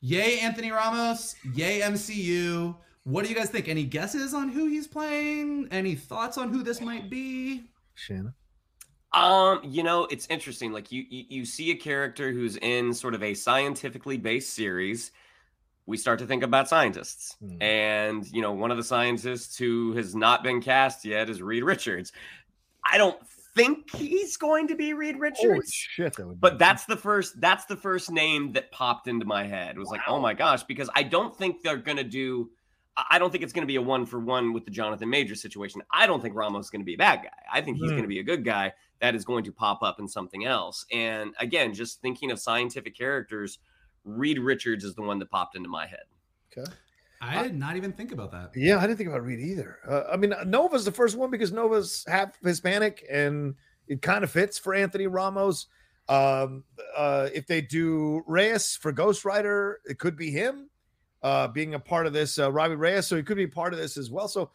yay, 0.00 0.38
Anthony 0.38 0.70
Ramos. 0.70 1.34
Yay, 1.52 1.80
MCU. 1.80 2.76
What 3.02 3.24
do 3.24 3.28
you 3.28 3.34
guys 3.34 3.50
think? 3.50 3.68
Any 3.68 3.82
guesses 3.82 4.34
on 4.34 4.50
who 4.50 4.68
he's 4.68 4.86
playing? 4.86 5.66
Any 5.72 5.96
thoughts 5.96 6.38
on 6.38 6.50
who 6.50 6.62
this 6.62 6.80
might 6.80 7.10
be? 7.10 7.64
Shanna. 7.94 8.34
Um, 9.14 9.60
you 9.64 9.82
know, 9.82 10.04
it's 10.10 10.26
interesting. 10.30 10.72
Like 10.72 10.90
you, 10.90 11.04
you, 11.08 11.24
you 11.28 11.44
see 11.44 11.70
a 11.70 11.74
character 11.76 12.32
who's 12.32 12.56
in 12.56 12.94
sort 12.94 13.14
of 13.14 13.22
a 13.22 13.34
scientifically 13.34 14.16
based 14.16 14.54
series. 14.54 15.10
We 15.84 15.96
start 15.96 16.20
to 16.20 16.26
think 16.26 16.42
about 16.44 16.68
scientists, 16.68 17.36
Hmm. 17.40 17.60
and 17.60 18.26
you 18.32 18.40
know, 18.40 18.52
one 18.52 18.70
of 18.70 18.76
the 18.76 18.84
scientists 18.84 19.56
who 19.58 19.92
has 19.94 20.14
not 20.14 20.42
been 20.44 20.62
cast 20.62 21.04
yet 21.04 21.28
is 21.28 21.42
Reed 21.42 21.64
Richards. 21.64 22.12
I 22.84 22.98
don't 22.98 23.18
think 23.54 23.94
he's 23.94 24.36
going 24.36 24.68
to 24.68 24.74
be 24.76 24.94
Reed 24.94 25.18
Richards, 25.18 25.72
shit, 25.74 26.14
that 26.14 26.36
but 26.40 26.58
that's 26.58 26.84
the 26.86 26.96
first. 26.96 27.40
That's 27.40 27.64
the 27.66 27.76
first 27.76 28.10
name 28.10 28.52
that 28.52 28.70
popped 28.70 29.08
into 29.08 29.26
my 29.26 29.44
head. 29.44 29.76
It 29.76 29.78
was 29.78 29.88
like, 29.90 30.00
oh 30.06 30.20
my 30.20 30.34
gosh, 30.34 30.62
because 30.62 30.88
I 30.94 31.02
don't 31.02 31.36
think 31.36 31.62
they're 31.62 31.76
gonna 31.76 32.04
do. 32.04 32.50
I 32.96 33.04
I 33.12 33.18
don't 33.18 33.30
think 33.30 33.42
it's 33.44 33.52
going 33.52 33.62
to 33.62 33.66
be 33.66 33.76
a 33.76 33.82
one 33.82 34.04
for 34.06 34.18
one 34.20 34.52
with 34.52 34.64
the 34.64 34.70
Jonathan 34.70 35.08
Major 35.10 35.34
situation. 35.34 35.82
I 35.92 36.06
don't 36.06 36.20
think 36.20 36.34
Ramos 36.34 36.66
is 36.66 36.70
going 36.70 36.82
to 36.82 36.86
be 36.86 36.94
a 36.94 36.98
bad 36.98 37.22
guy. 37.22 37.30
I 37.52 37.60
think 37.60 37.78
he's 37.78 37.90
Hmm. 37.90 37.96
going 37.96 38.02
to 38.02 38.08
be 38.08 38.18
a 38.20 38.22
good 38.24 38.44
guy 38.44 38.72
that 39.00 39.14
is 39.14 39.24
going 39.24 39.44
to 39.44 39.52
pop 39.52 39.82
up 39.82 39.98
in 39.98 40.06
something 40.08 40.44
else. 40.44 40.84
And 40.92 41.34
again, 41.40 41.74
just 41.74 42.00
thinking 42.02 42.30
of 42.30 42.38
scientific 42.38 42.96
characters, 42.96 43.58
Reed 44.04 44.38
Richards 44.38 44.84
is 44.84 44.94
the 44.94 45.02
one 45.02 45.18
that 45.20 45.30
popped 45.30 45.56
into 45.56 45.68
my 45.68 45.86
head. 45.86 46.04
okay. 46.56 46.70
I 47.24 47.44
did 47.44 47.54
not 47.54 47.76
even 47.76 47.92
think 47.92 48.10
about 48.10 48.32
that. 48.32 48.50
Yeah, 48.56 48.78
I 48.78 48.80
didn't 48.82 48.96
think 48.96 49.08
about 49.08 49.24
Reed 49.24 49.38
either. 49.38 49.78
Uh, 49.88 50.02
I 50.12 50.16
mean, 50.16 50.34
Nova's 50.44 50.84
the 50.84 50.90
first 50.90 51.16
one 51.16 51.30
because 51.30 51.52
Nova's 51.52 52.04
half 52.08 52.36
Hispanic 52.42 53.06
and 53.08 53.54
it 53.86 54.02
kind 54.02 54.24
of 54.24 54.30
fits 54.32 54.58
for 54.58 54.74
Anthony 54.74 55.06
Ramos. 55.06 55.66
Um, 56.08 56.64
uh, 56.96 57.28
if 57.32 57.46
they 57.46 57.60
do 57.60 58.24
Reyes 58.26 58.74
for 58.74 58.90
Ghost 58.90 59.24
Rider, 59.24 59.78
it 59.84 60.00
could 60.00 60.16
be 60.16 60.32
him 60.32 60.68
uh, 61.22 61.48
being 61.48 61.74
a 61.74 61.78
part 61.78 62.06
of 62.06 62.12
this. 62.12 62.38
Uh, 62.38 62.50
Robbie 62.52 62.74
Reyes, 62.76 63.06
so 63.06 63.16
he 63.16 63.22
could 63.22 63.36
be 63.36 63.46
part 63.46 63.72
of 63.72 63.78
this 63.78 63.96
as 63.96 64.10
well. 64.10 64.28
So 64.28 64.50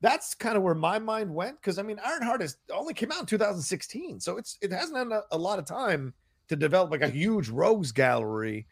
that's 0.00 0.34
kind 0.34 0.56
of 0.56 0.62
where 0.62 0.74
my 0.74 0.98
mind 0.98 1.34
went 1.34 1.60
because 1.60 1.78
I 1.78 1.82
mean, 1.82 1.98
Ironheart 2.04 2.42
is 2.42 2.56
only 2.72 2.94
came 2.94 3.10
out 3.12 3.20
in 3.20 3.26
2016, 3.26 4.20
so 4.20 4.36
it's 4.36 4.58
it 4.60 4.72
hasn't 4.72 4.96
had 4.96 5.08
a, 5.08 5.22
a 5.32 5.38
lot 5.38 5.58
of 5.58 5.64
time 5.64 6.14
to 6.48 6.56
develop 6.56 6.90
like 6.90 7.02
a 7.02 7.08
huge 7.08 7.48
rogues 7.48 7.92
gallery 7.92 8.66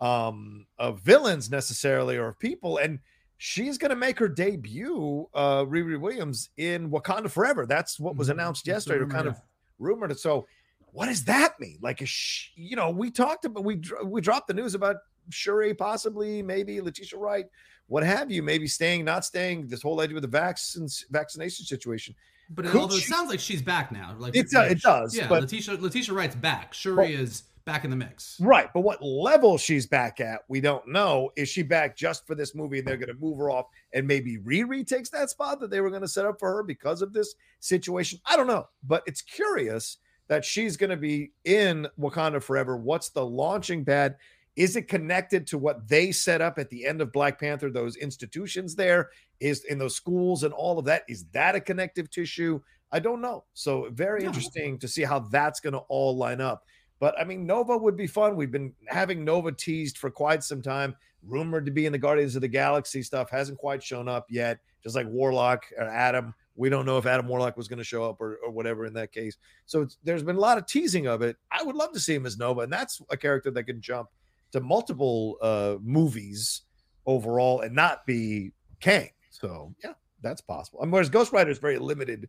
um, 0.00 0.66
of 0.78 1.00
villains 1.00 1.50
necessarily 1.50 2.16
or 2.16 2.28
of 2.28 2.38
people 2.38 2.78
and 2.78 3.00
she's 3.36 3.76
going 3.78 3.90
to 3.90 3.96
make 3.96 4.18
her 4.18 4.28
debut 4.28 5.28
uh 5.34 5.64
Riri 5.64 6.00
Williams 6.00 6.50
in 6.56 6.90
Wakanda 6.90 7.30
Forever 7.30 7.66
that's 7.66 7.98
what 8.00 8.16
was 8.16 8.28
Mhm. 8.28 8.32
announced 8.32 8.64
the 8.64 8.70
yesterday 8.72 8.98
or 9.04 9.06
kind 9.06 9.24
yeah. 9.26 9.32
of 9.32 9.40
rumored 9.78 10.18
so 10.18 10.46
what 10.92 11.06
does 11.06 11.24
that 11.24 11.58
mean 11.60 11.78
like 11.82 12.00
she, 12.04 12.50
you 12.56 12.76
know 12.76 12.90
we 12.90 13.10
talked 13.10 13.44
about 13.44 13.64
we 13.64 13.80
we 14.04 14.20
dropped 14.20 14.48
the 14.48 14.54
news 14.54 14.74
about 14.74 14.96
Shuri 15.30 15.74
possibly 15.74 16.42
maybe 16.42 16.80
Letitia 16.80 17.18
Wright 17.18 17.46
what 17.86 18.02
have 18.02 18.30
you 18.30 18.42
maybe 18.42 18.66
staying 18.66 19.04
not 19.04 19.24
staying 19.24 19.66
this 19.66 19.82
whole 19.82 20.00
idea 20.00 20.14
with 20.14 20.22
the 20.22 20.28
vaccines 20.28 21.06
vaccination 21.10 21.64
situation 21.64 22.14
But 22.50 22.66
it, 22.66 22.74
although 22.74 22.96
it 22.96 23.02
sounds 23.02 23.30
like 23.30 23.40
she's 23.40 23.62
back 23.62 23.92
now, 23.92 24.14
like 24.18 24.34
It 24.36 24.48
do- 24.50 24.60
it 24.60 24.80
does, 24.80 25.14
Yeah, 25.16 25.28
but- 25.28 25.42
Letitia 25.42 25.74
Letitia 25.80 26.14
Wright's 26.14 26.36
back. 26.36 26.72
Shuri 26.74 26.96
Well- 26.96 27.22
is 27.22 27.42
back 27.64 27.84
in 27.84 27.90
the 27.90 27.96
mix. 27.96 28.40
Right, 28.40 28.70
but 28.72 28.80
what 28.80 29.02
level 29.02 29.58
she's 29.58 29.86
back 29.86 30.20
at, 30.20 30.40
we 30.48 30.58
don't 30.62 30.88
know. 30.88 31.30
Is 31.36 31.50
she 31.50 31.62
back 31.62 31.94
just 31.94 32.26
for 32.26 32.34
this 32.34 32.54
movie 32.54 32.78
and 32.78 32.88
they're 32.88 32.96
going 32.96 33.14
to 33.14 33.20
move 33.20 33.36
her 33.36 33.50
off 33.50 33.66
and 33.92 34.06
maybe 34.06 34.38
Riri 34.38 34.86
takes 34.86 35.10
that 35.10 35.28
spot 35.28 35.60
that 35.60 35.68
they 35.70 35.82
were 35.82 35.90
going 35.90 36.00
to 36.00 36.08
set 36.08 36.24
up 36.24 36.38
for 36.38 36.50
her 36.50 36.62
because 36.62 37.02
of 37.02 37.12
this 37.12 37.34
situation? 37.60 38.20
I 38.24 38.36
don't 38.38 38.46
know, 38.46 38.68
but 38.82 39.02
it's 39.06 39.20
curious 39.20 39.98
that 40.28 40.46
she's 40.46 40.78
going 40.78 40.88
to 40.88 40.96
be 40.96 41.32
in 41.44 41.86
Wakanda 42.00 42.42
Forever. 42.42 42.74
What's 42.78 43.10
the 43.10 43.26
launching 43.26 43.84
pad? 43.84 44.16
Is 44.58 44.74
it 44.74 44.88
connected 44.88 45.46
to 45.46 45.56
what 45.56 45.86
they 45.86 46.10
set 46.10 46.40
up 46.40 46.58
at 46.58 46.68
the 46.68 46.84
end 46.84 47.00
of 47.00 47.12
Black 47.12 47.38
Panther? 47.38 47.70
Those 47.70 47.94
institutions 47.94 48.74
there 48.74 49.10
is 49.38 49.64
in 49.66 49.78
those 49.78 49.94
schools 49.94 50.42
and 50.42 50.52
all 50.52 50.80
of 50.80 50.84
that. 50.86 51.04
Is 51.08 51.26
that 51.26 51.54
a 51.54 51.60
connective 51.60 52.10
tissue? 52.10 52.60
I 52.90 52.98
don't 52.98 53.20
know. 53.20 53.44
So 53.54 53.88
very 53.92 54.22
No. 54.22 54.26
interesting 54.26 54.76
to 54.80 54.88
see 54.88 55.02
how 55.02 55.20
that's 55.20 55.60
going 55.60 55.74
to 55.74 55.84
all 55.88 56.16
line 56.16 56.40
up. 56.40 56.64
But 56.98 57.16
I 57.20 57.22
mean, 57.22 57.46
Nova 57.46 57.78
would 57.78 57.96
be 57.96 58.08
fun. 58.08 58.34
We've 58.34 58.50
been 58.50 58.74
having 58.88 59.24
Nova 59.24 59.52
teased 59.52 59.96
for 59.96 60.10
quite 60.10 60.42
some 60.42 60.60
time, 60.60 60.96
rumored 61.22 61.64
to 61.66 61.70
be 61.70 61.86
in 61.86 61.92
the 61.92 61.98
Guardians 61.98 62.34
of 62.34 62.40
the 62.42 62.48
Galaxy 62.48 63.04
stuff, 63.04 63.30
hasn't 63.30 63.58
quite 63.58 63.80
shown 63.80 64.08
up 64.08 64.26
yet. 64.28 64.58
Just 64.82 64.96
like 64.96 65.06
Warlock 65.06 65.66
or 65.78 65.84
Adam, 65.84 66.34
we 66.56 66.68
don't 66.68 66.84
know 66.84 66.98
if 66.98 67.06
Adam 67.06 67.28
Warlock 67.28 67.56
was 67.56 67.68
going 67.68 67.78
to 67.78 67.84
show 67.84 68.10
up 68.10 68.20
or, 68.20 68.40
or 68.44 68.50
whatever 68.50 68.86
in 68.86 68.94
that 68.94 69.12
case. 69.12 69.36
So 69.66 69.82
it's, 69.82 69.98
there's 70.02 70.24
been 70.24 70.34
a 70.34 70.40
lot 70.40 70.58
of 70.58 70.66
teasing 70.66 71.06
of 71.06 71.22
it. 71.22 71.36
I 71.52 71.62
would 71.62 71.76
love 71.76 71.92
to 71.92 72.00
see 72.00 72.16
him 72.16 72.26
as 72.26 72.36
Nova, 72.38 72.62
and 72.62 72.72
that's 72.72 73.00
a 73.10 73.16
character 73.16 73.52
that 73.52 73.62
can 73.62 73.80
jump 73.80 74.08
to 74.52 74.60
multiple 74.60 75.36
uh, 75.42 75.76
movies 75.82 76.62
overall 77.06 77.60
and 77.60 77.74
not 77.74 78.06
be 78.06 78.52
Kang. 78.80 79.10
So 79.30 79.74
yeah, 79.82 79.94
that's 80.22 80.40
possible. 80.40 80.82
And 80.82 80.92
whereas 80.92 81.10
Ghost 81.10 81.32
Rider 81.32 81.50
is 81.50 81.58
very 81.58 81.78
limited 81.78 82.28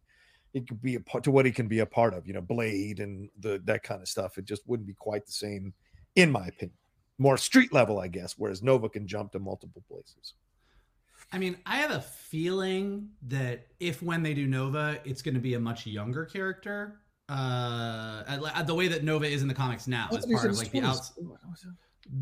it 0.53 0.67
could 0.67 0.81
be 0.81 0.95
a 0.95 0.99
part 0.99 1.23
to 1.23 1.31
what 1.31 1.45
he 1.45 1.51
can 1.51 1.67
be 1.67 1.79
a 1.79 1.85
part 1.85 2.13
of, 2.13 2.25
you 2.27 2.33
know, 2.33 2.41
Blade 2.41 2.99
and 2.99 3.29
the 3.39 3.61
that 3.65 3.83
kind 3.83 4.01
of 4.01 4.07
stuff. 4.07 4.37
It 4.37 4.45
just 4.45 4.67
wouldn't 4.67 4.87
be 4.87 4.95
quite 4.95 5.25
the 5.25 5.31
same, 5.31 5.73
in 6.15 6.31
my 6.31 6.47
opinion. 6.47 6.77
More 7.17 7.37
street 7.37 7.73
level, 7.73 7.99
I 7.99 8.07
guess, 8.07 8.35
whereas 8.37 8.63
Nova 8.63 8.89
can 8.89 9.05
jump 9.07 9.33
to 9.33 9.39
multiple 9.39 9.83
places. 9.89 10.33
I 11.31 11.37
mean, 11.37 11.57
I 11.65 11.77
have 11.77 11.91
a 11.91 12.01
feeling 12.01 13.09
that 13.27 13.67
if 13.79 14.01
when 14.01 14.23
they 14.23 14.33
do 14.33 14.47
Nova, 14.47 14.99
it's 15.03 15.21
going 15.21 15.35
to 15.35 15.39
be 15.39 15.53
a 15.53 15.59
much 15.59 15.85
younger 15.85 16.25
character. 16.25 17.01
Uh, 17.27 18.63
the 18.63 18.73
way 18.73 18.87
that 18.87 19.03
Nova 19.03 19.25
is 19.25 19.43
in 19.43 19.47
the 19.47 19.53
comics 19.53 19.85
now, 19.85 20.07
as 20.11 20.25
part 20.25 20.49
of 20.49 20.57
like 20.57 20.71
the 20.71 20.81
outs. 20.81 21.13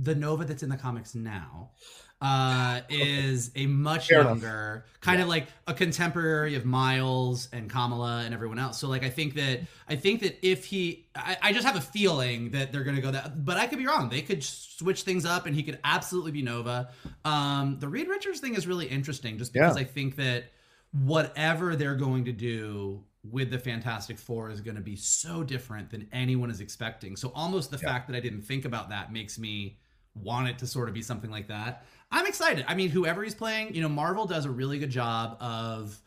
The 0.04 0.16
Nova 0.16 0.46
that's 0.46 0.64
in 0.64 0.70
the 0.70 0.78
comics 0.78 1.16
now 1.16 1.72
uh, 2.20 2.82
is 2.90 3.52
a 3.56 3.68
much 3.68 4.08
Fair 4.08 4.22
enough. 4.22 4.42
younger, 4.42 4.86
kind 5.02 5.22
of 5.22 5.28
like 5.28 5.48
a 5.68 5.74
contemporary 5.74 6.56
of 6.56 6.66
Miles 6.66 7.48
and 7.54 7.70
Kamala 7.70 8.24
and 8.26 8.34
everyone 8.34 8.58
else. 8.60 8.80
So 8.80 8.88
like, 8.90 9.04
I 9.04 9.10
think 9.10 9.36
that 9.36 9.62
I 9.88 9.96
think 9.96 10.22
that 10.22 10.38
if 10.46 10.66
he, 10.66 11.08
I, 11.16 11.38
I 11.42 11.54
just 11.54 11.66
have 11.66 11.76
a 11.76 11.82
feeling 11.82 12.50
that 12.52 12.72
they're 12.72 12.84
going 12.84 12.96
to 12.96 13.02
go 13.02 13.12
that, 13.12 13.46
but 13.46 13.58
I 13.58 13.68
could 13.68 13.78
be 13.78 13.86
wrong. 13.86 14.10
They 14.10 14.22
could 14.24 14.44
switch 14.44 15.04
things 15.04 15.26
up, 15.26 15.46
and 15.46 15.56
he 15.56 15.64
could 15.64 15.80
absolutely 15.84 16.32
be 16.32 16.42
Nova. 16.42 16.90
Um, 17.24 17.78
the 17.80 17.88
Reed 17.88 18.08
Richards 18.08 18.40
thing 18.40 18.56
is 18.56 18.66
really 18.68 18.88
interesting, 18.88 19.38
just 19.38 19.54
because 19.54 19.76
Yeah. 19.76 19.82
I 19.82 19.86
think 19.86 20.16
that 20.16 20.46
whatever 20.92 21.76
they're 21.76 21.96
going 21.96 22.26
to 22.26 22.32
do 22.32 23.04
with 23.32 23.52
the 23.52 23.60
Fantastic 23.60 24.18
Four 24.18 24.50
is 24.50 24.62
going 24.62 24.76
to 24.76 24.82
be 24.82 24.96
so 24.96 25.44
different 25.44 25.90
than 25.90 26.08
anyone 26.12 26.50
is 26.50 26.60
expecting. 26.60 27.16
So 27.16 27.32
almost 27.36 27.72
the 27.72 27.78
fact 27.78 28.08
that 28.08 28.16
I 28.16 28.20
didn't 28.20 28.42
think 28.42 28.66
about 28.66 28.90
that 28.90 29.12
makes 29.12 29.38
me 29.40 29.78
want 30.16 30.48
it 30.48 30.58
to 30.60 30.68
sort 30.68 30.88
of 30.88 30.94
be 30.94 31.02
something 31.02 31.30
like 31.30 31.48
that. 31.48 31.86
I'm 32.12 32.26
excited. 32.26 32.66
I 32.68 32.76
mean, 32.76 32.90
whoever 32.90 33.24
he's 33.24 33.36
playing, 33.36 33.76
you 33.76 33.82
know, 33.82 33.90
Marvel 33.90 34.26
does 34.26 34.46
a 34.46 34.52
really 34.52 34.80
good 34.80 34.90
job 34.90 35.38
of 35.40 36.02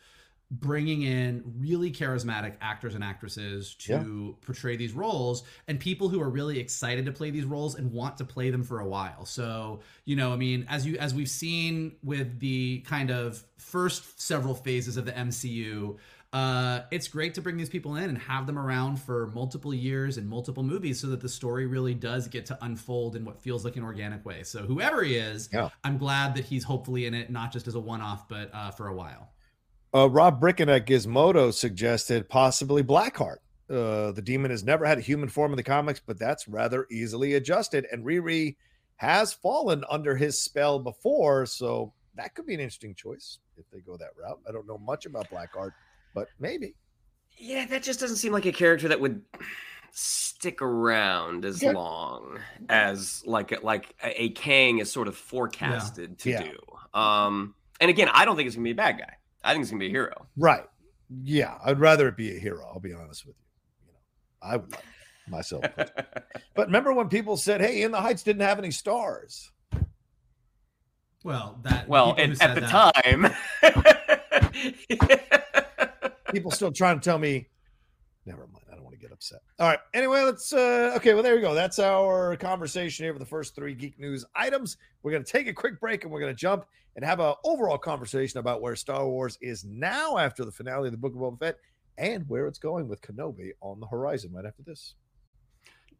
bringing 0.52 1.02
in 1.02 1.44
really 1.60 1.92
charismatic 1.92 2.54
actors 2.60 2.96
and 2.96 3.04
actresses 3.04 3.74
to 3.76 4.36
portray 4.40 4.76
these 4.76 4.92
roles 4.92 5.44
and 5.68 5.78
people 5.78 6.08
who 6.08 6.20
are 6.20 6.28
really 6.28 6.58
excited 6.58 7.04
to 7.06 7.12
play 7.12 7.30
these 7.30 7.44
roles 7.44 7.76
and 7.76 7.92
want 7.92 8.16
to 8.16 8.24
play 8.24 8.50
them 8.50 8.64
for 8.64 8.80
a 8.80 8.86
while. 8.86 9.24
So, 9.24 9.80
you 10.06 10.16
know, 10.16 10.32
I 10.32 10.36
mean, 10.36 10.66
as 10.68 10.84
you 10.84 10.98
as 10.98 11.14
we've 11.14 11.30
seen 11.30 11.92
with 12.02 12.40
the 12.40 12.80
kind 12.80 13.12
of 13.12 13.44
first 13.58 14.20
several 14.20 14.54
phases 14.54 14.96
of 14.96 15.04
the 15.04 15.12
MCU, 15.12 15.96
uh, 16.32 16.82
it's 16.92 17.08
great 17.08 17.34
to 17.34 17.40
bring 17.40 17.56
these 17.56 17.68
people 17.68 17.96
in 17.96 18.08
and 18.08 18.16
have 18.18 18.46
them 18.46 18.58
around 18.58 18.96
for 18.96 19.26
multiple 19.28 19.74
years 19.74 20.16
and 20.16 20.28
multiple 20.28 20.62
movies 20.62 21.00
so 21.00 21.08
that 21.08 21.20
the 21.20 21.28
story 21.28 21.66
really 21.66 21.94
does 21.94 22.28
get 22.28 22.46
to 22.46 22.58
unfold 22.62 23.16
in 23.16 23.24
what 23.24 23.40
feels 23.40 23.64
like 23.64 23.76
an 23.76 23.82
organic 23.82 24.24
way. 24.24 24.44
So 24.44 24.60
whoever 24.60 25.02
he 25.02 25.16
is, 25.16 25.48
Yeah. 25.52 25.70
I'm 25.82 25.98
glad 25.98 26.36
that 26.36 26.44
he's 26.44 26.62
hopefully 26.62 27.06
in 27.06 27.14
it, 27.14 27.30
not 27.30 27.52
just 27.52 27.66
as 27.66 27.74
a 27.74 27.80
one-off, 27.80 28.28
but 28.28 28.50
uh, 28.52 28.70
for 28.70 28.88
a 28.88 28.94
while. 28.94 29.32
Uh, 29.92 30.08
Rob 30.08 30.38
Bricken 30.38 30.68
at 30.68 30.86
Gizmodo 30.86 31.52
suggested 31.52 32.28
possibly 32.28 32.84
Blackheart. 32.84 33.38
Uh, 33.68 34.12
the 34.12 34.22
demon 34.22 34.52
has 34.52 34.62
never 34.62 34.84
had 34.84 34.98
a 34.98 35.00
human 35.00 35.28
form 35.28 35.52
in 35.52 35.56
the 35.56 35.64
comics, 35.64 36.00
but 36.04 36.18
that's 36.18 36.46
rather 36.46 36.86
easily 36.92 37.34
adjusted. 37.34 37.86
And 37.90 38.04
Riri 38.04 38.56
has 38.96 39.32
fallen 39.32 39.84
under 39.90 40.14
his 40.14 40.40
spell 40.40 40.78
before, 40.78 41.44
so 41.46 41.92
that 42.14 42.34
could 42.36 42.46
be 42.46 42.54
an 42.54 42.60
interesting 42.60 42.94
choice 42.94 43.38
if 43.56 43.64
they 43.72 43.80
go 43.80 43.96
that 43.96 44.10
route. 44.16 44.38
I 44.48 44.52
don't 44.52 44.66
know 44.66 44.78
much 44.78 45.06
about 45.06 45.28
Blackheart, 45.30 45.72
but 46.14 46.28
maybe. 46.38 46.74
Yeah, 47.38 47.66
that 47.66 47.82
just 47.82 48.00
doesn't 48.00 48.16
seem 48.16 48.32
like 48.32 48.46
a 48.46 48.52
character 48.52 48.88
that 48.88 49.00
would 49.00 49.22
stick 49.92 50.62
around 50.62 51.44
as 51.44 51.62
Okay. 51.62 51.72
long 51.72 52.38
as 52.68 53.22
like 53.26 53.52
a- 53.52 53.61
like 53.64 53.94
a, 54.02 54.22
a 54.24 54.28
Kang 54.30 54.78
is 54.78 54.90
sort 54.92 55.08
of 55.08 55.16
forecasted 55.16 56.18
to 56.20 56.30
Yeah. 56.30 56.42
do. 56.42 56.98
Um, 56.98 57.54
and 57.80 57.88
again, 57.90 58.08
I 58.12 58.24
don't 58.24 58.36
think 58.36 58.46
it's 58.46 58.56
gonna 58.56 58.64
be 58.64 58.70
a 58.72 58.74
bad 58.74 58.98
guy. 58.98 59.14
I 59.42 59.52
think 59.52 59.62
it's 59.62 59.70
gonna 59.70 59.80
be 59.80 59.86
a 59.86 59.90
hero. 59.90 60.26
Right. 60.36 60.64
Yeah, 61.24 61.58
I'd 61.64 61.80
rather 61.80 62.08
it 62.08 62.16
be 62.16 62.36
a 62.36 62.38
hero. 62.38 62.64
I'll 62.72 62.78
be 62.80 62.92
honest 62.92 63.26
with 63.26 63.36
you. 63.36 63.86
You 63.86 63.92
know, 63.94 63.98
I 64.42 64.56
would 64.58 64.70
like 64.70 64.84
myself. 65.28 65.64
but 65.76 66.66
remember 66.66 66.92
when 66.92 67.08
people 67.08 67.36
said, 67.36 67.61
"Hey, 67.61 67.82
In 67.82 67.90
the 67.90 68.00
Heights 68.00 68.22
didn't 68.22 68.42
have 68.42 68.58
any 68.58 68.70
stars." 68.70 69.50
Well, 71.24 71.58
that 71.64 71.88
well, 71.88 72.14
people 72.14 72.24
at, 72.24 72.30
at 72.30 72.36
said 72.38 72.54
the 72.56 72.61
that- 72.61 72.94
time. 75.00 75.30
people 76.32 76.50
still 76.50 76.72
trying 76.72 76.98
to 76.98 77.04
tell 77.04 77.18
me 77.18 77.46
never 78.26 78.46
mind 78.52 78.64
i 78.70 78.74
don't 78.74 78.84
want 78.84 78.94
to 78.94 79.00
get 79.00 79.12
upset 79.12 79.40
all 79.58 79.68
right 79.68 79.78
anyway 79.94 80.22
let's 80.22 80.52
uh 80.52 80.92
okay 80.94 81.14
well 81.14 81.22
there 81.22 81.34
we 81.34 81.40
go 81.40 81.54
that's 81.54 81.78
our 81.78 82.36
conversation 82.36 83.04
here 83.04 83.12
for 83.12 83.18
the 83.18 83.26
first 83.26 83.54
three 83.54 83.74
geek 83.74 83.98
news 83.98 84.24
items 84.34 84.76
we're 85.02 85.10
going 85.10 85.24
to 85.24 85.30
take 85.30 85.46
a 85.46 85.52
quick 85.52 85.80
break 85.80 86.04
and 86.04 86.12
we're 86.12 86.20
going 86.20 86.32
to 86.32 86.38
jump 86.38 86.64
and 86.96 87.04
have 87.04 87.20
a 87.20 87.34
overall 87.44 87.78
conversation 87.78 88.38
about 88.38 88.60
where 88.60 88.76
star 88.76 89.06
wars 89.06 89.38
is 89.40 89.64
now 89.64 90.18
after 90.18 90.44
the 90.44 90.52
finale 90.52 90.88
of 90.88 90.92
the 90.92 90.98
book 90.98 91.14
of 91.14 91.20
Boba 91.20 91.38
Fett 91.38 91.56
and 91.98 92.28
where 92.28 92.46
it's 92.46 92.58
going 92.58 92.88
with 92.88 93.00
kenobi 93.00 93.50
on 93.60 93.80
the 93.80 93.86
horizon 93.86 94.32
right 94.32 94.44
after 94.44 94.62
this 94.62 94.94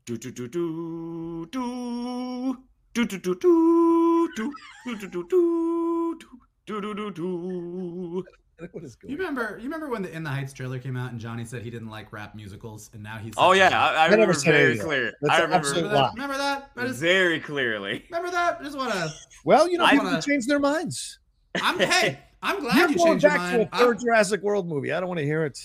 do 0.05 0.17
do 0.19 0.31
do 0.31 0.49
do 0.49 1.47
do 1.51 2.57
do 2.93 3.07
do 3.07 3.19
do 3.19 3.35
do 3.35 3.35
do 3.35 4.29
do 4.37 4.51
do 4.85 5.07
do 5.07 5.25
do 5.25 6.19
do 6.67 6.81
do 6.81 6.95
do 6.95 7.11
do. 7.11 8.25
What 8.73 8.85
is 8.85 8.95
going 8.97 9.13
You 9.13 9.19
remember? 9.19 9.57
You 9.59 9.65
remember 9.65 9.89
when 9.89 10.03
the 10.03 10.11
In 10.15 10.23
the 10.23 10.31
Heights 10.31 10.53
trailer 10.53 10.79
came 10.79 10.97
out 10.97 11.11
and 11.13 11.21
Johnny 11.21 11.45
said 11.45 11.63
he 11.63 11.71
didn't 11.71 11.89
like 11.91 12.13
rap 12.13 12.35
musicals, 12.35 12.91
and 12.93 13.03
now 13.03 13.19
he's 13.19 13.35
Oh 13.37 13.53
such 13.53 13.59
yeah, 13.59 13.69
a- 13.71 13.97
I, 13.99 14.05
I 14.05 14.09
never 14.09 14.13
remember 14.13 14.35
said 14.35 14.53
very 14.55 14.73
of 14.73 14.79
that. 14.79 14.85
clear. 14.87 15.13
I 15.29 15.41
remember 15.43 15.69
remember 15.69 15.89
that? 15.95 16.13
Remember 16.15 16.37
that? 16.39 16.71
I 16.77 16.87
just, 16.87 17.01
very 17.01 17.41
clearly. 17.41 18.05
remember 18.11 18.31
that? 18.31 18.59
I 18.61 18.63
just 18.65 18.77
want 18.77 18.93
to. 18.93 19.11
well 19.45 19.69
you 19.69 19.79
know 19.79 19.85
I 19.85 19.93
people 19.93 20.07
wanna- 20.07 20.23
change 20.23 20.47
their 20.47 20.59
minds 20.61 21.19
I'm 21.63 21.79
hey. 21.79 22.19
I'm 22.43 22.61
glad 22.61 22.77
you're 22.77 22.91
you 22.91 22.97
going 22.97 23.09
changed 23.11 23.23
your 23.25 23.33
back 23.33 23.41
mind. 23.41 23.71
to 23.71 23.77
a 23.77 23.79
third 23.79 23.97
I'm- 23.97 24.05
jurassic 24.05 24.43
world 24.43 24.69
movie 24.69 24.93
i 24.93 25.01
don't 25.01 25.09
want 25.09 25.19
to 25.21 25.25
hear 25.27 25.45
it 25.45 25.59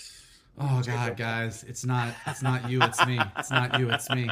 Oh 0.58 0.82
God, 0.86 1.18
guys, 1.18 1.66
it's 1.68 1.84
not. 1.86 2.14
It's 2.28 2.42
not 2.42 2.70
you. 2.70 2.82
It's 2.82 3.06
me. 3.06 3.20
It's 3.38 3.52
not 3.52 3.78
you. 3.78 3.90
It's 3.92 4.10
me. 4.10 4.30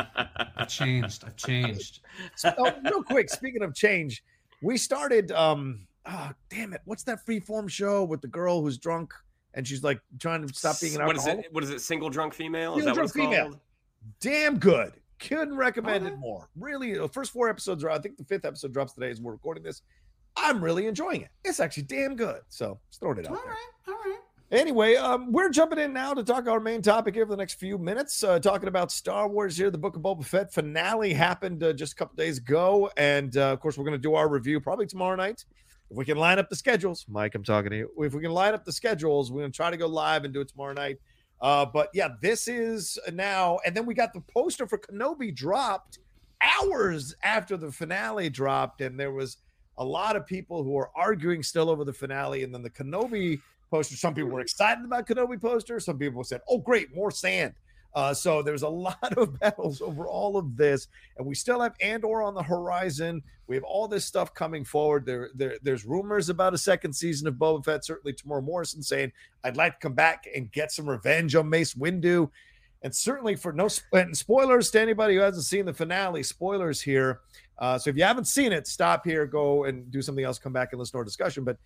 I've 0.55 0.69
changed. 0.69 1.25
I've 1.25 1.35
changed. 1.35 1.99
oh, 2.45 2.71
real 2.85 3.03
quick, 3.03 3.29
speaking 3.29 3.61
of 3.61 3.75
change, 3.75 4.23
we 4.61 4.77
started 4.77 5.33
um 5.33 5.85
oh 6.05 6.31
damn 6.49 6.73
it, 6.73 6.81
what's 6.85 7.03
that 7.03 7.25
freeform 7.25 7.69
show 7.69 8.03
with 8.03 8.21
the 8.21 8.27
girl 8.27 8.61
who's 8.61 8.77
drunk 8.77 9.13
and 9.53 9.67
she's 9.67 9.83
like 9.83 9.99
trying 10.19 10.45
to 10.45 10.53
stop 10.53 10.79
being 10.81 10.95
an 10.95 11.05
What 11.05 11.15
is 11.15 11.21
alcoholic? 11.23 11.45
it? 11.45 11.53
What 11.53 11.63
is 11.63 11.69
it? 11.69 11.81
Single 11.81 12.09
drunk 12.09 12.33
female? 12.33 12.75
Is 12.77 12.83
Single 12.83 12.95
that 12.95 12.99
what 13.01 13.05
it's 13.05 13.13
drunk 13.13 13.29
female. 13.31 13.45
called? 13.49 13.59
Damn 14.19 14.57
good. 14.59 14.93
Couldn't 15.19 15.55
recommend 15.55 16.05
Okay. 16.05 16.13
it 16.13 16.17
more. 16.19 16.49
Really, 16.59 16.93
the 16.97 17.07
first 17.07 17.31
four 17.31 17.49
episodes 17.49 17.83
are. 17.83 17.89
I 17.89 17.99
think 17.99 18.17
the 18.17 18.25
fifth 18.25 18.43
episode 18.45 18.73
drops 18.73 18.93
today 18.93 19.09
as 19.09 19.21
we're 19.21 19.31
recording 19.31 19.63
this. 19.63 19.81
I'm 20.35 20.61
really 20.63 20.87
enjoying 20.87 21.21
it. 21.21 21.29
It's 21.45 21.59
actually 21.59 21.83
damn 21.83 22.15
good. 22.15 22.41
So 22.49 22.79
just 22.89 22.99
throwing 22.99 23.19
it 23.19 23.27
out 23.27 23.31
All 23.37 23.37
there. 23.43 23.51
right, 23.53 23.57
all 23.87 23.93
right. 23.93 24.19
Anyway, 24.51 24.95
um, 24.95 25.31
we're 25.31 25.49
jumping 25.49 25.79
in 25.79 25.93
now 25.93 26.13
to 26.13 26.23
talk 26.23 26.47
our 26.47 26.59
main 26.59 26.81
topic 26.81 27.15
here 27.15 27.25
for 27.25 27.31
the 27.31 27.37
next 27.37 27.53
few 27.59 27.77
minutes. 27.77 28.23
Uh, 28.23 28.39
talking 28.39 28.67
about 28.67 28.91
Star 28.91 29.27
Wars 29.27 29.55
here. 29.55 29.71
The 29.71 29.77
Book 29.77 29.95
of 29.95 30.01
Boba 30.01 30.25
Fett 30.25 30.51
finale 30.53 31.13
happened 31.13 31.63
uh, 31.63 31.71
just 31.73 31.93
a 31.93 31.95
couple 31.95 32.15
days 32.15 32.39
ago, 32.39 32.89
and 32.97 33.37
uh, 33.37 33.51
of 33.53 33.59
course, 33.61 33.77
we're 33.77 33.85
going 33.85 33.97
to 33.97 34.01
do 34.01 34.15
our 34.15 34.27
review 34.27 34.59
probably 34.59 34.85
tomorrow 34.87 35.15
night. 35.15 35.45
If 35.89 35.97
we 35.97 36.05
can 36.05 36.17
line 36.17 36.39
up 36.39 36.49
the 36.49 36.55
schedules, 36.55 37.05
Mike, 37.07 37.35
I'm 37.35 37.43
talking 37.43 37.71
to 37.71 37.77
you. 37.77 37.89
If 37.99 38.13
we 38.13 38.21
can 38.21 38.31
line 38.31 38.53
up 38.53 38.65
the 38.65 38.71
schedules, 38.71 39.31
we're 39.31 39.41
going 39.41 39.51
to 39.51 39.55
try 39.55 39.69
to 39.69 39.77
go 39.77 39.87
live 39.87 40.23
and 40.23 40.33
do 40.33 40.41
it 40.41 40.47
tomorrow 40.47 40.73
night. 40.73 40.97
Uh, 41.41 41.65
but 41.65 41.89
yeah, 41.93 42.09
this 42.21 42.47
is 42.47 42.97
now, 43.11 43.59
and 43.65 43.75
then 43.75 43.85
we 43.85 43.93
got 43.93 44.13
the 44.13 44.21
poster 44.21 44.65
for 44.65 44.77
Kenobi 44.77 45.35
dropped 45.35 45.99
hours 46.41 47.15
after 47.23 47.57
the 47.57 47.71
finale 47.71 48.29
dropped, 48.29 48.81
and 48.81 48.99
there 48.99 49.11
was 49.11 49.37
a 49.77 49.83
lot 49.83 50.15
of 50.15 50.25
people 50.25 50.63
who 50.63 50.71
were 50.71 50.89
arguing 50.95 51.43
still 51.43 51.69
over 51.69 51.83
the 51.83 51.93
finale, 51.93 52.43
and 52.43 52.53
then 52.53 52.61
the 52.61 52.69
Kenobi 52.69 53.41
poster. 53.69 53.95
Some 53.95 54.13
people 54.13 54.31
were 54.31 54.41
excited 54.41 54.85
about 54.85 55.07
Kenobi 55.07 55.41
poster. 55.41 55.79
Some 55.79 55.97
people 55.97 56.23
said, 56.23 56.41
"Oh, 56.47 56.59
great, 56.59 56.95
more 56.95 57.11
sand." 57.11 57.53
Uh, 57.95 58.13
so 58.13 58.41
there's 58.41 58.63
a 58.63 58.69
lot 58.69 59.17
of 59.17 59.39
battles 59.39 59.81
over 59.81 60.07
all 60.07 60.37
of 60.37 60.57
this, 60.57 60.87
and 61.17 61.25
we 61.25 61.35
still 61.35 61.61
have 61.61 61.75
Andor 61.81 62.21
on 62.21 62.33
the 62.33 62.43
horizon. 62.43 63.21
We 63.47 63.55
have 63.55 63.63
all 63.63 63.87
this 63.87 64.05
stuff 64.05 64.33
coming 64.33 64.63
forward. 64.63 65.05
There, 65.05 65.29
there, 65.35 65.57
there's 65.61 65.85
rumors 65.85 66.29
about 66.29 66.53
a 66.53 66.57
second 66.57 66.93
season 66.93 67.27
of 67.27 67.35
Boba 67.35 67.63
Fett. 67.63 67.85
Certainly, 67.85 68.13
Temuera 68.13 68.43
Morrison 68.43 68.81
saying, 68.81 69.11
"I'd 69.43 69.57
like 69.57 69.73
to 69.73 69.79
come 69.79 69.93
back 69.93 70.27
and 70.33 70.51
get 70.51 70.71
some 70.71 70.89
revenge 70.89 71.35
on 71.35 71.49
Mace 71.49 71.73
Windu." 71.73 72.29
And 72.83 72.93
certainly 72.93 73.35
for 73.37 73.53
no 73.53 73.69
and 73.93 74.15
spoilers 74.15 74.69
to 74.71 74.81
anybody 74.81 75.15
who 75.15 75.21
hasn't 75.21 75.45
seen 75.45 75.65
the 75.65 75.73
finale, 75.73 76.21
spoilers 76.21 76.81
here. 76.81 77.21
Uh, 77.57 77.77
so 77.77 77.89
if 77.89 77.95
you 77.95 78.03
haven't 78.03 78.25
seen 78.25 78.51
it, 78.51 78.67
stop 78.67 79.05
here, 79.05 79.25
go 79.25 79.63
and 79.63 79.89
do 79.89 80.01
something 80.01 80.25
else, 80.25 80.37
come 80.37 80.51
back 80.51 80.73
and 80.73 80.79
listen 80.79 80.91
to 80.93 80.97
our 80.97 81.05
discussion. 81.05 81.45
But 81.45 81.57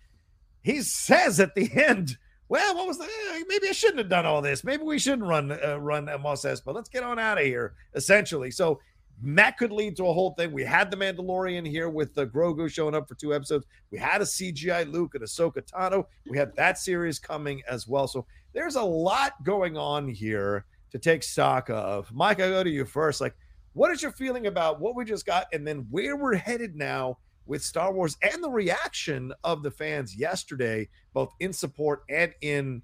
he 0.62 0.80
says 0.82 1.40
at 1.40 1.56
the 1.56 1.70
end, 1.88 2.16
well, 2.48 2.74
what 2.76 2.86
was 2.86 2.98
the? 2.98 3.04
eh, 3.04 3.42
Maybe 3.48 3.68
I 3.68 3.72
shouldn't 3.72 3.98
have 3.98 4.08
done 4.08 4.26
all 4.26 4.40
this. 4.42 4.64
Maybe 4.64 4.82
we 4.82 4.98
shouldn't 4.98 5.28
run 5.28 5.52
uh, 5.52 5.78
run 5.78 6.06
Mos 6.20 6.44
Espa. 6.44 6.74
Let's 6.74 6.88
get 6.88 7.02
on 7.02 7.18
out 7.18 7.38
of 7.38 7.44
here. 7.44 7.74
Essentially, 7.94 8.50
so 8.50 8.80
that 9.22 9.58
could 9.58 9.72
lead 9.72 9.96
to 9.96 10.06
a 10.06 10.12
whole 10.12 10.32
thing. 10.34 10.52
We 10.52 10.64
had 10.64 10.90
the 10.90 10.96
Mandalorian 10.96 11.66
here 11.68 11.88
with 11.88 12.16
uh, 12.16 12.26
Grogu 12.26 12.70
showing 12.70 12.94
up 12.94 13.08
for 13.08 13.16
two 13.16 13.34
episodes. 13.34 13.66
We 13.90 13.98
had 13.98 14.20
a 14.20 14.24
CGI 14.24 14.90
Luke 14.90 15.14
and 15.14 15.24
Ahsoka 15.24 15.62
Tano. 15.62 16.04
We 16.30 16.38
had 16.38 16.54
that 16.56 16.78
series 16.78 17.18
coming 17.18 17.62
as 17.68 17.88
well. 17.88 18.06
So 18.06 18.26
there's 18.54 18.76
a 18.76 18.82
lot 18.82 19.32
going 19.42 19.76
on 19.76 20.08
here 20.08 20.64
to 20.92 20.98
take 20.98 21.22
stock 21.22 21.68
of. 21.68 22.10
Mike, 22.12 22.40
I 22.40 22.48
go 22.48 22.62
to 22.62 22.70
you 22.70 22.84
first. 22.84 23.20
Like, 23.20 23.34
what 23.74 23.90
is 23.90 24.02
your 24.02 24.12
feeling 24.12 24.46
about 24.46 24.80
what 24.80 24.94
we 24.96 25.04
just 25.04 25.26
got, 25.26 25.46
and 25.52 25.66
then 25.66 25.86
where 25.90 26.16
we're 26.16 26.34
headed 26.36 26.74
now 26.76 27.18
with 27.48 27.64
Star 27.64 27.92
Wars 27.92 28.16
and 28.22 28.44
the 28.44 28.50
reaction 28.50 29.32
of 29.42 29.62
the 29.62 29.70
fans 29.70 30.14
yesterday, 30.14 30.88
both 31.14 31.32
in 31.40 31.52
support 31.52 32.02
and 32.08 32.32
in 32.42 32.82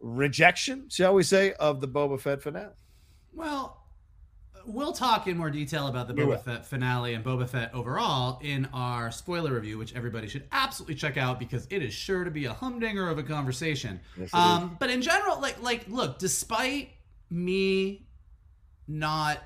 rejection, 0.00 0.88
shall 0.88 1.14
we 1.14 1.22
say, 1.22 1.52
of 1.52 1.80
the 1.80 1.86
Boba 1.86 2.18
Fett 2.18 2.42
finale? 2.42 2.72
Well, 3.34 3.84
we'll 4.64 4.92
talk 4.92 5.26
in 5.26 5.36
more 5.36 5.50
detail 5.50 5.86
about 5.86 6.08
the 6.08 6.14
We 6.14 6.22
Boba 6.22 6.26
will. 6.26 6.38
Fett 6.38 6.66
finale 6.66 7.14
and 7.14 7.24
Boba 7.24 7.48
Fett 7.48 7.72
overall 7.74 8.40
in 8.42 8.66
our 8.72 9.10
spoiler 9.10 9.52
review, 9.52 9.76
which 9.78 9.94
everybody 9.94 10.26
should 10.26 10.44
absolutely 10.52 10.94
check 10.94 11.16
out 11.18 11.38
because 11.38 11.66
it 11.70 11.82
is 11.82 11.92
sure 11.92 12.24
to 12.24 12.30
be 12.30 12.46
a 12.46 12.52
humdinger 12.52 13.08
of 13.08 13.18
a 13.18 13.22
conversation. 13.22 14.00
Yes, 14.18 14.32
um, 14.32 14.76
but 14.80 14.90
in 14.90 15.02
general, 15.02 15.40
like, 15.40 15.62
like, 15.62 15.86
look, 15.88 16.18
despite 16.18 16.90
me 17.30 18.06
not 18.86 19.38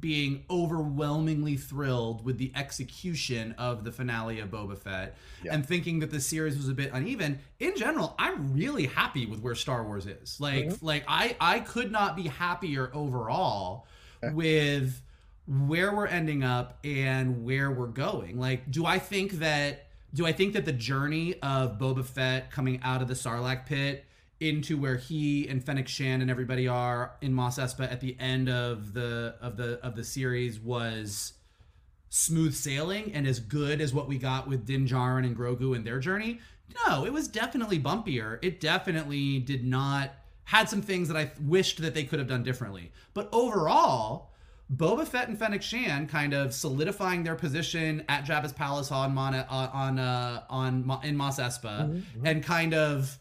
being 0.00 0.44
overwhelmingly 0.50 1.56
thrilled 1.56 2.24
with 2.24 2.38
the 2.38 2.50
execution 2.56 3.52
of 3.58 3.84
the 3.84 3.92
finale 3.92 4.40
of 4.40 4.50
Boba 4.50 4.78
Fett 4.78 5.16
Yeah. 5.42 5.54
and 5.54 5.66
thinking 5.66 6.00
that 6.00 6.10
the 6.10 6.20
series 6.20 6.56
was 6.56 6.68
a 6.68 6.74
bit 6.74 6.90
uneven. 6.92 7.38
In 7.60 7.76
general, 7.76 8.14
I'm 8.18 8.52
really 8.54 8.86
happy 8.86 9.26
with 9.26 9.40
where 9.40 9.54
Star 9.54 9.84
Wars 9.84 10.06
is. 10.06 10.40
Like 10.40 10.66
Mm-hmm. 10.66 10.86
like 10.86 11.04
I 11.06 11.36
I 11.40 11.60
could 11.60 11.92
not 11.92 12.16
be 12.16 12.28
happier 12.28 12.90
overall 12.94 13.86
with 14.32 15.00
where 15.46 15.94
we're 15.94 16.06
ending 16.06 16.42
up 16.42 16.78
and 16.84 17.44
where 17.44 17.70
we're 17.70 17.86
going. 17.86 18.38
Like 18.38 18.70
do 18.70 18.86
I 18.86 18.98
think 18.98 19.32
that 19.40 19.86
do 20.14 20.24
I 20.26 20.32
think 20.32 20.54
that 20.54 20.64
the 20.64 20.72
journey 20.72 21.34
of 21.42 21.78
Boba 21.78 22.04
Fett 22.04 22.50
coming 22.50 22.80
out 22.82 23.02
of 23.02 23.08
the 23.08 23.14
Sarlacc 23.14 23.66
pit 23.66 24.04
into 24.44 24.76
where 24.76 24.96
he 24.96 25.48
and 25.48 25.64
Fennec 25.64 25.88
Shand 25.88 26.22
and 26.22 26.30
everybody 26.30 26.68
are 26.68 27.16
in 27.22 27.32
Mos 27.32 27.58
Espa 27.58 27.90
at 27.90 28.00
the 28.00 28.16
end 28.20 28.48
of 28.48 28.92
the 28.92 29.34
of 29.40 29.56
the 29.56 29.80
of 29.84 29.96
the 29.96 30.04
series 30.04 30.60
was 30.60 31.32
smooth 32.10 32.54
sailing 32.54 33.12
and 33.14 33.26
as 33.26 33.40
good 33.40 33.80
as 33.80 33.92
what 33.92 34.06
we 34.06 34.18
got 34.18 34.46
with 34.46 34.66
Din 34.66 34.86
Djarin 34.86 35.26
and 35.26 35.36
Grogu 35.36 35.74
and 35.74 35.84
their 35.84 35.98
journey. 35.98 36.40
No, 36.86 37.04
it 37.04 37.12
was 37.12 37.26
definitely 37.26 37.80
bumpier. 37.80 38.38
It 38.42 38.60
definitely 38.60 39.40
did 39.40 39.64
not 39.64 40.12
had 40.44 40.68
some 40.68 40.82
things 40.82 41.08
that 41.08 41.16
I 41.16 41.32
wished 41.42 41.80
that 41.80 41.94
they 41.94 42.04
could 42.04 42.18
have 42.18 42.28
done 42.28 42.42
differently. 42.42 42.92
But 43.14 43.28
overall, 43.32 44.30
Boba 44.74 45.06
Fett 45.06 45.28
and 45.28 45.38
Fennec 45.38 45.62
Shand 45.62 46.08
kind 46.08 46.34
of 46.34 46.54
solidifying 46.54 47.22
their 47.22 47.34
position 47.34 48.04
at 48.08 48.24
Jabba's 48.24 48.52
palace 48.52 48.92
on 48.92 49.14
Mon- 49.14 49.34
uh, 49.34 49.70
on 49.72 49.98
uh, 49.98 50.42
on 50.48 51.00
in 51.02 51.16
Mos 51.16 51.38
Espa 51.38 52.02
and 52.24 52.42
kind 52.42 52.74
of 52.74 53.18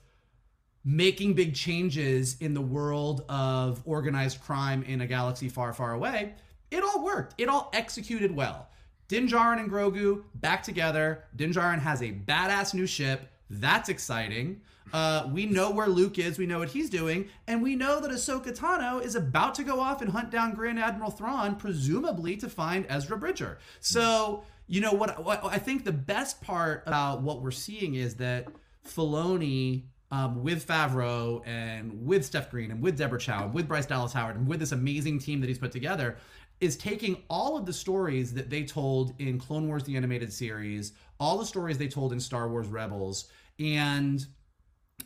making 0.86 1.34
big 1.34 1.56
changes 1.56 2.38
in 2.40 2.54
the 2.54 2.62
world 2.62 3.24
of 3.30 3.82
organized 3.86 4.42
crime 4.42 4.84
in 4.84 5.02
a 5.02 5.08
galaxy 5.08 5.50
far, 5.50 5.74
far 5.74 5.94
away, 5.94 6.34
it 6.72 6.84
all 6.84 7.04
worked. 7.04 7.36
It 7.38 7.48
all 7.48 7.70
executed 7.74 8.36
well. 8.36 8.68
Din 9.08 9.28
Djarin 9.28 9.60
and 9.60 9.70
Grogu 9.70 10.24
back 10.36 10.64
together. 10.64 11.26
Din 11.36 11.54
Djarin 11.54 11.80
has 11.80 12.02
a 12.02 12.12
badass 12.12 12.74
new 12.74 12.88
ship. 12.88 13.30
That's 13.50 13.90
exciting. 13.90 14.62
Uh, 14.92 15.28
we 15.32 15.46
know 15.46 15.72
where 15.72 15.88
Luke 15.88 16.20
is. 16.20 16.38
We 16.38 16.46
know 16.46 16.60
what 16.60 16.70
he's 16.70 16.90
doing, 16.90 17.30
and 17.48 17.62
we 17.64 17.76
know 17.76 18.00
that 18.00 18.12
Ahsoka 18.12 18.56
Tano 18.58 19.04
is 19.04 19.16
about 19.16 19.56
to 19.56 19.64
go 19.64 19.80
off 19.80 20.02
and 20.02 20.12
hunt 20.12 20.30
down 20.30 20.54
Grand 20.54 20.80
Admiral 20.80 21.10
Thrawn, 21.10 21.56
presumably 21.56 22.38
to 22.38 22.50
find 22.50 22.86
Ezra 22.90 23.18
Bridger. 23.18 23.58
So, 23.80 24.44
you 24.68 24.82
know 24.82 24.92
what? 24.92 25.24
What 25.24 25.44
I 25.46 25.58
think 25.58 25.84
the 25.84 25.92
best 25.92 26.42
part 26.42 26.84
about 26.86 27.22
what 27.22 27.42
we're 27.42 27.52
seeing 27.52 27.96
is 27.96 28.16
that 28.16 28.48
Filoni 28.88 29.84
um, 30.14 30.44
with 30.44 30.68
Favreau 30.68 31.42
and 31.48 32.06
with 32.06 32.24
Steph 32.24 32.52
Green 32.52 32.70
and 32.70 32.80
with 32.84 32.96
Deborah 32.96 33.20
Chow 33.20 33.46
and 33.46 33.54
with 33.54 33.68
Bryce 33.68 33.88
Dallas 33.88 34.14
Howard 34.14 34.36
and 34.36 34.48
with 34.48 34.60
this 34.60 34.72
amazing 34.72 35.18
team 35.18 35.42
that 35.42 35.48
he's 35.48 35.58
put 35.58 35.72
together 35.72 36.18
is 36.62 36.78
taking 36.78 37.24
all 37.32 37.58
of 37.58 37.66
the 37.66 37.74
stories 37.74 38.32
that 38.36 38.52
they 38.52 38.64
told 38.64 39.16
in 39.18 39.40
Clone 39.40 39.68
Wars 39.68 39.84
the 39.86 39.98
animated 39.98 40.32
series, 40.32 40.94
all 41.20 41.40
the 41.40 41.46
stories 41.46 41.80
they 41.80 41.88
told 41.88 42.14
in 42.14 42.20
Star 42.20 42.48
Wars 42.48 42.68
Rebels, 42.68 43.28
and 43.58 44.24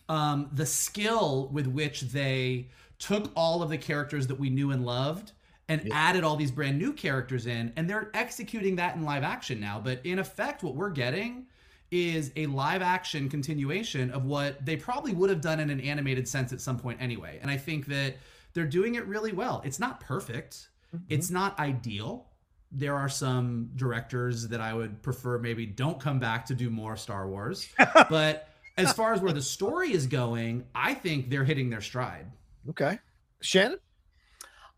um, 0.09 0.49
the 0.51 0.65
skill 0.65 1.49
with 1.53 1.67
which 1.67 2.01
they 2.01 2.67
took 2.99 3.31
all 3.33 3.63
of 3.63 3.69
the 3.69 3.77
characters 3.77 4.27
that 4.27 4.37
we 4.37 4.49
knew 4.49 4.71
and 4.71 4.85
loved 4.85 5.31
and 5.69 5.89
added 5.93 6.25
all 6.25 6.35
these 6.35 6.51
brand 6.51 6.77
new 6.77 6.91
characters 6.91 7.45
in, 7.45 7.71
and 7.77 7.89
they're 7.89 8.11
executing 8.13 8.75
that 8.75 8.97
in 8.97 9.03
live 9.03 9.23
action 9.23 9.61
now. 9.61 9.79
But 9.81 10.01
in 10.05 10.19
effect, 10.19 10.63
what 10.63 10.75
we're 10.75 10.89
getting 10.89 11.45
is 11.91 12.31
a 12.35 12.45
live 12.47 12.81
action 12.81 13.29
continuation 13.29 14.11
of 14.11 14.25
what 14.25 14.65
they 14.65 14.75
probably 14.75 15.13
would 15.13 15.29
have 15.29 15.41
done 15.41 15.59
in 15.59 15.69
an 15.69 15.79
animated 15.79 16.27
sense 16.27 16.51
at 16.51 16.61
some 16.61 16.77
point 16.77 17.01
anyway. 17.01 17.39
And 17.41 17.49
I 17.49 17.57
think 17.57 17.87
that 17.87 18.15
they're 18.53 18.65
doing 18.65 18.95
it 18.95 19.05
really 19.05 19.31
well. 19.31 19.61
It's 19.63 19.79
not 19.79 19.99
perfect, 19.99 20.67
mm-hmm. 20.95 21.05
it's 21.09 21.29
not 21.29 21.57
ideal. 21.59 22.27
There 22.71 22.95
are 22.95 23.07
some 23.07 23.69
directors 23.75 24.49
that 24.49 24.59
I 24.59 24.73
would 24.73 25.01
prefer 25.01 25.39
maybe 25.39 25.65
don't 25.65 25.99
come 25.99 26.19
back 26.19 26.45
to 26.47 26.55
do 26.55 26.69
more 26.69 26.97
Star 26.97 27.27
Wars. 27.27 27.67
but 28.09 28.49
as 28.75 28.91
far 28.91 29.13
as 29.13 29.21
where 29.21 29.31
the 29.31 29.41
story 29.41 29.93
is 29.93 30.05
going, 30.05 30.65
I 30.75 30.93
think 30.93 31.29
they're 31.29 31.45
hitting 31.45 31.69
their 31.69 31.81
stride. 31.81 32.25
Okay. 32.69 32.99
Shannon? 33.41 33.79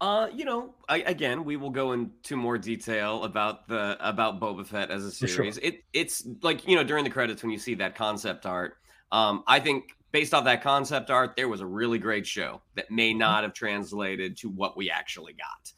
Uh, 0.02 0.30
you 0.34 0.46
know, 0.46 0.74
I, 0.88 1.00
again, 1.02 1.44
we 1.44 1.58
will 1.58 1.70
go 1.72 1.92
into 1.92 2.38
more 2.38 2.58
detail 2.58 3.26
about 3.26 3.68
the 3.68 3.98
about 4.00 4.40
Boba 4.40 4.66
Fett 4.66 4.92
as 4.92 5.06
a 5.06 5.12
For 5.12 5.28
sure. 5.28 5.28
series. 5.28 5.58
It 5.58 5.84
it's 5.92 6.26
like 6.42 6.66
you 6.68 6.76
know 6.78 6.84
during 6.86 7.04
the 7.04 7.10
credits 7.10 7.44
when 7.44 7.52
you 7.52 7.60
see 7.60 7.76
that 7.76 7.96
concept 7.96 8.46
art. 8.46 8.78
Um, 9.12 9.44
I 9.46 9.60
think 9.60 9.90
based 10.12 10.34
off 10.34 10.46
that 10.46 10.64
concept 10.64 11.10
art, 11.10 11.36
there 11.36 11.50
was 11.50 11.60
a 11.62 11.66
really 11.66 12.00
great 12.00 12.26
show 12.26 12.62
that 12.76 12.90
may 12.90 13.10
Mm-hmm. 13.10 13.20
not 13.20 13.44
have 13.44 13.54
translated 13.54 14.38
to 14.38 14.50
what 14.50 14.78
we 14.78 14.90
actually 14.90 15.34
got. 15.34 15.74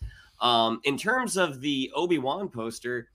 Um, 0.47 0.81
in 0.83 0.97
terms 0.97 1.35
of 1.37 1.59
the 1.61 1.91
Obi 1.95 2.17
Wan 2.19 2.47
poster, 2.49 3.09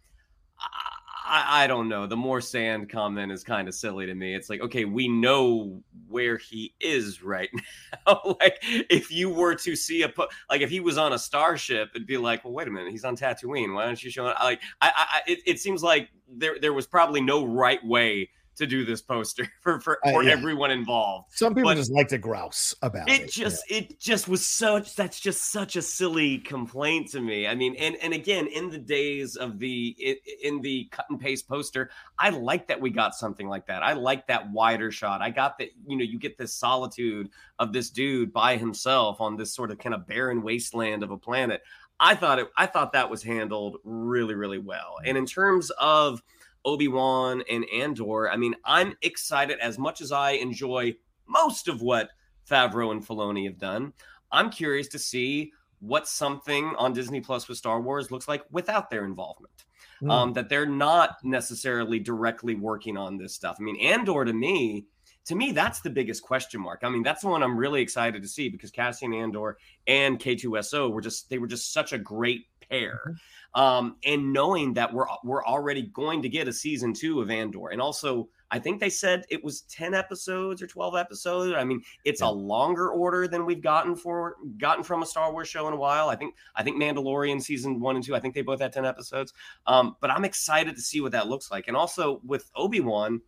I, 1.27 1.65
I, 1.65 1.67
don't 1.67 1.89
know. 1.89 2.07
The 2.07 2.17
more 2.17 2.41
sand 2.41 2.89
comment 2.89 3.33
is 3.33 3.43
kind 3.43 3.69
of 3.69 3.75
silly 3.75 4.07
to 4.07 4.15
me. 4.15 4.35
It's 4.35 4.49
like, 4.49 4.61
okay, 4.61 4.85
we 4.85 5.09
know 5.09 5.83
where 6.09 6.37
he 6.39 6.75
is 6.81 7.23
right 7.23 7.51
now. 8.07 8.37
like, 8.41 8.59
if 8.63 9.11
you 9.11 9.29
were 9.31 9.55
to 9.57 9.75
see 9.77 10.03
a 10.03 10.13
like, 10.49 10.61
if 10.61 10.71
he 10.71 10.81
was 10.81 10.99
on 10.99 11.13
a 11.13 11.19
starship, 11.19 11.91
it'd 11.95 12.07
be 12.07 12.17
like, 12.17 12.45
well, 12.45 12.53
wait 12.55 12.69
a 12.69 12.71
minute, 12.71 12.93
he's 12.93 13.05
on 13.05 13.17
Tatooine. 13.17 13.75
Why 13.75 13.87
don't 13.87 14.03
you 14.03 14.11
show? 14.11 14.25
Like, 14.25 14.61
I, 14.81 14.93
I- 14.97 15.23
it, 15.27 15.41
it 15.47 15.61
seems 15.61 15.83
like 15.83 16.09
there 16.29 16.57
there 16.61 16.73
was 16.73 16.87
probably 16.87 17.21
no 17.21 17.45
right 17.45 17.85
way 17.85 18.31
to 18.57 18.67
do 18.67 18.85
this 18.85 19.01
poster 19.03 19.47
for 19.63 19.81
for, 19.81 19.99
Uh, 20.07 20.11
for 20.13 20.23
yeah. 20.25 20.33
everyone 20.33 20.71
involved. 20.71 21.33
Some 21.33 21.55
people 21.55 21.71
But- 21.71 21.77
just 21.77 21.93
like 21.93 22.09
to 22.09 22.19
grouse 22.19 22.75
about 22.83 23.09
it. 23.09 23.21
It 23.23 23.31
just 23.31 23.63
it 23.71 23.99
just 24.01 24.29
was 24.29 24.47
such 24.47 24.95
that's 24.95 25.21
just 25.21 25.51
such 25.53 25.77
a 25.77 25.83
silly 25.83 26.39
complaint 26.39 27.11
to 27.13 27.21
me. 27.21 27.47
I 27.47 27.55
mean, 27.55 27.75
and 27.77 27.97
and 28.03 28.13
again, 28.13 28.47
in 28.49 28.71
the 28.71 28.79
days 28.79 29.37
of 29.37 29.59
the 29.59 29.97
in 30.43 30.61
the 30.61 30.89
cut 30.91 31.07
and 31.11 31.21
paste 31.21 31.49
poster, 31.49 31.91
I 32.19 32.31
like 32.31 32.67
that 32.69 32.81
we 32.81 32.91
got 32.91 33.15
something 33.15 33.49
like 33.49 33.67
that. 33.67 33.83
I 33.83 33.93
like 33.93 34.27
that 34.29 34.51
wider 34.51 34.91
shot. 34.91 35.23
I 35.23 35.31
got 35.31 35.59
that 35.59 35.69
you 35.87 35.97
know 35.97 36.05
you 36.05 36.19
get 36.19 36.39
this 36.39 36.55
solitude 36.55 37.31
of 37.59 37.73
this 37.73 37.91
dude 37.91 38.33
by 38.33 38.57
himself 38.57 39.21
on 39.21 39.37
this 39.37 39.55
sort 39.55 39.71
of 39.71 39.79
kind 39.79 39.95
of 39.95 40.07
barren 40.07 40.43
wasteland 40.43 41.03
of 41.03 41.11
a 41.11 41.17
planet. 41.19 41.63
I 41.99 42.15
thought 42.15 42.39
it 42.39 42.49
I 42.57 42.67
thought 42.67 42.93
that 42.93 43.09
was 43.09 43.23
handled 43.23 43.79
really 43.85 44.35
really 44.35 44.59
well. 44.59 44.97
And 45.05 45.17
in 45.17 45.25
terms 45.25 45.71
of 45.79 46.23
Obi-Wan 46.67 47.43
and 47.49 47.65
Andor, 47.73 48.29
I 48.29 48.37
mean, 48.37 48.55
I'm 48.65 48.95
excited 49.01 49.59
as 49.61 49.79
much 49.79 50.03
as 50.03 50.13
I 50.13 50.33
enjoy 50.33 50.97
most 51.27 51.69
of 51.69 51.81
what 51.81 52.11
Favreau 52.49 52.91
and 52.91 53.07
Filoni 53.07 53.47
have 53.47 53.59
done. 53.59 53.93
I'm 54.31 54.51
curious 54.51 54.89
to 54.89 54.99
see 54.99 55.53
what 55.81 56.09
something 56.09 56.75
on 56.79 56.93
Disney 56.93 57.21
Plus 57.21 57.49
with 57.49 57.59
Star 57.59 57.81
Wars 57.81 58.11
looks 58.11 58.29
like 58.29 58.45
without 58.51 58.91
their 58.91 59.05
involvement. 59.05 59.65
Hmm. 60.01 60.11
Um, 60.11 60.33
that 60.35 60.51
they're 60.51 60.67
not 60.67 61.17
necessarily 61.25 61.99
directly 61.99 62.55
working 62.55 62.99
on 62.99 63.17
this 63.17 63.35
stuff. 63.35 63.57
I 63.59 63.63
mean, 63.63 63.81
Andor 63.81 64.27
to 64.27 64.33
me, 64.33 64.85
to 65.25 65.35
me, 65.35 65.53
that's 65.53 65.81
the 65.81 65.89
biggest 65.89 66.23
question 66.23 66.61
mark. 66.61 66.81
I 66.83 66.91
mean, 66.91 67.03
that's 67.03 67.23
the 67.23 67.29
one 67.29 67.43
I'm 67.43 67.57
really 67.57 67.81
excited 67.81 68.21
to 68.21 68.29
see 68.29 68.51
because 68.51 68.71
Cassian 68.71 69.15
Andor 69.15 69.57
and 69.87 70.19
K2SO 70.19 70.93
were 70.93 71.01
just 71.01 71.31
they 71.31 71.39
were 71.39 71.47
just 71.47 71.73
such 71.73 71.95
a 71.95 71.99
great 71.99 72.45
pair. 72.71 73.17
Um, 73.55 73.97
and 74.05 74.33
knowing 74.33 74.75
that 74.75 74.93
we're 74.93 75.07
we're 75.25 75.45
already 75.45 75.83
going 75.83 76.23
to 76.23 76.29
get 76.29 76.49
a 76.49 76.53
season 76.53 76.93
two 76.93 77.21
of 77.21 77.31
Andor, 77.31 77.69
and 77.71 77.81
also 77.81 78.29
I 78.51 78.59
think 78.59 78.81
they 78.81 78.91
said 78.91 79.25
it 79.29 79.43
was 79.43 79.63
10 79.63 79.95
episodes 79.95 80.63
or 80.63 80.67
12 80.67 80.95
episodes. 80.95 81.55
I 81.57 81.65
mean, 81.65 81.83
it's 82.05 82.21
a 82.21 82.29
longer 82.29 82.91
order 82.91 83.27
than 83.27 83.45
we've 83.45 83.63
gotten 83.63 83.97
for 83.97 84.37
gotten 84.59 84.85
from 84.85 85.03
a 85.03 85.07
Star 85.07 85.33
Wars 85.33 85.49
show 85.49 85.67
in 85.67 85.75
a 85.75 85.77
while. 85.77 86.09
I 86.09 86.17
think 86.17 86.35
I 86.55 86.63
think 86.63 86.81
Mandalorian 86.81 87.43
season 87.43 87.81
1 87.81 87.97
and 87.97 88.05
2, 88.05 88.15
I 88.15 88.21
think 88.21 88.35
they 88.35 88.43
both 88.43 88.61
had 88.61 88.73
10 88.73 88.85
episodes. 88.85 89.33
Um, 89.67 89.97
but 90.01 90.11
I'm 90.11 90.25
excited 90.25 90.77
to 90.77 90.83
see 90.83 91.01
what 91.01 91.13
that 91.13 91.29
looks 91.29 91.51
like. 91.51 91.67
And 91.69 91.77
also 91.77 92.21
with 92.25 92.51
Obi-Wan, 92.55 93.21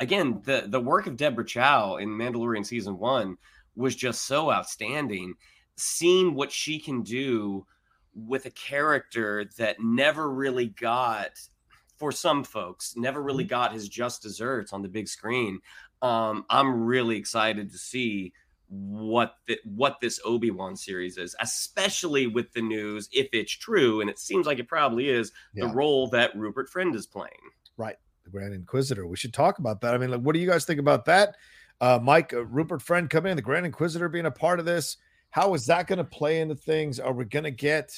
again, 0.00 0.42
the 0.44 0.64
the 0.66 0.80
work 0.80 1.06
of 1.06 1.16
Deborah 1.16 1.46
Chow 1.46 1.96
in 1.96 2.10
Mandalorian 2.10 2.66
season 2.66 2.98
1 2.98 3.36
was 3.76 3.96
just 3.96 4.26
so 4.26 4.52
outstanding. 4.52 5.34
Seeing 5.76 6.34
what 6.34 6.50
she 6.50 6.80
can 6.80 7.02
do 7.02 7.64
with 8.26 8.46
a 8.46 8.50
character 8.50 9.44
that 9.58 9.76
never 9.80 10.30
really 10.30 10.66
got 10.66 11.30
for 11.96 12.10
some 12.12 12.42
folks 12.44 12.94
never 12.96 13.22
really 13.22 13.44
got 13.44 13.72
his 13.72 13.88
just 13.88 14.22
desserts 14.22 14.72
on 14.72 14.82
the 14.82 14.88
big 14.88 15.06
screen 15.08 15.60
um 16.02 16.44
i'm 16.50 16.84
really 16.84 17.16
excited 17.16 17.70
to 17.70 17.78
see 17.78 18.32
what 18.68 19.34
the, 19.46 19.58
what 19.64 19.98
this 20.00 20.20
obi-wan 20.24 20.76
series 20.76 21.16
is 21.16 21.34
especially 21.40 22.26
with 22.26 22.52
the 22.52 22.60
news 22.62 23.08
if 23.12 23.28
it's 23.32 23.52
true 23.52 24.00
and 24.00 24.10
it 24.10 24.18
seems 24.18 24.46
like 24.46 24.58
it 24.58 24.68
probably 24.68 25.08
is 25.08 25.32
Yeah. 25.54 25.66
the 25.66 25.72
role 25.74 26.08
that 26.08 26.36
rupert 26.36 26.68
friend 26.68 26.94
is 26.94 27.06
playing 27.06 27.32
Right. 27.76 27.94
The 28.24 28.30
Grand 28.30 28.52
Inquisitor. 28.54 29.06
We 29.06 29.16
should 29.16 29.32
talk 29.32 29.60
about 29.60 29.80
that. 29.82 29.94
I 29.94 29.98
mean, 29.98 30.10
like, 30.10 30.20
what 30.20 30.32
do 30.34 30.40
you 30.40 30.48
guys 30.48 30.64
think 30.64 30.80
about 30.80 31.04
that? 31.04 31.36
Uh, 31.80 32.00
Mike, 32.02 32.34
uh, 32.34 32.44
Rupert 32.44 32.82
Friend 32.82 33.08
coming 33.08 33.30
in, 33.30 33.36
the 33.36 33.42
Grand 33.42 33.64
Inquisitor 33.64 34.08
being 34.08 34.26
a 34.26 34.32
part 34.32 34.58
of 34.58 34.64
this. 34.66 34.96
How 35.30 35.54
is 35.54 35.66
that 35.66 35.86
going 35.86 35.98
to 35.98 36.04
play 36.04 36.40
into 36.40 36.54
things? 36.54 36.98
Are 36.98 37.12
we 37.12 37.24
going 37.24 37.44
to 37.44 37.50
get? 37.50 37.96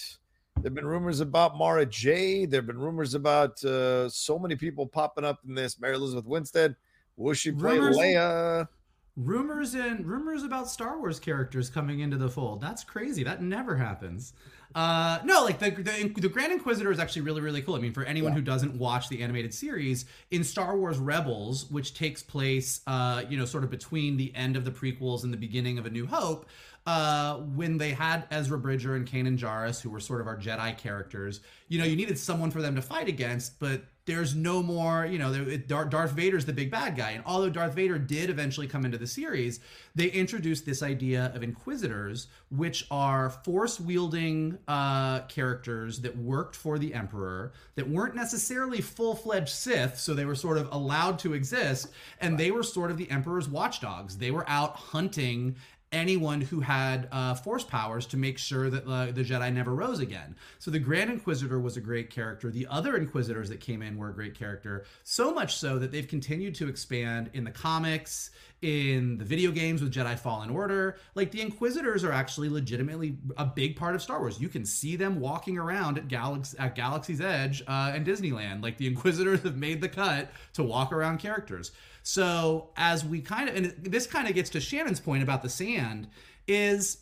There 0.57 0.64
have 0.64 0.74
been 0.74 0.87
rumors 0.87 1.20
about 1.20 1.57
Mara 1.57 1.87
Jade. 1.87 2.51
There 2.51 2.59
have 2.59 2.66
been 2.66 2.78
rumors 2.78 3.14
about 3.14 3.62
uh, 3.64 4.09
so 4.11 4.39
many 4.39 4.57
people 4.57 4.87
popping 4.87 5.24
up 5.24 5.39
in 5.47 5.55
this. 5.55 5.81
Mary 5.81 5.95
Elizabeth 5.95 6.26
Winstead. 6.26 6.76
Will 7.16 7.35
she 7.35 7.53
play 7.53 7.78
Rumors- 7.78 7.97
Leia? 7.97 8.68
rumors 9.16 9.74
and 9.74 10.07
rumors 10.07 10.45
about 10.45 10.70
Star 10.70 10.99
Wars 10.99 11.18
characters 11.20 11.68
coming 11.68 12.01
into 12.01 12.16
the 12.16 12.28
fold. 12.28 12.61
That's 12.61 12.85
crazy. 12.85 13.22
That 13.22 13.43
never 13.43 13.76
happens. 13.76 14.33
Uh, 14.74 15.18
no, 15.24 15.43
like 15.43 15.59
the, 15.59 15.70
the 15.70 16.20
the 16.20 16.28
Grand 16.28 16.53
Inquisitor 16.53 16.93
is 16.93 17.01
actually 17.01 17.22
really 17.22 17.41
really 17.41 17.61
cool. 17.61 17.74
I 17.74 17.81
mean, 17.81 17.93
for 17.93 18.05
anyone 18.05 18.33
who 18.33 18.41
doesn't 18.41 18.76
watch 18.76 19.09
the 19.09 19.20
animated 19.20 19.53
series 19.53 20.05
in 20.31 20.45
Star 20.45 20.76
Wars 20.76 20.99
Rebels, 20.99 21.68
which 21.70 21.93
takes 21.93 22.22
place, 22.22 22.81
uh, 22.87 23.24
you 23.28 23.37
know, 23.37 23.45
sort 23.45 23.64
of 23.64 23.70
between 23.70 24.16
the 24.16 24.33
end 24.37 24.57
of 24.57 24.64
the 24.64 24.70
prequels 24.70 25.24
and 25.24 25.33
the 25.33 25.37
beginning 25.37 25.78
of 25.78 25.87
A 25.87 25.91
New 25.91 26.07
Hope. 26.07 26.47
Uh, 26.91 27.36
when 27.55 27.78
they 27.78 27.93
had 27.93 28.26
Ezra 28.32 28.59
Bridger 28.59 28.97
and 28.97 29.07
Kanan 29.07 29.38
Jarrus, 29.38 29.80
who 29.80 29.91
were 29.91 30.01
sort 30.01 30.20
of 30.20 30.26
our 30.26 30.36
Jedi 30.36 30.76
characters, 30.76 31.38
you 31.68 31.78
know, 31.78 31.84
you 31.84 31.95
needed 31.95 32.18
someone 32.18 32.51
for 32.51 32.61
them 32.61 32.74
to 32.74 32.82
fight 32.82 33.07
against, 33.07 33.61
but 33.61 33.82
there's 34.07 34.34
no 34.34 34.61
more, 34.61 35.07
you 35.07 35.18
know, 35.18 35.32
Darth 35.68 36.11
Vader's 36.12 36.45
the 36.45 36.53
big 36.53 36.68
bad 36.68 36.97
guy. 36.97 37.11
And 37.11 37.22
although 37.24 37.49
Darth 37.49 37.74
Vader 37.74 37.97
did 37.97 38.28
eventually 38.28 38.66
come 38.66 38.84
into 38.84 38.99
the 38.99 39.07
series, 39.07 39.61
they 39.95 40.07
introduced 40.07 40.66
this 40.66 40.82
idea 40.82 41.30
of 41.32 41.45
Inquisitors, 41.45 42.26
which 42.51 42.86
are 42.91 43.30
force 43.30 43.78
wielding 43.78 44.59
uh, 44.66 45.20
characters 45.28 46.01
that 46.01 46.16
worked 46.16 46.57
for 46.57 46.76
the 46.76 46.93
Emperor, 46.93 47.53
that 47.76 47.88
weren't 47.88 48.16
necessarily 48.16 48.80
full 48.80 49.14
fledged 49.14 49.55
Sith, 49.55 49.97
so 49.97 50.12
they 50.12 50.24
were 50.24 50.34
sort 50.34 50.59
of 50.59 50.68
allowed 50.72 51.20
to 51.20 51.34
exist. 51.34 51.88
And 52.20 52.36
they 52.36 52.51
were 52.51 52.64
sort 52.64 52.91
of 52.91 52.97
the 52.97 53.09
Emperor's 53.12 53.49
watchdogs. 53.49 54.16
They 54.16 54.32
were 54.32 54.49
out 54.49 54.74
hunting 54.74 55.55
anyone 55.93 56.41
who 56.41 56.61
had 56.61 57.09
uh, 57.11 57.34
force 57.34 57.64
powers 57.64 58.07
to 58.07 58.16
make 58.16 58.38
sure 58.38 58.70
that 58.70 58.86
uh, 58.86 59.07
the 59.07 59.24
Jedi 59.24 59.53
never 59.53 59.74
rose 59.74 59.99
again. 59.99 60.36
So 60.59 60.70
the 60.70 60.78
Grand 60.78 61.11
Inquisitor 61.11 61.59
was 61.59 61.76
a 61.76 61.80
great 61.80 62.11
character. 62.11 62.51
The 62.51 62.66
other 62.70 62.97
Inquisitors 62.97 63.49
that 63.49 63.61
came 63.61 63.82
in 63.82 63.97
were 63.99 64.11
a 64.11 64.14
great 64.14 64.38
character. 64.38 64.84
So 65.03 65.32
much 65.32 65.57
so 65.57 65.78
that 65.78 65.91
they've 65.91 66.07
continued 66.07 66.55
to 66.57 66.68
expand 66.68 67.30
in 67.34 67.45
the 67.45 67.51
comics, 67.51 68.30
in 68.62 69.16
the 69.16 69.24
video 69.24 69.50
games 69.50 69.82
with 69.82 69.92
Jedi 69.92 70.18
Fallen 70.18 70.50
Order. 70.50 70.96
Like 71.14 71.30
the 71.30 71.40
Inquisitors 71.40 72.04
are 72.04 72.12
actually 72.12 72.48
legitimately 72.48 73.16
a 73.36 73.46
big 73.46 73.76
part 73.76 73.94
of 73.94 74.02
Star 74.02 74.20
Wars. 74.20 74.40
You 74.40 74.48
can 74.48 74.64
see 74.64 74.96
them 74.96 75.18
walking 75.18 75.56
around 75.56 75.98
at, 75.98 76.08
Galax- 76.08 76.54
at 76.58 76.74
Galaxy's 76.74 77.20
Edge 77.20 77.62
uh, 77.66 77.92
and 77.94 78.06
Disneyland. 78.06 78.62
Like 78.62 78.76
the 78.76 78.86
Inquisitors 78.90 79.42
have 79.42 79.56
made 79.56 79.80
the 79.80 79.88
cut 79.88 80.30
to 80.54 80.62
walk 80.62 80.92
around 80.92 81.18
characters. 81.18 81.72
So 82.02 82.70
as 82.76 83.04
we 83.04 83.20
kind 83.20 83.48
of, 83.48 83.56
and 83.56 83.74
this 83.82 84.06
kind 84.06 84.28
of 84.28 84.34
gets 84.34 84.50
to 84.50 84.61
Shannon's 84.61 85.00
point 85.00 85.22
about 85.22 85.42
the 85.42 85.48
sand, 85.48 86.08
is 86.46 86.98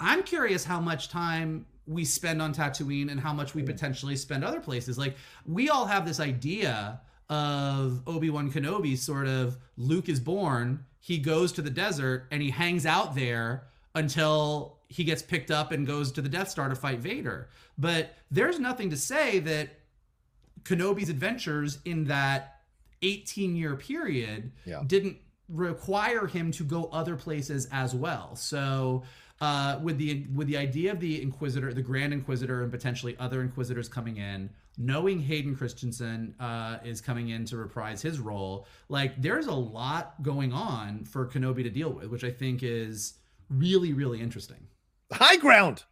I'm 0.00 0.22
curious 0.22 0.64
how 0.64 0.80
much 0.80 1.08
time 1.08 1.66
we 1.86 2.04
spend 2.04 2.40
on 2.40 2.52
Tatooine 2.54 3.10
and 3.10 3.18
how 3.18 3.32
much 3.32 3.54
we 3.54 3.62
potentially 3.62 4.14
spend 4.16 4.44
other 4.44 4.60
places. 4.60 4.98
Like 4.98 5.16
we 5.46 5.70
all 5.70 5.86
have 5.86 6.06
this 6.06 6.20
idea 6.20 7.00
of 7.28 8.02
Obi-Wan 8.06 8.50
Kenobi 8.50 8.96
sort 8.96 9.26
of 9.26 9.56
Luke 9.76 10.08
is 10.08 10.20
born, 10.20 10.84
he 11.00 11.18
goes 11.18 11.52
to 11.52 11.62
the 11.62 11.70
desert 11.70 12.26
and 12.30 12.42
he 12.42 12.50
hangs 12.50 12.86
out 12.86 13.14
there 13.14 13.64
until 13.94 14.78
he 14.88 15.04
gets 15.04 15.22
picked 15.22 15.50
up 15.50 15.70
and 15.72 15.86
goes 15.86 16.12
to 16.12 16.22
the 16.22 16.28
Death 16.28 16.48
Star 16.48 16.68
to 16.68 16.74
fight 16.74 16.98
Vader. 17.00 17.48
But 17.76 18.14
there's 18.30 18.58
nothing 18.58 18.90
to 18.90 18.96
say 18.96 19.38
that 19.40 19.68
Kenobi's 20.64 21.08
adventures 21.08 21.78
in 21.84 22.04
that 22.04 22.60
18 23.02 23.54
year 23.56 23.76
period 23.76 24.50
Yeah. 24.64 24.82
didn't 24.86 25.18
require 25.48 26.26
him 26.26 26.50
to 26.52 26.64
go 26.64 26.84
other 26.92 27.16
places 27.16 27.68
as 27.72 27.94
well. 27.94 28.36
So 28.36 29.02
uh, 29.40 29.78
with 29.82 29.98
the 29.98 30.26
with 30.34 30.48
the 30.48 30.56
idea 30.56 30.90
of 30.92 30.98
the 31.00 31.22
Inquisitor, 31.22 31.72
the 31.72 31.80
Grand 31.82 32.12
Inquisitor, 32.12 32.62
and 32.62 32.72
potentially 32.72 33.16
other 33.20 33.40
Inquisitors 33.40 33.88
coming 33.88 34.16
in, 34.16 34.50
knowing 34.78 35.20
Hayden 35.20 35.56
Christensen 35.56 36.34
uh, 36.40 36.78
is 36.84 37.00
coming 37.00 37.30
in 37.30 37.44
to 37.46 37.56
reprise 37.56 38.00
his 38.00 38.20
role, 38.20 38.66
like 38.88 39.20
there's 39.20 39.46
a 39.46 39.52
lot 39.54 40.22
going 40.22 40.52
on 40.52 41.04
for 41.04 41.26
Kenobi 41.26 41.62
to 41.64 41.70
deal 41.70 41.90
with, 41.92 42.06
which 42.06 42.24
I 42.24 42.30
think 42.30 42.62
is 42.62 43.14
really 43.50 43.92
really 43.92 44.20
interesting. 44.20 44.66
High 45.12 45.36
ground. 45.36 45.84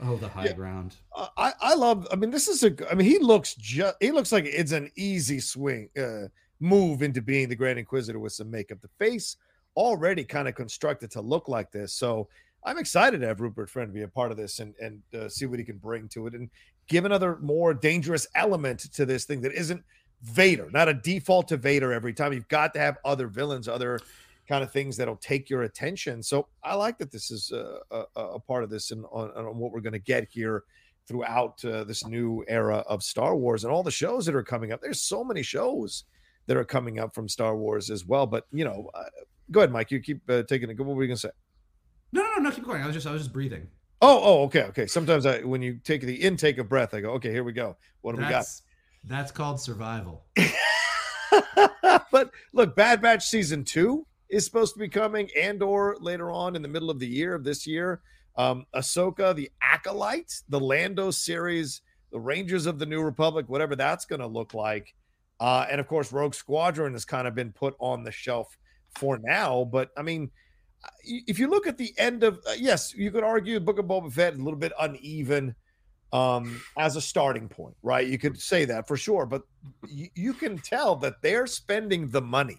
Oh, 0.00 0.16
the 0.16 0.28
high 0.28 0.46
Yeah. 0.46 0.52
ground. 0.54 0.96
Uh, 1.14 1.28
I 1.36 1.52
I 1.60 1.74
love. 1.74 2.08
I 2.10 2.16
mean, 2.16 2.30
this 2.30 2.48
is 2.48 2.62
a. 2.64 2.74
I 2.90 2.94
mean, 2.94 3.06
he 3.06 3.18
looks 3.18 3.54
just. 3.54 3.96
He 4.00 4.10
looks 4.10 4.32
like 4.32 4.44
it's 4.46 4.72
an 4.72 4.90
easy 4.96 5.38
swing 5.40 5.88
uh, 5.98 6.28
move 6.60 7.02
into 7.02 7.20
being 7.22 7.48
the 7.48 7.56
Grand 7.56 7.78
Inquisitor 7.78 8.18
with 8.18 8.32
some 8.32 8.50
makeup. 8.50 8.80
The 8.80 8.88
face 8.98 9.36
already 9.76 10.24
kind 10.24 10.48
of 10.48 10.54
constructed 10.54 11.10
to 11.12 11.20
look 11.20 11.48
like 11.48 11.70
this. 11.70 11.94
So 11.94 12.28
I'm 12.64 12.78
excited 12.78 13.20
to 13.20 13.26
have 13.26 13.40
Rupert 13.40 13.70
Friend 13.70 13.92
be 13.92 14.02
a 14.02 14.08
part 14.08 14.30
of 14.30 14.36
this 14.36 14.58
and 14.58 14.74
and 14.80 15.02
uh, 15.14 15.28
see 15.28 15.46
what 15.46 15.58
he 15.58 15.64
can 15.64 15.78
bring 15.78 16.08
to 16.10 16.26
it 16.26 16.34
and 16.34 16.50
give 16.88 17.04
another 17.04 17.38
more 17.40 17.74
dangerous 17.74 18.26
element 18.34 18.80
to 18.92 19.06
this 19.06 19.24
thing 19.24 19.40
that 19.42 19.52
isn't 19.52 19.82
Vader, 20.22 20.70
not 20.70 20.88
a 20.88 20.94
default 20.94 21.48
to 21.48 21.56
Vader 21.56 21.92
every 21.92 22.12
time. 22.12 22.32
You've 22.32 22.48
got 22.48 22.74
to 22.74 22.80
have 22.80 22.98
other 23.04 23.26
villains, 23.26 23.66
other 23.66 23.98
kind 24.48 24.62
of 24.62 24.70
things 24.72 24.96
that'll 24.96 25.16
take 25.16 25.50
your 25.50 25.62
attention. 25.62 26.22
So 26.22 26.46
I 26.62 26.74
like 26.74 26.98
that 26.98 27.10
this 27.10 27.30
is 27.30 27.50
a, 27.50 27.80
a, 27.90 28.20
a 28.20 28.38
part 28.38 28.62
of 28.62 28.70
this 28.70 28.90
and 28.92 29.04
on, 29.10 29.30
on 29.30 29.56
what 29.58 29.72
we're 29.72 29.80
going 29.80 29.94
to 29.94 29.98
get 29.98 30.28
here 30.30 30.64
throughout 31.08 31.64
uh, 31.64 31.84
this 31.84 32.06
new 32.06 32.44
era 32.46 32.84
of 32.86 33.02
Star 33.02 33.34
Wars 33.36 33.64
and 33.64 33.72
all 33.72 33.82
the 33.82 33.90
shows 33.90 34.24
that 34.26 34.34
are 34.34 34.42
coming 34.42 34.72
up. 34.72 34.80
There's 34.80 35.00
so 35.00 35.24
many 35.24 35.42
shows 35.42 36.04
that 36.46 36.56
are 36.56 36.64
coming 36.64 36.98
up 36.98 37.14
from 37.14 37.28
Star 37.28 37.56
Wars 37.56 37.90
as 37.90 38.06
well. 38.06 38.26
But 38.26 38.46
you 38.52 38.64
know, 38.64 38.90
uh, 38.94 39.04
go 39.50 39.60
ahead, 39.60 39.72
Mike. 39.72 39.90
You 39.90 40.00
keep 40.00 40.22
uh, 40.28 40.42
taking 40.44 40.70
it. 40.70 40.78
What 40.78 40.94
were 40.94 41.02
you 41.02 41.08
going 41.08 41.16
to 41.16 41.20
say? 41.20 41.30
No, 42.12 42.22
no, 42.22 42.28
no, 42.36 42.42
no, 42.42 42.50
keep 42.50 42.64
going. 42.64 42.82
I 42.82 42.86
was 42.86 42.94
just 42.94 43.06
I 43.06 43.12
was 43.12 43.22
just 43.22 43.32
breathing. 43.32 43.66
Oh, 44.04 44.20
oh, 44.20 44.42
okay, 44.46 44.64
okay. 44.64 44.86
Sometimes 44.86 45.26
I, 45.26 45.42
when 45.42 45.62
you 45.62 45.78
take 45.84 46.00
the 46.00 46.16
intake 46.16 46.58
of 46.58 46.68
breath, 46.68 46.92
I 46.92 47.00
go, 47.00 47.10
okay, 47.12 47.30
here 47.30 47.44
we 47.44 47.52
go. 47.52 47.76
What 48.00 48.16
do 48.16 48.22
we 48.22 48.28
got? 48.28 48.44
That's 49.04 49.30
called 49.30 49.60
survival. 49.60 50.24
but 52.10 52.32
look, 52.52 52.74
Bad 52.74 53.00
Batch 53.00 53.24
season 53.26 53.62
two 53.62 54.04
is 54.28 54.44
supposed 54.44 54.74
to 54.74 54.80
be 54.80 54.88
coming, 54.88 55.28
Andor 55.40 55.96
later 56.00 56.32
on 56.32 56.56
in 56.56 56.62
the 56.62 56.68
middle 56.68 56.90
of 56.90 56.98
the 56.98 57.06
year 57.06 57.32
of 57.32 57.44
this 57.44 57.64
year. 57.64 58.00
Um, 58.36 58.66
Ahsoka, 58.74 59.36
the 59.36 59.50
Acolyte, 59.62 60.32
the 60.48 60.58
Lando 60.58 61.12
series, 61.12 61.82
the 62.10 62.18
Rangers 62.18 62.66
of 62.66 62.80
the 62.80 62.86
New 62.86 63.02
Republic, 63.02 63.48
whatever 63.48 63.76
that's 63.76 64.04
going 64.04 64.20
to 64.20 64.26
look 64.26 64.52
like. 64.52 64.94
Uh, 65.38 65.66
and 65.70 65.80
of 65.80 65.86
course, 65.86 66.12
Rogue 66.12 66.34
Squadron 66.34 66.94
has 66.94 67.04
kind 67.04 67.28
of 67.28 67.36
been 67.36 67.52
put 67.52 67.76
on 67.78 68.02
the 68.02 68.12
shelf 68.12 68.58
for 68.96 69.18
now. 69.22 69.64
But 69.64 69.90
I 69.96 70.02
mean, 70.02 70.32
if 71.04 71.38
you 71.38 71.48
look 71.48 71.66
at 71.66 71.78
the 71.78 71.92
end 71.98 72.22
of, 72.22 72.38
uh, 72.48 72.52
yes, 72.58 72.94
you 72.94 73.10
could 73.10 73.24
argue 73.24 73.58
Book 73.60 73.78
of 73.78 73.86
Boba 73.86 74.12
Fett 74.12 74.34
is 74.34 74.38
a 74.38 74.42
little 74.42 74.58
bit 74.58 74.72
uneven 74.80 75.54
um, 76.12 76.60
as 76.78 76.96
a 76.96 77.00
starting 77.00 77.48
point, 77.48 77.74
right? 77.82 78.06
You 78.06 78.18
could 78.18 78.38
say 78.40 78.64
that 78.66 78.86
for 78.86 78.96
sure. 78.96 79.24
But 79.26 79.42
y- 79.82 80.10
you 80.14 80.34
can 80.34 80.58
tell 80.58 80.96
that 80.96 81.22
they're 81.22 81.46
spending 81.46 82.08
the 82.10 82.20
money 82.20 82.58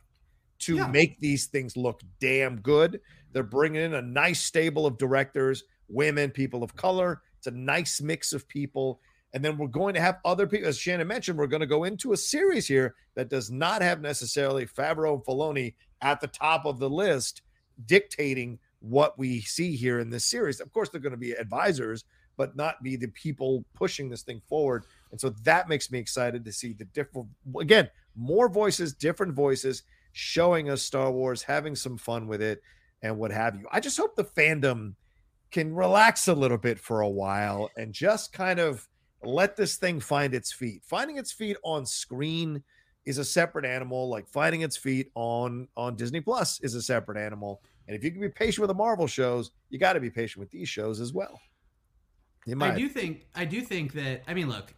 to 0.60 0.78
Yeah. 0.78 0.88
make 0.88 1.20
these 1.20 1.48
things 1.48 1.78
look 1.78 2.02
damn 2.20 2.62
good. 2.62 3.00
They're 3.32 3.44
bringing 3.44 3.82
in 3.84 3.94
a 3.96 4.02
nice 4.02 4.42
stable 4.42 4.86
of 4.86 4.98
directors, 4.98 5.64
women, 5.88 6.32
people 6.32 6.64
of 6.64 6.76
color. 6.76 7.22
It's 7.38 7.48
a 7.48 7.52
nice 7.52 8.02
mix 8.02 8.34
of 8.34 8.48
people. 8.48 9.00
And 9.34 9.44
then 9.44 9.58
we're 9.58 9.68
going 9.68 9.96
to 9.96 10.02
have 10.02 10.20
other 10.26 10.46
people, 10.48 10.68
as 10.70 10.78
Shannon 10.78 11.08
mentioned, 11.08 11.38
we're 11.38 11.48
going 11.48 11.60
to 11.62 11.68
go 11.68 11.84
into 11.84 12.14
a 12.14 12.18
series 12.18 12.68
here 12.68 12.96
that 13.16 13.30
does 13.30 13.50
not 13.52 13.82
have 13.82 14.00
necessarily 14.02 14.66
Favreau 14.66 15.16
and 15.16 15.26
Filoni 15.26 15.74
at 16.02 16.22
the 16.22 16.28
top 16.28 16.66
of 16.66 16.80
the 16.80 16.90
list 16.90 17.42
dictating 17.86 18.60
what 18.80 19.18
we 19.18 19.42
see 19.42 19.76
here 19.76 20.00
in 20.00 20.10
this 20.10 20.26
series. 20.26 20.60
Of 20.60 20.72
course, 20.74 20.90
they're 20.90 21.02
going 21.02 21.12
to 21.12 21.18
be 21.18 21.32
advisors, 21.32 22.04
but 22.36 22.56
not 22.56 22.84
be 22.84 22.96
the 22.96 23.08
people 23.10 23.64
pushing 23.74 24.10
this 24.10 24.24
thing 24.24 24.42
forward. 24.48 24.86
And 25.12 25.20
so 25.20 25.30
that 25.44 25.70
makes 25.70 25.92
me 25.92 26.00
excited 26.00 26.44
to 26.44 26.52
see 26.52 26.74
the 26.74 26.86
different, 26.86 27.28
again, 27.60 27.90
more 28.16 28.50
voices, 28.50 28.94
different 28.94 29.34
voices 29.34 29.84
showing 30.12 30.70
us 30.70 30.82
Star 30.82 31.12
Wars, 31.12 31.42
having 31.42 31.76
some 31.76 31.98
fun 31.98 32.28
with 32.28 32.42
it, 32.42 32.62
and 33.02 33.18
what 33.18 33.32
have 33.32 33.56
you. 33.56 33.68
I 33.72 33.80
just 33.80 33.98
hope 33.98 34.16
the 34.16 34.24
fandom 34.24 34.96
can 35.52 35.74
relax 35.74 36.28
a 36.28 36.34
little 36.34 36.58
bit 36.58 36.80
for 36.80 37.02
a 37.02 37.10
while 37.10 37.70
and 37.78 37.94
just 37.94 38.34
kind 38.34 38.60
of 38.60 38.88
let 39.24 39.56
this 39.56 39.78
thing 39.78 40.00
find 40.00 40.34
its 40.34 40.52
feet. 40.52 40.82
Finding 40.84 41.18
its 41.18 41.32
feet 41.32 41.58
on 41.64 41.86
screen 41.86 42.64
is 43.06 43.18
a 43.18 43.26
separate 43.26 43.66
animal, 43.66 44.10
like 44.10 44.28
finding 44.28 44.62
its 44.62 44.78
feet 44.78 45.12
on 45.16 45.68
on 45.76 45.96
Disney 45.96 46.22
Plus 46.22 46.60
is 46.62 46.76
a 46.76 46.82
separate 46.82 47.18
animal. 47.18 47.62
And 47.88 47.96
if 47.96 48.04
you 48.04 48.12
can 48.12 48.22
be 48.22 48.30
patient 48.30 48.60
with 48.60 48.70
the 48.70 48.76
Marvel 48.76 49.08
shows, 49.08 49.52
you 49.70 49.80
got 49.80 49.94
to 49.94 50.00
be 50.00 50.10
patient 50.10 50.40
with 50.40 50.52
these 50.52 50.70
shows 50.70 51.00
as 51.00 51.14
well. 51.14 51.40
I 52.76 52.78
do 52.78 52.90
think 52.90 53.28
I 53.36 53.46
do 53.46 53.62
think 53.62 53.94
that 53.94 54.24
I 54.28 54.34
mean 54.34 54.50
look, 54.50 54.74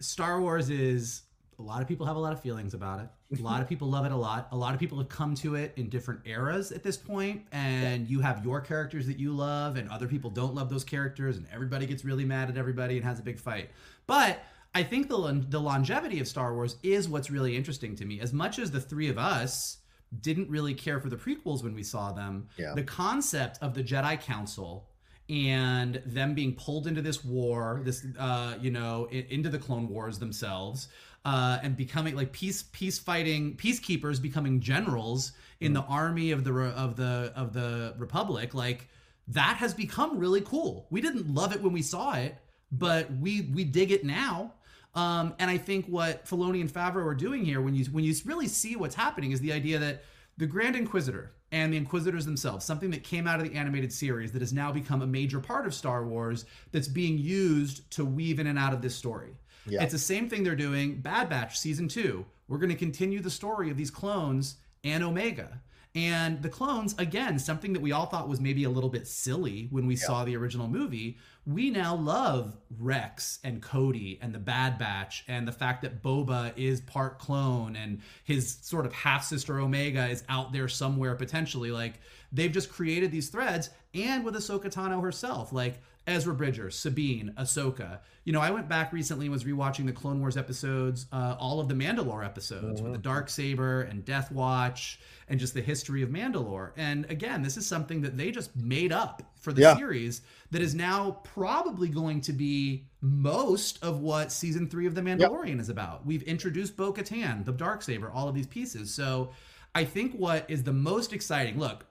Star 0.00 0.40
Wars 0.40 0.70
is 0.70 1.22
a 1.58 1.62
lot 1.62 1.82
of 1.82 1.88
people 1.88 2.06
have 2.06 2.16
a 2.16 2.20
lot 2.20 2.32
of 2.32 2.40
feelings 2.40 2.74
about 2.74 3.00
it. 3.00 3.40
A 3.40 3.42
lot 3.42 3.60
of 3.60 3.68
people 3.70 3.88
love 3.88 4.04
it 4.04 4.12
a 4.12 4.16
lot. 4.16 4.48
A 4.52 4.56
lot 4.56 4.74
of 4.74 4.80
people 4.80 4.98
have 4.98 5.08
come 5.08 5.34
to 5.36 5.56
it 5.56 5.72
in 5.76 5.88
different 5.88 6.20
eras 6.24 6.70
at 6.72 6.82
this 6.82 6.96
point, 6.96 7.42
and 7.52 8.08
you 8.08 8.20
have 8.20 8.44
your 8.44 8.60
characters 8.60 9.06
that 9.06 9.18
you 9.18 9.32
love, 9.32 9.76
and 9.76 9.88
other 9.90 10.06
people 10.06 10.30
don't 10.30 10.54
love 10.54 10.70
those 10.70 10.84
characters, 10.84 11.36
and 11.36 11.46
everybody 11.52 11.86
gets 11.86 12.04
really 12.04 12.24
mad 12.24 12.48
at 12.48 12.56
everybody 12.56 12.96
and 12.96 13.04
has 13.04 13.18
a 13.18 13.22
big 13.22 13.38
fight. 13.38 13.70
But 14.06 14.40
I 14.74 14.82
think 14.82 15.08
the 15.08 15.44
the 15.48 15.60
longevity 15.60 16.20
of 16.20 16.28
Star 16.28 16.54
Wars 16.54 16.76
is 16.82 17.08
what's 17.08 17.30
really 17.30 17.56
interesting 17.56 17.96
to 17.96 18.04
me. 18.04 18.20
As 18.20 18.32
much 18.32 18.58
as 18.58 18.70
the 18.70 18.80
three 18.80 19.08
of 19.08 19.18
us 19.18 19.78
didn't 20.20 20.48
really 20.48 20.74
care 20.74 21.00
for 21.00 21.08
the 21.08 21.16
prequels 21.16 21.62
when 21.62 21.74
we 21.74 21.82
saw 21.82 22.12
them, 22.12 22.48
Yeah. 22.56 22.74
the 22.74 22.82
concept 22.82 23.58
of 23.60 23.74
the 23.74 23.82
Jedi 23.82 24.20
Council 24.20 24.88
and 25.28 26.02
them 26.06 26.34
being 26.34 26.54
pulled 26.54 26.86
into 26.86 27.02
this 27.02 27.22
war, 27.24 27.82
this 27.84 28.06
uh, 28.18 28.54
you 28.60 28.70
know, 28.70 29.06
into 29.10 29.48
the 29.50 29.58
Clone 29.58 29.88
Wars 29.88 30.18
themselves, 30.18 30.88
uh, 31.26 31.58
and 31.62 31.76
becoming 31.76 32.16
like 32.16 32.32
peace 32.32 32.64
peace 32.72 32.98
fighting 32.98 33.54
peacekeepers, 33.56 34.22
becoming 34.22 34.60
generals 34.60 35.32
in 35.60 35.72
the 35.74 35.82
army 35.82 36.30
of 36.30 36.44
the 36.44 36.52
of 36.54 36.96
the 36.96 37.32
of 37.36 37.52
the 37.52 37.94
Republic, 37.98 38.54
like 38.54 38.88
that 39.26 39.56
has 39.58 39.74
become 39.74 40.18
really 40.18 40.40
cool. 40.40 40.86
We 40.88 41.02
didn't 41.02 41.32
love 41.34 41.52
it 41.54 41.60
when 41.62 41.74
we 41.74 41.82
saw 41.82 42.14
it, 42.14 42.36
but 42.72 43.12
we 43.18 43.50
we 43.52 43.64
dig 43.64 43.90
it 43.92 44.04
now. 44.04 44.54
Um, 44.94 45.34
and 45.38 45.50
I 45.50 45.58
think 45.58 45.86
what 45.86 46.26
Filoni 46.26 46.60
and 46.60 46.72
Favreau 46.72 47.04
are 47.06 47.14
doing 47.14 47.44
here, 47.44 47.60
when 47.60 47.74
you 47.74 47.84
when 47.86 48.04
you 48.04 48.14
really 48.24 48.48
see 48.48 48.74
what's 48.76 48.94
happening, 48.94 49.32
is 49.32 49.40
the 49.40 49.52
idea 49.52 49.78
that 49.78 50.02
the 50.38 50.46
Grand 50.46 50.76
Inquisitor 50.76 51.32
and 51.52 51.72
the 51.72 51.76
Inquisitors 51.76 52.24
themselves, 52.24 52.64
something 52.64 52.90
that 52.90 53.04
came 53.04 53.26
out 53.26 53.40
of 53.40 53.48
the 53.48 53.56
animated 53.56 53.92
series 53.92 54.32
that 54.32 54.42
has 54.42 54.52
now 54.52 54.72
become 54.72 55.02
a 55.02 55.06
major 55.06 55.40
part 55.40 55.66
of 55.66 55.74
Star 55.74 56.04
Wars, 56.04 56.44
that's 56.72 56.88
being 56.88 57.18
used 57.18 57.90
to 57.92 58.04
weave 58.04 58.38
in 58.38 58.46
and 58.46 58.58
out 58.58 58.72
of 58.72 58.82
this 58.82 58.94
story. 58.94 59.36
Yeah. 59.66 59.82
It's 59.82 59.92
the 59.92 59.98
same 59.98 60.28
thing 60.28 60.42
they're 60.42 60.56
doing. 60.56 61.00
Bad 61.00 61.28
Batch 61.28 61.58
season 61.58 61.88
two. 61.88 62.24
We're 62.48 62.58
going 62.58 62.70
to 62.70 62.76
continue 62.76 63.20
the 63.20 63.30
story 63.30 63.70
of 63.70 63.76
these 63.76 63.90
clones 63.90 64.56
and 64.84 65.04
Omega. 65.04 65.60
And 65.94 66.42
the 66.42 66.48
clones, 66.48 66.94
again, 66.98 67.38
something 67.38 67.72
that 67.72 67.82
we 67.82 67.92
all 67.92 68.06
thought 68.06 68.28
was 68.28 68.40
maybe 68.40 68.64
a 68.64 68.70
little 68.70 68.90
bit 68.90 69.08
silly 69.08 69.68
when 69.70 69.86
we 69.86 69.96
saw 69.96 70.24
the 70.24 70.36
original 70.36 70.68
movie. 70.68 71.18
We 71.48 71.70
now 71.70 71.96
love 71.96 72.58
Rex 72.78 73.38
and 73.42 73.62
Cody 73.62 74.18
and 74.20 74.34
the 74.34 74.38
Bad 74.38 74.76
Batch 74.76 75.24
and 75.28 75.48
the 75.48 75.52
fact 75.52 75.80
that 75.80 76.02
Boba 76.02 76.52
is 76.58 76.82
part 76.82 77.18
clone 77.18 77.74
and 77.74 78.02
his 78.24 78.58
sort 78.60 78.84
of 78.84 78.92
half 78.92 79.24
sister 79.24 79.58
Omega 79.58 80.08
is 80.08 80.24
out 80.28 80.52
there 80.52 80.68
somewhere 80.68 81.14
potentially. 81.14 81.70
Like 81.70 82.00
they've 82.30 82.52
just 82.52 82.70
created 82.70 83.10
these 83.10 83.30
threads 83.30 83.70
and 83.94 84.26
with 84.26 84.34
Ahsoka 84.34 84.66
Tano 84.66 85.00
herself. 85.00 85.50
Like 85.50 85.80
Ezra 86.08 86.34
Bridger, 86.34 86.70
Sabine, 86.70 87.32
Ahsoka. 87.38 88.00
You 88.24 88.32
know, 88.32 88.40
I 88.40 88.50
went 88.50 88.68
back 88.68 88.92
recently 88.92 89.26
and 89.26 89.32
was 89.32 89.44
rewatching 89.44 89.86
the 89.86 89.92
Clone 89.92 90.20
Wars 90.20 90.36
episodes, 90.36 91.06
uh, 91.12 91.36
all 91.38 91.60
of 91.60 91.68
the 91.68 91.74
Mandalore 91.74 92.24
episodes 92.24 92.80
with 92.82 92.92
the 92.92 92.98
Dark 92.98 93.28
Saber 93.28 93.82
and 93.82 94.04
Death 94.04 94.32
Watch, 94.32 95.00
and 95.28 95.38
just 95.38 95.54
the 95.54 95.60
history 95.60 96.02
of 96.02 96.08
Mandalore. 96.08 96.72
And 96.76 97.04
again, 97.10 97.42
this 97.42 97.56
is 97.56 97.66
something 97.66 98.00
that 98.02 98.16
they 98.16 98.30
just 98.30 98.56
made 98.56 98.90
up 98.90 99.22
for 99.36 99.52
the 99.52 99.62
Yeah. 99.62 99.76
series 99.76 100.22
that 100.50 100.62
is 100.62 100.74
now 100.74 101.20
probably 101.24 101.88
going 101.88 102.22
to 102.22 102.32
be 102.32 102.86
most 103.02 103.82
of 103.84 104.00
what 104.00 104.32
season 104.32 104.66
three 104.68 104.86
of 104.86 104.94
The 104.94 105.02
Mandalorian 105.02 105.60
is 105.60 105.68
about. 105.68 106.06
We've 106.06 106.22
introduced 106.22 106.76
Bo 106.76 106.92
Katan, 106.92 107.44
the 107.44 107.52
Dark 107.52 107.82
Saber, 107.82 108.10
all 108.10 108.28
of 108.28 108.34
these 108.34 108.46
pieces. 108.46 108.92
So 108.92 109.30
I 109.74 109.84
think 109.84 110.14
what 110.14 110.46
is 110.48 110.62
the 110.64 110.72
most 110.72 111.12
exciting 111.12 111.58
look, 111.58 111.84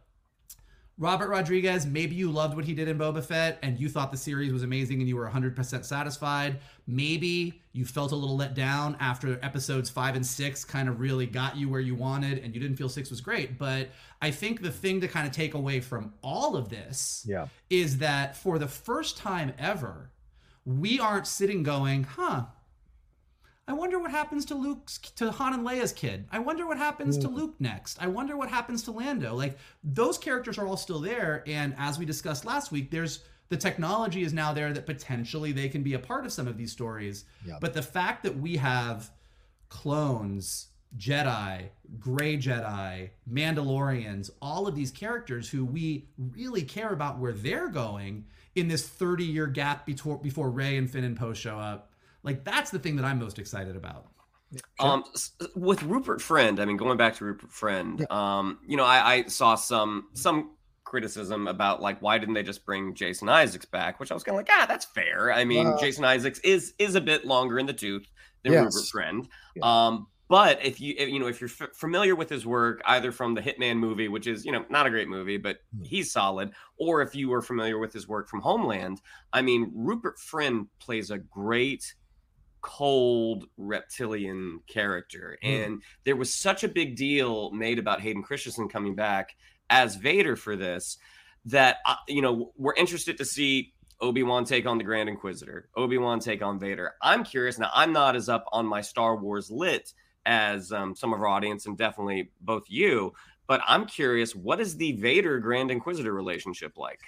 Robert 1.00 1.30
Rodriguez, 1.30 1.86
maybe 1.86 2.16
you 2.16 2.32
loved 2.32 2.56
what 2.56 2.66
he 2.66 2.74
did 2.74 2.88
in 2.88 2.98
Boba 2.98 3.24
Fett 3.24 3.60
and 3.62 3.80
you 3.80 3.88
thought 3.88 4.10
the 4.12 4.18
series 4.18 4.52
was 4.52 4.64
amazing 4.64 5.00
and 5.00 5.08
you 5.08 5.16
were 5.16 5.30
100% 5.30 5.86
satisfied. 5.86 6.60
Maybe 6.88 7.62
you 7.74 7.86
felt 7.86 8.12
a 8.14 8.16
little 8.16 8.36
let 8.36 8.56
down 8.56 8.98
after 9.00 9.40
episodes 9.44 9.92
five 9.92 10.16
and 10.16 10.26
six 10.26 10.66
kind 10.66 10.90
of 10.90 11.00
really 11.00 11.28
got 11.28 11.56
you 11.56 11.70
where 11.70 11.82
you 11.82 11.94
wanted 11.94 12.40
and 12.40 12.52
you 12.56 12.60
didn't 12.60 12.78
feel 12.78 12.90
six 12.90 13.12
was 13.12 13.22
great. 13.22 13.60
But 13.60 13.90
I 14.24 14.32
think 14.32 14.64
the 14.64 14.72
thing 14.72 15.00
to 15.02 15.08
kind 15.08 15.28
of 15.28 15.34
take 15.34 15.54
away 15.54 15.82
from 15.82 16.14
all 16.24 16.56
of 16.56 16.70
this 16.70 17.24
Yeah. 17.28 17.46
is 17.70 18.00
that 18.00 18.36
for 18.36 18.58
the 18.58 18.68
first 18.68 19.18
time 19.18 19.54
ever, 19.60 20.10
we 20.66 21.00
aren't 21.00 21.28
sitting 21.28 21.62
going, 21.62 22.06
huh, 22.06 22.46
I 23.68 23.74
wonder 23.74 24.00
what 24.00 24.12
happens 24.12 24.46
to 24.46 24.56
Luke's 24.56 24.98
to 24.98 25.30
Han 25.32 25.54
and 25.54 25.68
Leia's 25.68 25.92
kid. 25.92 26.26
I 26.32 26.40
wonder 26.40 26.66
what 26.66 26.78
happens 26.78 27.18
to 27.18 27.28
hmm. 27.28 27.36
Luke 27.36 27.56
next. 27.60 28.02
I 28.02 28.08
wonder 28.08 28.38
what 28.38 28.50
happens 28.50 28.84
to 28.84 28.92
Lando. 28.92 29.36
Like 29.36 29.58
those 29.84 30.18
characters 30.18 30.58
are 30.58 30.66
all 30.66 30.78
still 30.78 31.00
there 31.00 31.44
and 31.46 31.76
as 31.78 32.00
we 32.00 32.06
discussed 32.06 32.46
last 32.46 32.72
week, 32.72 32.92
there's 32.92 33.24
the 33.50 33.58
technology 33.58 34.24
is 34.24 34.34
now 34.34 34.54
there 34.54 34.74
that 34.74 34.86
potentially 34.86 35.52
they 35.52 35.70
can 35.70 35.84
be 35.84 35.94
a 35.94 36.00
part 36.00 36.26
of 36.26 36.32
some 36.32 36.48
of 36.48 36.58
these 36.58 36.72
stories. 36.72 37.26
Yeah. 37.46 37.58
But 37.60 37.74
the 37.74 37.82
fact 37.82 38.24
that 38.24 38.38
we 38.38 38.58
have 38.58 39.10
clones, 39.70 40.68
Jedi, 40.98 41.70
Gray 42.00 42.38
Jedi, 42.38 43.10
Mandalorians, 43.32 44.30
all 44.42 44.68
of 44.68 44.76
these 44.76 44.92
characters 44.92 45.50
who 45.50 45.66
we 45.66 46.08
really 46.18 46.64
care 46.64 46.90
about 46.90 47.20
where 47.20 47.34
they're 47.34 47.70
going 47.70 48.26
in 48.56 48.68
this 48.68 48.88
30 48.88 49.24
year 49.24 49.48
gap 49.48 49.86
before 49.86 50.18
before 50.18 50.50
Rey 50.50 50.78
and 50.78 50.90
Finn 50.90 51.04
and 51.04 51.18
Poe 51.18 51.34
show 51.34 51.58
up. 51.60 51.92
Like 52.24 52.44
that's 52.44 52.72
the 52.72 52.80
thing 52.80 52.96
that 52.98 53.06
I'm 53.06 53.20
most 53.20 53.40
excited 53.40 53.76
about. 53.76 54.08
Um, 54.80 55.04
with 55.56 55.84
Rupert 55.84 56.22
Friend, 56.22 56.60
I 56.60 56.66
mean, 56.66 56.78
going 56.78 56.98
back 56.98 57.16
to 57.18 57.26
Rupert 57.26 57.52
Friend, 57.52 58.10
um, 58.12 58.60
you 58.66 58.78
know, 58.78 58.86
I, 58.86 59.14
I 59.16 59.24
saw 59.26 59.56
some 59.56 60.08
some 60.14 60.52
criticism 60.86 61.48
about 61.50 61.82
like 61.82 62.02
why 62.02 62.18
didn't 62.18 62.34
they 62.34 62.44
just 62.44 62.66
bring 62.66 62.96
Jason 62.96 63.28
Isaacs 63.28 63.66
back? 63.66 64.00
Which 64.00 64.10
I 64.10 64.14
was 64.14 64.24
kind 64.24 64.36
of 64.40 64.46
like, 64.46 64.50
ah, 64.58 64.66
that's 64.68 64.86
fair. 64.86 65.34
I 65.34 65.44
mean, 65.44 65.68
Uh, 65.68 65.78
Jason 65.78 66.06
Isaacs 66.06 66.40
is 66.40 66.74
is 66.80 66.96
a 66.96 67.02
bit 67.02 67.26
longer 67.26 67.60
in 67.60 67.66
the 67.66 67.74
tooth 67.74 68.08
than 68.44 68.54
Yes. 68.54 68.74
Rupert 68.74 68.88
Friend. 68.90 69.28
Yeah. 69.56 69.86
Um, 69.88 70.08
but 70.30 70.64
if 70.66 70.80
you 70.80 70.96
if, 70.98 71.10
you 71.10 71.20
know 71.20 71.28
if 71.28 71.42
you're 71.42 71.50
f- 71.50 71.74
familiar 71.76 72.16
with 72.16 72.30
his 72.30 72.46
work, 72.46 72.82
either 72.86 73.12
from 73.12 73.34
the 73.34 73.42
Hitman 73.42 73.78
movie, 73.78 74.08
which 74.08 74.28
is 74.28 74.46
you 74.46 74.54
know 74.54 74.66
not 74.70 74.86
a 74.88 74.90
great 74.90 75.10
movie, 75.10 75.38
but 75.38 75.58
Hmm. 75.76 75.84
he's 75.84 76.12
solid, 76.14 76.52
or 76.78 77.02
if 77.02 77.16
you 77.16 77.28
were 77.30 77.42
familiar 77.42 77.78
with 77.80 77.92
his 77.92 78.08
work 78.08 78.30
from 78.30 78.40
Homeland, 78.42 79.02
I 79.34 79.42
mean, 79.42 79.72
Rupert 79.76 80.20
Friend 80.20 80.68
plays 80.80 81.12
a 81.12 81.18
great 81.18 81.84
cold 82.62 83.46
reptilian 83.58 84.62
character. 84.68 85.38
Hmm. 85.42 85.48
And 85.48 85.84
there 86.04 86.16
was 86.16 86.34
such 86.34 86.64
a 86.64 86.68
big 86.68 86.96
deal 86.96 87.52
made 87.52 87.80
about 87.80 88.02
Hayden 88.02 88.24
Christensen 88.24 88.70
coming 88.70 88.96
back 88.96 89.36
as 89.70 89.96
Vader 89.96 90.36
for 90.36 90.56
this 90.56 90.98
that, 91.46 91.78
uh, 91.86 91.96
you 92.08 92.22
know, 92.22 92.52
we're 92.58 92.76
interested 92.76 93.18
to 93.18 93.26
see 93.26 93.74
Obi-Wan 94.02 94.46
take 94.46 94.66
on 94.66 94.78
the 94.78 94.84
Grand 94.84 95.10
Inquisitor, 95.10 95.70
Obi-Wan 95.76 96.20
take 96.20 96.42
on 96.42 96.60
Vader. 96.60 96.94
I'm 97.02 97.24
curious. 97.24 97.58
Now, 97.58 97.72
I'm 97.74 97.94
not 97.94 98.16
as 98.16 98.30
up 98.30 98.46
on 98.52 98.66
my 98.66 98.82
Star 98.82 99.18
Wars 99.18 99.50
lit 99.50 99.94
as 100.26 100.72
um, 100.72 100.96
some 100.96 101.14
of 101.14 101.20
our 101.20 101.28
audience 101.28 101.66
and 101.66 101.78
definitely 101.78 102.32
both 102.42 102.66
you. 102.68 103.14
But 103.48 103.62
I'm 103.66 103.86
curious, 103.86 104.36
what 104.36 104.60
is 104.60 104.76
the 104.76 104.92
Vader 104.94 105.40
Grand 105.40 105.72
Inquisitor 105.72 106.14
relationship 106.14 106.78
like? 106.78 107.00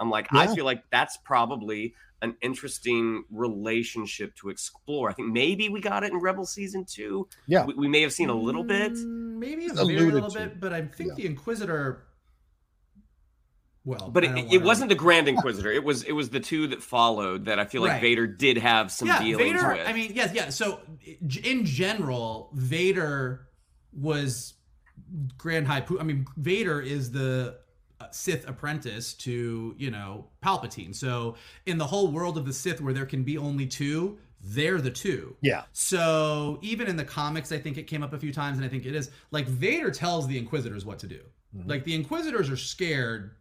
I'm 0.00 0.10
like, 0.10 0.28
I 0.32 0.54
feel 0.54 0.64
like 0.64 0.82
that's 0.90 1.16
probably 1.24 1.94
an 2.22 2.36
interesting 2.40 3.24
relationship 3.30 4.34
to 4.36 4.48
explore. 4.48 5.10
I 5.10 5.12
think 5.12 5.32
maybe 5.32 5.68
we 5.68 5.80
got 5.80 6.04
it 6.04 6.12
in 6.12 6.18
Rebel 6.18 6.46
season 6.46 6.84
two. 6.86 7.28
Yeah. 7.46 7.64
we, 7.66 7.74
we 7.74 7.88
may 7.88 8.00
have 8.02 8.12
seen 8.12 8.30
a 8.30 8.34
little 8.34 8.64
bit. 8.64 8.92
Mm, 8.92 9.38
maybe 9.38 9.66
a 9.66 9.74
very 9.74 10.10
little 10.10 10.30
to. 10.30 10.38
bit, 10.38 10.60
but 10.60 10.72
I 10.72 10.82
think 10.82 11.10
Yeah. 11.10 11.14
the 11.16 11.26
Inquisitor. 11.26 12.04
Well, 13.84 14.08
But 14.10 14.24
it, 14.24 14.52
it 14.54 14.62
wasn't 14.62 14.88
the 14.88 14.94
Grand 14.94 15.28
Inquisitor. 15.34 15.70
It 15.70 15.84
was 15.84 16.02
it 16.04 16.12
was 16.12 16.30
the 16.30 16.40
two 16.40 16.68
that 16.68 16.82
followed 16.82 17.44
that 17.46 17.58
I 17.58 17.66
feel 17.66 17.82
like 17.82 17.92
Right. 17.92 18.00
Vader 18.02 18.26
did 18.26 18.56
have 18.56 18.90
some 18.90 19.08
yeah, 19.08 19.18
dealings 19.22 19.52
Vader. 19.60 19.72
with. 19.74 19.86
I 19.86 19.92
mean, 19.92 20.12
yes, 20.14 20.32
yeah. 20.34 20.48
So 20.48 20.80
in 21.44 21.66
general, 21.66 22.50
Vader 22.54 23.48
was 23.92 24.54
Grand 25.36 25.66
High. 25.66 25.82
Pu- 25.82 26.00
I 26.00 26.02
mean, 26.04 26.24
Vader 26.38 26.80
is 26.80 27.10
the 27.12 27.58
Sith 28.10 28.48
apprentice 28.48 29.14
to 29.14 29.74
you 29.78 29.90
know 29.90 30.26
Palpatine. 30.42 30.94
So 30.94 31.36
in 31.66 31.78
the 31.78 31.86
whole 31.86 32.10
world 32.10 32.36
of 32.38 32.46
the 32.46 32.52
Sith, 32.52 32.80
where 32.80 32.92
there 32.92 33.06
can 33.06 33.22
be 33.22 33.38
only 33.38 33.66
two, 33.66 34.18
they're 34.40 34.80
the 34.80 34.90
two. 34.90 35.36
Yeah. 35.40 35.62
So 35.72 36.58
even 36.62 36.86
in 36.86 36.96
the 36.96 37.04
comics, 37.04 37.52
I 37.52 37.58
think 37.58 37.78
it 37.78 37.84
came 37.84 38.02
up 38.02 38.12
a 38.12 38.18
few 38.18 38.32
times, 38.32 38.58
and 38.58 38.66
I 38.66 38.68
think 38.68 38.84
it 38.86 38.94
is 38.94 39.10
like 39.30 39.46
Vader 39.46 39.90
tells 39.90 40.26
the 40.26 40.36
Inquisitors 40.36 40.84
what 40.84 40.98
to 41.00 41.06
do. 41.06 41.20
Mm-hmm. 41.56 41.70
Like 41.70 41.84
the 41.84 41.94
Inquisitors 41.94 42.50
are 42.50 42.56
scared. 42.56 43.32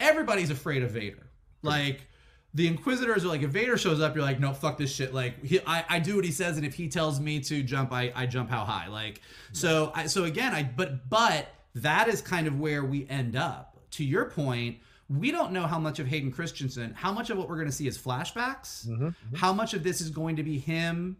Everybody's 0.00 0.50
afraid 0.50 0.82
of 0.82 0.90
Vader. 0.90 1.30
Like 1.62 2.06
the 2.54 2.66
Inquisitors 2.66 3.24
are 3.24 3.28
like, 3.28 3.42
if 3.42 3.50
Vader 3.50 3.76
shows 3.76 4.00
up, 4.00 4.14
you're 4.14 4.24
like, 4.24 4.40
no, 4.40 4.52
fuck 4.52 4.78
this 4.78 4.92
shit. 4.92 5.12
Like 5.12 5.44
he, 5.44 5.60
I, 5.66 5.84
I 5.88 5.98
do 5.98 6.16
what 6.16 6.24
he 6.24 6.32
says, 6.32 6.56
and 6.56 6.66
if 6.66 6.74
he 6.74 6.88
tells 6.88 7.20
me 7.20 7.40
to 7.40 7.62
jump, 7.62 7.92
I, 7.92 8.12
I 8.14 8.26
jump 8.26 8.50
how 8.50 8.64
high. 8.64 8.88
Like 8.88 9.18
mm-hmm. 9.18 9.54
so, 9.54 9.92
I, 9.94 10.06
so 10.06 10.24
again, 10.24 10.54
I 10.54 10.62
but 10.62 11.08
but 11.08 11.48
that 11.76 12.08
is 12.08 12.22
kind 12.22 12.46
of 12.46 12.58
where 12.58 12.84
we 12.84 13.06
end 13.08 13.36
up. 13.36 13.75
To 13.92 14.04
your 14.04 14.26
point, 14.26 14.78
we 15.08 15.30
don't 15.30 15.52
know 15.52 15.66
how 15.66 15.78
much 15.78 15.98
of 15.98 16.06
Hayden 16.06 16.32
Christensen, 16.32 16.92
how 16.94 17.12
much 17.12 17.30
of 17.30 17.38
what 17.38 17.48
we're 17.48 17.56
going 17.56 17.68
to 17.68 17.72
see 17.72 17.86
is 17.86 17.96
flashbacks, 17.96 18.86
mm-hmm, 18.86 19.06
mm-hmm. 19.06 19.36
how 19.36 19.52
much 19.52 19.74
of 19.74 19.84
this 19.84 20.00
is 20.00 20.10
going 20.10 20.36
to 20.36 20.42
be 20.42 20.58
him 20.58 21.16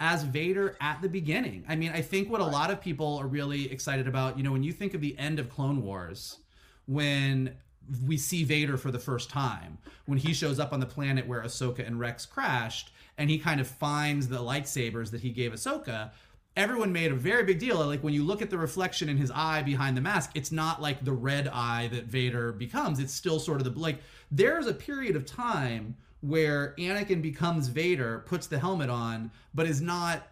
as 0.00 0.24
Vader 0.24 0.76
at 0.80 1.00
the 1.00 1.08
beginning. 1.08 1.64
I 1.68 1.76
mean, 1.76 1.92
I 1.92 2.02
think 2.02 2.28
what 2.28 2.40
a 2.40 2.46
lot 2.46 2.70
of 2.70 2.80
people 2.80 3.18
are 3.18 3.26
really 3.26 3.70
excited 3.70 4.08
about, 4.08 4.36
you 4.36 4.42
know, 4.42 4.52
when 4.52 4.64
you 4.64 4.72
think 4.72 4.94
of 4.94 5.00
the 5.00 5.16
end 5.18 5.38
of 5.38 5.48
Clone 5.48 5.82
Wars, 5.82 6.38
when 6.86 7.56
we 8.06 8.16
see 8.16 8.44
Vader 8.44 8.76
for 8.76 8.90
the 8.90 8.98
first 8.98 9.30
time, 9.30 9.78
when 10.06 10.18
he 10.18 10.34
shows 10.34 10.58
up 10.58 10.72
on 10.72 10.80
the 10.80 10.86
planet 10.86 11.26
where 11.26 11.42
Ahsoka 11.42 11.86
and 11.86 11.98
Rex 11.98 12.26
crashed, 12.26 12.92
and 13.16 13.30
he 13.30 13.38
kind 13.38 13.60
of 13.60 13.66
finds 13.66 14.28
the 14.28 14.38
lightsabers 14.38 15.10
that 15.10 15.20
he 15.20 15.30
gave 15.30 15.52
Ahsoka. 15.52 16.10
Everyone 16.56 16.92
made 16.92 17.10
a 17.10 17.14
very 17.14 17.44
big 17.44 17.58
deal. 17.58 17.84
Like 17.84 18.02
when 18.02 18.12
you 18.12 18.24
look 18.24 18.42
at 18.42 18.50
the 18.50 18.58
reflection 18.58 19.08
in 19.08 19.16
his 19.16 19.30
eye 19.30 19.62
behind 19.62 19.96
the 19.96 20.00
mask, 20.00 20.32
it's 20.34 20.52
not 20.52 20.82
like 20.82 21.04
the 21.04 21.12
red 21.12 21.48
eye 21.48 21.88
that 21.92 22.04
Vader 22.04 22.52
becomes. 22.52 22.98
It's 22.98 23.14
still 23.14 23.40
sort 23.40 23.60
of 23.60 23.72
the 23.72 23.80
like. 23.80 24.00
There's 24.30 24.66
a 24.66 24.74
period 24.74 25.16
of 25.16 25.24
time 25.24 25.96
where 26.20 26.74
Anakin 26.78 27.20
becomes 27.20 27.68
Vader, 27.68 28.20
puts 28.26 28.46
the 28.46 28.58
helmet 28.58 28.90
on, 28.90 29.30
but 29.54 29.66
is 29.66 29.80
not 29.80 30.28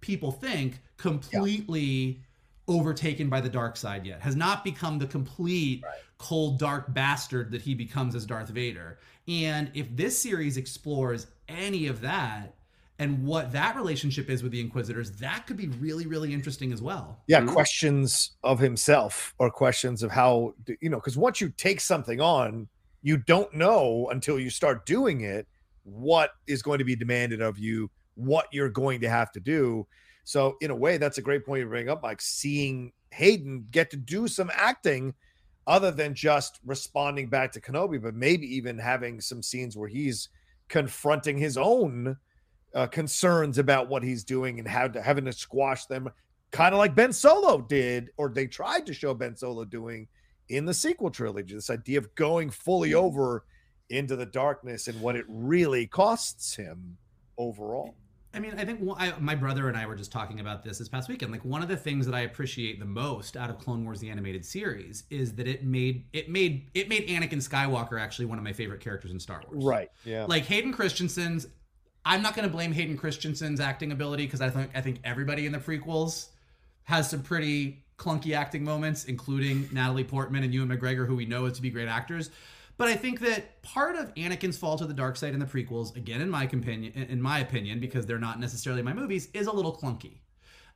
people 0.00 0.32
think 0.32 0.80
completely 0.96 2.22
overtaken 2.68 3.28
by 3.28 3.40
the 3.40 3.48
dark 3.48 3.76
side 3.76 4.06
yet 4.06 4.20
has 4.20 4.36
not 4.36 4.62
become 4.62 4.98
the 4.98 5.06
complete 5.06 5.82
cold 6.18 6.58
dark 6.58 6.92
bastard 6.94 7.50
that 7.50 7.60
he 7.60 7.74
becomes 7.74 8.14
as 8.14 8.24
Darth 8.24 8.48
Vader 8.48 8.98
and 9.26 9.70
if 9.74 9.94
this 9.96 10.16
series 10.16 10.56
explores 10.56 11.26
any 11.48 11.88
of 11.88 12.00
that 12.00 12.54
and 13.00 13.24
what 13.26 13.50
that 13.50 13.74
relationship 13.74 14.28
is 14.30 14.42
with 14.42 14.52
the 14.52 14.60
inquisitors 14.60 15.10
that 15.12 15.46
could 15.46 15.56
be 15.56 15.68
really 15.80 16.06
really 16.06 16.32
interesting 16.32 16.72
as 16.72 16.80
well 16.80 17.22
yeah 17.26 17.40
Mhm. 17.40 17.48
questions 17.52 18.32
of 18.44 18.60
himself 18.60 19.34
or 19.38 19.50
questions 19.50 20.02
of 20.02 20.10
how 20.12 20.54
you 20.80 20.90
know 20.90 20.98
because 20.98 21.16
once 21.16 21.40
you 21.40 21.48
take 21.48 21.80
something 21.80 22.20
on 22.20 22.68
you 23.02 23.16
don't 23.16 23.52
know 23.54 24.08
until 24.10 24.38
you 24.38 24.50
start 24.50 24.86
doing 24.86 25.22
it 25.22 25.48
what 25.84 26.32
is 26.46 26.62
going 26.62 26.78
to 26.78 26.84
be 26.84 26.94
demanded 26.94 27.40
of 27.40 27.58
you 27.58 27.90
what 28.14 28.46
you're 28.52 28.68
going 28.68 29.00
to 29.00 29.08
have 29.08 29.32
to 29.32 29.40
do 29.40 29.86
so 30.24 30.56
in 30.60 30.70
a 30.70 30.76
way 30.76 30.98
that's 30.98 31.18
a 31.18 31.22
great 31.22 31.44
point 31.44 31.60
you 31.60 31.66
bring 31.66 31.88
up 31.88 32.02
like 32.02 32.20
seeing 32.20 32.92
hayden 33.10 33.66
get 33.70 33.90
to 33.90 33.96
do 33.96 34.28
some 34.28 34.50
acting 34.54 35.14
other 35.66 35.90
than 35.90 36.14
just 36.14 36.60
responding 36.66 37.28
back 37.28 37.50
to 37.50 37.60
kenobi 37.60 38.00
but 38.00 38.14
maybe 38.14 38.46
even 38.54 38.78
having 38.78 39.20
some 39.20 39.42
scenes 39.42 39.76
where 39.76 39.88
he's 39.88 40.28
confronting 40.68 41.38
his 41.38 41.56
own 41.56 42.16
uh, 42.74 42.86
concerns 42.86 43.58
about 43.58 43.88
what 43.88 44.02
he's 44.02 44.24
doing 44.24 44.58
and 44.58 44.68
how 44.68 44.88
to, 44.88 45.02
having 45.02 45.24
to 45.24 45.32
squash 45.32 45.86
them 45.86 46.08
kind 46.50 46.74
of 46.74 46.78
like 46.78 46.94
Ben 46.94 47.12
Solo 47.12 47.60
did, 47.60 48.10
or 48.16 48.28
they 48.28 48.46
tried 48.46 48.86
to 48.86 48.94
show 48.94 49.14
Ben 49.14 49.36
Solo 49.36 49.64
doing 49.64 50.08
in 50.48 50.64
the 50.64 50.74
sequel 50.74 51.10
trilogy. 51.10 51.54
This 51.54 51.70
idea 51.70 51.98
of 51.98 52.14
going 52.14 52.50
fully 52.50 52.94
over 52.94 53.44
into 53.88 54.16
the 54.16 54.26
darkness 54.26 54.88
and 54.88 55.00
what 55.00 55.16
it 55.16 55.24
really 55.28 55.86
costs 55.86 56.54
him 56.54 56.96
overall. 57.38 57.94
I 58.32 58.38
mean, 58.38 58.54
I 58.56 58.64
think 58.64 58.80
I, 58.96 59.12
my 59.18 59.34
brother 59.34 59.66
and 59.66 59.76
I 59.76 59.86
were 59.86 59.96
just 59.96 60.12
talking 60.12 60.38
about 60.38 60.62
this 60.62 60.78
this 60.78 60.88
past 60.88 61.08
weekend. 61.08 61.32
Like 61.32 61.44
one 61.44 61.62
of 61.62 61.68
the 61.68 61.76
things 61.76 62.06
that 62.06 62.14
I 62.14 62.20
appreciate 62.20 62.78
the 62.78 62.86
most 62.86 63.36
out 63.36 63.50
of 63.50 63.58
Clone 63.58 63.84
Wars 63.84 63.98
the 63.98 64.08
animated 64.08 64.44
series 64.44 65.02
is 65.10 65.34
that 65.34 65.48
it 65.48 65.64
made 65.64 66.04
it 66.12 66.30
made 66.30 66.70
it 66.74 66.88
made 66.88 67.08
Anakin 67.08 67.38
Skywalker 67.38 68.00
actually 68.00 68.26
one 68.26 68.38
of 68.38 68.44
my 68.44 68.52
favorite 68.52 68.80
characters 68.80 69.10
in 69.10 69.18
Star 69.18 69.42
Wars. 69.50 69.64
Right. 69.64 69.88
Yeah. 70.04 70.26
Like 70.28 70.44
Hayden 70.44 70.72
Christensen's 70.72 71.48
I'm 72.04 72.22
not 72.22 72.34
going 72.34 72.48
to 72.48 72.52
blame 72.52 72.72
Hayden 72.72 72.96
Christensen's 72.96 73.60
acting 73.60 73.92
ability 73.92 74.26
because 74.26 74.40
I 74.40 74.50
think 74.50 74.70
I 74.74 74.80
think 74.80 75.00
everybody 75.04 75.46
in 75.46 75.52
the 75.52 75.58
prequels 75.58 76.28
has 76.84 77.10
some 77.10 77.22
pretty 77.22 77.84
clunky 77.98 78.34
acting 78.34 78.64
moments, 78.64 79.04
including 79.04 79.68
Natalie 79.72 80.04
Portman 80.04 80.42
and 80.42 80.52
Ewan 80.54 80.68
McGregor, 80.68 81.06
who 81.06 81.14
we 81.14 81.26
know 81.26 81.44
is 81.44 81.52
to 81.54 81.62
be 81.62 81.70
great 81.70 81.88
actors. 81.88 82.30
But 82.78 82.88
I 82.88 82.96
think 82.96 83.20
that 83.20 83.60
part 83.60 83.96
of 83.96 84.14
Anakin's 84.14 84.56
fall 84.56 84.78
to 84.78 84.86
the 84.86 84.94
dark 84.94 85.16
side 85.16 85.34
in 85.34 85.40
the 85.40 85.46
prequels, 85.46 85.94
again 85.96 86.22
in 86.22 86.30
my 86.30 86.44
opinion, 86.44 86.92
in 86.94 87.20
my 87.20 87.40
opinion, 87.40 87.78
because 87.78 88.06
they're 88.06 88.18
not 88.18 88.40
necessarily 88.40 88.80
my 88.80 88.94
movies, 88.94 89.28
is 89.34 89.46
a 89.46 89.52
little 89.52 89.76
clunky. 89.76 90.20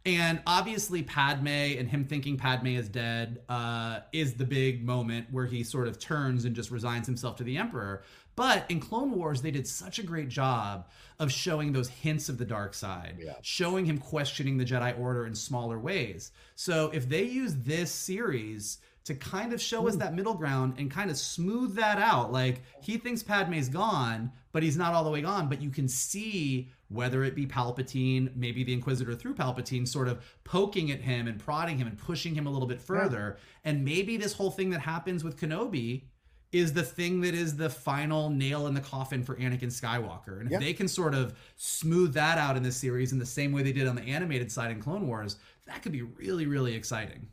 And 0.07 0.43
obviously, 0.47 1.03
Padme 1.03 1.49
and 1.49 1.89
him 1.89 2.05
thinking 2.05 2.37
Padme 2.37 2.67
is 2.69 2.89
dead 2.91 3.41
uh, 3.49 4.01
is 4.13 4.35
the 4.35 4.45
big 4.45 4.85
moment 4.85 5.29
where 5.31 5.47
he 5.47 5.65
sort 5.65 5.89
of 5.89 5.99
turns 5.99 6.45
and 6.45 6.55
just 6.55 6.71
resigns 6.71 7.07
himself 7.07 7.37
to 7.37 7.45
the 7.45 7.57
Emperor. 7.57 8.03
But 8.37 8.67
in 8.69 8.81
Clone 8.81 9.13
Wars, 9.13 9.41
they 9.41 9.51
did 9.51 9.67
such 9.67 9.99
a 9.99 10.03
great 10.03 10.29
job 10.29 10.89
of 11.21 11.31
showing 11.33 11.73
those 11.73 11.89
hints 11.89 12.29
of 12.29 12.37
the 12.37 12.45
dark 12.45 12.75
side, 12.75 13.17
Yeah. 13.19 13.35
showing 13.43 13.87
him 13.87 13.97
questioning 13.97 14.59
the 14.59 14.65
Jedi 14.65 14.99
Order 14.99 15.25
in 15.27 15.35
smaller 15.35 15.79
ways. 15.79 16.33
So 16.55 16.91
if 16.93 17.09
they 17.09 17.23
use 17.23 17.55
this 17.55 17.91
series 17.93 18.79
to 19.05 19.15
kind 19.15 19.53
of 19.53 19.61
show 19.61 19.87
us 19.87 19.95
hmm. 19.95 20.01
that 20.01 20.15
middle 20.15 20.35
ground 20.35 20.75
and 20.79 20.91
kind 20.91 21.11
of 21.11 21.17
smooth 21.17 21.75
that 21.77 21.99
out, 21.99 22.33
like 22.33 22.63
he 22.83 22.97
thinks 22.97 23.23
Padme's 23.23 23.69
gone, 23.69 24.33
but 24.53 24.63
he's 24.63 24.77
not 24.77 24.95
all 24.95 25.05
the 25.05 25.11
way 25.11 25.21
gone, 25.21 25.49
but 25.49 25.61
you 25.61 25.71
can 25.71 25.89
see 25.89 26.71
whether 26.89 27.25
it 27.25 27.35
be 27.35 27.47
Palpatine, 27.47 28.35
maybe 28.37 28.65
the 28.65 28.73
Inquisitor 28.73 29.15
through 29.15 29.35
Palpatine, 29.35 29.87
sort 29.87 30.09
of 30.09 30.25
poking 30.45 30.91
at 30.91 31.01
him 31.01 31.27
and 31.27 31.39
prodding 31.39 31.77
him 31.77 31.87
and 31.87 31.99
pushing 31.99 32.35
him 32.35 32.47
a 32.47 32.51
little 32.51 32.69
bit 32.69 32.81
further. 32.81 33.37
And 33.65 33.85
maybe 33.85 34.17
this 34.17 34.33
whole 34.33 34.51
thing 34.51 34.71
that 34.71 34.81
happens 34.81 35.25
with 35.25 35.39
Kenobi 35.39 36.05
is 36.53 36.73
the 36.73 36.85
thing 36.85 37.21
that 37.23 37.35
is 37.35 37.57
the 37.57 37.69
final 37.69 38.31
nail 38.31 38.69
in 38.69 38.75
the 38.75 38.81
coffin 38.81 39.25
for 39.25 39.35
Anakin 39.35 39.73
Skywalker. 39.73 40.39
And 40.39 40.47
if 40.47 40.53
Yeah. 40.53 40.59
they 40.61 40.73
can 40.73 40.87
sort 40.87 41.13
of 41.15 41.35
smooth 41.57 42.15
that 42.15 42.39
out 42.39 42.57
in 42.57 42.63
this 42.63 42.77
series 42.77 43.13
in 43.13 43.19
the 43.19 43.27
same 43.27 43.51
way 43.51 43.65
they 43.65 43.73
did 43.73 43.89
on 43.89 43.97
the 43.97 44.03
animated 44.03 44.53
side 44.53 44.71
in 44.71 44.81
Clone 44.81 45.09
Wars, 45.09 45.37
that 45.67 45.83
could 45.83 45.91
be 45.91 46.03
really, 46.03 46.47
really 46.47 46.75
exciting. 46.75 47.29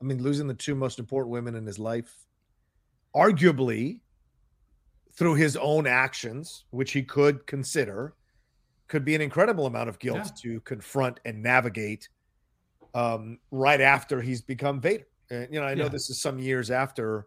I 0.00 0.04
mean, 0.04 0.22
losing 0.22 0.46
the 0.46 0.54
two 0.54 0.74
most 0.74 0.98
important 0.98 1.32
women 1.32 1.54
in 1.54 1.66
his 1.66 1.78
life, 1.78 2.26
arguably 3.14 4.00
through 5.12 5.34
his 5.34 5.56
own 5.56 5.86
actions, 5.86 6.64
which 6.70 6.92
he 6.92 7.02
could 7.02 7.46
consider, 7.46 8.14
could 8.86 9.04
be 9.04 9.14
an 9.14 9.20
incredible 9.20 9.66
amount 9.66 9.88
of 9.88 9.98
guilt 9.98 10.18
Yeah. 10.18 10.30
to 10.42 10.60
confront 10.60 11.20
and 11.24 11.42
navigate 11.42 12.08
um, 12.94 13.38
right 13.50 13.80
after 13.80 14.20
he's 14.22 14.40
become 14.40 14.80
Vader. 14.80 15.06
And, 15.30 15.52
you 15.52 15.60
know, 15.60 15.66
I 15.66 15.74
know 15.74 15.84
Yeah. 15.84 15.88
this 15.90 16.08
is 16.10 16.20
some 16.22 16.38
years 16.38 16.70
after 16.70 17.26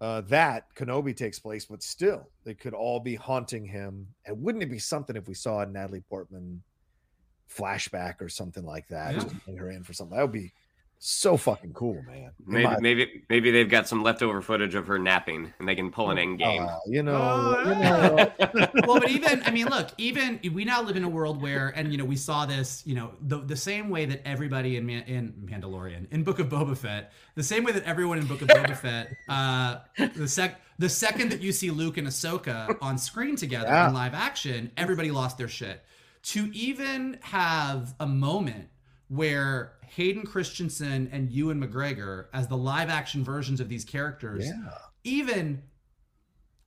uh, 0.00 0.20
that 0.22 0.74
Kenobi 0.74 1.16
takes 1.16 1.38
place, 1.38 1.64
but 1.64 1.82
still, 1.82 2.28
they 2.44 2.52
could 2.52 2.74
all 2.74 3.00
be 3.00 3.14
haunting 3.14 3.64
him. 3.64 4.06
And 4.26 4.42
wouldn't 4.42 4.62
it 4.62 4.70
be 4.70 4.78
something 4.78 5.16
if 5.16 5.26
we 5.26 5.32
saw 5.34 5.60
a 5.60 5.66
Natalie 5.66 6.02
Portman 6.02 6.62
flashback 7.50 8.20
or 8.20 8.28
something 8.28 8.64
like 8.64 8.88
that? 8.88 9.14
Yeah. 9.14 9.20
Just 9.20 9.44
bring 9.44 9.56
her 9.56 9.70
in 9.70 9.84
for 9.84 9.94
something. 9.94 10.14
That 10.16 10.24
would 10.24 10.32
be 10.32 10.52
so 10.98 11.36
fucking 11.36 11.72
cool, 11.72 12.02
man. 12.06 12.30
In 12.46 12.52
Maybe, 12.52 12.64
my- 12.64 12.78
maybe, 12.80 13.22
maybe 13.28 13.50
they've 13.50 13.68
got 13.68 13.86
some 13.86 14.02
leftover 14.02 14.40
footage 14.42 14.74
of 14.74 14.86
her 14.86 14.98
napping, 14.98 15.52
and 15.58 15.68
they 15.68 15.74
can 15.74 15.90
pull 15.90 16.10
an 16.10 16.18
end 16.18 16.38
game. 16.38 16.62
Uh, 16.62 16.78
you 16.86 17.02
know, 17.02 17.16
Oh, 17.16 17.68
you 17.68 17.74
know, 17.74 18.68
well, 18.86 19.00
but 19.00 19.10
even 19.10 19.42
I 19.44 19.50
mean, 19.50 19.66
look, 19.66 19.90
even 19.98 20.40
we 20.52 20.64
now 20.64 20.82
live 20.82 20.96
in 20.96 21.04
a 21.04 21.08
world 21.08 21.40
where, 21.42 21.68
and 21.76 21.92
you 21.92 21.98
know, 21.98 22.04
we 22.04 22.16
saw 22.16 22.46
this, 22.46 22.82
you 22.86 22.94
know, 22.94 23.12
the 23.20 23.38
the 23.38 23.56
same 23.56 23.88
way 23.90 24.06
that 24.06 24.22
everybody 24.26 24.76
in 24.76 24.86
Man, 24.86 25.02
in 25.02 25.32
Mandalorian, 25.44 26.06
in 26.10 26.24
Book 26.24 26.38
of 26.38 26.48
Boba 26.48 26.76
Fett, 26.76 27.12
the 27.34 27.42
same 27.42 27.62
way 27.64 27.72
that 27.72 27.84
everyone 27.84 28.18
in 28.18 28.26
Book 28.26 28.42
of 28.42 28.48
Boba 28.48 28.76
Fett, 28.76 29.14
uh, 29.28 29.78
the 30.16 30.26
sec 30.28 30.60
the 30.78 30.88
second 30.88 31.30
that 31.30 31.40
you 31.40 31.52
see 31.52 31.70
Luke 31.70 31.96
and 31.98 32.06
Ahsoka 32.08 32.76
on 32.82 32.98
screen 32.98 33.36
together 33.36 33.66
Yeah. 33.68 33.88
in 33.88 33.94
live 33.94 34.14
action, 34.14 34.70
everybody 34.76 35.10
lost 35.10 35.38
their 35.38 35.48
shit. 35.48 35.82
to 36.24 36.50
even 36.52 37.18
have 37.22 37.94
a 38.00 38.06
moment 38.06 38.68
where 39.08 39.72
Hayden 39.86 40.24
Christensen 40.24 41.08
and 41.12 41.30
Ewan 41.30 41.60
McGregor, 41.62 42.26
as 42.32 42.48
the 42.48 42.56
live 42.56 42.88
action 42.90 43.22
versions 43.24 43.60
of 43.60 43.68
these 43.68 43.84
characters, 43.84 44.44
Yeah. 44.46 44.70
even 45.04 45.62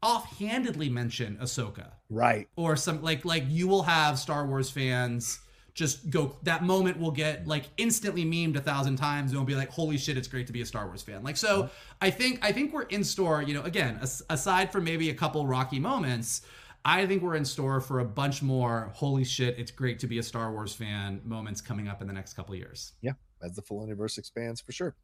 offhandedly 0.01 0.89
mention 0.89 1.37
Ahsoka 1.41 1.91
Right. 2.09 2.47
or 2.55 2.75
some 2.77 3.01
like 3.01 3.25
like 3.25 3.43
you 3.49 3.67
will 3.67 3.83
have 3.83 4.17
Star 4.17 4.47
Wars 4.47 4.69
fans 4.69 5.39
just 5.73 6.09
go 6.09 6.37
that 6.43 6.63
moment 6.63 6.97
will 6.97 7.11
get 7.11 7.45
like 7.47 7.65
instantly 7.77 8.23
memed 8.23 8.55
a 8.55 8.61
thousand 8.61 8.95
times 8.95 9.31
and 9.31 9.35
it'll 9.37 9.45
be 9.45 9.55
like 9.55 9.69
holy 9.69 9.97
shit 9.97 10.17
it's 10.17 10.27
great 10.29 10.47
to 10.47 10.53
be 10.53 10.61
a 10.61 10.65
Star 10.65 10.85
Wars 10.87 11.01
fan 11.01 11.21
like 11.21 11.35
so 11.35 11.69
I 12.01 12.11
think 12.11 12.39
I 12.41 12.53
think 12.53 12.71
we're 12.73 12.83
in 12.83 13.03
store 13.03 13.41
you 13.41 13.53
know 13.53 13.63
again 13.63 13.99
as, 14.01 14.21
aside 14.29 14.71
from 14.71 14.85
maybe 14.85 15.09
a 15.09 15.13
couple 15.13 15.45
rocky 15.45 15.79
moments 15.79 16.43
I 16.85 17.05
think 17.05 17.21
we're 17.21 17.35
in 17.35 17.45
store 17.45 17.81
for 17.81 17.99
a 17.99 18.05
bunch 18.05 18.41
more 18.41 18.91
holy 18.93 19.23
shit 19.23 19.57
it's 19.59 19.71
great 19.71 19.99
to 19.99 20.07
be 20.07 20.19
a 20.19 20.23
Star 20.23 20.51
Wars 20.51 20.73
fan 20.73 21.21
moments 21.25 21.61
coming 21.61 21.87
up 21.87 22.01
in 22.01 22.07
the 22.07 22.13
next 22.13 22.33
couple 22.33 22.55
years 22.55 22.93
Yeah, 23.01 23.13
as 23.43 23.55
the 23.55 23.61
full 23.61 23.81
universe 23.83 24.17
expands 24.17 24.61
for 24.61 24.71
sure. 24.71 24.95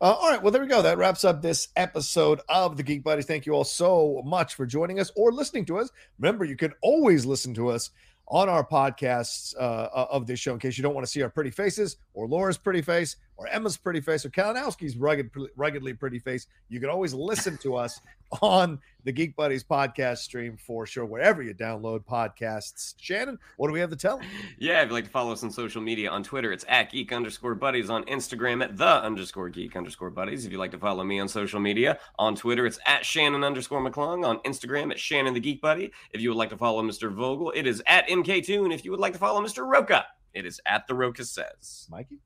Uh, 0.00 0.12
all 0.12 0.30
right, 0.30 0.42
well, 0.42 0.52
there 0.52 0.62
we 0.62 0.68
go. 0.68 0.82
That 0.82 0.98
wraps 0.98 1.24
up 1.24 1.42
this 1.42 1.68
episode 1.76 2.40
of 2.48 2.76
the 2.76 2.82
Geek 2.82 3.02
Buddies. 3.02 3.26
Thank 3.26 3.46
you 3.46 3.54
all 3.54 3.64
so 3.64 4.22
much 4.24 4.54
for 4.54 4.66
joining 4.66 5.00
us 5.00 5.10
or 5.16 5.32
listening 5.32 5.64
to 5.66 5.78
us. 5.78 5.90
Remember, 6.18 6.44
you 6.44 6.56
can 6.56 6.72
always 6.82 7.24
listen 7.24 7.54
to 7.54 7.68
us 7.68 7.90
on 8.28 8.48
our 8.48 8.64
podcasts 8.66 9.54
uh, 9.58 10.06
of 10.10 10.26
this 10.26 10.38
show 10.38 10.52
in 10.52 10.58
case 10.58 10.78
you 10.78 10.82
don't 10.82 10.94
want 10.94 11.04
to 11.04 11.10
see 11.10 11.22
our 11.22 11.28
pretty 11.28 11.50
faces 11.50 11.96
or 12.14 12.26
Laura's 12.26 12.56
pretty 12.56 12.80
face 12.80 13.16
or 13.36 13.48
Emma's 13.48 13.76
pretty 13.76 14.00
face 14.00 14.24
or 14.24 14.30
Kalinowski's 14.30 14.96
rugged, 14.96 15.30
ruggedly 15.56 15.94
pretty 15.94 16.18
face. 16.18 16.46
You 16.68 16.80
can 16.80 16.90
always 16.90 17.14
listen 17.14 17.58
to 17.58 17.76
us 17.76 18.00
on 18.42 18.78
the 19.04 19.12
Geek 19.12 19.34
Buddies 19.34 19.64
podcast 19.64 20.18
stream 20.18 20.56
for 20.56 20.86
sure, 20.86 21.04
wherever 21.04 21.42
you 21.42 21.54
download 21.54 22.04
podcasts. 22.04 22.94
Shannon, 22.98 23.38
what 23.56 23.68
do 23.68 23.72
we 23.72 23.80
have 23.80 23.90
to 23.90 23.96
tell? 23.96 24.20
Yeah, 24.58 24.80
if 24.80 24.86
you'd 24.88 24.94
like 24.94 25.04
to 25.04 25.10
follow 25.10 25.32
us 25.32 25.42
on 25.42 25.50
social 25.50 25.82
media, 25.82 26.10
on 26.10 26.22
Twitter, 26.22 26.52
it's 26.52 26.64
at 26.68 26.90
geek 26.90 27.12
underscore 27.12 27.54
buddies. 27.54 27.90
On 27.90 28.04
Instagram, 28.04 28.62
at 28.62 28.76
the 28.76 29.02
underscore 29.02 29.48
geek 29.48 29.76
underscore 29.76 30.10
buddies. 30.10 30.46
If 30.46 30.52
you'd 30.52 30.58
like 30.58 30.70
to 30.70 30.78
follow 30.78 31.04
me 31.04 31.18
on 31.18 31.28
social 31.28 31.60
media, 31.60 31.98
on 32.18 32.36
Twitter, 32.36 32.64
it's 32.66 32.78
at 32.86 33.04
Shannon 33.04 33.44
underscore 33.44 33.80
McClung. 33.80 34.26
On 34.26 34.38
Instagram, 34.40 34.90
at 34.90 35.00
Shannon 35.00 35.34
the 35.34 35.40
Geek 35.40 35.60
Buddy. 35.60 35.92
If 36.12 36.20
you 36.20 36.28
would 36.30 36.38
like 36.38 36.50
to 36.50 36.56
follow 36.56 36.82
Mr. 36.82 37.12
Vogel, 37.12 37.52
it 37.54 37.66
is 37.66 37.82
at 37.86 38.08
MK2. 38.08 38.64
And 38.64 38.72
if 38.72 38.84
you 38.84 38.90
would 38.92 39.00
like 39.00 39.12
to 39.14 39.18
follow 39.18 39.40
Mr. 39.40 39.66
Rocha, 39.66 40.06
it 40.32 40.46
is 40.46 40.60
at 40.64 40.86
the 40.86 40.94
Rocha 40.94 41.24
Says. 41.24 41.88
Mikey? 41.90 42.20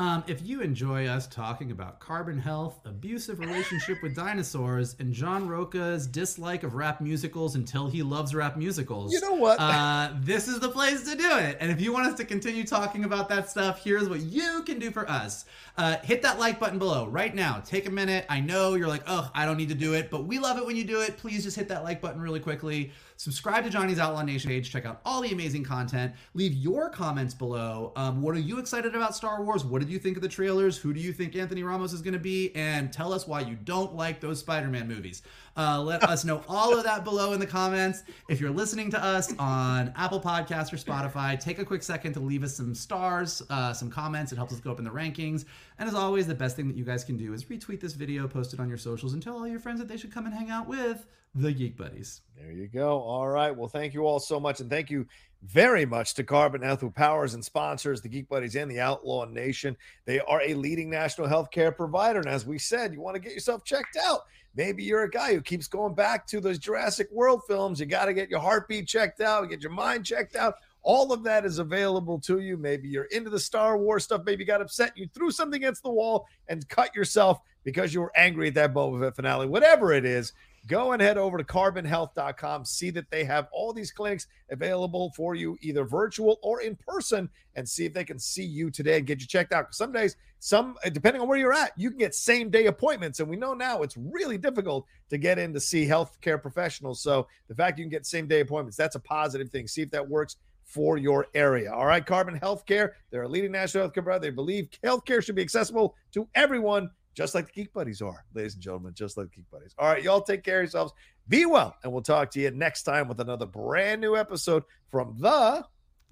Um, 0.00 0.24
if 0.26 0.40
you 0.42 0.62
enjoy 0.62 1.06
us 1.08 1.26
talking 1.26 1.72
about 1.72 2.00
carbon 2.00 2.38
health, 2.38 2.80
abusive 2.86 3.38
relationship 3.38 4.02
with 4.02 4.16
dinosaurs, 4.16 4.96
and 4.98 5.12
John 5.12 5.46
Rocha's 5.46 6.06
dislike 6.06 6.62
of 6.62 6.72
rap 6.72 7.02
musicals 7.02 7.54
until 7.54 7.86
he 7.86 8.02
loves 8.02 8.34
rap 8.34 8.56
musicals, 8.56 9.12
You 9.12 9.20
know 9.20 9.34
what? 9.34 9.60
Uh, 9.60 10.12
this 10.20 10.48
is 10.48 10.58
the 10.58 10.70
place 10.70 11.02
to 11.02 11.14
do 11.18 11.36
it. 11.36 11.58
And 11.60 11.70
if 11.70 11.82
you 11.82 11.92
want 11.92 12.06
us 12.06 12.14
to 12.14 12.24
continue 12.24 12.64
talking 12.64 13.04
about 13.04 13.28
that 13.28 13.50
stuff, 13.50 13.84
here's 13.84 14.08
what 14.08 14.20
you 14.20 14.62
can 14.62 14.78
do 14.78 14.90
for 14.90 15.06
us. 15.06 15.44
Uh, 15.76 15.98
hit 15.98 16.22
that 16.22 16.38
like 16.38 16.58
button 16.58 16.78
below 16.78 17.06
right 17.06 17.34
now. 17.34 17.62
Take 17.62 17.86
a 17.86 17.90
minute. 17.90 18.24
I 18.30 18.40
know 18.40 18.76
you're 18.76 18.88
like, 18.88 19.04
oh, 19.06 19.30
I 19.34 19.44
don't 19.44 19.58
need 19.58 19.68
to 19.68 19.74
do 19.74 19.92
it, 19.92 20.10
but 20.10 20.24
we 20.24 20.38
love 20.38 20.56
it 20.56 20.64
when 20.64 20.76
you 20.76 20.84
do 20.84 21.02
it. 21.02 21.18
Please 21.18 21.44
just 21.44 21.58
hit 21.58 21.68
that 21.68 21.84
like 21.84 22.00
button 22.00 22.22
really 22.22 22.40
quickly. 22.40 22.92
Subscribe 23.20 23.64
to 23.64 23.68
Johnny's 23.68 23.98
Outlaw 23.98 24.22
Nation 24.22 24.48
page. 24.48 24.72
Check 24.72 24.86
out 24.86 25.02
all 25.04 25.20
the 25.20 25.30
amazing 25.30 25.62
content. 25.62 26.14
Leave 26.32 26.54
your 26.54 26.88
comments 26.88 27.34
below. 27.34 27.92
Um, 27.94 28.22
what 28.22 28.34
are 28.34 28.38
you 28.38 28.58
excited 28.58 28.94
about 28.94 29.14
Star 29.14 29.44
Wars? 29.44 29.62
What 29.62 29.80
did 29.80 29.90
you 29.90 29.98
think 29.98 30.16
of 30.16 30.22
the 30.22 30.28
trailers? 30.28 30.78
Who 30.78 30.94
do 30.94 31.00
you 31.00 31.12
think 31.12 31.36
Anthony 31.36 31.62
Ramos 31.62 31.92
is 31.92 32.00
going 32.00 32.14
to 32.14 32.18
be? 32.18 32.50
And 32.56 32.90
tell 32.90 33.12
us 33.12 33.28
why 33.28 33.40
you 33.42 33.56
don't 33.56 33.94
like 33.94 34.22
those 34.22 34.38
Spider-Man 34.38 34.88
movies. 34.88 35.20
Uh, 35.56 35.82
let 35.82 36.02
us 36.04 36.24
know 36.24 36.42
all 36.48 36.76
of 36.76 36.84
that 36.84 37.04
below 37.04 37.32
in 37.32 37.40
the 37.40 37.46
comments. 37.46 38.02
If 38.28 38.40
you're 38.40 38.50
listening 38.50 38.90
to 38.92 39.04
us 39.04 39.34
on 39.38 39.92
Apple 39.96 40.20
Podcasts 40.20 40.72
or 40.72 40.76
Spotify, 40.76 41.38
take 41.38 41.58
a 41.58 41.64
quick 41.64 41.82
second 41.82 42.12
to 42.14 42.20
leave 42.20 42.42
us 42.42 42.56
some 42.56 42.74
stars, 42.74 43.42
uh, 43.50 43.72
some 43.72 43.90
comments. 43.90 44.32
It 44.32 44.36
helps 44.36 44.52
us 44.52 44.60
go 44.60 44.70
up 44.70 44.78
in 44.78 44.84
the 44.84 44.90
rankings. 44.90 45.44
And 45.78 45.88
as 45.88 45.94
always, 45.94 46.26
the 46.26 46.34
best 46.34 46.56
thing 46.56 46.68
that 46.68 46.76
you 46.76 46.84
guys 46.84 47.04
can 47.04 47.16
do 47.16 47.32
is 47.32 47.44
retweet 47.44 47.80
this 47.80 47.94
video, 47.94 48.26
post 48.28 48.54
it 48.54 48.60
on 48.60 48.68
your 48.68 48.78
socials, 48.78 49.12
and 49.12 49.22
tell 49.22 49.36
all 49.36 49.48
your 49.48 49.60
friends 49.60 49.80
that 49.80 49.88
they 49.88 49.96
should 49.96 50.12
come 50.12 50.26
and 50.26 50.34
hang 50.34 50.50
out 50.50 50.68
with 50.68 51.06
the 51.34 51.52
Geek 51.52 51.76
Buddies. 51.76 52.22
There 52.36 52.52
you 52.52 52.66
go. 52.66 53.00
All 53.00 53.28
right. 53.28 53.54
Well, 53.54 53.68
thank 53.68 53.94
you 53.94 54.06
all 54.06 54.18
so 54.18 54.40
much. 54.40 54.60
And 54.60 54.70
thank 54.70 54.90
you 54.90 55.06
very 55.42 55.86
much 55.86 56.14
to 56.14 56.24
Carbon 56.24 56.62
Health, 56.62 56.80
who 56.80 56.90
powers 56.90 57.34
and 57.34 57.44
sponsors 57.44 58.02
the 58.02 58.08
Geek 58.08 58.28
Buddies 58.28 58.56
and 58.56 58.70
the 58.70 58.80
Outlaw 58.80 59.24
Nation. 59.24 59.76
They 60.04 60.20
are 60.20 60.42
a 60.42 60.54
leading 60.54 60.90
national 60.90 61.28
healthcare 61.28 61.74
provider. 61.74 62.20
And 62.20 62.28
as 62.28 62.46
we 62.46 62.58
said, 62.58 62.92
you 62.92 63.00
want 63.00 63.14
to 63.14 63.20
get 63.20 63.32
yourself 63.32 63.64
checked 63.64 63.96
out. 63.96 64.20
Maybe 64.54 64.82
you're 64.82 65.04
a 65.04 65.10
guy 65.10 65.32
who 65.32 65.40
keeps 65.40 65.68
going 65.68 65.94
back 65.94 66.26
to 66.28 66.40
those 66.40 66.58
Jurassic 66.58 67.08
World 67.12 67.42
films. 67.46 67.80
You 67.80 67.86
got 67.86 68.06
to 68.06 68.14
get 68.14 68.28
your 68.28 68.40
heartbeat 68.40 68.88
checked 68.88 69.20
out, 69.20 69.48
get 69.48 69.62
your 69.62 69.72
mind 69.72 70.04
checked 70.04 70.36
out. 70.36 70.54
All 70.82 71.12
of 71.12 71.22
that 71.24 71.44
is 71.44 71.58
available 71.58 72.18
to 72.20 72.40
you. 72.40 72.56
Maybe 72.56 72.88
you're 72.88 73.04
into 73.04 73.30
the 73.30 73.38
Star 73.38 73.78
Wars 73.78 74.04
stuff. 74.04 74.22
Maybe 74.24 74.42
you 74.42 74.46
got 74.46 74.62
upset. 74.62 74.96
You 74.96 75.08
threw 75.14 75.30
something 75.30 75.60
against 75.60 75.82
the 75.82 75.90
wall 75.90 76.26
and 76.48 76.66
cut 76.68 76.94
yourself 76.94 77.38
because 77.64 77.92
you 77.92 78.00
were 78.00 78.12
angry 78.16 78.48
at 78.48 78.54
that 78.54 78.74
Boba 78.74 79.00
Fett 79.00 79.16
finale. 79.16 79.46
Whatever 79.46 79.92
it 79.92 80.04
is, 80.04 80.32
go 80.66 80.92
and 80.92 81.00
head 81.00 81.18
over 81.18 81.38
to 81.38 81.44
carbonhealth.com. 81.44 82.64
See 82.64 82.90
that 82.90 83.10
they 83.10 83.24
have 83.24 83.48
all 83.52 83.72
these 83.72 83.90
clinics 83.90 84.26
available 84.50 85.12
for 85.16 85.34
you, 85.34 85.56
either 85.60 85.84
virtual 85.84 86.38
or 86.42 86.60
in 86.60 86.76
person, 86.76 87.28
and 87.56 87.68
see 87.68 87.84
if 87.84 87.92
they 87.92 88.04
can 88.04 88.18
see 88.18 88.44
you 88.44 88.70
today 88.70 88.98
and 88.98 89.06
get 89.06 89.20
you 89.20 89.26
checked 89.26 89.52
out. 89.52 89.64
Because 89.64 89.78
some 89.78 89.92
days, 89.92 90.16
some 90.38 90.76
depending 90.92 91.22
on 91.22 91.28
where 91.28 91.38
you're 91.38 91.52
at, 91.52 91.72
you 91.76 91.90
can 91.90 91.98
get 91.98 92.14
same 92.14 92.50
day 92.50 92.66
appointments. 92.66 93.20
And 93.20 93.28
we 93.28 93.36
know 93.36 93.54
now 93.54 93.82
it's 93.82 93.96
really 93.96 94.38
difficult 94.38 94.86
to 95.10 95.18
get 95.18 95.38
in 95.38 95.52
to 95.54 95.60
see 95.60 95.86
healthcare 95.86 96.40
professionals. 96.40 97.02
So 97.02 97.26
the 97.48 97.54
fact 97.54 97.78
you 97.78 97.84
can 97.84 97.90
get 97.90 98.06
same 98.06 98.26
day 98.26 98.40
appointments, 98.40 98.76
that's 98.76 98.96
a 98.96 99.00
positive 99.00 99.50
thing. 99.50 99.66
See 99.66 99.82
if 99.82 99.90
that 99.90 100.08
works 100.08 100.36
for 100.70 100.96
your 100.96 101.26
area. 101.34 101.72
All 101.72 101.84
right, 101.84 102.04
Carbon 102.04 102.38
Healthcare, 102.38 102.92
they're 103.10 103.24
a 103.24 103.28
leading 103.28 103.50
national 103.50 103.88
healthcare 103.88 104.04
provider. 104.04 104.20
They 104.20 104.30
believe 104.30 104.68
healthcare 104.84 105.22
should 105.22 105.34
be 105.34 105.42
accessible 105.42 105.96
to 106.12 106.28
everyone, 106.36 106.90
just 107.20 107.34
like 107.34 107.46
the 107.46 107.52
Geek 107.52 107.74
Buddies 107.74 108.00
are, 108.00 108.24
ladies 108.32 108.54
and 108.54 108.62
gentlemen, 108.62 108.94
just 108.94 109.18
like 109.18 109.28
the 109.28 109.36
Geek 109.36 109.50
Buddies. 109.50 109.74
All 109.78 109.88
right, 109.88 110.02
y'all 110.02 110.22
take 110.22 110.42
care 110.42 110.60
of 110.60 110.64
yourselves. 110.64 110.94
Be 111.28 111.44
well, 111.44 111.76
and 111.82 111.92
we'll 111.92 112.00
talk 112.00 112.30
to 112.30 112.40
you 112.40 112.50
next 112.50 112.84
time 112.84 113.08
with 113.08 113.20
another 113.20 113.44
brand 113.44 114.00
new 114.00 114.16
episode 114.16 114.64
from 114.90 115.16
the 115.18 115.66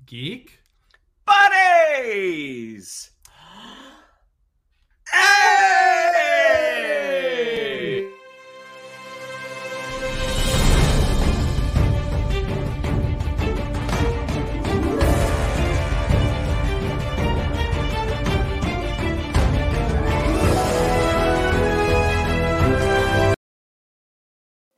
Geek 0.04 0.61
Buddies! 1.24 3.12